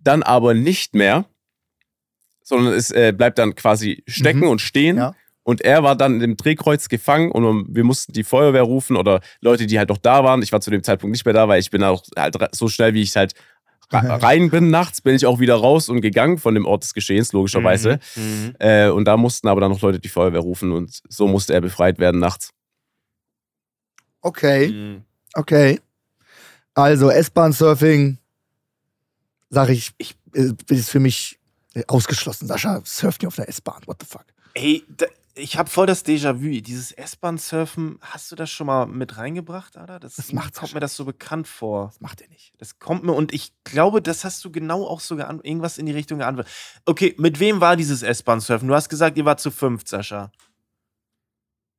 dann 0.07 0.23
aber 0.23 0.53
nicht 0.53 0.95
mehr, 0.95 1.25
sondern 2.43 2.73
es 2.73 2.91
äh, 2.91 3.13
bleibt 3.15 3.37
dann 3.37 3.55
quasi 3.55 4.03
stecken 4.07 4.39
Mhm. 4.41 4.47
und 4.49 4.61
stehen. 4.61 4.97
Ja. 4.97 5.13
Und 5.43 5.61
er 5.61 5.81
war 5.83 5.95
dann 5.95 6.19
im 6.21 6.35
Drehkreuz 6.35 6.89
gefangen 6.89 7.31
und 7.31 7.73
wir 7.73 7.83
mussten 7.85 8.11
die 8.13 8.23
Feuerwehr 8.25 8.63
rufen 8.63 8.97
oder 8.97 9.21
Leute, 9.39 9.65
die 9.65 9.77
halt 9.79 9.89
noch 9.89 9.97
da 9.97 10.23
waren. 10.23 10.41
Ich 10.41 10.51
war 10.51 10.59
zu 10.59 10.71
dem 10.71 10.83
Zeitpunkt 10.83 11.11
nicht 11.13 11.23
mehr 11.25 11.33
da, 11.33 11.47
weil 11.47 11.59
ich 11.61 11.69
bin 11.71 11.83
auch 11.83 12.03
halt 12.17 12.35
so 12.53 12.67
schnell, 12.67 12.93
wie 12.93 13.01
ich 13.01 13.15
halt 13.15 13.33
rein 13.91 14.49
bin 14.49 14.69
nachts, 14.69 14.99
bin 14.99 15.15
ich 15.15 15.25
auch 15.25 15.39
wieder 15.39 15.55
raus 15.55 15.87
und 15.87 16.01
gegangen 16.01 16.37
von 16.37 16.53
dem 16.53 16.65
Ort 16.65 16.83
des 16.83 16.93
Geschehens, 16.93 17.31
logischerweise. 17.31 17.99
Mhm. 18.17 18.55
Äh, 18.59 18.89
und 18.89 19.05
da 19.05 19.15
mussten 19.15 19.47
aber 19.47 19.61
dann 19.61 19.71
noch 19.71 19.79
Leute 19.81 19.99
die 19.99 20.09
Feuerwehr 20.09 20.41
rufen 20.41 20.73
und 20.73 20.99
so 21.07 21.27
musste 21.27 21.53
er 21.53 21.61
befreit 21.61 21.97
werden 21.97 22.19
nachts. 22.19 22.49
Okay, 24.21 24.67
Mhm. 24.69 25.03
okay. 25.35 25.79
Also 26.73 27.09
S-Bahn-Surfing, 27.09 28.17
sag 29.49 29.69
ich, 29.69 29.91
ich 29.97 30.15
äh, 30.33 30.53
ist 30.69 30.89
für 30.89 30.99
mich 30.99 31.39
äh, 31.73 31.83
ausgeschlossen. 31.87 32.47
Sascha 32.47 32.81
surft 32.85 33.21
nicht 33.21 33.27
auf 33.27 33.35
der 33.35 33.49
S-Bahn. 33.49 33.81
What 33.85 33.97
the 34.01 34.07
fuck? 34.07 34.25
Ey, 34.53 34.83
da, 34.89 35.05
ich 35.35 35.57
habe 35.57 35.69
voll 35.69 35.85
das 35.85 36.03
Déjà-vu. 36.03 36.61
Dieses 36.61 36.91
S-Bahn-Surfen, 36.91 37.99
hast 38.01 38.31
du 38.31 38.35
das 38.35 38.49
schon 38.49 38.67
mal 38.67 38.87
mit 38.87 39.17
reingebracht, 39.17 39.77
Alter? 39.77 39.99
Das, 39.99 40.15
Das 40.15 40.33
macht's 40.33 40.59
kommt 40.59 40.73
mir 40.73 40.79
das 40.79 40.95
so 40.95 41.05
bekannt 41.05 41.47
vor. 41.47 41.87
Das 41.87 42.01
macht 42.01 42.21
er 42.21 42.27
nicht. 42.29 42.53
Das 42.57 42.79
kommt 42.79 43.03
mir 43.03 43.13
und 43.13 43.33
ich 43.33 43.53
glaube, 43.63 44.01
das 44.01 44.23
hast 44.23 44.43
du 44.43 44.51
genau 44.51 44.85
auch 44.85 44.99
sogar 44.99 45.29
an, 45.29 45.39
irgendwas 45.41 45.77
in 45.77 45.85
die 45.85 45.91
Richtung 45.91 46.19
geantwortet. 46.19 46.51
Okay, 46.85 47.15
mit 47.17 47.39
wem 47.39 47.61
war 47.61 47.75
dieses 47.75 48.01
S-Bahn-Surfen? 48.01 48.67
Du 48.67 48.73
hast 48.73 48.89
gesagt, 48.89 49.17
ihr 49.17 49.25
wart 49.25 49.39
zu 49.39 49.51
fünft, 49.51 49.87
Sascha. 49.87 50.31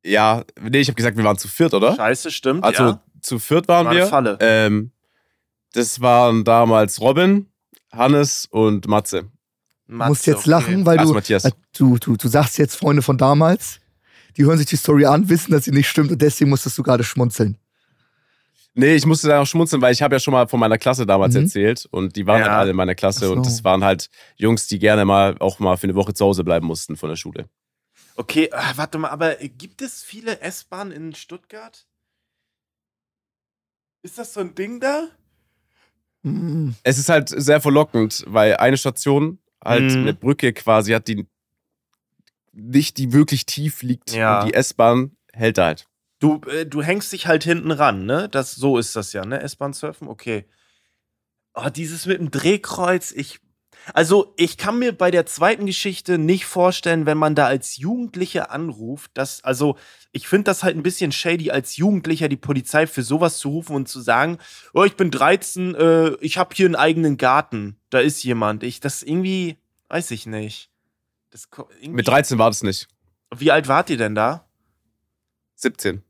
Ja, 0.05 0.45
nee, 0.61 0.79
ich 0.79 0.89
habe 0.89 0.95
gesagt, 0.95 1.17
wir 1.17 1.25
waren 1.25 1.39
zu 1.39 1.49
viert, 1.49 1.75
oder? 1.75 1.97
Scheiße, 1.97 2.31
stimmt. 2.31 2.65
Also 2.65 2.83
ja. 2.85 3.03
zu 3.21 3.39
viert 3.39 3.67
waren 3.69 3.87
War 3.87 3.95
wir. 3.95 4.07
Falle. 4.07 4.39
Ähm, 4.41 4.93
das 5.73 6.01
waren 6.01 6.45
damals 6.45 7.01
Robin, 7.01 7.51
Hannes 7.93 8.47
und 8.51 8.87
Matze. 8.89 9.31
Du 9.87 9.95
musst 9.97 10.27
jetzt 10.27 10.41
okay. 10.41 10.51
lachen, 10.51 10.87
weil 10.87 10.99
Also 10.99 11.13
du, 11.13 11.19
Matthias. 11.19 11.45
äh, 11.45 11.53
du, 11.77 11.97
du, 11.99 12.17
du 12.17 12.29
sagst 12.29 12.59
jetzt 12.59 12.77
Freunde 12.77 13.03
von 13.03 13.17
damals. 13.17 13.81
Die 14.37 14.45
hören 14.45 14.59
sich 14.59 14.67
die 14.67 14.77
Story 14.77 15.07
an, 15.07 15.29
wissen, 15.29 15.51
dass 15.53 15.65
sie 15.65 15.71
nicht 15.73 15.89
stimmt 15.89 16.11
und 16.13 16.21
deswegen 16.23 16.51
musstest 16.51 16.77
du 16.79 16.83
gerade 16.83 17.03
schmunzeln. 17.05 17.57
Nee, 18.75 18.95
ich 18.95 19.07
musste 19.07 19.27
da 19.29 19.41
auch 19.41 19.47
schmunzeln, 19.47 19.83
weil 19.83 19.93
ich 19.93 20.03
habe 20.03 20.15
ja 20.15 20.21
schon 20.21 20.33
mal 20.33 20.47
von 20.47 20.61
meiner 20.61 20.79
Klasse 20.79 21.07
damals 21.07 21.35
Mhm. 21.35 21.43
erzählt 21.45 21.87
und 21.91 22.15
die 22.15 22.27
waren 22.27 22.41
Ja. 22.43 22.51
halt 22.51 22.59
alle 22.61 22.71
in 22.71 22.77
meiner 22.77 22.95
Klasse 22.95 23.27
so. 23.27 23.33
und 23.33 23.45
das 23.45 23.65
waren 23.65 23.83
halt 23.83 24.09
Jungs, 24.37 24.69
die 24.69 24.79
gerne 24.79 25.05
mal 25.05 25.37
auch 25.41 25.59
mal 25.59 25.77
für 25.77 25.85
eine 25.85 25.95
Woche 25.97 26.15
zu 26.15 26.25
Hause 26.25 26.45
bleiben 26.45 26.67
mussten 26.67 26.97
von 26.97 27.09
der 27.09 27.17
Schule. 27.17 27.49
Okay, 28.15 28.51
ah, 28.53 28.73
warte 28.77 28.99
mal, 28.99 29.09
aber 29.09 29.41
äh, 29.43 29.49
gibt 29.49 29.81
es 29.83 30.03
viele 30.03 30.41
S-Bahnen 30.41 30.93
in 30.93 31.15
Stuttgart? 31.15 31.87
Ist 34.03 34.19
das 34.19 34.35
so 34.35 34.41
ein 34.41 34.55
Ding 34.55 34.79
da? 34.79 35.09
Mm, 36.23 36.71
Es 36.83 36.99
ist 36.99 37.09
halt 37.09 37.29
sehr 37.29 37.61
verlockend, 37.61 38.25
weil 38.27 38.57
eine 38.57 38.77
Station 38.77 39.39
halt 39.65 39.93
Mhm. 39.93 39.99
eine 40.03 40.15
Brücke 40.15 40.53
quasi 40.53 40.93
hat, 40.93 41.09
die 41.09 41.27
nicht 42.53 42.97
die 42.99 43.13
wirklich 43.13 43.47
tief 43.47 43.83
liegt 43.83 44.13
Ja. 44.13 44.41
und 44.43 44.49
die 44.49 44.55
S-Bahn 44.55 45.17
hält 45.33 45.59
da 45.59 45.67
halt. 45.67 45.87
Du, 46.21 46.41
äh, 46.51 46.67
du 46.67 46.83
hängst 46.83 47.13
dich 47.13 47.27
halt 47.29 47.45
hinten 47.45 47.71
ran, 47.71 48.05
ne? 48.05 48.29
Das, 48.29 48.55
so 48.57 48.79
ist 48.79 48.97
das 48.97 49.13
ja, 49.13 49.25
ne? 49.25 49.41
S-Bahn-Surfen, 49.41 50.09
okay. 50.09 50.45
Oh, 51.55 51.69
dieses 51.69 52.07
mit 52.07 52.19
dem 52.19 52.31
Drehkreuz, 52.31 53.13
ich. 53.13 53.41
Also, 53.95 54.33
ich 54.37 54.57
kann 54.57 54.79
mir 54.79 54.93
bei 54.93 55.11
der 55.11 55.27
zweiten 55.27 55.67
Geschichte 55.67 56.19
nicht 56.19 56.47
vorstellen, 56.47 57.07
wenn 57.07 57.19
man 57.19 57.35
da 57.35 57.47
als 57.47 57.77
Jugendlicher 57.77 58.51
anruft, 58.51 59.11
dass, 59.15 59.43
also, 59.45 59.77
ich 60.13 60.29
finde 60.29 60.45
das 60.45 60.63
halt 60.63 60.77
ein 60.77 60.83
bisschen 60.83 61.13
shady, 61.13 61.51
als 61.51 61.77
Jugendlicher 61.77 62.29
die 62.29 62.37
Polizei 62.37 62.87
für 62.87 63.03
sowas 63.03 63.39
zu 63.39 63.51
rufen 63.51 63.77
und 63.77 63.89
zu 63.89 64.01
sagen, 64.01 64.39
oh, 64.75 64.85
ich 64.85 64.97
bin 64.97 65.11
13, 65.11 65.75
äh, 65.75 66.09
ich 66.21 66.39
habe 66.39 66.55
hier 66.55 66.67
einen 66.67 66.77
eigenen 66.77 67.17
Garten, 67.17 67.77
da 67.91 68.01
ist 68.01 68.23
jemand. 68.23 68.63
Ich, 68.63 68.81
das 68.81 69.03
irgendwie, 69.03 69.59
weiß 69.89 70.11
ich 70.11 70.27
nicht. 70.27 70.71
Das, 71.31 71.49
Mit 71.83 72.09
13 72.09 72.39
war 72.39 72.51
das 72.51 72.63
nicht. 72.63 72.89
Wie 73.37 73.51
alt 73.51 73.69
wart 73.69 73.91
ihr 73.91 73.99
denn 73.99 74.15
da? 74.15 74.47
17. 75.57 76.03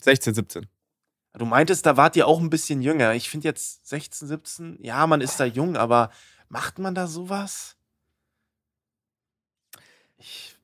16, 0.00 0.34
17. 0.34 0.66
Du 1.34 1.44
meintest, 1.44 1.86
da 1.86 1.96
wart 1.96 2.16
ihr 2.16 2.26
auch 2.26 2.40
ein 2.40 2.50
bisschen 2.50 2.82
jünger. 2.82 3.14
Ich 3.14 3.30
finde 3.30 3.48
jetzt 3.48 3.86
16, 3.88 4.28
17, 4.28 4.78
ja, 4.80 5.06
man 5.06 5.20
ist 5.20 5.38
da 5.38 5.44
jung, 5.44 5.76
aber 5.76 6.10
macht 6.50 6.78
man 6.78 6.94
da 6.94 7.06
sowas? 7.06 7.76
Ich, 10.18 10.56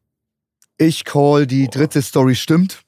Ich 0.77 1.05
call, 1.07 1.47
die 1.47 1.65
Boah. 1.65 1.71
dritte 1.71 2.03
Story 2.03 2.35
stimmt, 2.35 2.83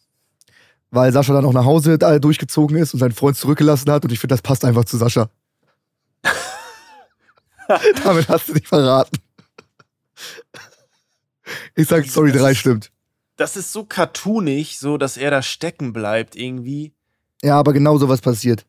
weil 0.90 1.10
Sascha 1.12 1.32
dann 1.32 1.46
auch 1.46 1.52
nach 1.54 1.64
Hause 1.64 1.94
äh, 1.94 2.20
durchgezogen 2.20 2.76
ist 2.76 2.92
und 2.92 3.00
seinen 3.00 3.12
Freund 3.12 3.36
zurückgelassen 3.38 3.90
hat 3.90 4.04
und 4.04 4.12
ich 4.12 4.18
finde, 4.18 4.34
das 4.34 4.42
passt 4.42 4.64
einfach 4.64 4.84
zu 4.84 4.98
Sascha. 4.98 5.30
Damit 8.04 8.28
hast 8.28 8.48
du 8.48 8.54
dich 8.54 8.66
verraten. 8.68 9.18
Ich 11.74 11.88
sag, 11.88 12.06
Story 12.06 12.32
das 12.32 12.42
3 12.42 12.50
ist- 12.50 12.58
stimmt. 12.58 12.90
das 13.36 13.56
ist 13.56 13.72
so 13.72 13.84
cartoonig, 13.84 14.78
so 14.78 14.98
dass 14.98 15.16
er 15.16 15.30
da 15.30 15.40
stecken 15.42 15.92
bleibt 15.92 16.34
irgendwie. 16.36 16.92
Ja, 17.42 17.58
aber 17.58 17.72
genau 17.72 17.96
sowas 17.98 18.20
passiert. 18.20 18.66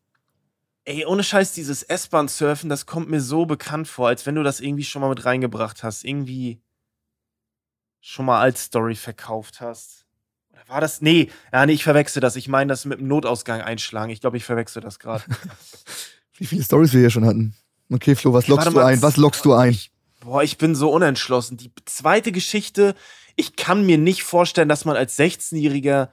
Ey, 0.90 1.06
ohne 1.06 1.22
Scheiß, 1.22 1.52
dieses 1.52 1.84
S-Bahn-Surfen, 1.84 2.68
das 2.68 2.84
kommt 2.84 3.08
mir 3.08 3.20
so 3.20 3.46
bekannt 3.46 3.86
vor, 3.86 4.08
als 4.08 4.26
wenn 4.26 4.34
du 4.34 4.42
das 4.42 4.58
irgendwie 4.58 4.82
schon 4.82 5.00
mal 5.00 5.08
mit 5.08 5.24
reingebracht 5.24 5.84
hast. 5.84 6.04
Irgendwie 6.04 6.60
schon 8.00 8.26
mal 8.26 8.40
als 8.40 8.64
Story 8.64 8.96
verkauft 8.96 9.60
hast. 9.60 10.04
Oder 10.50 10.62
war 10.66 10.80
das? 10.80 11.00
Nee, 11.00 11.30
ja, 11.52 11.64
nee, 11.64 11.74
ich 11.74 11.84
verwechsel 11.84 12.20
das. 12.20 12.34
Ich 12.34 12.48
meine 12.48 12.70
das 12.70 12.86
mit 12.86 12.98
dem 12.98 13.06
Notausgang 13.06 13.60
einschlagen. 13.60 14.10
Ich 14.10 14.20
glaube, 14.20 14.36
ich 14.36 14.44
verwechsel 14.44 14.82
das 14.82 14.98
gerade. 14.98 15.22
Wie 16.34 16.46
viele 16.46 16.64
Stories 16.64 16.92
wir 16.92 16.98
hier 16.98 17.10
schon 17.10 17.24
hatten. 17.24 17.54
Okay, 17.88 18.16
Flo, 18.16 18.32
was 18.32 18.48
lockst 18.48 18.72
du 18.72 18.80
ein? 18.80 19.00
Was 19.00 19.16
lockst 19.16 19.44
du 19.44 19.52
ein? 19.52 19.78
Boah, 20.18 20.42
ich 20.42 20.58
bin 20.58 20.74
so 20.74 20.90
unentschlossen. 20.90 21.56
Die 21.56 21.70
zweite 21.84 22.32
Geschichte, 22.32 22.96
ich 23.36 23.54
kann 23.54 23.86
mir 23.86 23.96
nicht 23.96 24.24
vorstellen, 24.24 24.68
dass 24.68 24.84
man 24.84 24.96
als 24.96 25.16
16-Jähriger. 25.16 26.08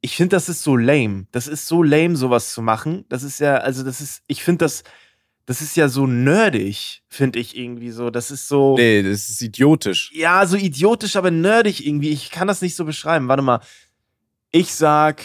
Ich 0.00 0.16
finde, 0.16 0.36
das 0.36 0.48
ist 0.48 0.62
so 0.62 0.76
lame. 0.76 1.26
Das 1.32 1.46
ist 1.46 1.66
so 1.66 1.82
lame, 1.82 2.16
sowas 2.16 2.52
zu 2.52 2.62
machen. 2.62 3.04
Das 3.08 3.22
ist 3.22 3.40
ja, 3.40 3.56
also, 3.56 3.82
das 3.82 4.00
ist, 4.00 4.22
ich 4.26 4.44
finde 4.44 4.64
das, 4.64 4.84
das 5.46 5.60
ist 5.60 5.76
ja 5.76 5.88
so 5.88 6.06
nerdig, 6.06 7.02
finde 7.08 7.38
ich 7.38 7.56
irgendwie 7.56 7.90
so. 7.90 8.10
Das 8.10 8.30
ist 8.30 8.48
so. 8.48 8.76
Nee, 8.76 9.02
das 9.02 9.28
ist 9.28 9.40
idiotisch. 9.40 10.10
Ja, 10.12 10.46
so 10.46 10.56
idiotisch, 10.56 11.16
aber 11.16 11.30
nerdig 11.30 11.86
irgendwie. 11.86 12.10
Ich 12.10 12.30
kann 12.30 12.46
das 12.46 12.60
nicht 12.62 12.76
so 12.76 12.84
beschreiben. 12.84 13.28
Warte 13.28 13.42
mal. 13.42 13.60
Ich 14.50 14.72
sag, 14.74 15.24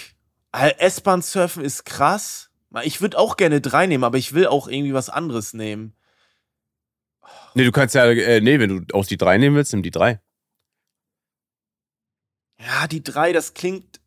S-Bahn-Surfen 0.53 1.63
ist 1.63 1.85
krass. 1.85 2.49
Ich 2.83 3.01
würde 3.01 3.17
auch 3.17 3.37
gerne 3.37 3.61
drei 3.61 3.85
nehmen, 3.85 4.03
aber 4.03 4.17
ich 4.17 4.33
will 4.33 4.47
auch 4.47 4.67
irgendwie 4.67 4.93
was 4.93 5.09
anderes 5.09 5.53
nehmen. 5.53 5.95
Nee, 7.53 7.65
du 7.65 7.71
kannst 7.71 7.95
ja, 7.95 8.05
äh, 8.05 8.41
nee, 8.41 8.59
wenn 8.59 8.85
du 8.85 8.95
auch 8.95 9.05
die 9.05 9.17
drei 9.17 9.37
nehmen 9.37 9.55
willst, 9.55 9.73
nimm 9.73 9.83
die 9.83 9.91
drei. 9.91 10.19
Ja, 12.59 12.87
die 12.87 13.03
drei, 13.03 13.33
das 13.33 13.53
klingt. 13.53 13.99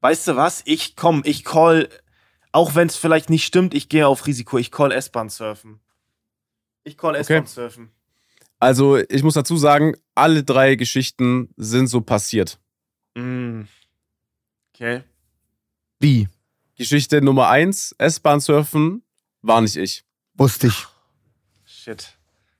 Weißt 0.00 0.28
du 0.28 0.36
was? 0.36 0.62
Ich 0.64 0.96
komm, 0.96 1.22
ich 1.24 1.44
call, 1.44 1.88
auch 2.52 2.74
wenn 2.74 2.88
es 2.88 2.96
vielleicht 2.96 3.30
nicht 3.30 3.44
stimmt, 3.44 3.74
ich 3.74 3.88
gehe 3.88 4.06
auf 4.06 4.26
Risiko. 4.26 4.58
Ich 4.58 4.70
call 4.70 4.92
S-Bahn 4.92 5.28
surfen. 5.28 5.80
Ich 6.84 6.96
call 6.96 7.10
Okay. 7.10 7.20
S-Bahn 7.20 7.46
surfen. 7.46 7.90
Also, 8.58 8.98
ich 8.98 9.22
muss 9.22 9.34
dazu 9.34 9.56
sagen, 9.56 9.94
alle 10.14 10.44
drei 10.44 10.74
Geschichten 10.74 11.48
sind 11.56 11.86
so 11.86 12.00
passiert. 12.02 12.58
Mm. 13.14 13.62
Okay. 14.74 15.02
Wie? 15.98 16.28
Geschichte 16.76 17.20
Nummer 17.22 17.48
eins, 17.48 17.94
S-Bahn 17.98 18.40
surfen, 18.40 19.02
war 19.42 19.60
nicht 19.60 19.76
ich. 19.76 20.04
Wusste 20.34 20.68
ich. 20.68 20.86
Shit. 21.64 22.16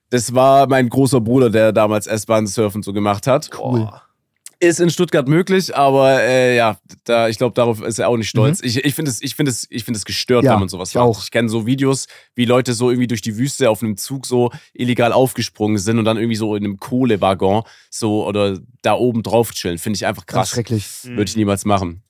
Das 0.09 0.33
war 0.33 0.67
mein 0.67 0.89
großer 0.89 1.21
Bruder, 1.21 1.49
der 1.49 1.71
damals 1.71 2.05
S-Bahn 2.05 2.45
surfen 2.45 2.83
so 2.83 2.93
gemacht 2.93 3.27
hat. 3.27 3.49
Cool. 3.57 3.79
Boah. 3.79 4.03
Ist 4.63 4.79
in 4.79 4.91
Stuttgart 4.91 5.27
möglich, 5.27 5.75
aber 5.75 6.21
äh, 6.21 6.55
ja, 6.55 6.77
da, 7.05 7.27
ich 7.29 7.39
glaube, 7.39 7.55
darauf 7.55 7.81
ist 7.81 7.97
er 7.97 8.07
auch 8.09 8.15
nicht 8.17 8.29
stolz. 8.29 8.61
Ich, 8.61 8.77
ich 8.85 8.93
finde 8.93 9.09
es, 9.09 9.19
ich 9.19 9.33
finde 9.35 9.49
es, 9.49 9.65
ich 9.71 9.83
finde 9.83 9.97
es 9.97 10.05
gestört, 10.05 10.43
Ja, 10.45 10.53
wenn 10.53 10.59
man 10.59 10.69
sowas 10.69 10.89
ich 10.89 10.95
macht. 10.95 11.03
auch. 11.05 11.23
Ich 11.23 11.31
kenne 11.31 11.49
so 11.49 11.65
Videos, 11.65 12.05
wie 12.35 12.45
Leute 12.45 12.73
so 12.75 12.91
irgendwie 12.91 13.07
durch 13.07 13.21
die 13.23 13.37
Wüste 13.37 13.71
auf 13.71 13.81
einem 13.81 13.97
Zug 13.97 14.27
so 14.27 14.51
illegal 14.73 15.13
aufgesprungen 15.13 15.79
sind 15.79 15.97
und 15.97 16.05
dann 16.05 16.17
irgendwie 16.17 16.35
so 16.35 16.55
in 16.55 16.63
einem 16.63 16.77
Kohlewaggon 16.77 17.63
so 17.89 18.23
oder 18.27 18.59
da 18.83 18.93
oben 18.93 19.23
drauf 19.23 19.51
chillen. 19.51 19.79
Finde 19.79 19.97
ich 19.97 20.05
einfach 20.05 20.27
Ganz 20.27 20.35
krass. 20.37 20.49
schrecklich. 20.51 20.85
Würde 21.05 21.23
ich 21.23 21.35
niemals 21.35 21.65
machen. 21.65 22.03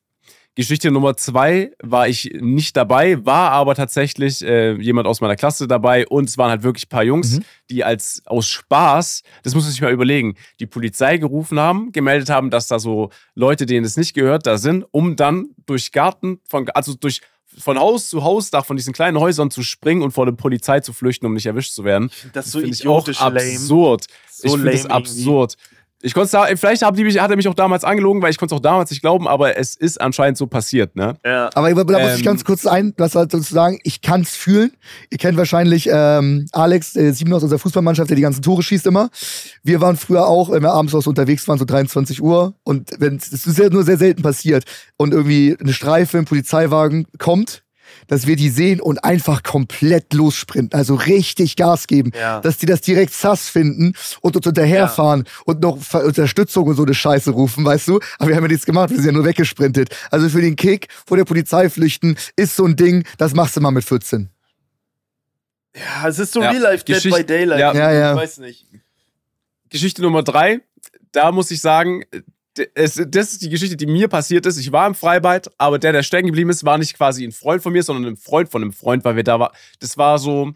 Geschichte 0.56 0.91
Nummer 0.91 1.16
zwei 1.16 1.72
war 1.82 2.10
ich 2.10 2.30
nicht 2.39 2.76
dabei, 2.76 3.26
war 3.26 3.52
aber 3.52 3.74
tatsächlich 3.74 4.41
äh, 4.43 4.74
jemand 4.82 5.08
aus 5.08 5.22
meiner 5.22 5.38
Klasse 5.38 5.66
dabei 5.68 6.06
und 6.08 6.28
es 6.28 6.38
waren 6.38 6.49
halt 6.49 6.64
wirklich 6.64 6.88
ein 6.88 6.89
paar 6.89 7.04
Jungs, 7.04 7.38
Mhm. 7.38 7.43
die 7.70 7.84
als 7.86 8.22
aus 8.26 8.47
Spaß, 8.47 9.22
das 9.43 9.56
muss 9.56 9.64
man 9.64 9.72
sich 9.72 9.82
mal 9.82 9.93
überlegen, 9.93 10.36
die 10.60 10.66
Polizei 10.68 11.18
gerufen 11.18 11.58
haben, 11.60 11.93
gemeldet 11.93 12.30
haben, 12.30 12.49
dass 12.49 12.68
da 12.68 12.80
so 12.80 13.12
Leute, 13.34 13.66
denen 13.66 13.86
es 13.86 13.95
nicht 13.95 14.14
gehört, 14.14 14.45
da 14.45 14.58
sind, 14.58 14.86
um 14.91 15.16
dann 15.16 15.47
durch 15.66 15.93
Garten, 15.93 16.41
von, 16.49 16.68
also 16.70 16.95
durch 16.95 17.22
von 17.58 17.78
Haus 17.78 18.08
zu 18.10 18.24
Hausdach 18.24 18.66
von 18.66 18.78
diesen 18.78 18.93
kleinen 18.93 19.20
Häusern 19.20 19.52
zu 19.52 19.62
springen 19.62 20.04
und 20.04 20.12
vor 20.12 20.26
der 20.26 20.32
Polizei 20.34 20.80
zu 20.80 20.93
flüchten, 20.93 21.26
um 21.26 21.34
nicht 21.34 21.45
erwischt 21.45 21.74
zu 21.74 21.84
werden. 21.84 22.10
Das 22.34 22.45
ist 22.45 22.52
so 22.54 22.60
Finde 22.60 22.74
ich 22.74 22.88
auch 22.88 23.08
absurd. 23.08 24.06
So 24.30 24.45
ich 24.47 24.52
finde 24.54 24.72
das 24.72 24.86
absurd. 24.86 25.56
Ich 26.04 26.14
konnte 26.14 26.32
da, 26.32 26.45
vielleicht 26.56 26.82
haben 26.82 26.95
die 26.97 27.04
mich, 27.04 27.20
hat 27.20 27.30
er 27.30 27.38
mich 27.38 27.47
auch 27.47 27.54
damals 27.54 27.84
angelogen, 27.84 28.22
weil 28.22 28.32
ich 28.32 28.38
konnte 28.38 28.56
es 28.56 28.60
auch 28.60 28.62
damals 28.62 28.89
nicht 28.89 29.02
glauben, 29.02 29.28
aber 29.28 29.58
es 29.58 29.76
ist 29.76 29.99
anscheinend 29.99 30.38
so 30.38 30.47
passiert, 30.47 30.95
ne? 30.95 31.16
Ja. 31.26 31.49
Aber 31.54 31.74
da 31.74 31.99
muss 31.99 32.14
ich 32.14 32.20
Ähm, 32.20 32.26
ganz 32.26 32.43
kurz 32.43 32.66
ein, 32.66 32.93
was 32.97 33.16
halt 33.16 33.32
sozusagen, 33.32 33.80
ich 33.84 34.02
kann 34.02 34.22
es 34.22 34.36
fühlen. 34.36 34.72
Ihr 35.10 35.18
kennt 35.18 35.38
wahrscheinlich 35.38 35.89
ähm, 35.91 36.47
Alex, 36.52 36.95
äh, 36.95 37.12
Simon 37.12 37.34
aus 37.34 37.43
unserer 37.43 37.60
Fußballmannschaft, 37.60 38.10
der 38.10 38.16
die 38.16 38.22
ganzen 38.24 38.41
Tore 38.41 38.64
schießt 38.64 38.88
immer. 38.88 39.10
Wir 39.64 39.82
waren 39.82 39.97
früher 39.97 40.28
auch, 40.28 40.52
wenn 40.52 40.64
wir 40.64 40.72
abends 40.72 40.95
aus 40.95 41.08
unterwegs 41.08 41.47
waren, 41.47 41.58
so 41.58 41.66
23 41.66 42.22
Uhr. 42.22 42.54
Und 42.64 42.91
wenn 42.99 43.18
es 43.18 43.32
ist 43.32 43.58
ja 43.58 43.70
nur 43.70 43.84
sehr 43.84 43.97
selten 43.97 44.22
passiert 44.22 44.64
und 44.97 45.14
irgendwie 45.14 45.56
eine 45.60 45.74
Streife, 45.74 46.18
ein 46.18 46.26
Polizeiwagen 46.26 47.06
kommt, 47.18 47.64
dass 48.08 48.28
wir 48.28 48.36
die 48.36 48.49
sehen 48.49 48.80
und 48.82 49.04
einfach 49.04 49.43
komplett 49.43 50.14
lossprinten, 50.14 50.78
also 50.78 50.95
richtig 50.95 51.56
Gas 51.56 51.88
geben, 51.88 52.12
Ja. 52.16 52.39
dass 52.41 52.58
die 52.58 52.66
das 52.66 52.82
direkt 52.82 53.14
sass 53.14 53.49
finden 53.49 53.93
und 54.22 54.36
uns 54.36 54.45
hinterherfahren 54.45 55.26
und 55.45 55.62
noch 55.62 55.78
Ver- 55.82 56.06
Unterstützung 56.06 56.68
und 56.68 56.76
so 56.76 56.84
eine 56.84 56.93
Scheiße 56.93 57.32
rufen, 57.32 57.64
weißt 57.66 57.88
du? 57.88 57.99
Aber 58.20 58.30
wir 58.30 58.36
haben 58.36 58.43
ja 58.43 58.49
nichts 58.49 58.66
gemacht, 58.66 58.89
wir 58.89 58.97
sind 58.97 59.06
ja 59.08 59.12
nur 59.12 59.26
weggesprintet. 59.26 59.95
Also 60.12 60.30
für 60.30 60.41
den 60.41 60.56
Kick 60.56 60.88
vor 61.06 61.18
der 61.18 61.26
Polizei 61.26 61.70
flüchten 61.70 62.16
ist 62.36 62.56
so 62.56 62.66
ein 62.66 62.76
Ding, 62.76 63.06
das 63.18 63.34
machst 63.34 63.56
du 63.56 63.62
mal 63.62 63.72
mit 63.72 63.84
14. 63.84 64.30
ja, 65.76 66.08
es 66.08 66.20
ist 66.20 66.34
so 66.34 66.41
Ja. 66.41 66.49
Real 66.52 66.62
Life 66.64 66.84
Dead 66.86 66.95
Geschichte- 66.95 67.18
by 67.20 67.26
Daylight. 67.26 67.60
Ja. 67.60 67.74
Ja, 67.74 67.91
ja. 67.93 68.14
Ich 68.14 68.20
weiß 68.20 68.38
nicht. 68.39 68.66
Geschichte 69.70 70.02
Nummer 70.02 70.22
drei, 70.24 70.60
da 71.14 71.32
muss 71.32 71.49
ich 71.52 71.62
sagen, 71.62 72.04
es, 72.76 73.02
das 73.08 73.32
ist 73.34 73.41
die 73.41 73.49
Geschichte, 73.49 73.78
die 73.78 73.86
mir 73.86 74.08
passiert 74.08 74.45
ist. 74.45 74.58
Ich 74.58 74.72
war 74.72 74.86
im 74.88 74.95
Freibad, 74.95 75.49
aber 75.58 75.80
der, 75.80 75.93
der 75.93 76.04
stecken 76.04 76.28
geblieben 76.28 76.49
ist, 76.49 76.66
war 76.66 76.78
nicht 76.78 76.95
quasi 76.95 77.24
ein 77.24 77.32
Freund 77.32 77.64
von 77.64 77.72
mir, 77.74 77.84
sondern 77.84 78.14
ein 78.14 78.18
Freund 78.18 78.49
von 78.49 78.62
einem 78.62 78.74
Freund, 78.74 79.06
weil 79.06 79.16
wir 79.16 79.24
da 79.24 79.39
war. 79.39 79.54
Das 79.80 79.97
war 79.97 80.20
so 80.20 80.52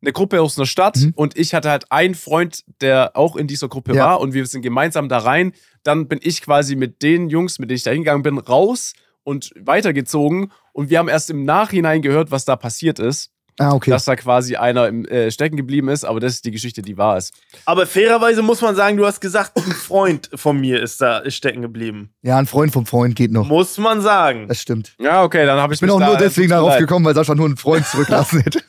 eine 0.00 0.12
Gruppe 0.12 0.40
aus 0.42 0.58
einer 0.58 0.66
Stadt 0.66 0.96
Mhm. 0.96 1.12
und 1.16 1.36
ich 1.38 1.54
hatte 1.54 1.70
halt 1.70 1.90
einen 1.90 2.14
Freund, 2.14 2.62
der 2.80 3.16
auch 3.16 3.36
in 3.36 3.46
dieser 3.46 3.68
Gruppe 3.68 3.94
Ja. 3.94 4.06
war 4.06 4.20
und 4.20 4.32
wir 4.34 4.44
sind 4.46 4.62
gemeinsam 4.62 5.08
da 5.08 5.18
rein. 5.18 5.52
Dann 5.82 6.08
bin 6.08 6.18
ich 6.22 6.40
quasi 6.42 6.76
mit 6.76 7.02
den 7.02 7.28
Jungs, 7.30 7.58
mit 7.58 7.70
denen 7.70 7.76
ich 7.76 7.82
da 7.84 7.90
hingegangen 7.90 8.22
bin, 8.22 8.38
raus 8.38 8.92
und 9.22 9.52
weitergezogen 9.58 10.52
und 10.72 10.90
wir 10.90 10.98
haben 10.98 11.08
erst 11.08 11.30
im 11.30 11.44
Nachhinein 11.44 12.02
gehört, 12.02 12.30
was 12.30 12.44
da 12.44 12.56
passiert 12.56 12.98
ist, 12.98 13.30
Ah, 13.58 13.72
okay. 13.72 13.90
dass 13.90 14.04
da 14.04 14.16
quasi 14.16 14.56
einer 14.56 14.88
im, 14.88 15.04
äh, 15.06 15.30
stecken 15.30 15.56
geblieben 15.56 15.88
ist, 15.88 16.04
aber 16.04 16.18
das 16.18 16.32
ist 16.34 16.44
die 16.44 16.50
Geschichte, 16.50 16.82
die 16.82 16.96
wahr 16.98 17.16
ist. 17.18 17.32
Aber 17.66 17.86
fairerweise 17.86 18.42
muss 18.42 18.60
man 18.60 18.74
sagen, 18.74 18.96
du 18.96 19.06
hast 19.06 19.20
gesagt, 19.20 19.56
ein 19.56 19.62
Freund 19.72 20.28
von 20.34 20.58
mir 20.60 20.82
ist 20.82 21.00
da 21.00 21.18
ist 21.18 21.36
stecken 21.36 21.62
geblieben. 21.62 22.10
ja, 22.22 22.36
ein 22.36 22.46
Freund 22.46 22.72
vom 22.72 22.84
Freund 22.84 23.14
geht 23.14 23.30
noch. 23.30 23.46
Muss 23.46 23.78
man 23.78 24.00
sagen. 24.00 24.48
Das 24.48 24.60
stimmt. 24.60 24.94
Ja, 24.98 25.22
okay, 25.22 25.46
dann 25.46 25.60
habe 25.60 25.72
ich 25.72 25.76
Ich 25.78 25.80
bin 25.82 25.90
auch 25.90 26.00
da- 26.00 26.06
nur 26.08 26.16
deswegen 26.16 26.48
darauf 26.50 26.76
gekommen, 26.78 27.04
weil 27.04 27.14
Sascha 27.14 27.34
nur 27.36 27.46
einen 27.46 27.56
Freund 27.56 27.86
zurücklassen 27.86 28.40
hätte. 28.40 28.60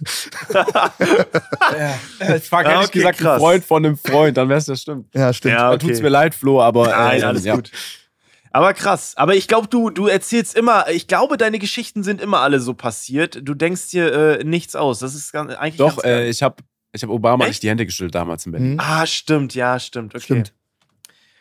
Ich 2.38 2.43
frage, 2.49 2.69
Ja, 2.69 2.81
ich 2.81 2.88
okay, 2.88 2.99
gesagt, 2.99 3.17
krass. 3.19 3.33
ein 3.36 3.39
Freund 3.39 3.65
von 3.65 3.86
einem 3.86 3.97
Freund, 3.97 4.38
dann 4.38 4.49
wäre 4.49 4.59
es 4.59 4.65
das 4.65 4.81
stimmt. 4.81 5.07
Ja, 5.15 5.33
stimmt. 5.33 5.53
Ja, 5.55 5.71
Dann 5.71 5.79
tut's 5.79 5.93
okay. 5.95 6.03
mir 6.03 6.09
leid, 6.09 6.36
Flo, 6.36 6.61
aber. 6.61 6.88
Nein, 6.89 7.21
äh, 7.21 7.23
alles 7.23 7.43
ja. 7.45 7.55
gut. 7.55 7.71
Aber 8.55 8.73
krass. 8.73 9.17
Aber 9.17 9.35
ich 9.35 9.49
glaube, 9.49 9.67
du, 9.67 9.89
du 9.89 10.07
erzählst 10.07 10.55
immer, 10.55 10.89
ich 10.89 11.07
glaube, 11.07 11.35
deine 11.35 11.59
Geschichten 11.59 12.03
sind 12.03 12.21
immer 12.21 12.39
alle 12.39 12.61
so 12.61 12.73
passiert. 12.73 13.41
Du 13.43 13.53
denkst 13.53 13.89
dir 13.89 14.13
äh, 14.13 14.43
nichts 14.45 14.77
aus. 14.77 14.99
Das 14.99 15.13
ist 15.13 15.33
ganz, 15.33 15.51
eigentlich 15.55 15.75
Doch, 15.75 15.97
ganz 15.97 16.05
äh, 16.05 16.29
ich 16.29 16.41
habe 16.41 16.63
ich 16.93 17.03
hab 17.03 17.09
Obama 17.09 17.43
Echt? 17.43 17.49
nicht 17.49 17.63
die 17.63 17.69
Hände 17.69 17.85
geschüttelt 17.85 18.15
damals 18.15 18.45
in 18.45 18.53
Berlin. 18.53 18.73
Mhm. 18.75 18.79
Ah, 18.79 19.05
stimmt, 19.05 19.55
ja, 19.55 19.77
stimmt. 19.77 20.15
Okay. 20.15 20.23
Stimmt. 20.23 20.53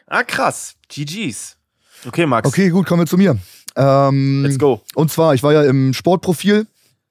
Ah, 0.08 0.24
krass. 0.24 0.74
GG's. 0.88 1.56
Okay, 2.04 2.26
Max. 2.26 2.48
Okay, 2.48 2.70
gut, 2.70 2.84
kommen 2.84 3.02
wir 3.02 3.06
zu 3.06 3.16
mir. 3.16 3.38
Ähm, 3.76 4.42
Let's 4.42 4.58
go. 4.58 4.82
Und 4.96 5.12
zwar, 5.12 5.34
ich 5.34 5.42
war 5.44 5.52
ja 5.52 5.62
im 5.62 5.94
Sportprofil. 5.94 6.66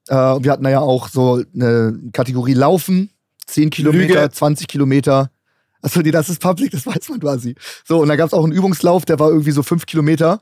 Äh, 0.08 0.14
wir 0.14 0.52
hatten 0.52 0.64
da 0.64 0.70
ja 0.70 0.80
auch 0.80 1.08
so 1.08 1.42
eine 1.54 1.98
Kategorie 2.12 2.52
Laufen, 2.52 3.08
10 3.46 3.70
Kilometer, 3.70 4.20
Lüge. 4.20 4.30
20 4.30 4.68
Kilometer. 4.68 5.30
Achso, 5.84 6.00
nee, 6.00 6.10
das 6.10 6.30
ist 6.30 6.40
Public, 6.40 6.70
das 6.70 6.86
weiß 6.86 7.10
man 7.10 7.20
quasi. 7.20 7.54
So, 7.86 8.00
und 8.00 8.08
da 8.08 8.16
gab 8.16 8.28
es 8.28 8.32
auch 8.32 8.42
einen 8.42 8.54
Übungslauf, 8.54 9.04
der 9.04 9.18
war 9.18 9.28
irgendwie 9.28 9.50
so 9.50 9.62
5 9.62 9.84
Kilometer. 9.84 10.40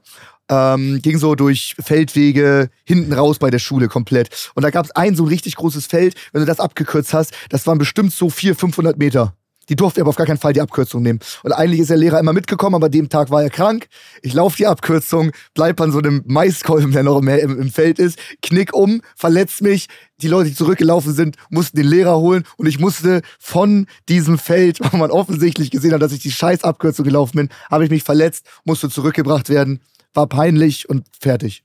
Ähm, 0.49 1.01
ging 1.03 1.19
so 1.19 1.35
durch 1.35 1.75
Feldwege 1.81 2.71
hinten 2.85 3.13
raus 3.13 3.41
bei 3.41 3.51
der 3.51 3.59
Schule 3.59 3.89
komplett. 3.89 4.53
Und 4.55 4.63
da 4.63 4.71
gab 4.71 4.85
es 4.85 4.93
ein 4.93 5.17
so 5.17 5.25
ein 5.25 5.29
richtig 5.29 5.57
großes 5.57 5.87
Feld, 5.87 6.15
wenn 6.33 6.43
du 6.43 6.47
das 6.47 6.61
abgekürzt 6.61 7.13
hast, 7.13 7.33
das 7.49 7.67
waren 7.67 7.79
bestimmt 7.79 8.13
so 8.13 8.31
400, 8.31 8.61
500 8.61 8.99
Meter. 8.99 9.35
Die 9.73 9.77
durfte 9.77 10.03
aber 10.03 10.11
auf 10.11 10.17
gar 10.17 10.27
keinen 10.27 10.37
Fall 10.37 10.53
die 10.53 10.61
Abkürzung 10.61 11.03
nehmen. 11.03 11.19
Und 11.45 11.53
eigentlich 11.53 11.81
ist 11.81 11.89
der 11.89 11.97
Lehrer 11.97 12.21
immer 12.21 12.35
mitgekommen, 12.35 12.75
aber 12.75 12.91
dem 12.91 13.09
Tag 13.09 13.31
war 13.31 13.43
er 13.43 13.49
krank. 13.49 13.87
Ich 14.21 14.35
laufe 14.35 14.59
die 14.59 14.67
Abkürzung, 14.67 15.33
bleib 15.55 15.81
an 15.81 15.91
so 15.91 15.99
einem 15.99 16.23
Maiskolben, 16.27 16.93
der 16.93 17.05
noch 17.05 17.19
im, 17.23 17.29
im, 17.29 17.59
im 17.59 17.71
Feld 17.71 17.99
ist, 17.99 18.19
knick 18.43 18.75
um, 18.75 19.01
verletzt 19.17 19.63
mich. 19.63 19.87
Die 20.21 20.29
Leute, 20.29 20.51
die 20.51 20.55
zurückgelaufen 20.55 21.15
sind, 21.15 21.37
mussten 21.49 21.79
den 21.79 21.87
Lehrer 21.87 22.19
holen 22.19 22.45
und 22.59 22.67
ich 22.67 22.81
musste 22.81 23.23
von 23.39 23.87
diesem 24.11 24.37
Feld, 24.37 24.79
wo 24.93 24.95
man 24.99 25.11
offensichtlich 25.11 25.71
gesehen 25.71 25.95
hat, 25.95 26.03
dass 26.03 26.13
ich 26.13 26.21
die 26.21 26.33
scheiß 26.33 26.65
Abkürzung 26.65 27.07
gelaufen 27.07 27.39
bin, 27.39 27.49
habe 27.71 27.85
ich 27.85 27.91
mich 27.91 28.03
verletzt, 28.03 28.45
musste 28.65 28.91
zurückgebracht 28.91 29.49
werden, 29.49 29.81
war 30.13 30.27
peinlich 30.27 30.87
und 30.91 31.07
fertig. 31.19 31.65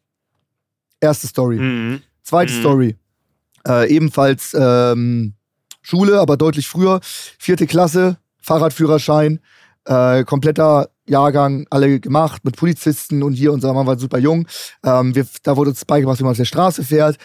Erste 1.02 1.28
Story. 1.28 1.58
Mhm. 1.58 2.02
Zweite 2.24 2.54
Mhm. 2.54 2.60
Story. 2.62 2.96
Äh, 3.68 3.94
ebenfalls 3.94 4.56
ähm, 4.58 5.34
Schule, 5.88 6.20
aber 6.20 6.36
deutlich 6.36 6.68
früher. 6.68 7.00
Vierte 7.02 7.66
Klasse, 7.66 8.18
Fahrradführerschein, 8.42 9.40
äh, 9.86 10.26
kompletter 10.26 10.90
Jahrgang, 11.08 11.66
alle 11.70 12.02
gemacht 12.02 12.44
mit 12.44 12.58
Polizisten 12.58 13.24
und 13.24 13.34
hier, 13.34 13.54
unser 13.54 13.74
Mann 13.74 13.88
war 13.88 13.98
super 13.98 14.18
jung. 14.18 14.48
Ähm, 14.84 15.16
wir, 15.16 15.26
da 15.44 15.56
wurde 15.56 15.70
uns 15.70 15.86
beigebracht, 15.86 16.20
wie 16.20 16.24
man 16.24 16.32
auf 16.32 16.38
der 16.38 16.44
Straße 16.44 16.84
fährt. 16.84 17.18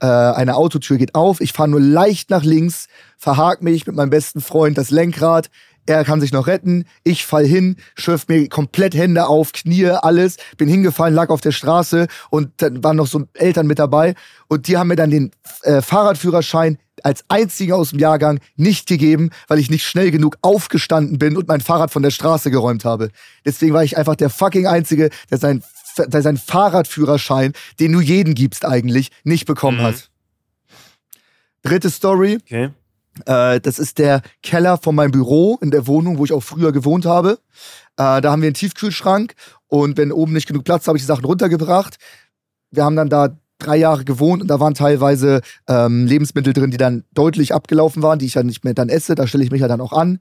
Äh, 0.00 0.06
eine 0.06 0.56
Autotür 0.56 0.98
geht 0.98 1.14
auf, 1.14 1.40
ich 1.40 1.54
fahre 1.54 1.70
nur 1.70 1.80
leicht 1.80 2.28
nach 2.28 2.44
links, 2.44 2.88
verhake 3.16 3.64
mich 3.64 3.86
mit 3.86 3.96
meinem 3.96 4.10
besten 4.10 4.42
Freund 4.42 4.76
das 4.76 4.90
Lenkrad. 4.90 5.48
Er 5.90 6.04
kann 6.04 6.20
sich 6.20 6.30
noch 6.32 6.46
retten. 6.46 6.84
Ich 7.02 7.26
fall 7.26 7.44
hin, 7.44 7.76
schürf 7.96 8.28
mir 8.28 8.48
komplett 8.48 8.94
Hände 8.94 9.26
auf, 9.26 9.52
Knie, 9.52 9.86
alles. 9.86 10.36
Bin 10.56 10.68
hingefallen, 10.68 11.14
lag 11.14 11.30
auf 11.30 11.40
der 11.40 11.50
Straße 11.50 12.06
und 12.30 12.50
dann 12.58 12.84
waren 12.84 12.96
noch 12.96 13.08
so 13.08 13.24
Eltern 13.34 13.66
mit 13.66 13.80
dabei. 13.80 14.14
Und 14.46 14.68
die 14.68 14.76
haben 14.76 14.86
mir 14.88 14.96
dann 14.96 15.10
den 15.10 15.32
äh, 15.62 15.82
Fahrradführerschein 15.82 16.78
als 17.02 17.24
einziger 17.28 17.76
aus 17.76 17.90
dem 17.90 17.98
Jahrgang 17.98 18.38
nicht 18.56 18.86
gegeben, 18.86 19.30
weil 19.48 19.58
ich 19.58 19.68
nicht 19.70 19.84
schnell 19.84 20.10
genug 20.12 20.36
aufgestanden 20.42 21.18
bin 21.18 21.36
und 21.36 21.48
mein 21.48 21.60
Fahrrad 21.60 21.90
von 21.90 22.02
der 22.04 22.10
Straße 22.10 22.50
geräumt 22.52 22.84
habe. 22.84 23.10
Deswegen 23.44 23.72
war 23.74 23.82
ich 23.82 23.96
einfach 23.96 24.14
der 24.16 24.30
fucking 24.30 24.66
Einzige, 24.68 25.10
der 25.30 25.38
seinen, 25.38 25.64
der 25.98 26.22
seinen 26.22 26.36
Fahrradführerschein, 26.38 27.52
den 27.80 27.92
du 27.92 28.00
jeden 28.00 28.34
gibst 28.34 28.64
eigentlich, 28.64 29.10
nicht 29.24 29.46
bekommen 29.46 29.78
Mhm. 29.78 29.82
hat. 29.82 30.10
Dritte 31.62 31.90
Story. 31.90 32.38
Okay. 32.42 32.70
Äh, 33.26 33.60
das 33.60 33.78
ist 33.78 33.98
der 33.98 34.22
Keller 34.42 34.78
von 34.78 34.94
meinem 34.94 35.12
Büro 35.12 35.58
in 35.60 35.70
der 35.70 35.86
Wohnung, 35.86 36.18
wo 36.18 36.24
ich 36.24 36.32
auch 36.32 36.42
früher 36.42 36.72
gewohnt 36.72 37.06
habe. 37.06 37.38
Äh, 37.96 38.20
da 38.20 38.30
haben 38.30 38.42
wir 38.42 38.48
einen 38.48 38.54
Tiefkühlschrank 38.54 39.34
und 39.66 39.96
wenn 39.96 40.12
oben 40.12 40.32
nicht 40.32 40.46
genug 40.46 40.64
Platz, 40.64 40.86
habe 40.86 40.98
ich 40.98 41.02
die 41.02 41.08
Sachen 41.08 41.24
runtergebracht. 41.24 41.96
Wir 42.70 42.84
haben 42.84 42.96
dann 42.96 43.08
da 43.08 43.36
drei 43.58 43.76
Jahre 43.76 44.04
gewohnt 44.04 44.42
und 44.42 44.48
da 44.48 44.58
waren 44.58 44.74
teilweise 44.74 45.40
ähm, 45.68 46.06
Lebensmittel 46.06 46.52
drin, 46.52 46.70
die 46.70 46.76
dann 46.76 47.04
deutlich 47.12 47.54
abgelaufen 47.54 48.02
waren, 48.02 48.18
die 48.18 48.26
ich 48.26 48.34
ja 48.34 48.42
nicht 48.42 48.64
mehr 48.64 48.74
dann 48.74 48.88
esse. 48.88 49.14
Da 49.14 49.26
stelle 49.26 49.44
ich 49.44 49.50
mich 49.50 49.60
ja 49.60 49.68
dann 49.68 49.80
auch 49.80 49.92
an. 49.92 50.18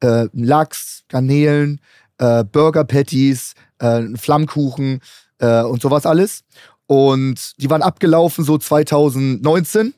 Äh, 0.00 0.28
Lachs, 0.32 1.04
Garnelen, 1.08 1.80
äh, 2.18 2.44
Burger 2.44 2.84
Patties, 2.84 3.54
äh, 3.78 4.02
Flammkuchen 4.16 5.00
äh, 5.38 5.62
und 5.62 5.82
sowas 5.82 6.06
alles. 6.06 6.44
Und 6.86 7.54
die 7.60 7.70
waren 7.70 7.82
abgelaufen 7.82 8.44
so 8.44 8.58
2019. 8.58 9.94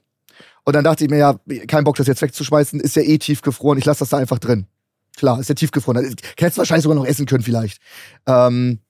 Und 0.64 0.74
dann 0.74 0.84
dachte 0.84 1.04
ich 1.04 1.10
mir, 1.10 1.18
ja, 1.18 1.38
kein 1.66 1.84
Bock, 1.84 1.96
das 1.96 2.06
jetzt 2.06 2.22
wegzuschmeißen, 2.22 2.80
ist 2.80 2.96
ja 2.96 3.02
eh 3.02 3.18
tiefgefroren, 3.18 3.78
ich 3.78 3.84
lasse 3.84 4.00
das 4.00 4.08
da 4.08 4.16
einfach 4.16 4.38
drin. 4.38 4.66
Klar, 5.16 5.38
ist 5.38 5.48
ja 5.48 5.54
tiefgefroren. 5.54 6.04
Ich 6.04 6.42
hätte 6.42 6.46
es 6.46 6.58
wahrscheinlich 6.58 6.82
sogar 6.82 6.96
noch 6.96 7.06
essen 7.06 7.26
können, 7.26 7.44
vielleicht. 7.44 7.78
Ähm, 8.26 8.80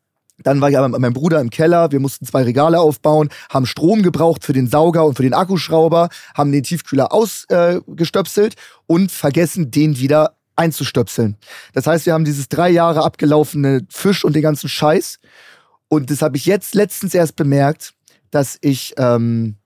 dann 0.42 0.60
war 0.60 0.70
ich 0.70 0.78
aber 0.78 0.88
mit 0.88 1.00
meinem 1.00 1.12
Bruder 1.12 1.40
im 1.40 1.50
Keller, 1.50 1.92
wir 1.92 2.00
mussten 2.00 2.26
zwei 2.26 2.42
Regale 2.42 2.80
aufbauen, 2.80 3.28
haben 3.50 3.66
Strom 3.66 4.02
gebraucht 4.02 4.44
für 4.44 4.52
den 4.52 4.66
Sauger 4.66 5.04
und 5.04 5.16
für 5.16 5.22
den 5.22 5.34
Akkuschrauber, 5.34 6.08
haben 6.34 6.50
den 6.50 6.64
Tiefkühler 6.64 7.12
ausgestöpselt 7.12 8.54
äh, 8.54 8.58
und 8.86 9.12
vergessen, 9.12 9.70
den 9.70 9.98
wieder 9.98 10.36
einzustöpseln. 10.56 11.36
Das 11.72 11.86
heißt, 11.86 12.06
wir 12.06 12.14
haben 12.14 12.24
dieses 12.24 12.48
drei 12.48 12.70
Jahre 12.70 13.04
abgelaufene 13.04 13.86
Fisch 13.88 14.24
und 14.24 14.34
den 14.34 14.42
ganzen 14.42 14.68
Scheiß. 14.68 15.18
Und 15.88 16.10
das 16.10 16.22
habe 16.22 16.36
ich 16.36 16.46
jetzt 16.46 16.74
letztens 16.74 17.14
erst 17.14 17.36
bemerkt, 17.36 17.94
dass 18.30 18.58
ich 18.60 18.94
ähm, 18.96 19.56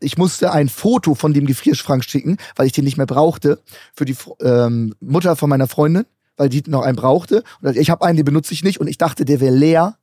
ich 0.00 0.16
musste 0.16 0.52
ein 0.52 0.68
Foto 0.68 1.14
von 1.14 1.32
dem 1.32 1.46
Gefrierschrank 1.46 2.04
schicken, 2.04 2.36
weil 2.54 2.66
ich 2.66 2.72
den 2.72 2.84
nicht 2.84 2.96
mehr 2.96 3.06
brauchte, 3.06 3.60
für 3.94 4.04
die 4.04 4.16
ähm, 4.40 4.94
Mutter 5.00 5.36
von 5.36 5.50
meiner 5.50 5.66
Freundin, 5.66 6.06
weil 6.36 6.48
die 6.48 6.62
noch 6.66 6.82
einen 6.82 6.96
brauchte. 6.96 7.42
Und 7.60 7.76
ich 7.76 7.90
habe 7.90 8.04
einen, 8.04 8.16
den 8.16 8.24
benutze 8.24 8.54
ich 8.54 8.62
nicht 8.62 8.80
und 8.80 8.86
ich 8.86 8.98
dachte, 8.98 9.24
der 9.24 9.40
wäre 9.40 9.54
leer. 9.54 9.98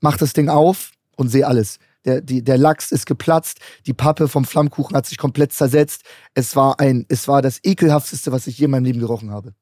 Mach 0.00 0.16
das 0.16 0.32
Ding 0.32 0.48
auf 0.48 0.92
und 1.16 1.28
sehe 1.28 1.46
alles. 1.46 1.78
Der, 2.04 2.20
die, 2.20 2.42
der 2.42 2.56
Lachs 2.56 2.92
ist 2.92 3.06
geplatzt, 3.06 3.58
die 3.86 3.92
Pappe 3.92 4.28
vom 4.28 4.44
Flammkuchen 4.44 4.96
hat 4.96 5.06
sich 5.06 5.18
komplett 5.18 5.52
zersetzt. 5.52 6.02
Es 6.34 6.54
war 6.54 6.78
ein, 6.80 7.04
es 7.08 7.26
war 7.28 7.42
das 7.42 7.60
ekelhafteste, 7.64 8.32
was 8.32 8.46
ich 8.46 8.58
je 8.58 8.66
in 8.66 8.70
meinem 8.70 8.84
Leben 8.84 9.00
gerochen 9.00 9.30
habe. 9.30 9.54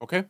Okay. 0.00 0.24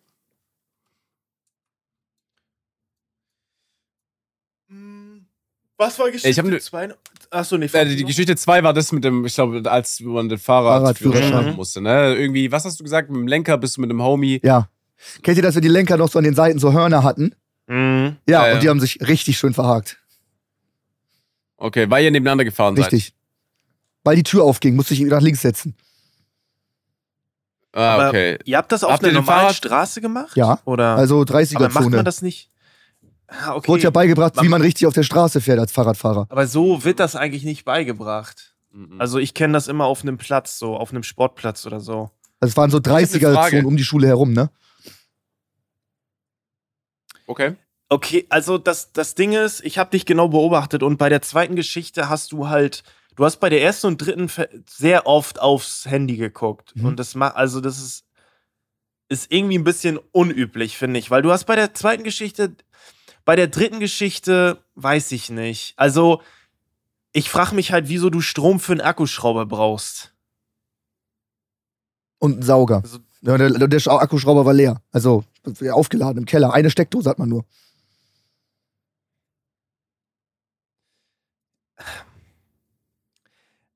Was 5.79 5.99
war 5.99 6.07
Geschichte 6.07 6.29
Ich 6.29 6.39
hab 6.39 6.45
ne- 6.47 6.59
2? 6.59 6.89
Achso, 7.31 7.57
nee, 7.57 7.67
Äh, 7.73 7.85
die 7.87 8.05
Geschichte 8.05 8.35
2 8.37 8.63
war 8.63 8.73
das 8.73 8.91
mit 8.93 9.05
dem, 9.05 9.25
ich 9.25 9.35
glaube, 9.35 9.63
als 9.71 10.01
man 10.01 10.29
den 10.29 10.39
Fahrradführerschein 10.39 11.31
Fahrradführerschein. 11.31 11.33
machen 11.47 11.57
musste, 11.57 11.81
ne? 11.81 12.15
Irgendwie, 12.17 12.51
was 12.51 12.65
hast 12.65 12.81
du 12.81 12.85
gesagt? 12.85 13.11
Mit 13.11 13.19
dem 13.21 13.29
Lenker 13.29 13.57
bist 13.59 13.77
du 13.77 13.81
mit 13.83 13.91
dem 13.91 14.03
Homie. 14.03 14.41
Ja. 14.43 14.69
Kennt 15.23 15.37
ihr, 15.37 15.43
dass 15.43 15.55
wir 15.55 15.63
die 15.63 15.69
Lenker 15.69 15.97
noch 15.97 16.11
so 16.11 16.19
an 16.19 16.25
den 16.25 16.35
Seiten 16.35 16.59
so 16.59 16.73
Hörner 16.73 17.03
hatten? 17.05 17.35
Mhm. 17.69 18.17
Ja, 18.29 18.47
Ja, 18.49 18.55
und 18.55 18.63
die 18.63 18.69
haben 18.69 18.81
sich 18.81 18.99
richtig 19.07 19.39
schön 19.39 19.55
verhakt. 19.55 19.99
Okay, 21.59 21.89
weil 21.91 22.05
ihr 22.05 22.11
nebeneinander 22.11 22.45
gefahren 22.45 22.77
Richtig. 22.77 23.15
Weil 24.05 24.17
die 24.17 24.23
Tür 24.23 24.45
aufging, 24.45 24.75
musste 24.75 24.95
ich 24.95 25.01
nach 25.03 25.21
links 25.21 25.43
setzen. 25.43 25.75
seid. 25.77 25.85
Ah, 27.83 27.95
Aber 27.95 28.09
okay. 28.09 28.39
Ihr 28.45 28.57
habt 28.57 28.73
das 28.73 28.83
auf 28.83 28.91
Habt 28.93 29.05
einer 29.05 29.13
normalen 29.13 29.41
Fahrrad- 29.41 29.55
Straße 29.57 30.01
gemacht? 30.01 30.35
Ja. 30.37 30.59
Oder? 30.65 30.97
Also 30.97 31.21
aber 31.21 31.33
macht 31.35 31.45
30er-Zone. 31.53 31.97
man 31.97 32.05
das 32.05 32.23
nicht? 32.23 32.51
Ah, 33.29 33.55
okay. 33.55 33.69
Wurde 33.69 33.83
ja 33.83 33.91
beigebracht, 33.91 34.35
wie 34.43 34.49
Man- 34.49 34.63
richtig 34.63 34.87
auf 34.87 34.95
der 34.95 35.03
Straße 35.03 35.41
fährt 35.41 35.59
als 35.59 35.71
Fahrradfahrer. 35.73 36.27
aber 36.31 36.47
so 36.47 36.85
wird 36.85 36.99
das 36.99 37.15
eigentlich 37.15 37.45
nicht 37.45 37.65
beigebracht. 37.65 38.55
Mhm. 38.71 39.01
Also 39.01 39.19
ich 39.19 39.35
kenne 39.35 39.53
das 39.53 39.69
immer 39.69 39.85
auf 39.85 40.03
einem 40.03 40.17
Platz, 40.19 40.59
so 40.59 40.77
auf 40.77 40.91
einem 40.93 41.03
Sportplatz 41.03 41.67
oder 41.67 41.81
so. 41.81 42.11
Also 42.41 42.53
es 42.53 42.57
waren 42.57 42.71
so 42.71 42.79
hab 42.79 42.87
eine 42.87 43.05
30er-Zonen 43.07 43.35
Frage. 43.35 43.67
um 43.67 43.77
die 43.77 43.85
Schule 43.85 44.07
herum, 44.07 44.33
ne? 44.33 44.51
okay. 47.27 47.55
Okay, 47.91 48.27
also 48.29 48.59
das, 48.59 48.93
das 48.93 49.15
Ding 49.15 49.33
ist, 49.33 49.65
ich 49.65 49.79
habe 49.79 49.91
dich 49.91 50.05
genau 50.05 50.29
beobachtet 50.29 50.83
und 50.83 50.99
bei 50.99 51.09
der 51.09 51.23
zweiten 51.23 51.57
Geschichte 51.57 52.11
hast 52.11 52.33
du 52.33 52.49
halt, 52.51 52.83
du 53.17 53.25
hast 53.25 53.39
bei 53.39 53.49
der 53.49 53.63
ersten 53.63 53.87
und 53.87 53.97
dritten 53.99 54.31
sehr 54.69 55.07
oft 55.07 55.41
aufs 55.41 55.87
Handy 55.87 56.17
geguckt. 56.19 56.77
Mhm. 56.77 56.85
Und 56.85 56.99
das 57.01 57.15
macht, 57.15 57.37
also 57.37 57.63
das 57.63 57.79
ist, 57.79 58.05
ist 59.09 59.33
irgendwie 59.33 59.57
ein 59.57 59.65
bisschen 59.65 59.99
unüblich, 60.13 60.77
finde 60.77 60.99
ich, 60.99 61.11
weil 61.11 61.23
du 61.23 61.33
hast 61.33 61.45
bei 61.47 61.57
der 61.57 61.73
zweiten 61.73 62.05
Geschichte, 62.05 62.55
bei 63.29 63.37
der 63.37 63.49
dritten 63.49 63.79
Geschichte, 63.79 64.57
weiß 64.77 65.13
ich 65.13 65.29
nicht. 65.29 65.75
Also, 65.77 66.23
ich 67.13 67.29
frage 67.29 67.55
mich 67.55 67.73
halt, 67.73 67.91
wieso 67.91 68.09
du 68.09 68.23
Strom 68.23 68.59
für 68.59 68.73
einen 68.73 68.81
Akkuschrauber 68.81 69.45
brauchst. 69.45 70.15
Und 72.19 72.39
ein 72.39 72.43
Sauger. 72.43 72.77
Also- 72.83 73.01
der, 73.21 73.37
der 73.37 73.81
Sch- 73.83 73.91
Akkuschrauber 73.95 74.47
war 74.47 74.55
leer. 74.55 74.81
Also 74.93 75.25
aufgeladen 75.71 76.17
im 76.21 76.25
Keller. 76.25 76.55
Eine 76.55 76.71
Steckdose 76.71 77.11
hat 77.11 77.19
man 77.19 77.29
nur. 77.29 77.45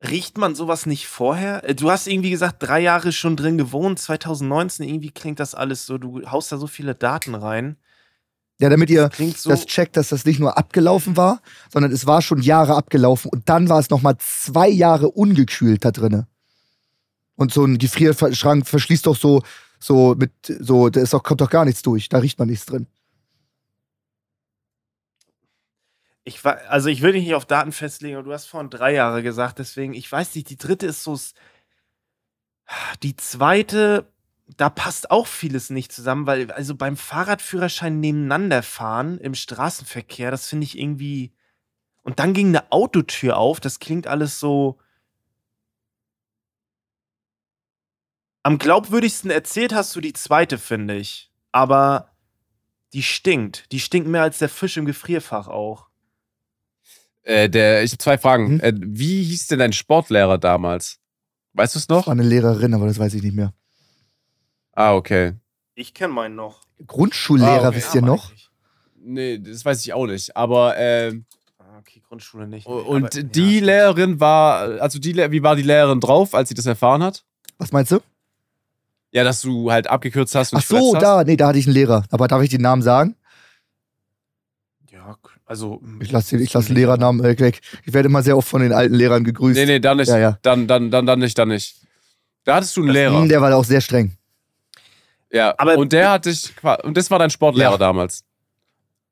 Riecht 0.04 0.36
man 0.36 0.54
sowas 0.54 0.86
nicht 0.86 1.06
vorher? 1.06 1.68
Äh, 1.68 1.74
Du 1.74 1.90
hast 1.90 2.06
irgendwie 2.06 2.30
gesagt, 2.30 2.56
drei 2.62 2.80
Jahre 2.80 3.12
schon 3.12 3.36
drin 3.36 3.56
gewohnt, 3.58 3.98
2019, 3.98 4.88
irgendwie 4.88 5.10
klingt 5.10 5.38
das 5.38 5.54
alles 5.54 5.86
so, 5.86 5.98
du 5.98 6.28
haust 6.30 6.50
da 6.50 6.56
so 6.56 6.66
viele 6.66 6.94
Daten 6.94 7.34
rein. 7.34 7.76
Ja, 8.62 8.68
damit 8.68 8.90
ihr 8.90 9.08
Klingt 9.08 9.38
so. 9.38 9.50
das 9.50 9.66
checkt, 9.66 9.96
dass 9.96 10.10
das 10.10 10.24
nicht 10.24 10.38
nur 10.38 10.56
abgelaufen 10.56 11.16
war, 11.16 11.42
sondern 11.68 11.90
es 11.90 12.06
war 12.06 12.22
schon 12.22 12.40
Jahre 12.40 12.76
abgelaufen 12.76 13.28
und 13.28 13.48
dann 13.48 13.68
war 13.68 13.80
es 13.80 13.90
nochmal 13.90 14.16
zwei 14.18 14.68
Jahre 14.68 15.10
ungekühlt 15.10 15.84
da 15.84 15.90
drinne. 15.90 16.28
Und 17.34 17.52
so 17.52 17.64
ein 17.64 17.78
Gefrierschrank 17.78 18.68
verschließt 18.68 19.06
doch 19.06 19.16
so, 19.16 19.42
so 19.80 20.14
mit, 20.16 20.30
so, 20.46 20.90
da 20.90 21.00
ist 21.00 21.12
doch, 21.12 21.24
kommt 21.24 21.40
doch 21.40 21.50
gar 21.50 21.64
nichts 21.64 21.82
durch. 21.82 22.08
Da 22.08 22.18
riecht 22.18 22.38
man 22.38 22.46
nichts 22.46 22.66
drin. 22.66 22.86
Ich 26.22 26.44
war, 26.44 26.60
also 26.68 26.88
ich 26.88 27.02
will 27.02 27.14
dich 27.14 27.24
nicht 27.24 27.34
auf 27.34 27.46
Daten 27.46 27.72
festlegen, 27.72 28.14
aber 28.14 28.24
du 28.24 28.32
hast 28.32 28.46
vorhin 28.46 28.70
drei 28.70 28.94
Jahre 28.94 29.24
gesagt, 29.24 29.58
deswegen, 29.58 29.92
ich 29.92 30.12
weiß 30.12 30.36
nicht, 30.36 30.48
die 30.50 30.56
dritte 30.56 30.86
ist 30.86 31.02
so. 31.02 31.18
Die 33.02 33.16
zweite, 33.16 34.06
da 34.46 34.70
passt 34.70 35.10
auch 35.10 35.26
vieles 35.26 35.70
nicht 35.70 35.92
zusammen, 35.92 36.26
weil, 36.26 36.50
also 36.50 36.74
beim 36.74 36.96
Fahrradführerschein 36.96 38.00
nebeneinander 38.00 38.62
fahren 38.62 39.18
im 39.18 39.34
Straßenverkehr, 39.34 40.30
das 40.30 40.48
finde 40.48 40.64
ich 40.64 40.78
irgendwie. 40.78 41.32
Und 42.02 42.18
dann 42.18 42.34
ging 42.34 42.48
eine 42.48 42.70
Autotür 42.72 43.36
auf, 43.36 43.60
das 43.60 43.78
klingt 43.78 44.06
alles 44.06 44.40
so. 44.40 44.78
Am 48.42 48.58
glaubwürdigsten 48.58 49.30
erzählt 49.30 49.72
hast 49.72 49.94
du 49.94 50.00
die 50.00 50.12
zweite, 50.12 50.58
finde 50.58 50.96
ich. 50.96 51.30
Aber 51.52 52.10
die 52.92 53.04
stinkt. 53.04 53.70
Die 53.70 53.78
stinkt 53.78 54.08
mehr 54.08 54.22
als 54.22 54.38
der 54.38 54.48
Fisch 54.48 54.76
im 54.76 54.84
Gefrierfach 54.84 55.46
auch. 55.46 55.88
Äh, 57.22 57.48
der, 57.48 57.84
ich 57.84 57.92
habe 57.92 57.98
zwei 57.98 58.18
Fragen. 58.18 58.54
Mhm. 58.54 58.60
Äh, 58.60 58.72
wie 58.76 59.22
hieß 59.22 59.46
denn 59.46 59.60
dein 59.60 59.72
Sportlehrer 59.72 60.38
damals? 60.38 60.98
Weißt 61.52 61.76
du 61.76 61.78
es 61.78 61.88
noch? 61.88 62.06
War 62.06 62.12
eine 62.12 62.24
Lehrerin, 62.24 62.74
aber 62.74 62.86
das 62.86 62.98
weiß 62.98 63.14
ich 63.14 63.22
nicht 63.22 63.36
mehr. 63.36 63.54
Ah, 64.72 64.94
okay. 64.94 65.34
Ich 65.74 65.94
kenne 65.94 66.12
meinen 66.12 66.34
noch. 66.36 66.60
Grundschullehrer, 66.86 67.64
Ah, 67.64 67.68
okay. 67.68 67.76
wisst 67.76 67.94
ihr 67.94 68.02
Aber 68.02 68.06
noch? 68.12 68.28
eigentlich- 68.30 68.48
Nee, 69.04 69.38
das 69.38 69.64
weiß 69.64 69.80
ich 69.84 69.92
auch 69.92 70.06
nicht. 70.06 70.36
Aber, 70.36 70.76
äh, 70.78 71.12
Ah, 71.58 71.78
okay, 71.80 72.00
Grundschule 72.06 72.46
nicht. 72.46 72.68
nee, 72.68 72.72
und 72.74 73.04
aber- 73.16 73.22
die 73.24 73.58
ja, 73.58 73.64
Lehrerin 73.64 74.20
war, 74.20 74.80
also 74.80 74.98
die, 74.98 75.16
wie 75.16 75.42
war 75.42 75.56
die 75.56 75.62
Lehrerin 75.62 75.98
drauf, 76.00 76.34
als 76.34 76.48
sie 76.48 76.54
das 76.54 76.66
erfahren 76.66 77.02
hat? 77.02 77.24
Was 77.58 77.72
meinst 77.72 77.90
du? 77.92 78.00
Ja, 79.10 79.24
dass 79.24 79.42
du 79.42 79.70
halt 79.70 79.88
abgekürzt 79.88 80.34
hast 80.34 80.52
und 80.52 80.60
Ach 80.60 80.64
so, 80.64 80.94
hast? 80.94 81.02
da, 81.02 81.24
nee, 81.24 81.36
da 81.36 81.48
hatte 81.48 81.58
ich 81.58 81.66
einen 81.66 81.74
Lehrer. 81.74 82.04
Aber 82.10 82.28
darf 82.28 82.42
ich 82.42 82.48
den 82.50 82.62
Namen 82.62 82.82
sagen? 82.82 83.16
Ja, 84.90 85.16
also. 85.46 85.82
Ich 86.00 86.10
lasse 86.12 86.36
ich 86.38 86.52
lass 86.52 86.66
den 86.66 86.76
Lehrernamen 86.76 87.22
weg. 87.22 87.60
Ich 87.84 87.92
werde 87.92 88.08
immer 88.08 88.22
sehr 88.22 88.36
oft 88.36 88.48
von 88.48 88.62
den 88.62 88.72
alten 88.72 88.94
Lehrern 88.94 89.24
gegrüßt. 89.24 89.58
Nee, 89.58 89.66
nee, 89.66 89.80
dann 89.80 89.96
nicht. 89.98 90.08
Ja, 90.08 90.18
ja. 90.18 90.38
Dann, 90.42 90.66
dann, 90.66 90.90
dann, 90.90 91.06
dann 91.06 91.18
nicht, 91.18 91.36
dann 91.38 91.48
nicht. 91.48 91.76
Da 92.44 92.56
hattest 92.56 92.76
du 92.76 92.80
einen 92.80 92.88
Das- 92.88 92.94
Lehrer. 92.94 93.26
Der 93.26 93.40
war 93.40 93.54
auch 93.56 93.64
sehr 93.64 93.80
streng. 93.80 94.16
Ja, 95.32 95.54
Aber- 95.58 95.78
und 95.78 95.92
der 95.92 96.10
hat 96.10 96.26
dich, 96.26 96.52
und 96.82 96.96
das 96.96 97.10
war 97.10 97.18
dein 97.18 97.30
Sportlehrer 97.30 97.72
Ja. 97.72 97.78
damals. 97.78 98.24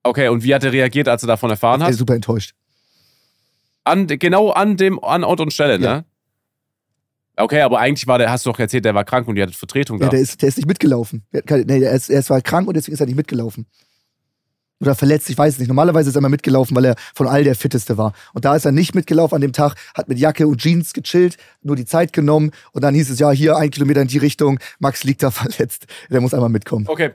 Okay, 0.02 0.28
und 0.28 0.42
wie 0.44 0.54
hat 0.54 0.64
er 0.64 0.72
reagiert, 0.72 1.08
als 1.08 1.22
er 1.22 1.26
davon 1.28 1.50
erfahren 1.50 1.82
hat? 1.82 1.92
super 1.94 2.14
enttäuscht. 2.14 2.54
An, 3.84 4.06
genau 4.06 4.50
an 4.50 4.76
dem, 4.76 5.02
an 5.02 5.24
Ort 5.24 5.40
und 5.40 5.52
Stelle, 5.52 5.82
Ja. 5.82 5.96
ne? 5.96 6.04
Okay, 7.36 7.62
aber 7.62 7.78
eigentlich 7.78 8.06
war 8.06 8.18
der, 8.18 8.30
hast 8.30 8.44
du 8.44 8.50
doch 8.50 8.58
erzählt, 8.58 8.84
der 8.84 8.94
war 8.94 9.04
krank 9.04 9.26
und 9.26 9.34
die 9.36 9.42
hatte 9.42 9.52
Vertretung 9.54 9.98
Ja, 9.98 10.06
da. 10.06 10.10
der, 10.10 10.20
ist, 10.20 10.42
der 10.42 10.48
ist 10.50 10.56
nicht 10.58 10.66
mitgelaufen. 10.66 11.24
Nee, 11.32 11.82
er, 11.82 11.92
ist, 11.92 12.10
er 12.10 12.18
ist 12.20 12.28
war 12.28 12.40
krank 12.42 12.68
und 12.68 12.76
deswegen 12.76 12.94
ist 12.94 13.00
er 13.00 13.06
nicht 13.06 13.16
mitgelaufen. 13.16 13.66
Oder 14.80 14.94
verletzt, 14.94 15.28
ich 15.28 15.36
weiß 15.36 15.54
es 15.54 15.58
nicht. 15.58 15.68
Normalerweise 15.68 16.08
ist 16.08 16.16
er 16.16 16.20
immer 16.20 16.28
mitgelaufen, 16.30 16.74
weil 16.74 16.86
er 16.86 16.94
von 17.14 17.28
all 17.28 17.44
der 17.44 17.54
Fitteste 17.54 17.98
war. 17.98 18.12
Und 18.32 18.44
da 18.46 18.56
ist 18.56 18.64
er 18.64 18.72
nicht 18.72 18.94
mitgelaufen 18.94 19.34
an 19.36 19.42
dem 19.42 19.52
Tag, 19.52 19.74
hat 19.94 20.08
mit 20.08 20.18
Jacke 20.18 20.46
und 20.46 20.58
Jeans 20.60 20.94
gechillt, 20.94 21.36
nur 21.62 21.76
die 21.76 21.84
Zeit 21.84 22.12
genommen 22.14 22.50
und 22.72 22.82
dann 22.82 22.94
hieß 22.94 23.10
es, 23.10 23.18
ja, 23.18 23.30
hier 23.30 23.56
ein 23.56 23.70
Kilometer 23.70 24.00
in 24.00 24.08
die 24.08 24.18
Richtung, 24.18 24.58
Max 24.78 25.04
liegt 25.04 25.22
da 25.22 25.30
verletzt. 25.30 25.86
Der 26.10 26.20
muss 26.22 26.32
einmal 26.32 26.48
mitkommen. 26.48 26.86
Okay. 26.88 27.10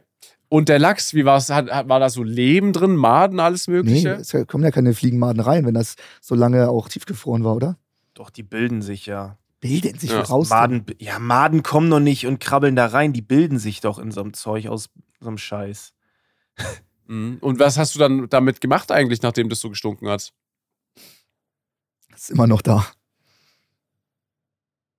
Und 0.48 0.70
der 0.70 0.78
Lachs, 0.78 1.16
wie 1.16 1.26
war 1.26 1.38
es? 1.38 1.50
War 1.50 2.00
da 2.00 2.08
so 2.10 2.22
Leben 2.22 2.72
drin, 2.72 2.96
Maden, 2.96 3.40
alles 3.40 3.68
Nee, 3.68 3.74
Mögliche? 3.74 4.10
es 4.12 4.32
kommen 4.48 4.64
ja 4.64 4.70
keine 4.70 4.94
Fliegenmaden 4.94 5.42
rein, 5.42 5.66
wenn 5.66 5.74
das 5.74 5.96
so 6.22 6.36
lange 6.36 6.70
auch 6.70 6.88
tiefgefroren 6.88 7.44
war, 7.44 7.56
oder? 7.56 7.78
Doch, 8.14 8.30
die 8.30 8.44
bilden 8.44 8.84
sich 8.84 9.08
ja. 9.08 9.38
Bilden 9.60 9.98
sich 9.98 10.12
Ja, 10.12 10.22
raus. 10.22 10.50
Maden, 10.50 10.86
ja, 11.00 11.18
Maden 11.18 11.64
kommen 11.64 11.90
noch 11.90 12.00
nicht 12.00 12.28
und 12.28 12.40
krabbeln 12.40 12.76
da 12.76 12.86
rein. 12.86 13.12
Die 13.12 13.24
bilden 13.24 13.58
sich 13.58 13.82
doch 13.82 13.98
in 13.98 14.12
so 14.12 14.22
einem 14.22 14.34
Zeug 14.34 14.68
aus 14.68 14.90
so 15.20 15.28
einem 15.30 15.40
Scheiß. 15.40 15.94
Mhm. 17.08 17.38
Und 17.42 17.60
was 17.60 17.78
hast 17.78 17.96
du 17.96 18.00
dann 18.00 18.30
damit 18.30 18.62
gemacht 18.62 18.92
eigentlich, 18.92 19.22
nachdem 19.22 19.50
das 19.50 19.60
so 19.60 19.70
gestunken 19.70 20.08
hat? 20.10 20.34
Ist 22.16 22.32
immer 22.32 22.48
noch 22.48 22.62
da. 22.62 22.86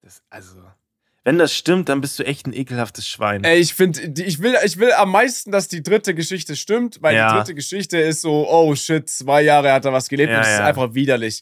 Das, 0.03 0.23
also, 0.31 0.63
wenn 1.25 1.39
das 1.39 1.53
stimmt, 1.53 1.89
dann 1.89 2.01
bist 2.01 2.19
du 2.19 2.25
echt 2.25 2.47
ein 2.47 2.53
ekelhaftes 2.53 3.09
Schwein. 3.09 3.43
Ey, 3.43 3.59
ich 3.59 3.75
finde, 3.75 4.23
ich 4.23 4.41
will, 4.41 4.55
ich 4.65 4.77
will 4.79 4.93
am 4.93 5.11
meisten, 5.11 5.51
dass 5.51 5.67
die 5.67 5.83
dritte 5.83 6.15
Geschichte 6.15 6.55
stimmt, 6.55 7.03
weil 7.03 7.17
Ja. 7.17 7.31
die 7.33 7.37
dritte 7.39 7.55
Geschichte 7.55 7.99
ist 7.99 8.23
so, 8.23 8.49
oh 8.49 8.75
shit, 8.77 9.09
zwei 9.09 9.43
Jahre 9.43 9.73
hat 9.73 9.85
er 9.85 9.93
was 9.93 10.09
gelebt 10.09 10.31
Ja, 10.31 10.37
und 10.39 10.45
das 10.45 10.53
ist 10.53 10.59
ja. 10.61 10.67
einfach 10.67 10.95
widerlich. 10.95 11.41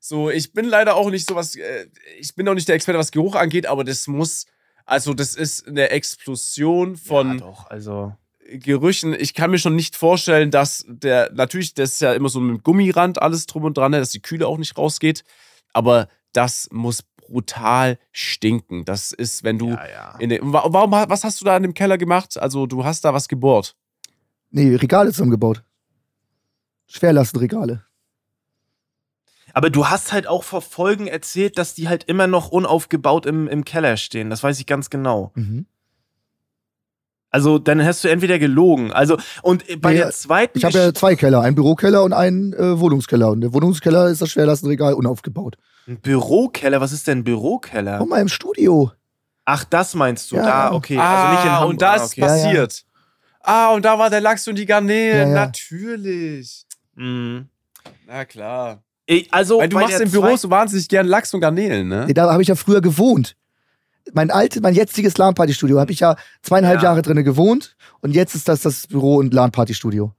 So, 0.00 0.30
ich 0.30 0.52
bin 0.52 0.66
leider 0.66 0.94
auch 0.94 1.10
nicht 1.10 1.28
so 1.28 1.34
was, 1.34 1.56
äh, 1.56 1.88
ich 2.18 2.34
bin 2.34 2.48
auch 2.48 2.54
nicht 2.54 2.68
der 2.68 2.76
Experte, 2.76 2.98
was 2.98 3.10
Geruch 3.10 3.34
angeht, 3.34 3.66
aber 3.66 3.84
das 3.84 4.06
muss, 4.06 4.46
also 4.86 5.12
das 5.12 5.34
ist 5.34 5.66
eine 5.66 5.90
Explosion 5.90 6.96
von 6.96 7.32
ja, 7.32 7.36
doch, 7.44 7.68
also. 7.68 8.16
Gerüchen. 8.48 9.14
Ich 9.18 9.34
kann 9.34 9.50
mir 9.50 9.58
schon 9.58 9.74
nicht 9.76 9.96
vorstellen, 9.96 10.50
dass 10.50 10.84
der, 10.88 11.30
natürlich, 11.32 11.74
das 11.74 11.92
ist 11.94 12.00
ja 12.00 12.12
immer 12.12 12.28
so 12.28 12.40
mit 12.40 12.62
Gummirand 12.62 13.20
alles 13.20 13.46
drum 13.46 13.64
und 13.64 13.76
dran, 13.76 13.90
ne, 13.92 13.98
dass 13.98 14.10
die 14.10 14.20
Kühle 14.22 14.46
auch 14.46 14.58
nicht 14.58 14.76
rausgeht, 14.78 15.24
aber 15.72 16.08
das 16.32 16.68
muss 16.70 17.02
brutal 17.02 17.98
stinken. 18.12 18.84
Das 18.84 19.10
ist, 19.12 19.42
wenn 19.42 19.58
du 19.58 19.70
Ja, 19.70 19.88
ja. 19.88 20.16
in 20.18 20.28
den, 20.30 20.52
wa- 20.52 20.64
warum, 20.68 20.92
was 20.92 21.24
hast 21.24 21.40
du 21.40 21.44
da 21.44 21.56
in 21.56 21.64
dem 21.64 21.74
Keller 21.74 21.98
gemacht? 21.98 22.38
Also, 22.38 22.66
du 22.66 22.84
hast 22.84 23.04
da 23.04 23.12
was 23.12 23.26
gebohrt. 23.28 23.74
Nee, 24.50 24.76
Regale 24.76 25.10
zusammengebaut. 25.10 25.64
Schwerlastenregale. 26.86 27.84
Aber 29.52 29.70
du 29.70 29.88
hast 29.88 30.12
halt 30.12 30.26
auch 30.26 30.44
vor 30.44 30.60
Folgen 30.62 31.06
erzählt, 31.06 31.56
dass 31.58 31.74
die 31.74 31.88
halt 31.88 32.04
immer 32.04 32.26
noch 32.26 32.48
unaufgebaut 32.50 33.26
im, 33.26 33.48
im 33.48 33.64
Keller 33.64 33.96
stehen. 33.96 34.28
Das 34.30 34.42
weiß 34.42 34.60
ich 34.60 34.66
ganz 34.66 34.90
genau. 34.90 35.32
Mhm. 35.34 35.66
Also, 37.36 37.58
dann 37.58 37.84
hast 37.84 38.02
du 38.02 38.08
entweder 38.08 38.38
gelogen. 38.38 38.92
Also, 38.92 39.18
und 39.42 39.64
bei 39.82 39.92
Nee, 39.92 39.98
der 39.98 40.10
zweiten 40.10 40.56
Ich 40.56 40.64
habe 40.64 40.78
ja 40.78 40.94
zwei 40.94 41.16
Keller, 41.16 41.42
einen 41.42 41.54
Bürokeller 41.54 42.02
und 42.02 42.12
einen 42.14 42.54
äh, 42.54 42.80
Wohnungskeller. 42.80 43.30
Und 43.30 43.42
der 43.42 43.52
Wohnungskeller 43.52 44.08
ist 44.08 44.22
das 44.22 44.30
Schwerlastenregal 44.30 44.94
unaufgebaut. 44.94 45.56
ein 45.86 46.00
Bürokeller. 46.00 46.80
Was 46.80 46.92
ist 46.92 47.06
denn 47.06 47.18
ein 47.18 47.24
Bürokeller? 47.24 47.98
Komm 47.98 48.08
mal 48.08 48.20
im 48.22 48.28
Studio. 48.28 48.90
Ach, 49.44 49.64
das 49.64 49.94
meinst 49.94 50.32
du? 50.32 50.36
Ja. 50.36 50.42
Da, 50.44 50.72
okay. 50.72 50.98
also 50.98 51.32
nicht 51.34 51.44
in 51.44 51.52
Hamburg. 51.52 51.70
und 51.70 51.82
da 51.82 51.90
Ah, 51.92 51.96
ist 51.96 52.12
okay. 52.12 52.20
Ja, 52.22 52.26
ja. 52.36 52.44
passiert. 52.44 52.84
Ah, 53.42 53.72
und 53.74 53.84
da 53.84 53.98
war 53.98 54.08
der 54.10 54.20
Lachs 54.22 54.48
und 54.48 54.56
die 54.56 54.66
Garnelen. 54.66 55.28
Ja, 55.30 55.34
ja. 55.36 55.46
Natürlich. 55.46 56.64
Mhm. 56.94 57.48
Na 58.06 58.24
klar. 58.24 58.82
Ey, 59.06 59.28
Also, 59.30 59.58
Weil 59.60 59.68
du 59.68 59.78
machst 59.78 59.92
der 59.92 60.00
im 60.00 60.10
Büro 60.10 60.22
zweiten- 60.24 60.38
so 60.38 60.50
wahnsinnig 60.50 60.88
gern 60.88 61.06
Lachs 61.06 61.32
und 61.34 61.40
Garnelen, 61.40 61.86
ne? 61.86 62.06
Da 62.12 62.30
habe 62.32 62.42
ich 62.42 62.48
ja 62.48 62.54
früher 62.56 62.80
gewohnt. 62.80 63.36
Mein 64.12 64.30
altes, 64.30 64.62
mein 64.62 64.74
jetziges 64.74 65.18
LAN-Party-Studio 65.18 65.80
habe 65.80 65.92
ich 65.92 66.00
ja 66.00 66.16
zweieinhalb 66.42 66.78
Ja. 66.78 66.90
Jahre 66.90 67.02
drin 67.02 67.22
gewohnt. 67.24 67.76
Und 68.00 68.12
jetzt 68.12 68.34
ist 68.34 68.48
das 68.48 68.60
das 68.60 68.86
Büro- 68.86 69.16
und 69.16 69.34
LAN-Party-Studio. 69.34 70.12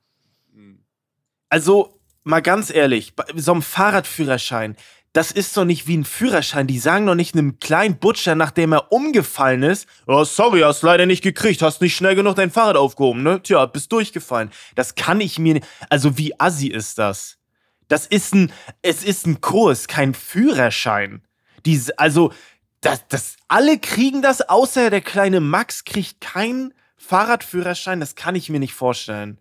Also, 1.50 2.00
mal 2.24 2.42
ganz 2.42 2.70
ehrlich, 2.74 3.16
bei 3.16 3.24
so 3.36 3.54
einem 3.54 3.62
Fahrradführerschein, 3.62 4.76
das 5.14 5.32
ist 5.32 5.56
doch 5.56 5.64
nicht 5.66 5.88
wie 5.88 5.98
ein 5.98 6.04
Führerschein. 6.04 6.68
Die 6.68 6.78
sagen 6.78 7.06
doch 7.06 7.16
nicht 7.16 7.34
einem 7.34 7.60
kleinen 7.60 7.98
Butcher, 7.98 8.36
nachdem 8.36 8.74
er 8.74 8.92
umgefallen 8.92 9.64
ist, 9.64 9.88
oh, 10.06 10.24
sorry, 10.26 10.60
hast 10.62 10.84
leider 10.84 11.06
nicht 11.06 11.24
gekriegt, 11.24 11.62
hast 11.62 11.82
nicht 11.82 11.96
schnell 11.96 12.16
genug 12.16 12.36
dein 12.36 12.52
Fahrrad 12.52 12.76
aufgehoben, 12.76 13.24
ne? 13.24 13.42
Tja, 13.42 13.66
bist 13.66 13.92
durchgefallen. 13.92 14.52
Das 14.76 14.96
kann 14.96 15.22
ich 15.22 15.40
mir 15.40 15.56
nicht. 15.56 15.66
Also, 15.90 16.18
wie 16.18 16.40
assi 16.40 16.68
ist 16.68 16.98
das? 17.00 17.38
Das 17.88 18.06
ist 18.06 18.36
ein, 18.36 18.52
es 18.82 19.04
ist 19.04 19.26
ein 19.26 19.40
Kurs, 19.40 19.88
kein 19.88 20.14
Führerschein. 20.14 21.22
Diese, 21.66 21.98
also, 21.98 22.34
das, 22.82 23.08
das, 23.08 23.36
alle 23.48 23.80
kriegen 23.80 24.22
das, 24.22 24.42
außer 24.42 24.90
der 24.90 25.02
kleine 25.02 25.40
Max 25.40 25.84
kriegt 25.84 26.22
keinen 26.22 26.74
Fahrradführerschein. 26.98 28.00
Das 28.00 28.16
kann 28.16 28.36
ich 28.36 28.50
mir 28.50 28.60
nicht 28.60 28.74
vorstellen. 28.74 29.40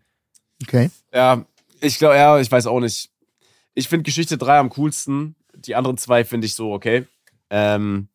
Okay. 0.63 0.91
Ja, 1.13 1.45
ich 1.81 1.99
glaube, 1.99 2.17
ja, 2.17 2.39
ich 2.39 2.51
weiß 2.51 2.67
auch 2.67 2.81
nicht. 2.81 3.11
Ich 3.75 3.89
finde 3.89 4.05
Geschichte 4.05 4.39
3 4.39 4.59
am 4.59 4.71
coolsten. 4.71 5.37
Die 5.55 5.75
anderen 5.75 5.99
zwei 5.99 6.25
finde 6.25 6.47
ich 6.47 6.55
so 6.55 6.73
okay. 6.73 7.07
Ähm, 7.51 8.09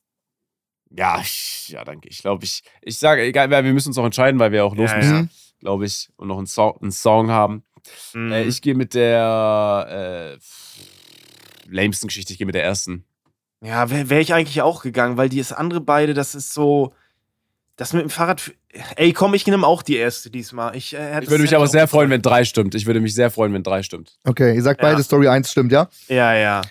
ja, 0.90 1.20
ich, 1.22 1.70
ja, 1.70 1.84
danke. 1.84 2.10
Ich 2.10 2.20
glaube, 2.20 2.44
ich, 2.44 2.64
ich 2.82 2.98
sage, 2.98 3.24
egal, 3.24 3.50
wir 3.50 3.62
müssen 3.64 3.90
uns 3.90 3.98
auch 3.98 4.06
entscheiden, 4.06 4.40
weil 4.40 4.52
wir 4.52 4.66
auch 4.66 4.76
los 4.76 4.92
Ja, 4.92 4.98
müssen, 4.98 5.16
ja. 5.16 5.28
glaube 5.60 5.86
ich, 5.86 6.10
und 6.18 6.28
noch 6.28 6.38
einen, 6.38 6.48
so 6.48 6.78
einen 6.80 6.92
Song 6.92 7.30
haben. 7.30 7.64
Mhm. 8.14 8.32
Äh, 8.32 8.44
ich 8.44 8.62
gehe 8.62 8.76
mit 8.76 8.94
der 8.94 10.38
äh, 10.40 11.70
lamesten 11.70 12.08
Geschichte, 12.08 12.34
ich 12.34 12.38
gehe 12.38 12.46
mit 12.46 12.56
der 12.56 12.64
ersten. 12.64 13.06
Ja, 13.64 13.90
wäre 13.90 14.10
wär 14.10 14.20
ich 14.20 14.34
eigentlich 14.34 14.62
auch 14.62 14.82
gegangen, 14.82 15.18
weil 15.18 15.30
die 15.30 15.40
ist 15.40 15.52
andere 15.52 15.82
beide, 15.82 16.14
das 16.14 16.36
ist 16.36 16.54
so. 16.54 16.94
Das 17.78 17.94
mit 17.94 18.04
dem 18.04 18.10
Fahrrad. 18.10 18.52
Ey, 18.96 19.12
komm, 19.14 19.34
ich 19.34 19.46
nehme 19.48 19.66
auch 19.66 19.82
die 19.82 19.96
erste 19.96 20.30
diesmal. 20.30 20.76
Ich, 20.76 20.94
äh, 20.94 20.98
hätte 20.98 21.24
Ich 21.24 21.30
würde 21.30 21.42
mich 21.44 21.56
aber 21.56 21.68
sehr 21.68 21.88
freuen, 21.88 22.10
wenn 22.10 22.22
drei 22.22 22.46
stimmt. 22.46 22.76
Ich 22.76 22.86
würde 22.86 23.00
mich 23.02 23.16
sehr 23.16 23.32
freuen, 23.32 23.54
wenn 23.54 23.64
drei 23.64 23.82
stimmt. 23.82 24.18
Okay, 24.24 24.56
ihr 24.56 24.62
sagt 24.62 24.82
Ja. 24.82 24.90
beide, 24.90 25.04
Story 25.04 25.28
1 25.28 25.50
stimmt, 25.52 25.72
ja? 25.72 25.88
Ja, 26.08 26.34
ja. 26.34 26.62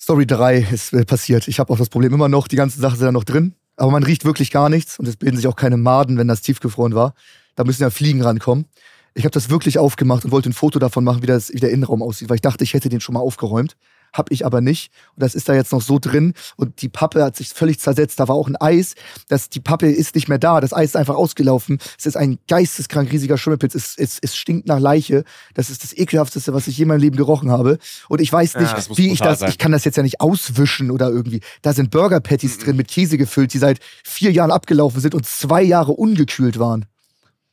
Story 0.00 0.26
3 0.26 0.58
ist 0.72 0.92
äh, 0.92 1.04
passiert. 1.04 1.48
Ich 1.48 1.60
habe 1.60 1.72
auch 1.72 1.78
das 1.78 1.88
Problem 1.88 2.12
immer 2.14 2.28
noch, 2.28 2.48
die 2.48 2.56
ganzen 2.56 2.80
Sachen 2.80 2.96
sind 2.98 3.06
da 3.06 3.12
noch 3.12 3.24
drin. 3.24 3.54
Aber 3.76 3.90
man 3.90 4.02
riecht 4.02 4.24
wirklich 4.24 4.50
gar 4.50 4.68
nichts 4.68 4.98
und 4.98 5.06
es 5.06 5.16
bilden 5.16 5.36
sich 5.36 5.46
auch 5.46 5.56
keine 5.56 5.76
Maden, 5.76 6.18
wenn 6.18 6.28
das 6.28 6.40
tiefgefroren 6.40 6.94
war. 6.94 7.14
Da 7.54 7.64
müssen 7.64 7.82
ja 7.82 7.90
Fliegen 7.90 8.22
rankommen. 8.22 8.66
Ich 9.14 9.24
habe 9.24 9.32
das 9.32 9.50
wirklich 9.50 9.78
aufgemacht 9.78 10.24
und 10.24 10.30
wollte 10.30 10.48
ein 10.50 10.54
Foto 10.54 10.78
davon 10.78 11.04
machen, 11.04 11.22
wie, 11.22 11.26
das, 11.26 11.52
wie 11.52 11.60
der 11.60 11.70
Innenraum 11.70 12.02
aussieht, 12.02 12.28
weil 12.30 12.36
ich 12.36 12.40
dachte, 12.42 12.64
ich 12.64 12.74
hätte 12.74 12.88
den 12.88 13.00
schon 13.00 13.14
mal 13.14 13.20
aufgeräumt. 13.20 13.76
Hab 14.12 14.30
ich 14.30 14.44
aber 14.44 14.60
nicht. 14.60 14.92
Und 15.16 15.22
das 15.22 15.34
ist 15.34 15.48
da 15.48 15.54
jetzt 15.54 15.72
noch 15.72 15.82
so 15.82 15.98
drin. 15.98 16.34
Und 16.56 16.82
die 16.82 16.88
Pappe 16.88 17.22
hat 17.22 17.36
sich 17.36 17.48
völlig 17.50 17.80
zersetzt. 17.80 18.20
Da 18.20 18.28
war 18.28 18.36
auch 18.36 18.48
ein 18.48 18.56
Eis. 18.56 18.94
Das, 19.28 19.48
die 19.48 19.60
Pappe 19.60 19.90
ist 19.90 20.14
nicht 20.14 20.28
mehr 20.28 20.38
da. 20.38 20.60
Das 20.60 20.72
Eis 20.72 20.90
ist 20.90 20.96
einfach 20.96 21.14
ausgelaufen. 21.14 21.78
Es 21.98 22.06
ist 22.06 22.16
ein 22.16 22.38
geisteskrank 22.48 23.10
riesiger 23.10 23.38
Schimmelpilz. 23.38 23.74
Es, 23.74 23.94
es, 23.96 24.18
es 24.20 24.36
stinkt 24.36 24.66
nach 24.66 24.78
Leiche. 24.78 25.24
Das 25.54 25.70
ist 25.70 25.82
das 25.82 25.96
ekelhafteste, 25.96 26.52
was 26.52 26.66
ich 26.66 26.76
je 26.76 26.82
in 26.82 26.88
meinem 26.88 27.00
Leben 27.00 27.16
gerochen 27.16 27.50
habe. 27.50 27.78
Und 28.08 28.20
ich 28.20 28.32
weiß 28.32 28.56
nicht, 28.56 28.70
Ja, 28.70 28.96
wie 28.96 29.12
ich 29.12 29.20
das. 29.20 29.40
sein. 29.40 29.48
Ich 29.50 29.58
kann 29.58 29.72
das 29.72 29.84
jetzt 29.84 29.96
ja 29.96 30.02
nicht 30.02 30.20
auswischen 30.20 30.90
oder 30.90 31.08
irgendwie. 31.08 31.40
Da 31.62 31.72
sind 31.72 31.90
Burger 31.90 32.20
Patties 32.20 32.58
drin 32.58 32.76
mit 32.76 32.88
Käse 32.88 33.16
gefüllt, 33.18 33.54
die 33.54 33.58
seit 33.58 33.78
vier 34.04 34.30
Jahren 34.32 34.50
abgelaufen 34.50 35.00
sind 35.00 35.14
und 35.14 35.26
zwei 35.26 35.62
Jahre 35.62 35.92
ungekühlt 35.92 36.58
waren. 36.58 36.84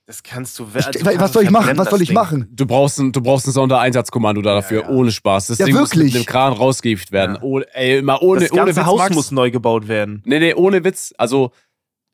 Das 0.09 0.23
kannst 0.23 0.57
du. 0.57 0.65
Ich, 0.75 0.87
also, 0.87 1.05
was 1.05 1.15
kannst- 1.17 1.33
soll 1.35 1.43
ich 1.43 1.51
machen? 1.51 1.77
Was 1.77 1.89
soll 1.91 1.99
das 1.99 2.01
ich 2.01 2.07
Ding. 2.07 2.15
machen? 2.15 2.47
Du 2.51 2.65
brauchst 2.65 2.97
ein, 2.97 3.11
du 3.11 3.21
brauchst 3.21 3.45
ein 3.45 3.51
Sondereinsatzkommando 3.51 4.41
da 4.41 4.55
dafür, 4.55 4.81
ja. 4.81 4.89
ohne 4.89 5.11
Spaß. 5.11 5.45
Das 5.45 5.59
Ja, 5.59 5.67
Ding 5.67 5.75
muss 5.75 5.91
wirklich. 5.95 6.15
mit 6.15 6.23
dem 6.23 6.25
Kran 6.25 6.51
rausgehievt 6.53 7.11
werden. 7.11 7.35
Ja. 7.35 7.41
Ohne, 7.43 7.65
ey, 7.75 8.01
mal 8.01 8.17
ohne, 8.19 8.39
Das 8.41 8.51
ohne 8.51 8.61
ganze 8.65 8.77
Witz, 8.81 8.85
Haus 8.87 8.97
Max. 8.97 9.15
muss 9.15 9.29
neu 9.29 9.51
gebaut 9.51 9.87
werden. 9.87 10.23
Nee, 10.25 10.39
nee, 10.39 10.55
ohne 10.55 10.83
Witz. 10.83 11.13
Also, 11.19 11.51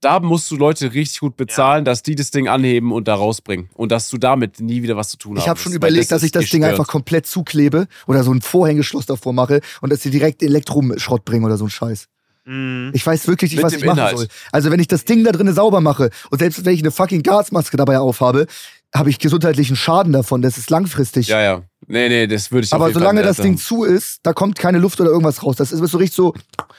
da 0.02 0.20
musst 0.20 0.52
du 0.52 0.58
Leute 0.58 0.94
richtig 0.94 1.22
gut 1.22 1.38
bezahlen, 1.38 1.86
dass 1.86 2.04
die 2.04 2.16
das 2.16 2.32
Ding 2.32 2.50
anheben 2.50 2.92
und 2.92 3.08
da 3.08 3.16
rausbringen. 3.16 3.70
Und 3.76 3.94
dass 3.94 4.10
du 4.10 4.18
damit 4.18 4.60
nie 4.60 4.84
wieder 4.84 4.98
was 4.98 5.08
zu 5.08 5.18
tun 5.18 5.38
hast. 5.38 5.44
Ich 5.44 5.48
habe 5.50 5.58
schon 5.58 5.72
überlegt, 5.72 6.12
dass 6.12 6.22
ich 6.24 6.34
das 6.34 6.50
Ding 6.50 6.66
einfach 6.66 6.88
komplett 6.88 7.26
zuklebe 7.28 7.88
oder 8.08 8.26
so 8.26 8.34
ein 8.34 8.42
Vorhängeschloss 8.42 9.06
davor 9.06 9.32
mache 9.32 9.62
und 9.80 9.90
dass 9.90 10.02
sie 10.02 10.10
direkt 10.10 10.44
Elektroschrott 10.44 11.24
bringen 11.24 11.46
oder 11.46 11.56
so 11.56 11.64
ein 11.64 11.70
Scheiß. 11.70 12.10
Mhm. 12.46 12.92
Ich 12.94 13.06
weiß 13.06 13.28
wirklich 13.28 13.52
nicht, 13.52 13.58
Mit 13.58 13.66
was 13.66 13.74
ich 13.74 13.84
machen 13.86 13.98
Inhalt. 13.98 14.18
soll. 14.18 14.28
Also 14.52 14.72
wenn 14.72 14.80
ich 14.80 14.88
das 14.88 15.04
Ding 15.06 15.24
da 15.24 15.32
drinnen 15.32 15.54
sauber 15.54 15.82
mache 15.82 16.10
und 16.30 16.40
selbst 16.40 16.64
wenn 16.66 16.74
ich 16.74 16.82
eine 16.82 16.92
fucking 16.92 17.24
Gasmaske 17.24 17.76
dabei 17.78 18.00
aufhabe, 18.00 18.46
habe 18.94 19.10
ich 19.10 19.20
gesundheitlichen 19.20 19.76
Schaden 19.76 20.14
davon. 20.14 20.42
Das 20.42 20.58
ist 20.58 20.70
langfristig. 20.70 21.28
Ja, 21.28 21.42
ja. 21.42 21.62
Nee, 21.88 22.08
nee, 22.08 22.28
das 22.28 22.52
würde 22.52 22.66
ich 22.66 22.74
Aber 22.74 22.92
solange 22.92 23.22
das 23.24 23.38
Ding 23.38 23.58
zu 23.58 23.84
ist, 23.84 24.20
da 24.24 24.34
kommt 24.34 24.58
keine 24.58 24.78
Luft 24.78 25.02
oder 25.02 25.10
irgendwas 25.10 25.44
raus. 25.44 25.56
Das 25.58 25.72
ist 25.72 25.80
so 25.92 25.98
richtig 25.98 26.16
so 26.16 26.34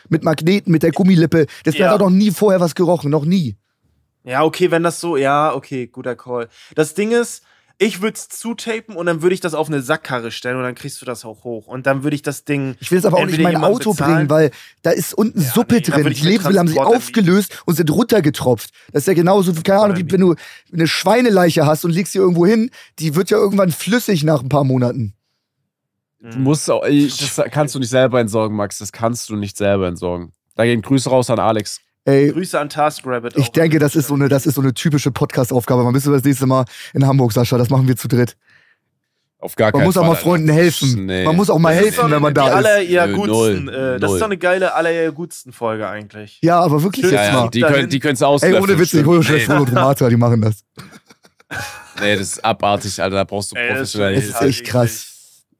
mit 0.09 0.25
Magneten, 0.25 0.73
mit 0.73 0.83
der 0.83 0.93
Gummilippe. 0.93 1.47
Das 1.65 1.77
Ja. 1.77 1.91
hat 1.91 2.01
doch 2.01 2.07
noch 2.07 2.11
nie 2.17 2.31
vorher 2.31 2.61
was 2.61 2.75
gerochen, 2.75 3.11
noch 3.11 3.25
nie. 3.25 3.57
Ja, 4.25 4.43
okay, 4.45 4.71
wenn 4.71 4.83
das 4.83 5.01
so. 5.01 5.17
Ja, 5.17 5.55
okay, 5.55 5.87
guter 5.89 6.17
Call. 6.17 6.49
Das 6.75 6.95
Ding 6.95 7.13
ist, 7.13 7.43
Ich 7.79 8.01
würde 8.01 8.15
es 8.15 8.29
zutapen 8.31 8.97
und 8.97 9.05
dann 9.05 9.21
würde 9.21 9.35
ich 9.35 9.41
das 9.41 9.53
auf 9.53 9.69
eine 9.69 9.83
Sackkarre 9.83 10.31
stellen 10.31 10.57
und 10.57 10.63
dann 10.63 10.75
kriegst 10.75 11.03
du 11.03 11.05
das 11.05 11.27
auch 11.27 11.45
hoch. 11.45 11.67
Und 11.67 11.87
dann 11.87 12.05
würde 12.05 12.15
ich 12.15 12.23
das 12.23 12.45
Ding. 12.45 12.75
Ich 12.81 12.91
will 12.91 12.99
es 12.99 13.05
aber 13.05 13.19
auch 13.19 13.27
nicht 13.27 13.37
in 13.37 13.43
mein 13.43 13.57
Auto 13.57 13.91
bezahlen- 13.91 14.15
bringen, 14.15 14.31
weil 14.31 14.51
da 14.81 14.93
ist 14.93 15.13
unten 15.13 15.43
Ja, 15.43 15.51
Suppe 15.53 15.75
nee, 15.75 15.81
drin. 15.83 15.99
Die 15.99 16.09
mit 16.09 16.23
Lebensmittel 16.23 16.59
haben 16.59 16.69
sich 16.69 16.81
aufgelöst 16.81 17.63
und 17.67 17.75
sind 17.75 17.91
runtergetropft. 17.91 18.71
Das 18.93 19.03
ist 19.03 19.09
ja 19.09 19.13
genauso, 19.15 19.53
keine 19.63 19.81
Ahnung, 19.81 19.97
wie 19.99 20.11
wenn 20.11 20.21
du 20.21 20.35
eine 20.73 20.87
Schweineleiche 20.87 21.67
hast 21.67 21.85
und 21.85 21.91
legst 21.91 22.15
sie 22.15 22.19
irgendwo 22.19 22.47
hin, 22.47 22.71
die 22.99 23.15
wird 23.15 23.29
ja 23.29 23.37
irgendwann 23.37 23.71
flüssig 23.71 24.25
nach 24.25 24.43
ein 24.43 24.49
paar 24.49 24.65
Monaten. 24.65 25.13
Du 26.21 26.39
musst 26.39 26.71
auch, 26.71 26.83
ey, 26.83 27.07
das 27.07 27.41
kannst 27.51 27.75
du 27.75 27.79
nicht 27.79 27.91
selber 27.91 28.21
entsorgen, 28.21 28.57
Max. 28.57 28.79
Das 28.79 28.91
kannst 28.91 29.29
du 29.29 29.37
nicht 29.37 29.57
selber 29.57 29.87
entsorgen. 29.87 30.33
Da 30.55 30.65
gehen 30.65 30.81
Grüße 30.81 31.11
raus 31.11 31.29
an 31.29 31.39
Alex. 31.39 31.81
Ey, 32.07 32.31
Grüße 32.33 32.59
an 32.59 32.69
TaskRabbit. 32.69 33.37
ich 33.37 33.51
denke, 33.51 33.79
das 33.79 33.95
ist 33.97 34.07
so 34.09 34.15
eine, 34.15 34.29
das 34.29 34.47
ist 34.47 34.55
so 34.55 34.61
eine 34.63 34.73
typische 34.73 35.11
Podcast-Aufgabe. 35.11 35.83
Man 35.85 35.93
müssen 35.93 36.11
wir 36.13 36.17
das 36.17 36.25
nächste 36.25 36.47
Mal 36.47 36.65
in 36.95 37.07
Hamburg, 37.07 37.33
Sascha. 37.33 37.59
Das 37.59 37.69
machen 37.69 37.87
wir 37.89 37.97
zu 37.97 38.07
dritt. 38.09 38.37
Auf 39.39 39.55
gar 39.55 39.67
Man 39.67 39.73
keinen 39.75 39.85
muss 39.85 39.97
auch 39.97 40.01
Fall, 40.01 40.07
mal 40.09 40.13
Alter. 40.15 40.23
Freunden 40.23 40.49
helfen. 40.49 41.07
Nee. 41.07 41.25
Man 41.25 41.37
muss 41.37 41.51
auch 41.51 41.59
mal 41.59 41.75
Das 41.75 41.85
helfen, 41.85 42.11
wenn 42.11 42.23
man 42.23 42.33
da 42.33 42.47
ist. 42.49 42.55
aller 42.67 43.09
gutsten, 43.09 43.69
äh, 43.69 43.99
das 44.01 44.13
ist 44.13 44.19
doch 44.21 44.27
eine 44.27 44.39
geile 44.39 44.73
aller 44.75 44.93
ihr 44.93 45.13
gutsten 45.13 45.53
Folge 45.53 45.87
eigentlich. 45.89 46.39
Ja, 46.43 46.61
aber 46.61 46.83
wirklich 46.83 47.05
Schön, 47.05 47.15
jetzt 47.15 47.27
ja, 47.27 47.33
mal. 47.33 47.43
ja, 47.45 47.49
die 47.51 47.61
können 47.61 47.89
die 47.91 48.01
können's 48.01 48.21
Ey, 48.23 48.27
auslöffeln. 48.27 48.63
ohne 48.63 48.79
Witz, 48.79 48.95
ich 48.95 49.05
hole 49.05 49.23
schnell 49.23 49.39
nee, 49.39 49.45
Frodo 49.45 49.65
Dramata, 49.67 50.09
die 50.09 50.17
machen 50.17 50.41
das. 50.41 50.65
nee, 52.01 52.17
das 52.17 52.29
ist 52.29 52.45
abartig, 52.45 53.01
Alter. 53.03 53.17
Da 53.17 53.25
brauchst 53.25 53.53
du 53.53 53.57
Ey, 53.57 53.69
das 53.75 53.95
ist 53.95 53.95
Es 53.95 54.39
schon 54.39 54.47
echt 54.49 54.65
krass. 54.65 55.16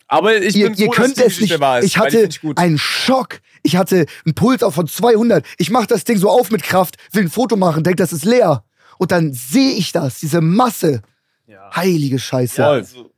Aber 0.09 0.37
ich 0.41 0.55
ihr, 0.57 0.71
bin 0.71 0.79
ihr 0.79 0.87
froh, 0.87 0.93
könnt 0.93 1.19
dass 1.19 1.27
es 1.27 1.41
nicht. 1.41 1.61
Wahr 1.61 1.81
ist, 1.81 1.85
ich 1.87 1.99
hatte 1.99 2.21
ich 2.21 2.41
gut. 2.41 2.59
einen 2.59 2.79
Schock. 2.79 3.41
Ich 3.63 3.77
hatte 3.77 4.07
einen 4.25 4.35
Puls 4.35 4.63
auch 4.63 4.73
von 4.73 4.87
200. 4.87 5.45
Ich 5.59 5.71
mache 5.71 5.87
das 5.89 6.05
Ding 6.05 6.19
so 6.19 6.31
auf 6.31 6.51
mit 6.51 6.63
Kraft, 6.63 6.97
will 7.13 7.25
ein 7.25 7.31
Foto 7.31 7.57
machen, 7.57 7.83
denke, 7.83 7.97
das 7.97 8.13
ist 8.13 8.25
leer. 8.25 8.65
Und 8.99 9.11
dann 9.11 9.33
sehe 9.33 9.73
ich 9.73 9.93
das, 9.93 10.21
diese 10.21 10.41
Masse. 10.41 11.03
Ja. 11.47 11.71
Heilige 11.75 12.19
Scheiße. 12.19 12.61
Ja, 12.61 12.71
also, 12.71 13.11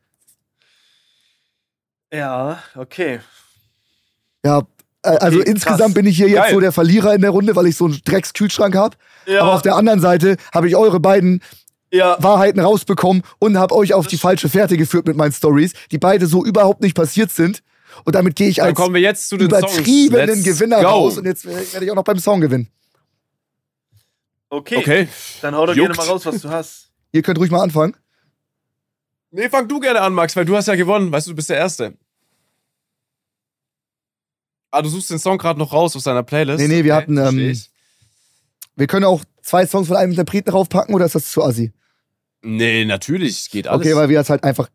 ja, 2.13 2.63
okay. 2.75 3.21
Ja, 4.45 4.63
äh, 5.03 5.09
also 5.09 5.41
Okay, 5.41 5.51
insgesamt 5.51 5.81
krass. 5.81 5.95
bin 5.95 6.07
ich 6.07 6.17
hier 6.17 6.29
jetzt 6.29 6.37
Geil. 6.45 6.55
so 6.55 6.61
der 6.61 6.73
Verlierer 6.73 7.15
in 7.15 7.21
der 7.21 7.31
Runde, 7.31 7.55
weil 7.57 7.67
ich 7.67 7.77
so 7.77 7.85
einen 7.87 8.01
Dreckskühlschrank 8.05 8.75
habe. 8.75 8.97
Ja, 9.27 9.43
Aber 9.43 9.55
auf 9.55 9.63
der 9.63 9.77
anderen 9.77 10.01
Seite 10.01 10.37
habe 10.55 10.69
ich 10.69 10.77
eure 10.77 11.01
beiden 11.01 11.43
ja. 11.93 12.17
Wahrheiten 12.23 12.61
rausbekommen 12.61 13.23
und 13.39 13.59
habe 13.59 13.75
euch 13.75 13.95
auf 13.95 14.07
die 14.07 14.19
falsche 14.19 14.49
Fährte 14.49 14.77
geführt 14.77 15.07
mit 15.07 15.17
meinen 15.17 15.33
Stories, 15.33 15.73
die 15.91 15.99
beide 15.99 16.27
so 16.27 16.45
überhaupt 16.45 16.81
nicht 16.83 16.95
passiert 16.95 17.31
sind. 17.31 17.63
Und 18.05 18.15
damit 18.15 18.37
gehe 18.37 18.49
ich 18.49 18.57
Dann 18.57 18.67
als 18.67 18.75
kommen 18.77 18.95
wir 18.95 19.01
jetzt 19.01 19.29
zu 19.29 19.37
den 19.37 19.47
übertriebenen 19.49 20.43
Gewinner 20.43 20.81
go. 20.83 20.89
raus 20.89 21.19
und 21.19 21.25
jetzt 21.25 21.45
werde 21.45 21.85
ich 21.85 21.91
auch 21.91 21.97
noch 21.97 22.05
beim 22.05 22.19
Song 22.19 22.41
gewinnen. 22.41 22.69
Okay. 24.51 24.77
Okay. 24.77 25.09
Dann 25.43 25.55
hau 25.55 25.67
doch 25.67 25.75
Juckt. 25.75 25.95
gerne 25.95 25.97
mal 26.07 26.13
raus, 26.13 26.25
was 26.27 26.41
du 26.43 26.49
hast. 26.49 26.91
Ihr 27.13 27.23
könnt 27.23 27.39
ruhig 27.39 27.51
mal 27.51 27.63
anfangen. 27.63 27.97
Nee, 29.31 29.49
fang 29.51 29.69
du 29.69 29.79
gerne 29.81 30.01
an, 30.01 30.15
Max, 30.15 30.37
weil 30.37 30.45
du 30.45 30.57
hast 30.57 30.69
ja 30.69 30.75
gewonnen. 30.75 31.13
Weißt 31.13 31.27
du, 31.27 31.33
du 31.33 31.37
bist 31.37 31.51
der 31.51 31.59
Erste. 31.59 31.95
Ah, 34.71 34.83
du 34.83 34.89
suchst 34.89 35.11
den 35.11 35.19
Song 35.19 35.39
gerade 35.39 35.59
noch 35.59 35.73
raus 35.73 35.97
aus 35.97 36.05
deiner 36.05 36.23
Playlist. 36.23 36.61
Nee, 36.61 36.69
nee, 36.69 36.85
wir 36.85 36.95
Okay, 36.95 37.03
hatten, 37.03 37.17
ähm. 37.19 37.59
Wir 38.77 38.87
können 38.87 39.05
auch 39.05 39.23
zwei 39.43 39.67
Songs 39.67 39.89
von 39.89 39.97
einem 39.97 40.13
Interpreten 40.13 40.51
draufpacken 40.51 40.95
oder 40.95 41.07
ist 41.07 41.15
das 41.15 41.31
zu 41.31 41.43
assi? 41.43 41.73
Nee, 42.43 42.85
natürlich, 42.85 43.51
geht 43.51 43.67
alles. 43.69 43.87
Okay, 43.87 43.97
weil 43.97 44.09
wir 44.09 44.19
das 44.19 44.31
halt 44.31 44.45
einfach 44.45 44.69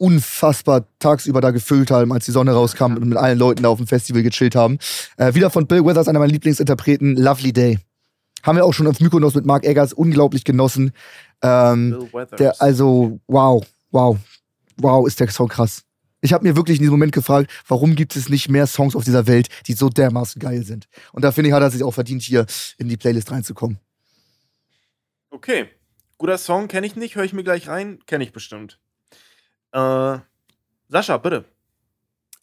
unfassbar 0.00 0.86
tagsüber 0.98 1.40
da 1.42 1.50
gefüllt 1.50 1.90
haben, 1.90 2.12
als 2.12 2.24
die 2.24 2.30
Sonne 2.30 2.52
rauskam 2.52 2.96
und 2.96 3.08
mit 3.08 3.18
allen 3.18 3.38
Leuten 3.38 3.62
da 3.62 3.68
auf 3.68 3.76
dem 3.76 3.86
Festival 3.86 4.22
gechillt 4.22 4.54
haben. 4.54 4.78
Äh, 5.18 5.34
wieder 5.34 5.50
von 5.50 5.66
Bill 5.66 5.84
Withers, 5.84 6.08
einer 6.08 6.18
meiner 6.18 6.32
Lieblingsinterpreten, 6.32 7.16
Lovely 7.16 7.52
Day. 7.52 7.78
Haben 8.42 8.56
wir 8.56 8.64
auch 8.64 8.72
schon 8.72 8.86
auf 8.86 8.98
Mykonos 9.00 9.34
mit 9.34 9.44
Mark 9.44 9.64
Eggers 9.64 9.92
unglaublich 9.92 10.44
genossen. 10.44 10.92
Ähm, 11.42 11.90
Bill 11.90 12.12
Weathers. 12.12 12.38
der, 12.38 12.62
also, 12.62 13.20
wow, 13.26 13.62
wow, 13.90 14.16
wow, 14.78 15.06
ist 15.06 15.20
der 15.20 15.28
Song 15.28 15.48
krass. 15.48 15.82
Ich 16.22 16.32
habe 16.32 16.46
mir 16.46 16.56
wirklich 16.56 16.78
in 16.78 16.82
diesem 16.82 16.92
Moment 16.92 17.12
gefragt, 17.12 17.50
warum 17.68 17.94
gibt 17.94 18.16
es 18.16 18.30
nicht 18.30 18.48
mehr 18.48 18.66
Songs 18.66 18.96
auf 18.96 19.04
dieser 19.04 19.26
Welt, 19.26 19.48
die 19.66 19.74
so 19.74 19.90
dermaßen 19.90 20.40
geil 20.40 20.64
sind? 20.64 20.86
Und 21.12 21.24
da 21.24 21.32
finde 21.32 21.48
ich, 21.48 21.54
hat 21.54 21.62
er 21.62 21.70
sich 21.70 21.82
auch 21.82 21.92
verdient, 21.92 22.22
hier 22.22 22.46
in 22.78 22.88
die 22.88 22.96
Playlist 22.96 23.30
reinzukommen. 23.30 23.78
Okay. 25.30 25.68
Guter 26.20 26.36
Song, 26.36 26.68
kenne 26.68 26.86
ich 26.86 26.96
nicht, 26.96 27.16
höre 27.16 27.24
ich 27.24 27.32
mir 27.32 27.42
gleich 27.44 27.66
rein, 27.66 27.98
kenne 28.04 28.22
ich 28.24 28.32
bestimmt. 28.32 28.78
Äh, 29.72 30.18
Sascha, 30.88 31.16
bitte. 31.16 31.46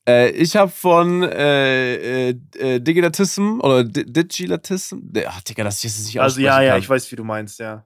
Äh, 0.10 0.32
ich 0.32 0.56
habe 0.56 0.72
von 0.72 1.22
äh, 1.22 2.30
äh, 2.30 2.36
äh, 2.58 2.80
Digitatism 2.80 3.60
oder 3.62 3.84
Di- 3.84 4.12
Digilatism. 4.12 4.98
Ach, 5.28 5.42
Digga, 5.42 5.64
das 5.64 5.84
ist 5.84 6.06
nicht 6.08 6.20
Also 6.20 6.42
ja, 6.42 6.60
ja, 6.64 6.76
ich 6.78 6.90
weiß, 6.90 7.12
wie 7.12 7.16
du 7.18 7.24
meinst, 7.24 7.60
ja. 7.60 7.86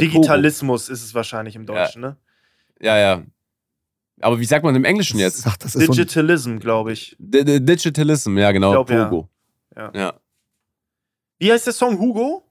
Digitalismus 0.00 0.88
ist 0.88 1.02
es 1.02 1.14
wahrscheinlich 1.14 1.56
im 1.56 1.66
Deutschen, 1.66 2.02
ne? 2.02 2.16
Ja, 2.80 2.96
ja. 2.96 3.24
Aber 4.20 4.38
wie 4.38 4.44
sagt 4.44 4.64
man 4.64 4.76
im 4.76 4.84
Englischen 4.84 5.18
jetzt? 5.18 5.44
Ach, 5.48 5.56
das 5.56 5.74
ist 5.74 5.86
so 5.86 5.92
Digitalism, 5.94 6.58
glaube 6.58 6.92
ich. 6.92 7.16
Di- 7.18 7.60
Digitalism, 7.64 8.38
ja, 8.38 8.52
genau. 8.52 8.68
Ich 8.80 8.86
glaub, 8.86 8.90
ja. 8.90 9.04
Pogo. 9.06 9.28
Ja. 9.74 9.90
ja. 9.96 10.14
Wie 11.40 11.50
heißt 11.50 11.66
der 11.66 11.72
Song? 11.74 11.98
Hugo? 11.98 12.44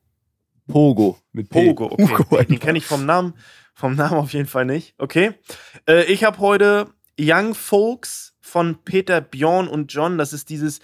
Pogo. 0.67 1.17
Mit 1.31 1.49
P. 1.49 1.67
Pogo, 1.67 1.85
okay. 1.91 2.17
Hugo 2.17 2.41
Den 2.43 2.59
kenne 2.59 2.77
ich 2.77 2.85
vom 2.85 3.05
Namen, 3.05 3.33
vom 3.73 3.95
Namen 3.95 4.15
auf 4.17 4.33
jeden 4.33 4.47
Fall 4.47 4.65
nicht. 4.65 4.95
Okay. 4.97 5.33
Äh, 5.87 6.03
ich 6.05 6.23
habe 6.23 6.39
heute 6.39 6.87
Young 7.19 7.53
Folks 7.55 8.33
von 8.41 8.83
Peter 8.83 9.21
Bjorn 9.21 9.67
und 9.67 9.91
John. 9.93 10.17
Das 10.17 10.33
ist 10.33 10.49
dieses 10.49 10.79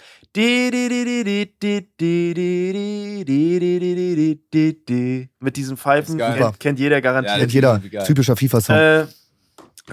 mit 5.40 5.56
diesen 5.56 5.76
Pfeifen. 5.76 6.18
Kennt, 6.18 6.60
kennt 6.60 6.78
jeder 6.78 6.96
Ja, 6.96 7.00
garantiert. 7.00 7.38
kennt 7.38 7.52
jeder. 7.52 7.80
Typischer 8.04 8.36
FIFA-Song. 8.36 8.76
äh, 8.76 9.06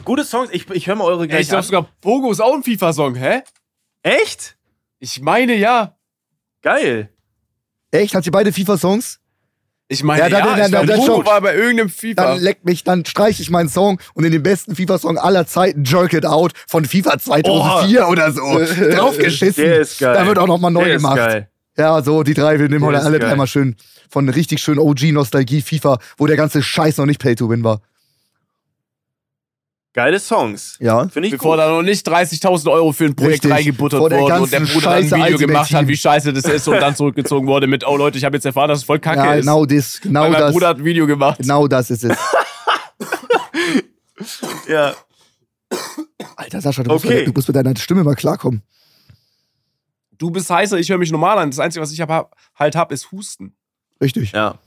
gute 0.04 0.24
Songs. 0.24 0.50
Ich, 0.52 0.70
ich 0.70 0.88
höre 0.88 0.96
mal 0.96 1.06
eure 1.06 1.22
Ja, 1.22 1.28
gleich 1.28 1.42
ich 1.42 1.50
glaube 1.50 1.64
sogar, 1.64 1.90
Pogo 2.02 2.32
ist 2.32 2.40
auch 2.42 2.54
ein 2.54 2.64
FIFA-Song, 2.64 3.16
hä? 3.16 3.42
Echt? 4.04 4.58
Ich 5.00 5.22
meine 5.22 5.56
ja. 5.56 5.98
Geil. 6.62 7.10
Echt? 7.92 8.14
Hat 8.16 8.24
sie 8.24 8.32
beide 8.32 8.52
FIFA-Songs? 8.52 9.19
Ich 9.92 10.04
meine 10.04 10.22
Ja, 10.22 10.28
ja, 10.28 10.40
dann- 10.46 10.72
dann- 10.72 10.72
dann- 10.72 10.88
dann- 10.88 11.26
war 11.26 11.42
bei 11.42 11.56
irgendeinem 11.56 11.90
FIFA. 11.90 12.14
Dann 12.14 12.40
leck 12.40 12.64
mich, 12.64 12.84
dann 12.84 13.06
streich 13.06 13.40
ich 13.40 13.50
meinen 13.50 13.70
Song 13.70 14.00
und 14.14 14.24
in 14.24 14.32
den 14.32 14.44
besten 14.44 14.76
FIFA-Song 14.76 15.18
aller 15.18 15.48
Zeiten 15.48 15.84
Jerk 15.84 16.14
It 16.14 16.28
Out 16.28 16.52
von 16.68 16.86
FIFA 16.86 17.18
2004 17.18 18.08
oder 18.08 18.32
so 18.32 18.42
draufgeschissen. 18.92 19.64
Der 19.64 19.80
ist 19.80 20.00
geil. 20.00 20.14
Da 20.14 20.28
wird 20.28 20.38
auch 20.38 20.46
nochmal 20.48 20.70
neu 20.72 20.86
Der 20.86 20.96
ist 20.96 21.02
gemacht. 21.02 21.18
geil. 21.18 21.50
Ja, 21.76 22.02
so, 22.04 22.22
die 22.24 22.34
drei, 22.36 22.60
wir 22.60 22.70
nehmen 22.70 22.86
heute 22.86 23.00
ist 23.00 23.06
alle 23.06 23.18
dreimal 23.20 23.48
schön 23.48 23.76
von 24.12 24.30
richtig 24.30 24.62
schön 24.62 24.78
OG-Nostalgie 24.78 25.62
FIFA, 25.62 25.98
wo 26.18 26.28
der 26.28 26.36
ganze 26.38 26.62
Scheiß 26.62 26.98
noch 26.98 27.06
nicht 27.06 27.20
Pay-to-Win 27.22 27.64
war. 27.64 27.82
Geile 30.00 30.18
Songs. 30.18 30.78
Ja. 30.80 31.10
Finde 31.10 31.28
ich 31.28 31.34
Bevor 31.34 31.58
gut. 31.58 31.60
da 31.60 31.70
noch 31.70 31.82
nicht 31.82 32.08
30.000 32.08 32.72
Euro 32.72 32.94
für 32.94 33.04
ein 33.04 33.16
Projekt 33.18 33.44
Richtig. 33.44 33.52
reingebuttert 33.52 34.00
wurden 34.00 34.18
und 34.18 34.50
der 34.50 34.62
Bruder 34.62 34.92
dann 34.92 34.94
ein 34.94 35.04
Video 35.04 35.18
Ultimate 35.24 35.38
gemacht 35.46 35.74
hat, 35.74 35.88
wie 35.90 35.98
scheiße 35.98 36.32
das 36.32 36.46
ist 36.46 36.70
und 36.70 36.80
dann 36.80 36.96
zurückgezogen 36.96 37.46
wurde 37.48 37.68
mit, 37.68 37.86
oh 37.86 37.98
Leute, 37.98 38.18
ich 38.18 38.24
habe 38.24 38.38
jetzt 38.38 38.46
erfahren, 38.46 38.70
dass 38.70 38.80
es 38.80 38.86
voll 38.86 39.00
kacke 39.00 39.20
ja, 39.20 39.34
ist. 39.34 39.42
genau 39.42 39.66
das, 39.66 40.00
genau 40.00 40.22
Weil 40.22 40.32
mein 40.32 40.40
das. 40.40 40.54
Bruder 40.54 40.70
hat 40.70 40.78
ein 40.78 40.86
Video 40.86 41.06
gemacht. 41.06 41.40
Genau 41.40 41.68
das 41.68 41.90
ist 41.92 42.06
es. 42.06 42.18
Ja. 44.70 44.94
Alter 46.38 46.62
Sascha, 46.62 46.84
du, 46.84 46.92
musst 46.92 47.06
Okay. 47.06 47.16
mit, 47.20 47.28
du 47.28 47.32
musst 47.34 47.48
mit 47.50 47.56
deiner 47.56 47.76
Stimme 47.76 48.04
mal 48.06 48.16
klarkommen. 48.16 48.64
Du 50.18 50.32
bist 50.32 50.50
heißer, 50.50 50.78
ich 50.78 50.90
höre 50.90 50.98
mich 50.98 51.12
normal 51.12 51.40
an. 51.40 51.50
Das 51.50 51.60
Einzige, 51.60 51.82
was 51.82 51.92
ich 51.92 52.00
hab, 52.00 52.38
halt 52.56 52.76
habe, 52.76 52.94
ist 52.94 53.12
Husten. 53.12 53.54
Richtig. 54.02 54.32
Ja. 54.32 54.60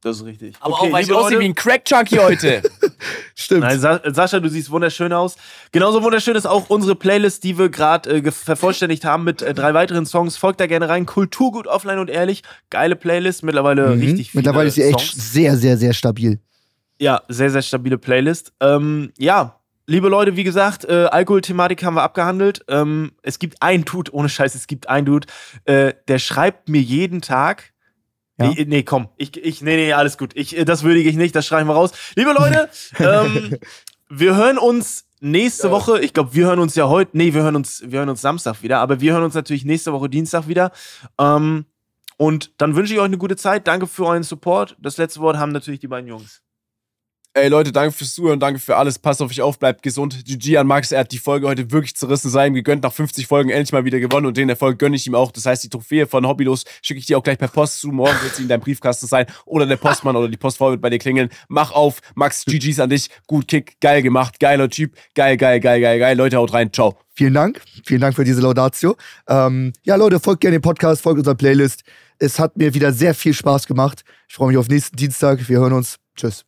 Das 0.00 0.18
ist 0.18 0.24
richtig. 0.24 0.54
Aber 0.60 0.74
Okay, 0.74 0.88
auch, 0.88 0.92
weil 0.92 1.02
ich 1.04 1.12
aussehe 1.12 1.30
Leute- 1.38 1.40
wie 1.40 1.48
ein 1.48 1.54
Crack-Junkie 1.56 2.18
heute. 2.20 2.62
Stimmt. 3.34 3.62
Nein, 3.62 3.80
Sa 3.80 4.00
Sascha, 4.04 4.38
du 4.38 4.48
siehst 4.48 4.70
wunderschön 4.70 5.12
aus. 5.12 5.36
Genauso 5.72 6.02
wunderschön 6.04 6.36
ist 6.36 6.46
auch 6.46 6.70
unsere 6.70 6.94
Playlist, 6.94 7.42
die 7.42 7.58
wir 7.58 7.68
gerade 7.68 8.08
äh, 8.10 8.30
vervollständigt 8.30 9.04
haben 9.04 9.24
mit 9.24 9.42
äh, 9.42 9.54
drei 9.54 9.74
weiteren 9.74 10.06
Songs. 10.06 10.36
Folgt 10.36 10.60
da 10.60 10.66
gerne 10.68 10.88
rein. 10.88 11.04
Kulturgut 11.04 11.66
offline 11.66 11.98
und 11.98 12.10
ehrlich. 12.10 12.42
Geile 12.70 12.94
Playlist. 12.94 13.42
Mittlerweile 13.42 13.88
Mhm. 13.96 14.00
richtig 14.00 14.30
viele 14.30 14.40
Mittlerweile 14.42 14.68
ist 14.68 14.74
sie 14.76 14.82
echt 14.82 15.00
Songs. 15.00 15.32
sehr, 15.32 15.56
sehr, 15.56 15.76
sehr 15.76 15.92
stabil. 15.92 16.38
Ja, 17.00 17.22
sehr, 17.28 17.50
sehr 17.50 17.62
stabile 17.62 17.98
Playlist. 17.98 18.52
Ähm, 18.60 19.12
ja, 19.18 19.58
liebe 19.86 20.08
Leute, 20.08 20.36
wie 20.36 20.44
gesagt, 20.44 20.84
äh, 20.84 21.06
Alkoholthematik 21.10 21.82
haben 21.84 21.94
wir 21.94 22.02
abgehandelt. 22.02 22.64
Ähm, 22.68 23.12
es 23.22 23.38
gibt 23.40 23.60
einen 23.62 23.84
Dude, 23.84 24.12
ohne 24.14 24.28
Scheiß, 24.28 24.54
es 24.54 24.66
gibt 24.68 24.88
einen 24.88 25.06
Dude, 25.06 25.26
äh, 25.64 25.92
der 26.08 26.18
schreibt 26.20 26.68
mir 26.68 26.80
jeden 26.80 27.20
Tag. 27.20 27.72
Ja? 28.38 28.50
Nee, 28.50 28.64
nee, 28.68 28.82
komm, 28.82 29.08
ich, 29.16 29.36
ich, 29.36 29.62
nee, 29.62 29.76
nee, 29.76 29.92
alles 29.92 30.16
gut. 30.16 30.32
Ich, 30.34 30.56
äh, 30.56 30.64
das 30.64 30.82
würdige 30.82 31.08
ich 31.10 31.16
nicht, 31.16 31.34
das 31.34 31.46
schreiben 31.46 31.68
wir 31.68 31.74
raus. 31.74 31.90
Liebe 32.14 32.32
Leute, 32.32 32.68
ähm, 32.98 33.56
wir 34.08 34.36
hören 34.36 34.58
uns 34.58 35.06
nächste 35.20 35.66
Ja. 35.68 35.72
Woche. 35.72 36.00
Ich 36.00 36.14
glaube, 36.14 36.34
wir 36.34 36.46
hören 36.46 36.60
uns 36.60 36.74
ja 36.74 36.88
heute. 36.88 37.16
Nee, 37.16 37.34
wir 37.34 37.42
hören 37.42 37.56
uns, 37.56 37.82
wir 37.84 37.98
hören 37.98 38.08
uns 38.08 38.20
Samstag 38.20 38.62
wieder, 38.62 38.78
aber 38.78 39.00
wir 39.00 39.12
hören 39.12 39.24
uns 39.24 39.34
natürlich 39.34 39.64
nächste 39.64 39.92
Woche 39.92 40.08
Dienstag 40.08 40.46
wieder. 40.48 40.70
Ähm, 41.18 41.66
und 42.16 42.52
dann 42.58 42.74
wünsche 42.74 42.92
ich 42.92 42.98
euch 42.98 43.06
eine 43.06 43.18
gute 43.18 43.36
Zeit. 43.36 43.66
Danke 43.66 43.86
für 43.86 44.06
euren 44.06 44.22
Support. 44.24 44.76
Das 44.80 44.96
letzte 44.96 45.20
Wort 45.20 45.36
haben 45.36 45.52
natürlich 45.52 45.80
die 45.80 45.88
beiden 45.88 46.08
Jungs. 46.08 46.42
Ey 47.40 47.48
Leute, 47.48 47.70
danke 47.70 47.92
fürs 47.92 48.14
Zuhören, 48.14 48.40
danke 48.40 48.58
für 48.58 48.76
alles. 48.76 48.98
Passt 48.98 49.22
auf 49.22 49.30
euch 49.30 49.40
auf, 49.40 49.60
bleibt 49.60 49.82
gesund. 49.82 50.24
GG 50.24 50.56
an 50.56 50.66
Max, 50.66 50.90
er 50.90 51.00
hat 51.00 51.12
die 51.12 51.18
Folge 51.18 51.46
heute 51.46 51.70
wirklich 51.70 51.94
zerrissen, 51.94 52.30
sei 52.30 52.48
ihm 52.48 52.54
gegönnt. 52.54 52.82
Nach 52.82 52.92
50 52.92 53.28
Folgen 53.28 53.50
endlich 53.50 53.72
mal 53.72 53.84
wieder 53.84 54.00
gewonnen 54.00 54.26
und 54.26 54.36
den 54.36 54.48
Erfolg 54.48 54.78
gönne 54.80 54.96
ich 54.96 55.06
ihm 55.06 55.14
auch. 55.14 55.30
Das 55.30 55.46
heißt, 55.46 55.62
die 55.62 55.68
Trophäe 55.68 56.08
von 56.08 56.26
Hobbylos 56.26 56.64
schicke 56.82 56.98
ich 56.98 57.06
dir 57.06 57.16
auch 57.16 57.22
gleich 57.22 57.38
per 57.38 57.46
Post 57.46 57.78
zu. 57.78 57.88
Morgen 57.88 58.16
wird 58.22 58.34
sie 58.34 58.42
in 58.42 58.48
deinem 58.48 58.62
Briefkasten 58.62 59.06
sein 59.06 59.26
oder 59.44 59.66
der 59.66 59.76
Postmann 59.76 60.16
oder 60.16 60.28
die 60.28 60.36
Postfrau 60.36 60.70
wird 60.70 60.80
bei 60.80 60.90
dir 60.90 60.98
klingeln. 60.98 61.28
Mach 61.46 61.70
auf, 61.70 62.00
Max, 62.16 62.44
GG's 62.44 62.80
an 62.80 62.90
dich. 62.90 63.08
Gut 63.28 63.46
Kick, 63.46 63.80
geil 63.80 64.02
gemacht, 64.02 64.40
geiler 64.40 64.68
Typ. 64.68 64.96
Geil, 65.14 65.36
geil, 65.36 65.60
geil, 65.60 65.80
geil, 65.80 66.00
geil. 66.00 66.16
Leute, 66.16 66.38
haut 66.38 66.52
rein. 66.52 66.72
Ciao. 66.72 66.98
Vielen 67.14 67.34
Dank. 67.34 67.60
Vielen 67.84 68.00
Dank 68.00 68.16
für 68.16 68.24
diese 68.24 68.40
Laudatio. 68.40 68.96
Ähm, 69.28 69.72
ja, 69.84 69.94
Leute, 69.94 70.18
folgt 70.18 70.40
gerne 70.40 70.58
dem 70.58 70.62
Podcast, 70.62 71.02
folgt 71.02 71.18
unserer 71.18 71.36
Playlist. 71.36 71.84
Es 72.18 72.40
hat 72.40 72.56
mir 72.56 72.74
wieder 72.74 72.92
sehr 72.92 73.14
viel 73.14 73.32
Spaß 73.32 73.68
gemacht. 73.68 74.02
Ich 74.28 74.34
freue 74.34 74.48
mich 74.48 74.56
auf 74.56 74.68
nächsten 74.68 74.96
Dienstag. 74.96 75.48
Wir 75.48 75.60
hören 75.60 75.72
uns. 75.72 75.98
Tschüss. 76.16 76.47